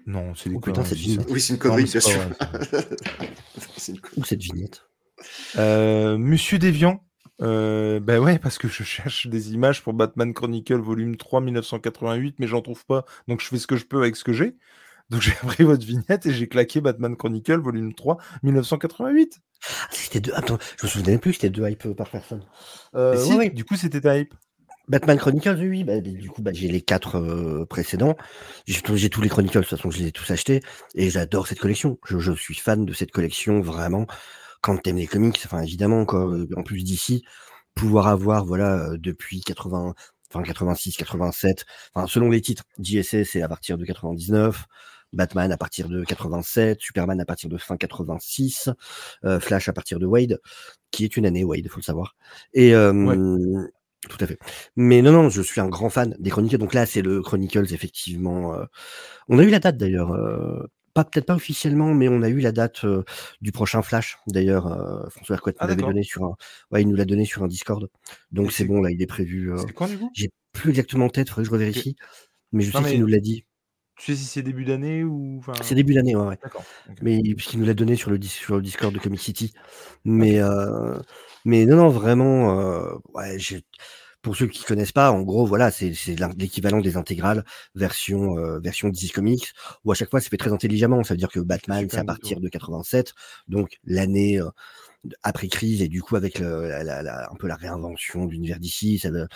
[0.07, 0.99] Non, c'est des Oh, putain, cette.
[1.31, 2.21] Oui, c'est une connerie, bien sûr.
[4.19, 4.83] Ou cette vignette.
[5.57, 7.03] Euh, Monsieur Déviant.
[7.43, 12.37] Euh, bah ouais, parce que je cherche des images pour Batman Chronicle volume 3 1988,
[12.39, 13.05] mais j'en trouve pas.
[13.29, 14.57] Donc je fais ce que je peux avec ce que j'ai.
[15.11, 19.41] Donc j'ai pris votre vignette et j'ai claqué Batman Chronicle volume 3 1988.
[19.67, 20.33] Ah, c'était deux.
[20.35, 22.45] Attends, je me souvenais plus que c'était deux hype par personne.
[22.95, 23.51] Euh, si, ouais.
[23.51, 24.35] Du coup, c'était ta hype.
[24.87, 28.17] Batman Chronicles, oui, bah, du coup, bah, j'ai les quatre euh, précédents.
[28.67, 30.61] J'ai j'ai tous les Chronicles, de toute façon, je les ai tous achetés.
[30.95, 31.99] Et j'adore cette collection.
[32.05, 34.07] Je, je suis fan de cette collection, vraiment.
[34.65, 37.23] Quand t'aimes les comics, enfin, évidemment, quoi, euh, en plus d'ici,
[37.75, 39.95] pouvoir avoir, voilà, euh, depuis 80,
[40.31, 44.67] enfin, 86, 87, enfin, selon les titres, JSS, c'est à partir de 99.
[45.13, 48.69] Batman à partir de 87, Superman à partir de fin 86,
[49.25, 50.41] euh, Flash à partir de Wade,
[50.91, 52.17] qui est une année Wade, faut le savoir.
[52.53, 52.93] Et euh,
[54.09, 54.39] tout à fait.
[54.77, 56.59] Mais non, non, je suis un grand fan des Chronicles.
[56.59, 58.55] Donc là, c'est le Chronicles, effectivement.
[58.55, 58.65] euh,
[59.29, 60.13] On a eu la date d'ailleurs.
[60.95, 63.03] Pas peut-être pas officiellement, mais on a eu la date euh,
[63.41, 64.17] du prochain Flash.
[64.29, 66.37] D'ailleurs, euh, François Hercouet Ah, nous l'avait donné sur un.
[66.71, 67.89] Ouais, il nous l'a donné sur un Discord.
[68.31, 69.53] Donc c'est bon, là, il est prévu.
[69.53, 70.11] euh, C'est quand du coup?
[70.15, 71.97] J'ai plus exactement en tête, faudrait que je revérifie.
[72.53, 73.45] Mais je Non, sais mais- qu'il nous l'a dit.
[73.97, 75.37] Tu sais si c'est début d'année ou.
[75.39, 76.39] enfin, C'est début d'année, ouais, ouais.
[76.43, 76.65] D'accord.
[77.03, 79.53] Mais puisqu'il nous l'a donné sur le, sur le Discord de Comic City.
[80.05, 80.99] Mais, euh,
[81.45, 82.57] mais non, non, vraiment,
[83.15, 83.65] ouais, j'ai-
[84.25, 85.93] pour ceux qui connaissent pas, en gros, voilà, c'est
[86.37, 87.45] l'équivalent des intégrales
[87.77, 89.53] version, euh, version DC Comics,
[89.85, 91.05] où à chaque fois, c'est fait très intelligemment.
[91.05, 93.13] Ça veut dire que Batman, c'est à partir de 87,
[93.49, 94.49] donc l'année euh,
[95.23, 98.33] après crise, et du coup, avec le, la, la- la- un peu la réinvention de
[98.33, 99.27] l'univers d'ici, il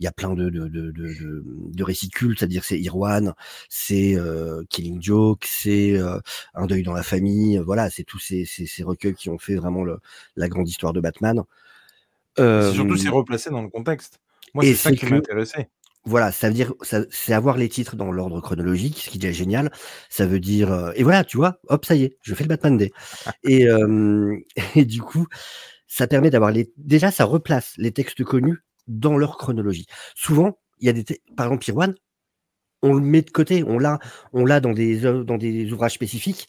[0.00, 3.34] y a plein de, de, de, de, de, récits cultes, c'est-à-dire c'est Irwan,
[3.68, 6.18] c'est euh, Killing Joke, c'est euh,
[6.54, 9.56] Un deuil dans la famille, voilà, c'est tous ces, ces, ces recueils qui ont fait
[9.56, 9.98] vraiment le,
[10.36, 11.42] la grande histoire de Batman.
[12.38, 14.20] Euh, surtout c'est replacé dans le contexte.
[14.54, 15.68] Moi, et c'est ça qui que- m'intéressait.
[16.04, 19.20] voilà, ça veut dire, ça- c'est avoir les titres dans l'ordre chronologique, ce qui est
[19.20, 19.70] déjà génial.
[20.10, 22.48] Ça veut dire, euh, et voilà, tu vois, hop, ça y est, je fais le
[22.48, 22.92] Batman Day.
[23.44, 24.36] Et, euh,
[24.76, 25.26] et du coup,
[25.86, 26.72] ça permet d'avoir les.
[26.78, 28.58] Déjà, ça replace les textes connus
[28.88, 29.86] dans leur chronologie.
[30.14, 31.04] Souvent, il y a des.
[31.36, 31.94] Par exemple, Pirwan,
[32.82, 33.98] on le met de côté, on l'a,
[34.32, 36.48] on l'a dans des œuvres- dans des ouvrages spécifiques,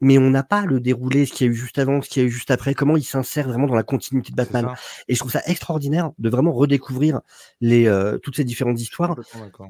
[0.00, 2.22] mais on n'a pas le déroulé, ce qu'il y a eu juste avant, ce qu'il
[2.22, 4.68] y a eu juste après, comment il s'insère vraiment dans la continuité de Batman.
[5.08, 7.20] Et je trouve ça extraordinaire de vraiment redécouvrir
[7.60, 9.16] les, euh, toutes ces différentes histoires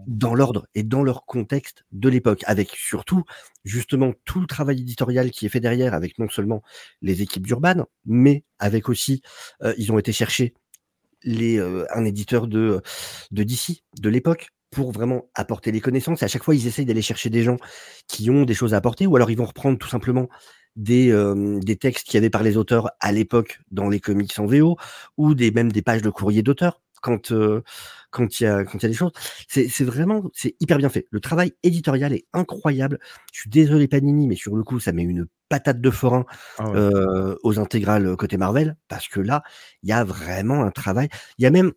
[0.06, 3.24] dans l'ordre et dans leur contexte de l'époque, avec surtout
[3.64, 6.62] justement tout le travail éditorial qui est fait derrière, avec non seulement
[7.02, 9.22] les équipes d'Urban, mais avec aussi,
[9.62, 10.54] euh, ils ont été chercher
[11.22, 12.80] les, euh, un éditeur de,
[13.30, 16.22] de DC, de l'époque, pour vraiment apporter les connaissances.
[16.22, 17.56] Et à chaque fois, ils essayent d'aller chercher des gens
[18.08, 20.28] qui ont des choses à apporter, ou alors ils vont reprendre tout simplement
[20.76, 24.46] des, euh, des textes qui avaient par les auteurs à l'époque dans les comics en
[24.46, 24.76] VO,
[25.16, 27.62] ou des, même des pages de courrier d'auteurs quand euh,
[28.10, 29.12] quand il y a quand il y a des choses.
[29.48, 31.06] C'est c'est vraiment c'est hyper bien fait.
[31.10, 32.98] Le travail éditorial est incroyable.
[33.32, 36.24] Je suis désolé Panini, mais sur le coup, ça met une patate de forain
[36.58, 36.76] Ah ouais.
[36.76, 39.42] euh, aux intégrales côté Marvel, parce que là,
[39.82, 41.08] il y a vraiment un travail.
[41.38, 41.72] Il y a même,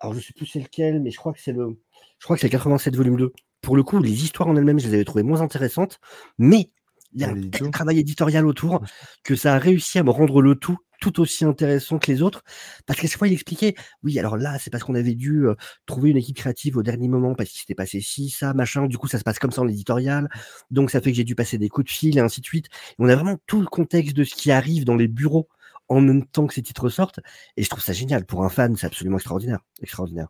[0.00, 1.78] alors je sais plus c'est lequel, mais je crois que c'est le,
[2.24, 3.34] je crois que c'est le 87 volume 2.
[3.60, 6.00] Pour le coup, les histoires en elles-mêmes, je les avais trouvées moins intéressantes,
[6.38, 6.70] mais
[7.12, 8.82] il y a Ah, un tel travail éditorial autour
[9.24, 12.42] que ça a réussi à me rendre le tout tout aussi intéressant que les autres,
[12.86, 15.54] parce qu'à chaque fois il expliquait, oui, alors là, c'est parce qu'on avait dû euh,
[15.84, 18.96] trouver une équipe créative au dernier moment, parce qu'il s'était passé ci, ça, machin, du
[18.96, 20.30] coup ça se passe comme ça en éditorial,
[20.70, 22.68] donc ça fait que j'ai dû passer des coups de fil et ainsi de suite.
[22.92, 25.46] Et on a vraiment tout le contexte de ce qui arrive dans les bureaux
[25.88, 27.20] en même temps que ces titres sortent,
[27.58, 28.24] et je trouve ça génial.
[28.24, 29.60] Pour un fan, c'est absolument extraordinaire.
[29.82, 30.28] Extraordinaire.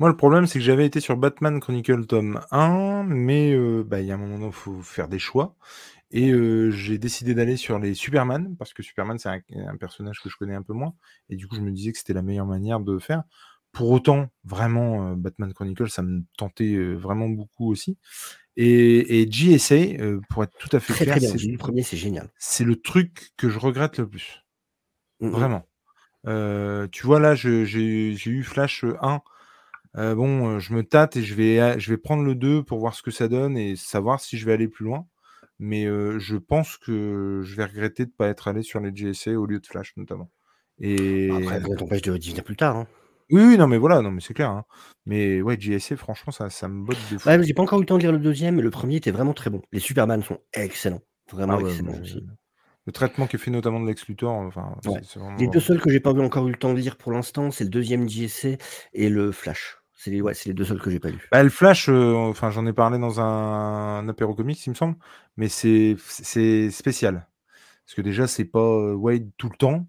[0.00, 4.00] Moi, le problème, c'est que j'avais été sur Batman Chronicle tome 1, mais euh, bah,
[4.00, 5.54] il y a un moment où il faut faire des choix.
[6.10, 10.20] Et euh, j'ai décidé d'aller sur les Superman, parce que Superman, c'est un, un personnage
[10.20, 10.94] que je connais un peu moins.
[11.28, 13.22] Et du coup, je me disais que c'était la meilleure manière de faire.
[13.70, 17.96] Pour autant, vraiment, euh, Batman Chronicle, ça me tentait vraiment beaucoup aussi.
[18.56, 19.76] Et, et GSA,
[20.28, 22.30] pour être tout à fait Très clair, c'est le premier, c'est génial.
[22.38, 24.44] c'est le truc que je regrette le plus.
[25.20, 25.66] Vraiment.
[26.24, 29.22] Tu vois, là, j'ai eu Flash 1.
[29.96, 32.78] Euh, bon, euh, je me tâte et je vais, je vais prendre le 2 pour
[32.78, 35.06] voir ce que ça donne et savoir si je vais aller plus loin.
[35.60, 38.90] Mais euh, je pense que je vais regretter de ne pas être allé sur les
[38.92, 40.30] GSA au lieu de Flash, notamment.
[40.80, 41.30] Et...
[41.30, 42.76] Après, rien t'empêche de venir plus tard.
[42.76, 42.86] Hein.
[43.30, 44.50] Oui, oui, non, mais voilà, non, mais c'est clair.
[44.50, 44.64] hein.
[45.06, 47.28] Mais ouais, GSA, franchement, ça, ça me botte de fou.
[47.28, 49.12] Ouais, j'ai pas encore eu le temps de lire le deuxième, mais le premier était
[49.12, 49.62] vraiment très bon.
[49.72, 51.00] Les Superman sont excellents.
[51.30, 52.26] Vraiment Ah ouais, excellents aussi.
[52.86, 54.98] Le traitement qui est fait notamment de Lex Luthor, enfin, Ouais.
[55.00, 55.36] c'est- c'est vraiment...
[55.38, 57.64] Les deux seuls que j'ai pas encore eu le temps de lire pour l'instant, c'est
[57.64, 58.58] le deuxième JSC
[58.92, 59.78] et le Flash.
[60.04, 61.26] C'est les, ouais, c'est les deux seuls que j'ai pas lus.
[61.32, 63.24] Bah, le Flash, euh, enfin, j'en ai parlé dans un,
[64.00, 64.96] un apéro comics, il me semble,
[65.38, 65.96] mais c'est
[66.70, 67.26] spécial.
[67.86, 69.86] Parce que déjà, c'est pas euh, Wade tout le temps.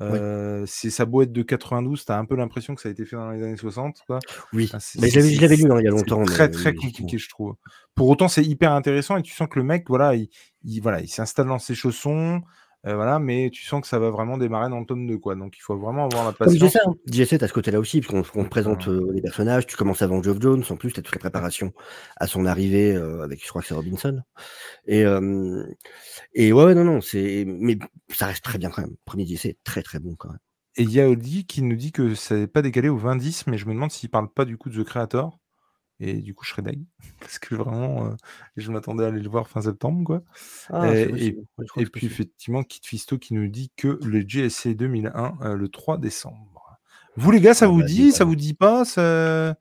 [0.00, 3.16] Euh, C'est sa boîte de 92, t'as un peu l'impression que ça a été fait
[3.16, 4.02] dans les années 60.
[4.06, 4.18] Quoi.
[4.52, 4.70] Oui,
[5.00, 6.22] mais je l'avais- lu hein, il y a longtemps.
[6.24, 7.54] Très mais- très mais- compliqué, je trouve.
[7.94, 10.28] Pour autant, c'est hyper intéressant et tu sens que le mec, voilà, il,
[10.64, 12.42] il- voilà, il s'installe dans ses chaussons,
[12.86, 15.34] euh, voilà, mais tu sens que ça va vraiment démarrer dans le tome 2, quoi.
[15.34, 16.76] Donc il faut vraiment avoir la Comme patience.
[16.76, 16.94] Hein.
[17.06, 18.92] JSC, t'as ce côté-là aussi, parce qu'on on te présente Ouais.
[18.92, 21.72] euh, les personnages, tu commences avant Geoff Jones, en plus, t'as toute la préparation
[22.16, 24.22] à son arrivée euh, avec, je crois que c'est Robinson.
[24.86, 25.64] Et, euh,
[26.34, 27.78] et ouais, non, non, c'est, mais
[28.10, 28.96] ça reste très bien quand même.
[29.04, 30.38] Premier JSC est très très bon quand même.
[30.76, 33.44] Et il y a Audi qui nous dit que ça n'est pas décalé au 20-10,
[33.48, 35.38] mais je me demande s'il parle pas du coup de The Creator.
[35.98, 36.84] Et du coup, je serais dingue.
[37.20, 38.10] Parce que vraiment, euh,
[38.56, 40.22] je m'attendais à aller le voir fin septembre, quoi.
[40.70, 41.36] Ah, Et-
[41.86, 46.78] puis, effectivement, Kit Fisto qui nous dit que le GSC 2001, euh, le 3 décembre.
[47.16, 48.12] Vous, les gars, ça Ah vous bah, dit?
[48.12, 48.84] Ça vous dit pas?
[48.84, 49.56] Ça...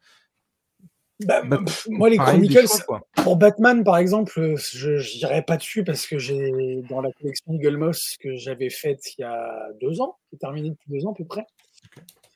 [1.24, 5.56] Bah, Bah, pff, moi, les Chronicles, choix, pour Batman, par exemple, euh, je n'irai pas
[5.56, 9.70] dessus parce que j'ai dans la collection Eagle Moss que j'avais faite il y a
[9.80, 11.46] deux ans, qui est terminée depuis deux ans à peu près.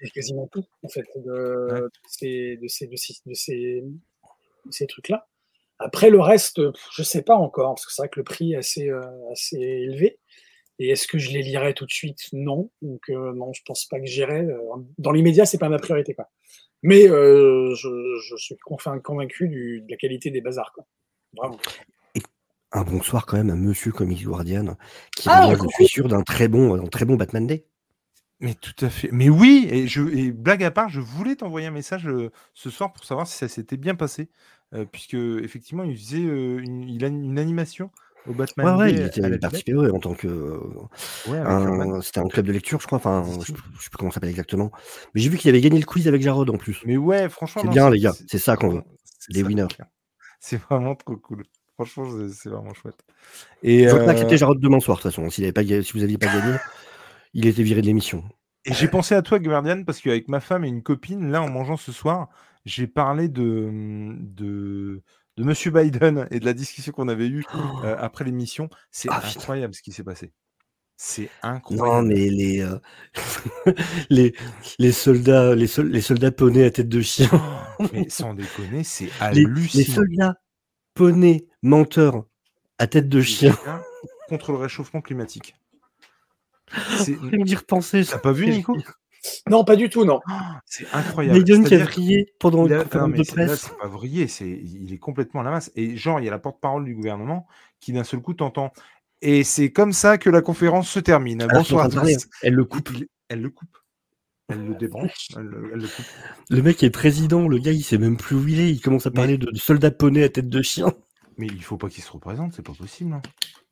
[0.02, 1.82] C'est quasiment tout, en fait, de, Ouais.
[1.82, 2.88] de ces, de ces,
[3.26, 3.34] de
[4.72, 5.28] ces, trucs-là.
[5.78, 6.62] Après, le reste,
[6.94, 9.02] je sais pas encore, parce que c'est vrai que le prix est assez, euh,
[9.32, 10.20] assez élevé.
[10.82, 12.30] Et est-ce que je les lirai tout de suite?
[12.32, 12.72] Non.
[12.82, 14.46] Donc, euh, non, je pense pas que j'irai.
[14.46, 14.60] euh,
[14.98, 16.30] Dans l'immédiat, c'est pas ma priorité, quoi.
[16.82, 17.90] Mais euh, je,
[18.30, 20.86] je suis convain- convaincu du, de la qualité des bazars, quoi.
[21.36, 21.60] Vraiment.
[22.72, 24.78] Un bonsoir quand même à Monsieur Comics Guardian,
[25.18, 27.66] qui Ah, revient, je suis sûr, d'un très bon, d'un très bon Batman Day.
[28.40, 29.10] Mais tout à fait.
[29.12, 32.70] Mais oui, et, je, et blague à part, je voulais t'envoyer un message euh, ce
[32.70, 34.30] soir pour savoir si ça s'était bien passé.
[34.74, 37.92] euh, puisque, effectivement, il faisait euh, une, il a une animation
[38.28, 40.28] au Batman Ouais, ouais, il était participait ouais, en tant que.
[41.28, 42.98] Ouais, C'était un club de lecture, je crois.
[42.98, 43.54] Enfin, je, je sais
[43.90, 44.72] plus comment ça s'appelle exactement.
[45.14, 46.82] Mais j'ai vu qu'il avait gagné le quiz avec Jarod en plus.
[46.86, 48.14] Mais ouais, franchement, C'est bien, les gars.
[48.28, 48.84] C'est ça qu'on veut.
[49.30, 49.68] Des winners.
[50.40, 51.44] c'est vraiment trop cool.
[51.76, 53.00] Franchement, c'est- vraiment chouette.
[53.64, 55.24] Et, Je euh, accepter Jarod demain soir, de toute façon.
[55.24, 56.58] Pas, si vous n'aviez pas gagné,
[57.34, 58.24] il était viré de l'émission.
[58.66, 61.50] et j'ai pensé à toi, Guardian, parce qu'avec ma femme et une copine, là, en
[61.50, 62.30] mangeant ce soir,
[62.66, 63.70] j'ai parlé de,
[64.20, 65.02] de,
[65.38, 67.46] de Monsieur Biden et de la discussion qu'on avait eue
[67.84, 68.70] euh, après l'émission.
[68.92, 69.40] C'est Ah, putain.
[69.40, 70.34] incroyable ce qui s'est passé.
[70.98, 72.08] C'est Non, incroyable.
[72.08, 72.78] mais les, euh,
[74.10, 74.34] les,
[74.80, 77.30] les soldats, les, sol- les soldats poneys à tête de chien,
[77.94, 79.96] Mais sans déconner, c'est les, les hallucinant.
[79.96, 80.36] soldats
[80.96, 82.26] poneys menteurs
[82.80, 83.22] à tête de.
[83.22, 83.58] Chien
[84.30, 85.56] contre le réchauffement climatique.
[87.00, 88.04] C'est- Faut me dire penser.
[88.06, 88.76] T'as pas vu, Nico
[89.50, 90.22] Non, pas du tout, non.
[90.66, 91.44] C'est incroyable.
[91.44, 93.60] Qui a vrillé pendant conférence de presse.
[93.62, 95.72] c'est pas vrillé, c'est il est complètement à la masse.
[95.76, 97.48] Et genre, il y a la porte-parole du gouvernement
[97.80, 98.72] qui d'un seul coup t'entend.
[99.22, 101.42] Et c'est comme ça que la conférence se termine.
[101.42, 101.90] Alors en Bonsoir.
[101.90, 102.28] tous.
[102.42, 102.90] Elle le coupe.
[102.96, 103.78] Il- Elle le coupe.
[104.48, 105.28] Elle le débranche.
[105.38, 106.06] Elle, le- elle le coupe.
[106.50, 108.72] Le mec est président, le gars il sait même plus où il est.
[108.72, 110.92] Il commence à Mais- parler de, de soldats poneys à tête de chien.
[111.38, 113.14] Mais il faut pas qu'il se représente, c'est pas possible.
[113.14, 113.22] hein.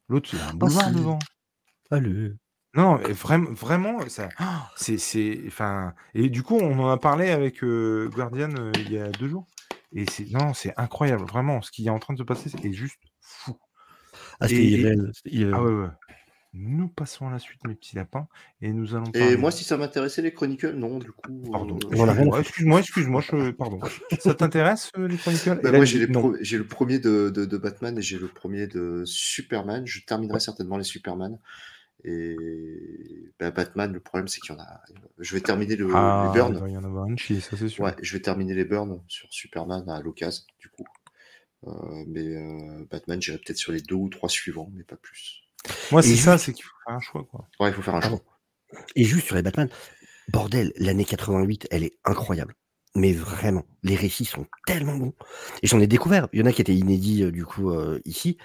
[0.10, 0.94] L'autre, il a un boulevard si.
[0.96, 1.20] devant.
[1.90, 2.32] Allez.
[2.78, 6.98] Non, mais vraiment, vraiment, ça, ah, c'est, c'est, enfin, et du coup, on en a
[6.98, 9.48] parlé avec euh, Guardian euh, il y a deux jours.
[9.94, 12.74] Et c'est, non, c'est incroyable, vraiment, ce qui est en train de se passer est
[12.74, 13.58] juste fou.
[14.40, 15.12] Ah, c'était Et- irréel.
[15.14, 15.54] c'était irréel.
[15.56, 15.88] Ah ouais, ouais.
[16.54, 18.28] Nous passons à la suite, mes petits lapins,
[18.62, 19.38] et nous allons Et parler.
[19.38, 21.44] moi, si ça m'intéressait, les Chronicles, non, du coup.
[21.52, 21.78] Pardon.
[21.84, 23.52] euh, On a rien à Excuse-moi, excuse-moi, excuse-moi, je...
[23.52, 23.80] pardon.
[24.20, 25.60] Ça t'intéresse, euh, les Chronicles?
[25.62, 26.20] Bah, Et là, moi, j'ai dit les non.
[26.22, 29.86] pro- j'ai le premier de, de- de Batman et j'ai le premier de Superman.
[29.86, 31.38] Je terminerai certainement les Superman.
[32.04, 34.82] Et bah, Batman, le problème, c'est qu'il y en a.
[35.18, 36.58] Je vais terminer le, Ah, les il burns.
[36.60, 37.84] va y en avoir un chier, ça c'est sûr.
[37.84, 40.86] Ouais, je vais terminer les burns sur Superman à l'occasion, du coup.
[41.66, 45.42] Euh, mais euh, Batman, j'irai peut-être sur les deux ou trois suivants, mais pas plus.
[45.92, 47.48] Moi, c'est ça, juste- c'est qu'il faut faire un choix, quoi.
[47.60, 48.22] Ouais, il faut faire un choix.
[48.96, 49.70] Et juste sur les Batman,
[50.30, 52.54] bordel, l'année 88, elle est incroyable.
[52.96, 55.14] Mais vraiment, les récits sont tellement bons.
[55.62, 56.28] Et j'en ai découvert.
[56.34, 58.38] Il y en a qui étaient inédits, euh, du coup, euh, ici.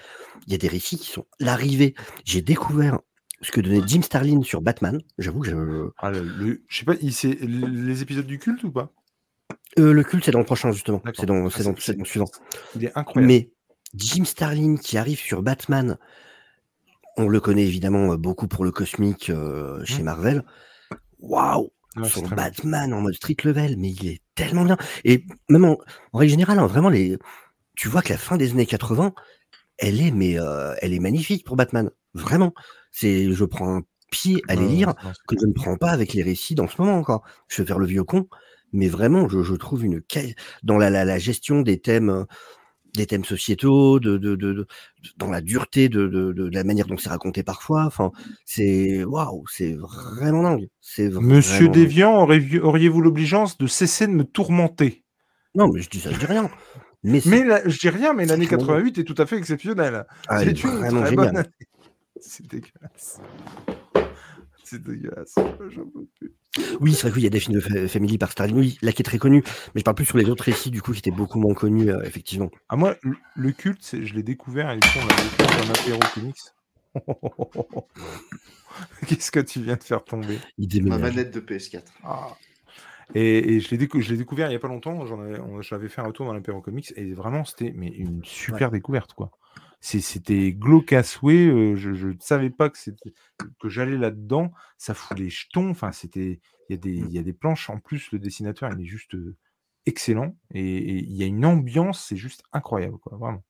[0.47, 1.95] Il y a des récits qui sont l'arrivée.
[2.25, 2.99] J'ai découvert
[3.43, 4.99] ce que donnait Jim Starlin sur Batman.
[5.19, 5.89] J'avoue que je...
[5.99, 8.91] Ah, le, le- je sais pas, il, c'est les épisodes du culte ou pas?
[9.79, 10.97] Euh, le culte, c'est dans le prochain, justement.
[11.03, 11.13] D'accord.
[11.19, 12.29] C'est dans, Ah, c'est dans, c'est- dans le suivant.
[12.75, 13.27] Il est incroyable.
[13.31, 13.51] Mais
[13.95, 15.97] Jim Starlin qui arrive sur Batman,
[17.17, 20.05] on le connaît évidemment euh, beaucoup pour le cosmique euh, chez Mm.
[20.05, 20.43] Marvel.
[21.19, 21.69] Waouh
[22.05, 22.35] c'est Son bien.
[22.35, 24.77] Batman en mode street level, mais il est tellement bien.
[25.05, 25.77] Et même en,
[26.11, 27.19] en règle générale, hein, vraiment, les,
[27.75, 29.13] tu vois que la fin des années 80,
[29.77, 31.91] elle est, mais euh, elle est magnifique pour Batman.
[32.15, 32.53] Vraiment.
[32.93, 36.13] C'est, je prends un pied à les lire non, que je ne prends pas avec
[36.13, 37.23] les récits dans ce moment encore.
[37.47, 38.27] Je vais faire le vieux con,
[38.71, 40.01] mais vraiment, je, je trouve une
[40.61, 42.23] dans la, la, la gestion des thèmes, euh,
[42.95, 44.67] des thèmes sociétaux, de, de, de, de-
[45.17, 46.05] dans la dureté de,
[46.53, 47.85] la manière dont c'est raconté parfois.
[47.85, 48.11] Enfin,
[48.45, 50.69] c'est waouh, c'est vraiment dingue.
[50.79, 51.69] C'est Monsieur.
[51.69, 55.03] Déviant, auriez- auriez-vous l'obligeance de cesser de me tourmenter?
[55.55, 56.51] Non, mais je dis ça, je dis rien.
[57.01, 59.25] Mais, c'est- Mais la- je dis rien, mais l'année c'est vraiment 88 est tout à
[59.25, 60.05] fait exceptionnelle.
[60.27, 60.69] ah, C'est une
[61.01, 61.49] très bonne année.
[62.19, 63.19] C'est dégueulasse.
[64.63, 65.35] C'est dégueulasse.
[65.69, 66.33] J'en peux plus.
[66.79, 68.91] Oui, c'est vrai qu'il y a des films de fa- Family par Starlin, oui, là
[68.91, 70.99] qui est très connu, mais je parle plus sur les autres récits du coup qui
[70.99, 72.49] étaient beaucoup moins connus, euh, effectivement.
[72.69, 72.95] Ah, moi,
[73.35, 76.37] le, culte, je l'ai découvert et du coup, on l'avait fait dans un apéro comics.
[79.07, 80.39] Qu'est-ce que tu viens de faire tomber?
[80.57, 81.81] Il Ma manette de PS4.
[82.03, 82.35] Ah.
[83.15, 85.05] Et, et je l'ai décou- découvert il n'y a pas longtemps.
[85.61, 89.13] J'avais fait un retour dans l'apéro comics et vraiment, c'était mais une super découverte.
[89.13, 89.31] quoi.
[89.85, 91.45] C'était glauque à souhait.
[91.47, 92.79] euh, je ne savais pas que,
[93.65, 94.53] j'allais là-dedans.
[94.77, 95.69] Ça fout les jetons.
[95.71, 96.39] Enfin, c'était.
[96.69, 97.69] Il y, a des- il y a des planches.
[97.69, 99.35] En plus, le dessinateur, il est juste euh,
[99.85, 100.37] excellent.
[100.53, 102.97] Et et il y a une ambiance, c'est juste incroyable.
[102.99, 103.43] Quoi, vraiment.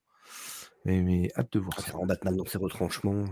[0.86, 1.86] Mais, mais hâte de voir ça.
[1.92, 3.24] C'est en Batman dans ses retranchements,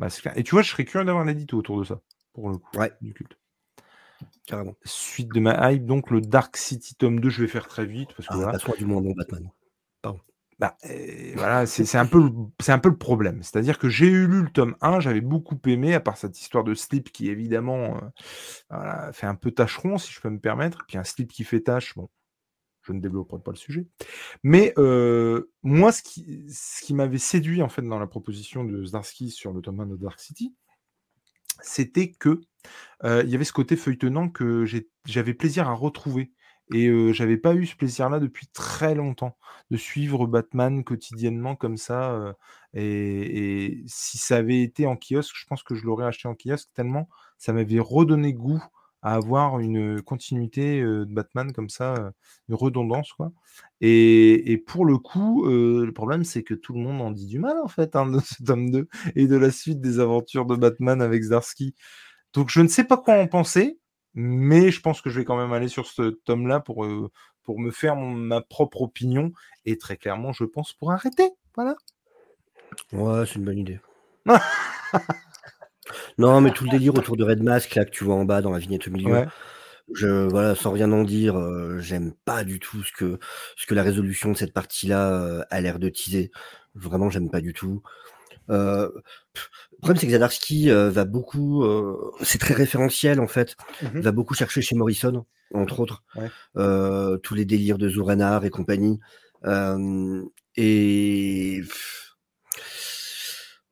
[0.00, 0.36] Bah, clair.
[0.36, 2.00] Et tu vois, je serais curieux d'avoir l'édito autour de ça,
[2.32, 2.92] pour le coup, Ouais.
[3.00, 3.38] du culte.
[4.46, 4.74] carrément.
[4.84, 8.08] Suite de ma hype, donc le Dark City tome 2, je vais faire très vite
[8.16, 9.48] parce que Ah, du bon Batman.
[10.58, 10.76] Bah,
[11.36, 12.30] voilà c'est un, peu
[12.66, 13.42] un peu le problème.
[13.42, 16.64] C'est-à-dire que j'ai eu lu le tome 1, j'avais beaucoup aimé, à part cette histoire
[16.64, 18.00] de slip qui évidemment
[18.72, 20.84] euh, fait un peu tâcheron, si je peux me permettre.
[20.88, 22.08] Puis un slip qui fait tâche, bon,
[22.82, 23.86] je ne développerai pas le sujet.
[24.42, 28.84] Mais euh, moi, ce qui, ce qui m'avait séduit en fait dans la proposition de
[28.84, 30.54] Zdarsky sur le tome 1 de Dark City,
[31.62, 32.40] c'était que
[33.04, 34.64] euh, il y avait ce côté feuilletonnant que
[35.04, 36.32] j'avais plaisir à retrouver.
[36.72, 39.36] Et euh, j'avais pas eu ce plaisir-là depuis très longtemps,
[39.70, 42.34] de suivre Batman quotidiennement comme ça.
[42.74, 46.68] et, si ça avait été en kiosque, je pense que je l'aurais acheté en kiosque
[46.74, 48.62] tellement ça m'avait redonné goût
[49.02, 52.12] à avoir une continuité de Batman comme ça,
[52.48, 53.32] une redondance quoi.
[53.80, 57.38] Et, et pour le coup, le problème c'est que tout le monde en dit du
[57.38, 60.56] mal en fait hein, de ce tome 2 et de la suite des aventures de
[60.56, 61.74] Batman avec Zdarsky.
[62.34, 63.78] Donc je ne sais pas quoi en penser,
[64.20, 67.08] mais je pense que je vais quand même aller sur ce tome-là pour, euh,
[67.44, 69.30] pour me faire mon- ma propre opinion.
[69.64, 71.30] Et très clairement, je pense pour arrêter.
[71.54, 71.76] Voilà.
[72.92, 73.78] Ouais, c'est une bonne idée.
[76.18, 78.42] non, mais tout le délire autour de Red Mask, là, que tu vois en bas
[78.42, 79.28] dans la vignette au milieu, Ouais.
[79.94, 83.18] Je, voilà, sans rien en dire, euh, j'aime pas du tout ce que,
[83.56, 86.30] ce que la résolution de cette partie-là euh, a l'air de teaser.
[86.74, 87.82] Vraiment, j'aime pas du tout.
[88.50, 88.88] Euh,
[89.34, 94.00] le problème, c'est que Zadarski euh, va beaucoup, euh, c'est très référentiel en fait, Mhm.
[94.00, 96.30] va beaucoup chercher chez Morrison, entre autres, Ouais.
[96.56, 98.98] euh, tous les délires de Zouranar et compagnie.
[99.44, 100.24] Euh,
[100.56, 101.62] et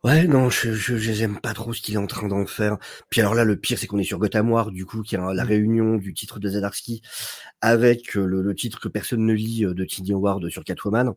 [0.04, 2.76] ouais, non, je je- je- j'aime pas trop ce qu'il est en train d'en faire.
[3.10, 5.18] Puis alors là, le pire, c'est qu'on est sur Gotham War, du coup, qui est
[5.18, 5.48] la Mm.
[5.48, 7.02] réunion du titre de Zadarski
[7.60, 11.14] avec euh, le, le titre que personne ne lit de Tiny Howard sur Catwoman.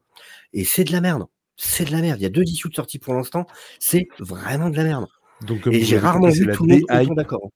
[0.54, 1.26] Et c'est de la merde.
[1.62, 2.20] C'est de la merde.
[2.20, 3.46] Il y a deux issues de sortie pour l'instant.
[3.80, 5.08] C'est vraiment de la merde.
[5.42, 7.50] Donc, Et j'ai rarement vu tout le monde d'accord.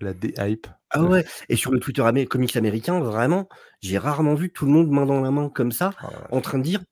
[0.00, 0.66] La D-hype.
[0.88, 1.26] Ah ouais.
[1.50, 3.50] Et sur le Twitter amé- comics américain, vraiment,
[3.82, 6.14] j'ai rarement vu tout le monde main dans la main comme ça, Ah ouais.
[6.30, 6.82] en train de dire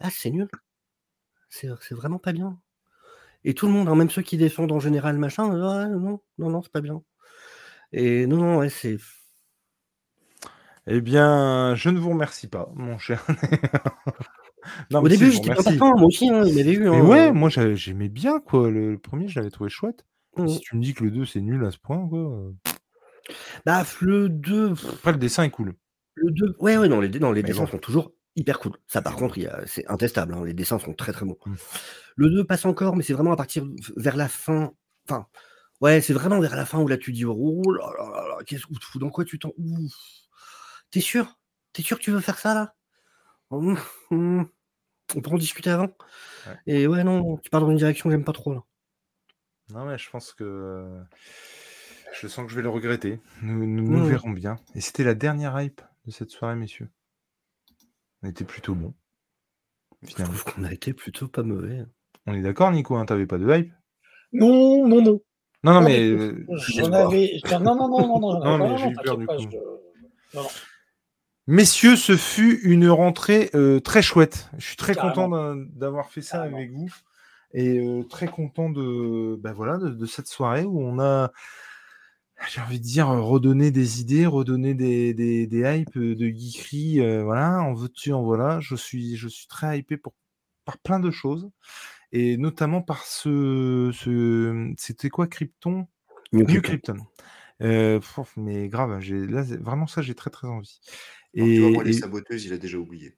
[0.00, 0.48] Ah, c'est nul.
[1.48, 2.58] C'est vraiment pas bien.
[3.44, 6.50] Et tout le monde, hein, même ceux qui défendent en général, machin, ouais, non, non,
[6.50, 7.02] non, c'est pas bien.
[7.92, 8.98] Et non, non, ouais, c'est.
[10.88, 13.24] Eh bien, je ne vous remercie pas, mon cher.
[14.90, 16.80] Non, Au début, j'étais pas moi aussi, hein, il m'avait eu.
[16.88, 18.70] Mais hein, ouais, euh, moi j'a- j'aimais bien quoi.
[18.70, 20.04] Le, le premier, je l'avais trouvé chouette.
[20.48, 22.18] Si tu me dis que le 2 c'est nul à ce point, quoi.
[22.20, 22.52] euh,
[23.64, 25.74] Bah, le 2, pff, Après, le dessin est cool.
[26.14, 27.70] le 2, ouais, ouais, non, les, non, les Mais dessins bon.
[27.70, 28.72] sont toujours hyper cool.
[28.86, 31.38] Ça, par contre, c'est intestable, hein, les dessins sont très très bons.
[31.46, 31.54] Mm.
[32.16, 33.64] Le 2 passe encore, mais c'est vraiment à partir
[33.96, 34.72] vers la fin.
[35.08, 35.26] Enfin,
[35.80, 38.36] ouais, c'est vraiment vers la fin où là tu dis Oh là là là là,
[38.46, 39.52] qu'est-ce que dans quoi tu t'en.
[40.90, 41.38] T'es sûr?
[41.72, 42.74] T'es sûr que tu veux faire ça là?
[43.50, 44.48] Hum.
[45.14, 45.88] On peut en discuter avant
[46.46, 46.56] Ouais.
[46.66, 48.62] Et ouais, non, tu pars dans une direction que j'aime pas trop là.
[49.72, 51.00] Non, mais je pense que
[52.20, 53.20] je sens que je vais le regretter.
[53.42, 54.08] Nous, nous, nous Mhm.
[54.08, 54.56] verrons bien.
[54.74, 56.88] Et c'était la dernière hype de cette soirée, messieurs.
[58.22, 58.94] On était plutôt bon.
[60.02, 60.34] Je Finalement.
[60.36, 61.84] trouve qu'on a été plutôt pas mauvais.
[62.26, 63.72] On est d'accord, Nico, hein, t'avais pas de hype?
[64.32, 65.20] Non, non, non.
[65.64, 65.98] Non, non, Non, mais.
[66.10, 66.44] euh.
[66.48, 69.36] Non, non, non, non, non, non, Non, mais non, j'ai eu peur, t'inquiète du pas,
[69.36, 69.42] coup.
[69.50, 69.56] je-
[70.36, 70.48] Non, non.
[71.46, 74.50] Messieurs, ce fut une rentrée euh, très chouette.
[74.58, 75.28] Je suis très Carrément.
[75.28, 76.56] content d'avoir fait ça Carrément.
[76.56, 76.92] avec vous
[77.54, 81.30] et euh, très content de, bah voilà, de, de cette soirée où on a,
[82.50, 87.00] j'ai envie de dire, redonné des idées, redonné des, des, des hypes euh, de geekery.
[87.00, 88.58] euh, voilà, en veux-tu, en voilà.
[88.60, 90.14] Je suis, je suis très hypé pour,
[90.64, 91.48] par plein de choses
[92.12, 95.86] et notamment par ce, ce c'était quoi Krypton?
[96.32, 96.96] New New Krypton.
[97.62, 98.00] Euh,
[98.36, 100.80] mais grave, j'ai là vraiment ça, j'ai très très envie.
[101.36, 103.14] Alors, tu vois, moi, Et, les et- saboteuses, il a déjà oublié.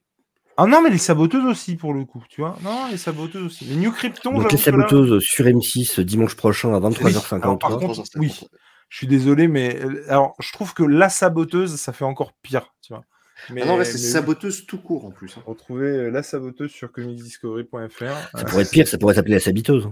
[0.57, 2.57] ah non, mais les saboteuses aussi pour le coup, tu vois.
[2.63, 3.65] Non, les saboteuses aussi.
[3.65, 7.59] Les New Krypton, Donc les là- saboteuses sur M6 dimanche prochain à Oui, alors, 23h53.
[7.59, 8.19] par contre, 3h53.
[8.19, 8.35] oui,
[8.89, 12.75] je suis désolé, mais euh, alors je trouve que la saboteuse, ça fait encore pire,
[12.83, 13.05] tu vois.
[13.51, 15.37] Mais, Ah non, là, c'est mais saboteuse tout court en plus.
[15.39, 15.43] hein.
[15.47, 18.37] Retrouvez euh, la saboteuse sur comicsdiscovery.fr.
[18.37, 19.89] Ça pourrait être pire, ça pourrait s'appeler la sabiteuse.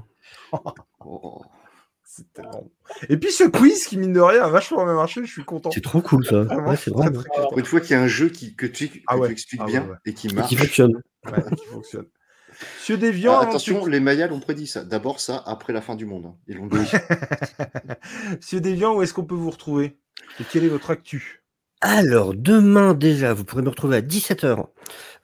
[1.00, 1.42] Oh.
[2.08, 2.70] C'est tellement bon.
[3.08, 5.70] Et puis ce quiz qui, mine de rien, a vachement bien marché, je suis content.
[5.72, 6.42] C'est trop cool ça.
[6.44, 7.24] Vraiment, Ouais, je c'est suis très, vrai.
[7.24, 7.48] très content.
[7.48, 9.60] Pour une fois qu'il y a un jeu qui, que tu, que Ah tu expliques
[9.62, 9.96] Ah ouais, bien ouais.
[10.06, 10.48] et qui Et marche.
[10.48, 10.92] qui fonctionne.
[11.26, 12.06] Ouais, qui fonctionne.
[12.78, 14.84] Monsieur Déviant, Ah, attention, les Mayas l'ont prédit ça.
[14.84, 16.26] D'abord ça, après la fin du monde.
[16.26, 16.36] hein.
[16.46, 16.78] Ils l'ont dit.
[18.36, 19.98] Monsieur Déviant, où est-ce qu'on peut vous retrouver?
[20.40, 21.42] Et quelle est votre actu?
[21.82, 24.64] Alors, demain déjà, vous pourrez me retrouver à 17h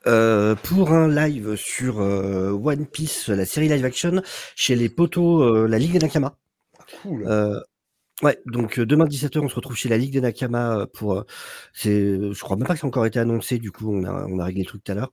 [0.05, 4.21] euh, pour un live sur euh, One Piece, la série live action,
[4.55, 6.37] chez les poteaux, euh, la Ligue des Nakama.
[7.01, 7.25] Cool.
[7.27, 7.59] Euh,
[8.23, 11.13] ouais, donc demain 17h, on se retrouve chez la Ligue des Nakama pour.
[11.19, 11.23] euh,
[11.73, 11.91] c'est,
[12.33, 14.39] je crois même pas que ça a encore été annoncé, du coup, on a, on
[14.39, 15.11] a réglé le truc tout à l'heure.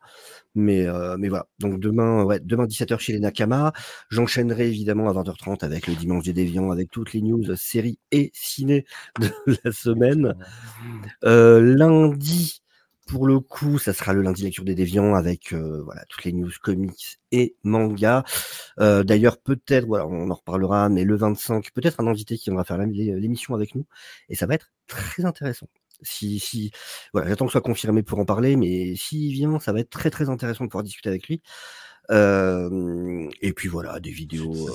[0.55, 3.73] Mais, euh, mais voilà, donc demain, ouais, demain 17h chez les Nakama.
[4.11, 8.31] J'enchaînerai évidemment à 20h30 avec le Dimanche des Déviants, avec toutes les news séries et
[8.35, 8.87] ciné
[9.21, 9.31] de
[9.65, 10.35] la semaine.
[11.25, 12.63] Euh, lundi,
[13.07, 16.33] pour le coup, ça sera le lundi lecture des déviants avec euh, voilà toutes les
[16.33, 18.25] news comics et manga.
[18.79, 22.65] Euh, D'ailleurs, peut-être, voilà, on en reparlera, mais le 25, peut-être un invité qui viendra
[22.65, 23.87] faire l'émission avec nous,
[24.29, 25.67] et ça va être très intéressant.
[26.03, 26.71] Si, si,
[27.13, 29.91] voilà, j'attends que ce soit confirmé pour en parler, mais s'il vient, ça va être
[29.91, 31.43] très très intéressant de pouvoir discuter avec lui.
[32.11, 34.69] Euh, et puis voilà, des vidéos.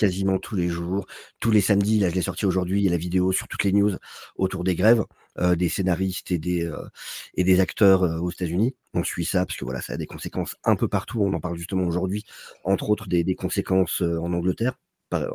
[0.00, 1.06] Quasiment tous les jours,
[1.40, 2.00] tous les samedis.
[2.00, 2.80] Là, je l'ai sorti aujourd'hui.
[2.80, 3.92] Il y a la vidéo sur toutes les news
[4.36, 5.04] autour des grèves,
[5.38, 6.88] euh, des scénaristes et des euh,
[7.34, 8.74] et des acteurs euh, aux États-Unis.
[8.94, 11.20] On suit ça parce que voilà, ça a des conséquences un peu partout.
[11.22, 12.24] On en parle justement aujourd'hui,
[12.64, 14.78] entre autres des, des conséquences en Angleterre,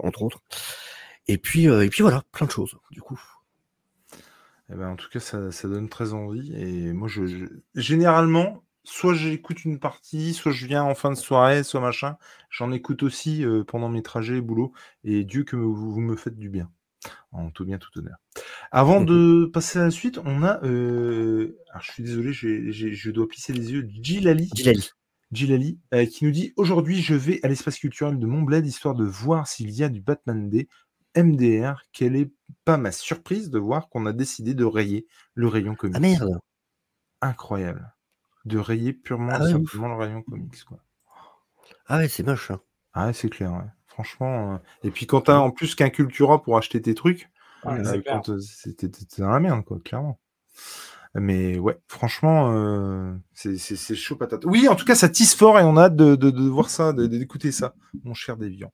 [0.03, 0.41] entre autres.
[1.27, 2.75] Et puis et puis voilà, plein de choses.
[2.91, 3.19] Du coup,
[4.71, 6.51] Eh ben, en tout cas, ça, ça donne très envie.
[6.55, 11.63] Et moi, je- généralement, soit j'écoute une partie, soit je viens en fin de soirée,
[11.63, 12.17] soit machin.
[12.49, 14.73] J'en écoute aussi euh, pendant mes trajets boulot.
[15.03, 16.71] Et Dieu que vous, vous me faites du bien.
[17.31, 18.15] En tout bien, tout honneur.
[18.71, 20.63] Avant de passer à la suite, on a.
[20.63, 23.87] euh, Alors, je suis désolé, je dois plisser les yeux.
[24.01, 24.49] Gilali.
[24.55, 24.89] Gilali.
[25.31, 29.03] Gilali, euh, qui nous dit Aujourd'hui, je vais à l'espace culturel de Montbled histoire de
[29.03, 30.67] voir s'il y a du Batman Day.
[31.17, 32.31] MDR, quelle est
[32.65, 35.95] pas ma surprise de voir qu'on a décidé de rayer le rayon comics.
[35.95, 36.39] Ah merde
[37.21, 37.94] Incroyable.
[38.45, 40.63] De rayer purement Ah ouais, simplement le rayon comics.
[40.65, 40.77] Quoi.
[41.87, 42.51] Ah ouais, c'est moche.
[42.51, 42.59] hein.
[42.93, 43.69] Ah ouais, c'est clair, ouais.
[43.87, 44.53] Franchement.
[44.53, 47.29] euh, Et puis quand t'as en plus qu'un Cultura pour acheter tes trucs,
[47.63, 50.19] Ouais, euh, euh, c'était dans la merde, quoi, clairement.
[51.17, 54.43] Mais ouais, franchement, euh, c'est chaud patate.
[54.45, 56.69] Oui, en tout cas, ça tisse fort et on a hâte de, de- de voir
[56.69, 58.73] ça, d'écouter ça, mon cher Déviant.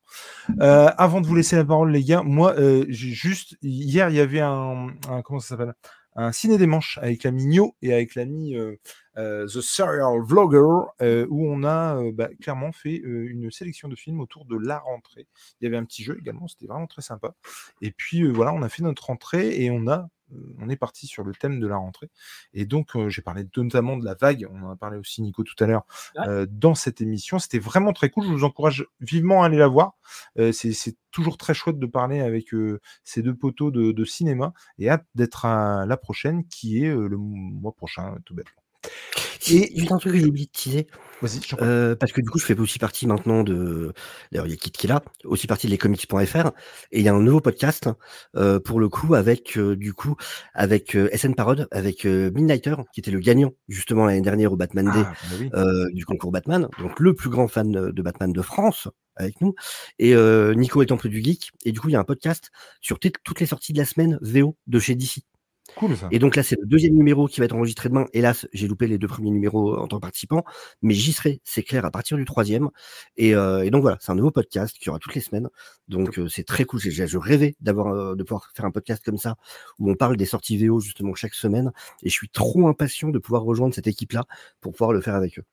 [0.58, 2.54] Avant de vous laisser la parole, les gars, moi,
[2.88, 5.74] j'ai juste hier, il y avait un, un- comment ça s'appelle,
[6.16, 8.76] un ciné des manches avec l'ami Nio et avec l'ami euh,
[9.16, 13.96] euh, The Serial Vlogger, euh, où on a euh, bah, clairement fait une sélection de
[13.96, 15.26] films autour de la rentrée.
[15.60, 17.34] Il y avait un petit jeu également, c'était vraiment très sympa.
[17.80, 20.08] Et puis voilà, on a fait notre rentrée et on a
[20.58, 22.10] on est parti sur le thème de la rentrée.
[22.54, 25.42] Et donc, euh, j'ai parlé notamment de la vague, on en a parlé aussi, Nico,
[25.42, 25.84] tout à l'heure,
[26.18, 27.38] euh, dans cette émission.
[27.38, 28.24] C'était vraiment très cool.
[28.24, 29.94] Je vous encourage vivement à aller la voir.
[30.38, 32.54] Euh, c'est c'est toujours très chouette de parler avec
[33.04, 37.16] ces deux poteaux de, de cinéma et hâte d'être à la prochaine, qui est le
[37.18, 38.61] mois prochain, tout bêtement.
[39.48, 40.86] Et- juste un truc que j'ai oublié de teaser.
[41.62, 43.92] Euh, parce que du coup, je fais aussi partie maintenant de.
[44.32, 46.48] D'ailleurs, il y a Kit qui est là, aussi partie de lescomics.fr.
[46.90, 47.88] Et il y a un nouveau podcast,
[48.36, 50.16] euh, pour le coup, avec, euh, du coup,
[50.52, 54.86] avec euh, SN Parode, avec Midnighter, qui était le gagnant, justement, l'année dernière au Batman
[54.86, 55.50] Day Ah, bah oui.
[55.54, 56.68] euh, du concours Batman.
[56.80, 59.54] Donc, le plus grand fan de Batman de France, avec nous.
[60.00, 61.52] Et euh, Nico est Temple du Geek.
[61.64, 64.18] Et du coup, il y a un podcast sur toutes les sorties de la semaine
[64.22, 65.20] VO de chez DC.
[65.76, 66.08] Cool ça.
[66.10, 68.06] Et donc là, c'est le deuxième numéro qui va être enregistré demain.
[68.12, 70.44] Hélas, j'ai loupé les deux premiers numéros en tant que participant,
[70.82, 72.68] mais j'y serai, c'est clair, à partir du troisième.
[73.16, 75.48] Et, euh, et donc voilà, c'est un nouveau podcast qui aura toutes les semaines.
[75.88, 76.80] Donc euh, c'est très cool.
[76.80, 79.36] Je rêvais d'avoir, euh, de pouvoir faire un podcast comme ça
[79.78, 81.72] où on parle des sorties VO justement chaque semaine.
[82.02, 84.24] Et je suis trop impatient de pouvoir rejoindre cette équipe-là
[84.60, 85.44] pour pouvoir le faire avec eux.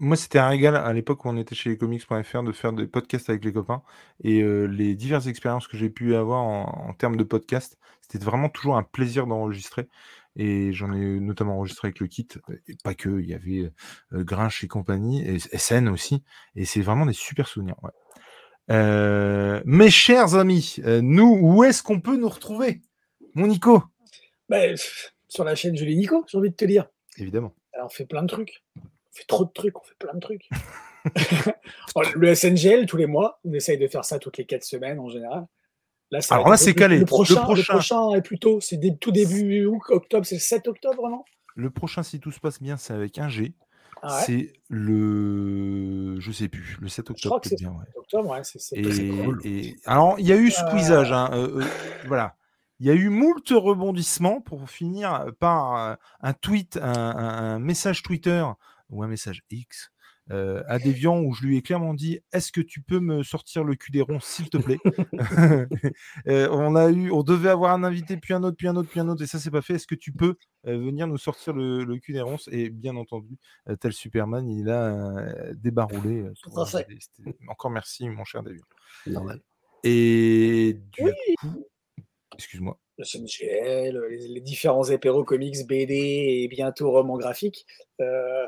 [0.00, 3.28] Moi, c'était un régal à l'époque où on était chez lescomics.fr de faire des podcasts
[3.30, 3.82] avec les copains.
[4.22, 8.24] Et euh, les diverses expériences que j'ai pu avoir en, en termes de podcast, c'était
[8.24, 9.88] vraiment toujours un plaisir d'enregistrer.
[10.36, 12.28] Et j'en ai notamment enregistré avec le kit,
[12.68, 13.72] et pas que, il y avait
[14.12, 16.22] euh, Grinch et compagnie, et SN aussi.
[16.54, 17.74] Et c'est vraiment des super souvenirs.
[17.82, 17.90] ouais.
[18.70, 22.82] Euh, mes chers amis, nous, où est-ce qu'on peut nous retrouver?
[23.34, 23.82] Mon Nico?
[24.48, 26.86] Bah, pff, sur la chaîne Julie Nico, j'ai envie de te dire.
[27.16, 27.54] Évidemment.
[27.72, 28.62] Alors, on fait plein de trucs.
[29.12, 30.48] On fait trop de trucs, on fait plein de trucs.
[31.94, 34.98] Oh, le SNGL, tous les mois, on essaye de faire ça toutes les quatre semaines
[34.98, 35.46] en général.
[36.10, 36.96] Là, ça Alors là, c'est calé.
[36.96, 37.54] Le Le prochain, prochain.
[37.54, 41.24] le prochain est plutôt, c'est tout début octobre, c'est le 7 octobre, non?
[41.54, 43.54] Le prochain, si tout se passe bien, c'est avec un G.
[44.02, 46.20] ah ouais, C'est le.
[46.20, 47.84] Je sais plus, le 7 crois octobre, que peut-être c'est- bien, ouais.
[47.96, 49.40] octobre, ouais, c'est c'est Et, très cool.
[49.44, 51.64] et- alors, il y a eu Euh, squeezage, hein, euh, euh,
[52.06, 52.34] voilà.
[52.80, 58.44] Il y a eu moult rebondissements pour finir par euh, un tweet, un message Twitter
[58.90, 59.90] ou un message X
[60.30, 63.64] euh, à Deviant où je lui ai clairement dit Est-ce que tu peux me sortir
[63.64, 64.78] le cul des ronds, s'il te plaît?
[66.26, 68.90] Euh, On a eu, on devait avoir un invité, puis un autre, puis un autre,
[68.90, 69.74] puis un autre, et ça c'est pas fait.
[69.74, 70.36] Est-ce que tu peux
[70.66, 72.48] euh, venir nous sortir le, le cul des ronces?
[72.52, 73.38] Et bien entendu,
[73.80, 76.26] tel Superman, il a débarroulé.
[77.48, 78.64] Encore merci, mon cher Deviant.
[79.06, 79.40] Normal.
[79.84, 81.12] Et du Oui.
[81.38, 81.66] coup,
[82.38, 82.78] excuse-moi.
[82.98, 85.94] Le SNGL, les, les différents apéros comics, BD
[86.42, 87.66] et bientôt romans graphiques.
[88.00, 88.46] Euh,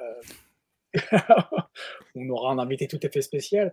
[2.15, 3.73] on aura un invité tout à fait spécial.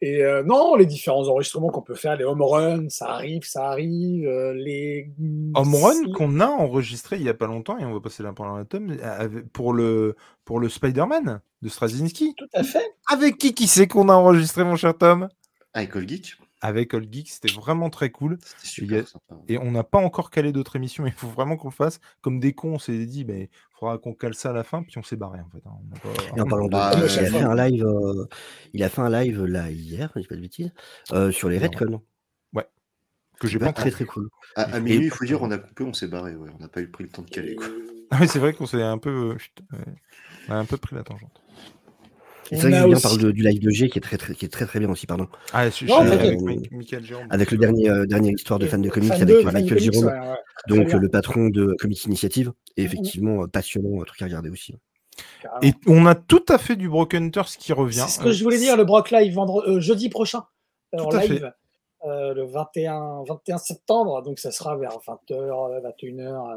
[0.00, 3.68] Et euh, non, les différents enregistrements qu'on peut faire, les home runs, ça arrive, ça
[3.70, 4.26] arrive.
[4.28, 5.10] euh, les
[5.54, 8.22] Home Run si- qu'on a enregistré il y a pas longtemps et on va passer
[8.22, 10.14] la parole à Tom avec- pour le
[10.44, 12.34] pour le Spider-Man de Straczynski.
[12.36, 12.84] Tout à fait.
[13.10, 15.28] Avec qui qui c'est qu'on a enregistré mon cher Tom?
[15.72, 19.36] Avec Geek, Avec Old Geek, c'était vraiment très cool a- super sympa.
[19.46, 22.00] et on n'a pas encore calé d'autres émissions, mais il faut vraiment qu'on le fasse.
[22.20, 24.98] Comme des cons, on s'est dit, il faudra qu'on cale ça à la fin, puis
[24.98, 25.62] on s'est barré en fait.
[25.66, 25.70] hein.
[25.80, 27.84] On n'a pas- Et en parlant de Bah, il, euh, a chaque fait un live,
[27.86, 28.26] euh,
[28.72, 30.72] il a fait un live là hier, je dis pas de bêtises,
[31.12, 31.58] euh, sur les.
[31.58, 32.02] Redcon.
[33.40, 34.28] que j'ai pas très très cool.
[34.56, 36.34] À, à Et- minuit, il faut dire, on a coupé, on s'est barré.
[36.34, 36.50] Ouais.
[36.56, 37.56] On n'a pas eu pris le temps de caler.
[38.10, 39.94] Ah oui, c'est vrai qu'on s'est un peu, euh, chut, ouais.
[40.48, 41.40] on a un peu pris la tangente.
[42.50, 44.34] C'est vrai que Julien aussi- parle de- du live de G qui est très très,
[44.34, 45.26] qui est très, très bien aussi, pardon.
[45.52, 46.20] Ah, je, Non, je- t'inquiète.
[46.26, 47.26] avec Mi- Michael Jérôme.
[47.30, 49.78] Avec le dernier, euh, dernière histoire de fan de comics Fan avec de- euh, Michael
[49.78, 50.36] Jérôme, ouais, ouais,
[50.68, 52.52] donc euh, le patron de Comics Initiative.
[52.76, 54.74] Et effectivement, euh, passionnant, un truc à regarder aussi.
[55.42, 55.60] carrément.
[55.62, 58.04] Et on a tout à fait du Broken Hunters qui revient.
[58.06, 60.44] C'est ce que je voulais dire, le Brock Live vendre- euh, jeudi prochain,
[60.94, 61.52] euh, en live,
[62.06, 66.54] euh, le 21, 21 septembre, donc ça sera vers 20h, 21h, euh,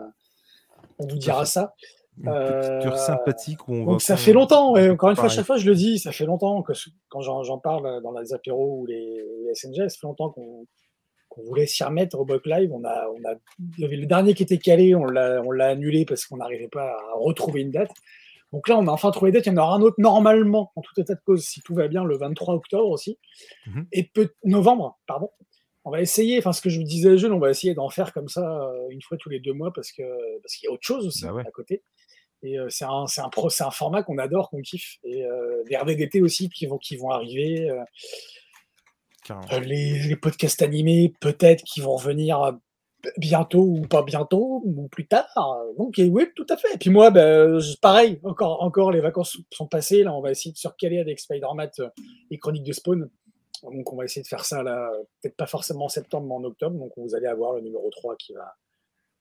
[0.99, 1.73] on vous dira ça.
[2.17, 5.23] Une petite Euh, sympathique où on va Donc ça fait longtemps, et encore une fois,
[5.23, 5.35] Pareil.
[5.37, 6.73] chaque fois je le dis, ça fait longtemps que
[7.09, 10.65] quand j'en parle dans les apéros ou les, les SNG, ça fait longtemps qu'on
[11.29, 12.71] qu'on voulait s'y remettre au Brock Live.
[12.73, 13.35] On a, on a,
[13.77, 16.89] il y avait le dernier qui était calé, on l'a annulé parce qu'on n'arrivait pas
[16.89, 17.91] à retrouver une date.
[18.51, 19.45] Donc là, on a enfin trouvé date.
[19.45, 21.87] Il y en aura un autre normalement, en tout état de cause, si tout va
[21.87, 23.17] bien, le 23 octobre aussi.
[23.65, 23.87] Mhm.
[23.93, 25.29] Et peu, novembre, pardon.
[25.83, 28.13] On va essayer, enfin ce que je me disais jeune, on va essayer d'en faire
[28.13, 30.03] comme ça euh, une fois tous les deux mois parce que
[30.41, 31.43] parce qu'il y a autre chose aussi Bah ouais.
[31.47, 31.83] à côté.
[32.43, 34.97] Et euh, c'est un, c'est un, pro- c'est un format qu'on adore, qu'on kiffe.
[35.03, 37.69] Et euh, des RDDT aussi qui vont, qui vont arriver.
[37.69, 37.83] euh,
[39.59, 42.57] les, les podcasts animés, peut-être, qui vont revenir
[43.17, 45.27] bientôt ou pas bientôt, ou plus tard.
[45.77, 46.73] Donc, oui, tout à fait.
[46.73, 50.01] Et puis moi, ben, pareil, encore, encore, les vacances sont passées.
[50.03, 51.69] Là, on va essayer de se recaler avec Spider-Man
[52.31, 53.09] et Chroniques de Spawn.
[53.63, 54.91] Donc, on va essayer de faire ça, là,
[55.21, 56.77] peut-être pas forcément en septembre, mais en octobre.
[56.77, 58.55] Donc, vous allez avoir le numéro 3 qui va,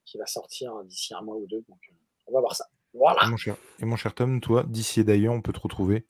[0.07, 1.63] qui va sortir d'ici un mois ou deux.
[1.69, 1.95] Donc, euh,
[2.27, 2.67] on va voir ça.
[2.95, 3.21] Voilà.
[3.25, 6.07] Et mon cher, et mon cher Tom, toi, d'ici et d'ailleurs, on peut te retrouver?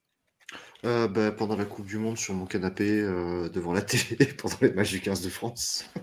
[0.84, 4.57] Euh, bah, pendant la Coupe du Monde, sur mon canapé, euh, devant la télé, pendant
[4.62, 5.84] les matchs du 15 de France.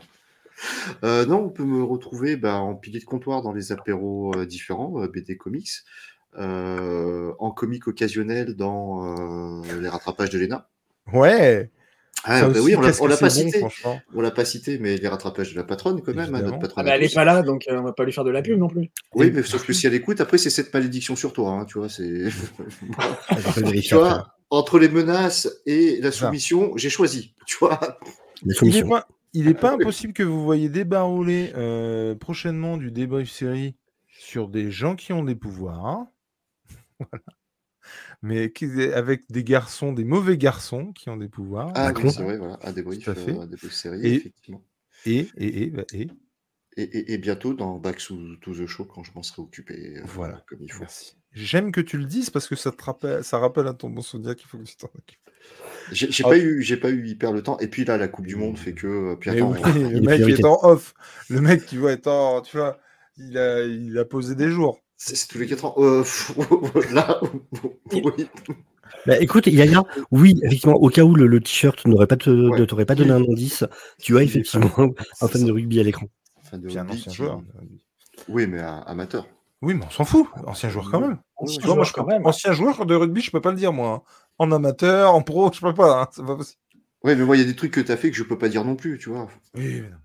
[1.03, 4.47] Euh, non, on peut me retrouver bah, en pilier de comptoir dans les apéros euh,
[4.47, 5.69] différents, euh, BD Comics,
[6.35, 10.67] euh, en comique occasionnel dans euh, les rattrapages de l'ENA.
[11.13, 11.69] Ouais.
[12.23, 13.63] Ah, bah aussi, oui, on l'a pas bon, cité.
[14.13, 16.73] On l'a pas cité, mais les rattrapages de la patronne quand même, hein, notre patronne.
[16.77, 17.15] Ah, mais à elle est tous.
[17.15, 18.89] pas là, donc euh, on va pas lui faire de la pub non plus.
[19.13, 21.77] Oui, mais sauf que si elle écoute, après c'est cette malédiction sur toi, hein, tu
[21.77, 22.25] vois, c'est.
[23.81, 27.79] Tu vois, entre les menaces et la soumission, j'ai choisi, tu vois.
[28.43, 28.89] Il est soumission.
[28.89, 33.75] pas, il est pas impossible que vous voyez débarrouler euh, prochainement du débrief série
[34.07, 36.05] sur des gens qui ont des pouvoirs.
[36.99, 37.36] Voilà.
[38.23, 41.71] Mais qui- avec des garçons, des mauvais garçons qui ont des pouvoirs.
[41.75, 43.31] Ah oui, c'est vrai, voilà, un débrief, Tout à fait.
[43.31, 44.63] euh, un débrief série, Et- effectivement.
[45.05, 46.07] Et, et, et, bah, et,
[46.77, 49.97] Et, et- et bientôt dans Back to, to the Show quand je m'en serai occupé
[49.97, 50.43] euh, Voilà.
[50.47, 50.81] comme il faut.
[50.81, 51.15] merci.
[51.33, 54.01] J'aime que tu le dises parce que ça te rappelle, ça rappelle à ton bon
[54.01, 55.19] souvenir qu'il faut que tu t'en occupes.
[55.91, 56.29] J'ai Ah.
[56.29, 57.57] pas eu, j'ai pas eu hyper le temps.
[57.59, 58.87] Et puis là, la Coupe du Monde fait que.
[58.87, 60.93] euh, Puis Mais attends, oui, on- le mec est en off.
[61.29, 62.79] Le mec, tu vois, est en, tu vois,
[63.17, 64.81] il a, il a posé des jours.
[64.97, 65.75] C'est tous les 4 ans.
[65.77, 66.03] Euh,
[66.93, 67.19] là,
[67.93, 68.27] oui.
[69.05, 72.59] Bah, écoute, Yaya, oui, effectivement, au cas où le, le t-shirt n'aurait pas, te, Ouais.
[72.59, 73.63] ne t'aurait pas donné un indice,
[73.99, 74.71] tu as Il effectivement
[75.21, 75.45] un fan ça.
[75.47, 76.07] de rugby à l'écran.
[76.43, 77.41] Fan de rugby ancien joueur.
[78.27, 79.27] Oui, mais un amateur.
[79.61, 80.27] Oui, mais on s'en fout.
[80.45, 81.17] Ancien joueur quand même.
[81.37, 82.25] Ancien moi, joueur je quand peux- même.
[82.25, 83.89] Ancien joueur de rugby, je peux pas le dire, moi.
[83.89, 84.01] hein.
[84.39, 86.01] En amateur, en pro, je peux pas.
[86.03, 86.59] hein, C'est pas possible.
[87.03, 88.37] Ouais, mais moi, il y a des trucs que tu as fait que je peux
[88.37, 89.27] pas dire non plus, tu vois.
[89.55, 89.97] Oui, mais non.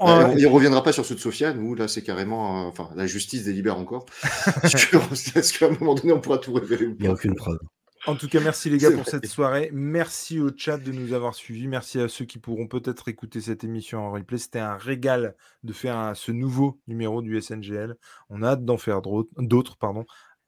[0.00, 2.66] Euh, Ouais, on- il reviendra pas sur ceux de Sofiane, où là, c'est carrément.
[2.66, 4.04] euh, Enfin, la justice délibère encore.
[4.62, 7.58] Est-ce qu'à un moment donné, on pourra tout révéler ou Il n'y a aucune preuve.
[8.06, 9.10] En tout cas, merci les gars pour vrai.
[9.10, 9.70] cette soirée.
[9.72, 11.66] Merci au chat de nous avoir suivis.
[11.66, 14.38] Merci à ceux qui pourront peut-être écouter cette émission en replay.
[14.38, 15.34] C'était un régal
[15.64, 17.96] de faire un- ce nouveau numéro du SNGL.
[18.30, 19.76] On a hâte d'en faire d'autres.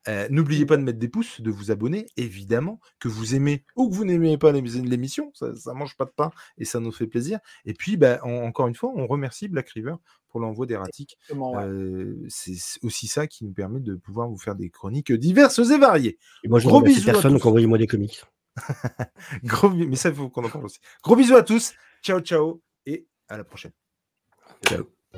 [0.08, 3.88] Euh, N'oubliez pas de mettre des pouces, de vous abonner, évidemment, que vous aimez ou
[3.90, 5.30] que vous n'aimez pas l'ém- l'émission.
[5.34, 7.38] Ça, ça mange pas de pain et ça nous fait plaisir.
[7.66, 9.94] Et puis, bah, en- encore une fois, on remercie Black River
[10.28, 11.16] pour l'envoi des ratiques.
[11.22, 11.64] Exactement, ouais.
[11.64, 15.78] Euh, C'est aussi ça qui nous permet de pouvoir vous faire des chroniques diverses et
[15.78, 16.18] variées.
[16.44, 18.22] Et moi, je ne Gros remercie bisous à personne, donc envoyez-moi des comics.
[19.44, 20.80] Gros, mais ça, il faut qu'on en parle aussi.
[21.02, 21.74] Gros bisous à tous.
[22.02, 22.60] Ciao, ciao.
[22.86, 23.72] Et à la prochaine.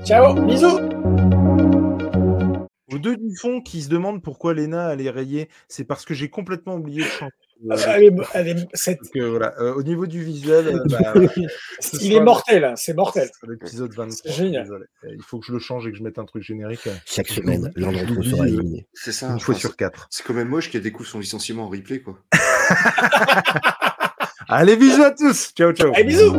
[0.05, 0.79] Ciao, bisous
[2.93, 6.15] Aux deux du fond qui se demandent pourquoi Léna elle est rayée, c'est parce que
[6.15, 7.35] j'ai complètement oublié de chanter.
[7.71, 9.53] Euh, Elle est- elle est- cette- donc, euh, voilà.
[9.61, 11.13] Euh, au niveau du visuel, euh, bah,
[12.01, 13.29] Il est mortel, hein, c'est mortel.
[13.39, 14.23] c'est l'épisode 23.
[14.25, 14.63] C'est génial.
[14.63, 14.87] désolé.
[15.05, 17.71] Il faut que je le change et que je mette un truc générique Chaque semaine,
[17.77, 18.87] l'un d'entre eux J'oublie, sera éliminé.
[18.95, 19.29] C'est ça.
[19.29, 20.07] une fois sur quatre.
[20.11, 22.19] C'est quand même moche qu'elle découvre son licenciement en replay, quoi.
[24.49, 25.53] Allez, bisous à tous.
[25.55, 25.93] Ciao, ciao.
[25.95, 26.33] Allez, bisous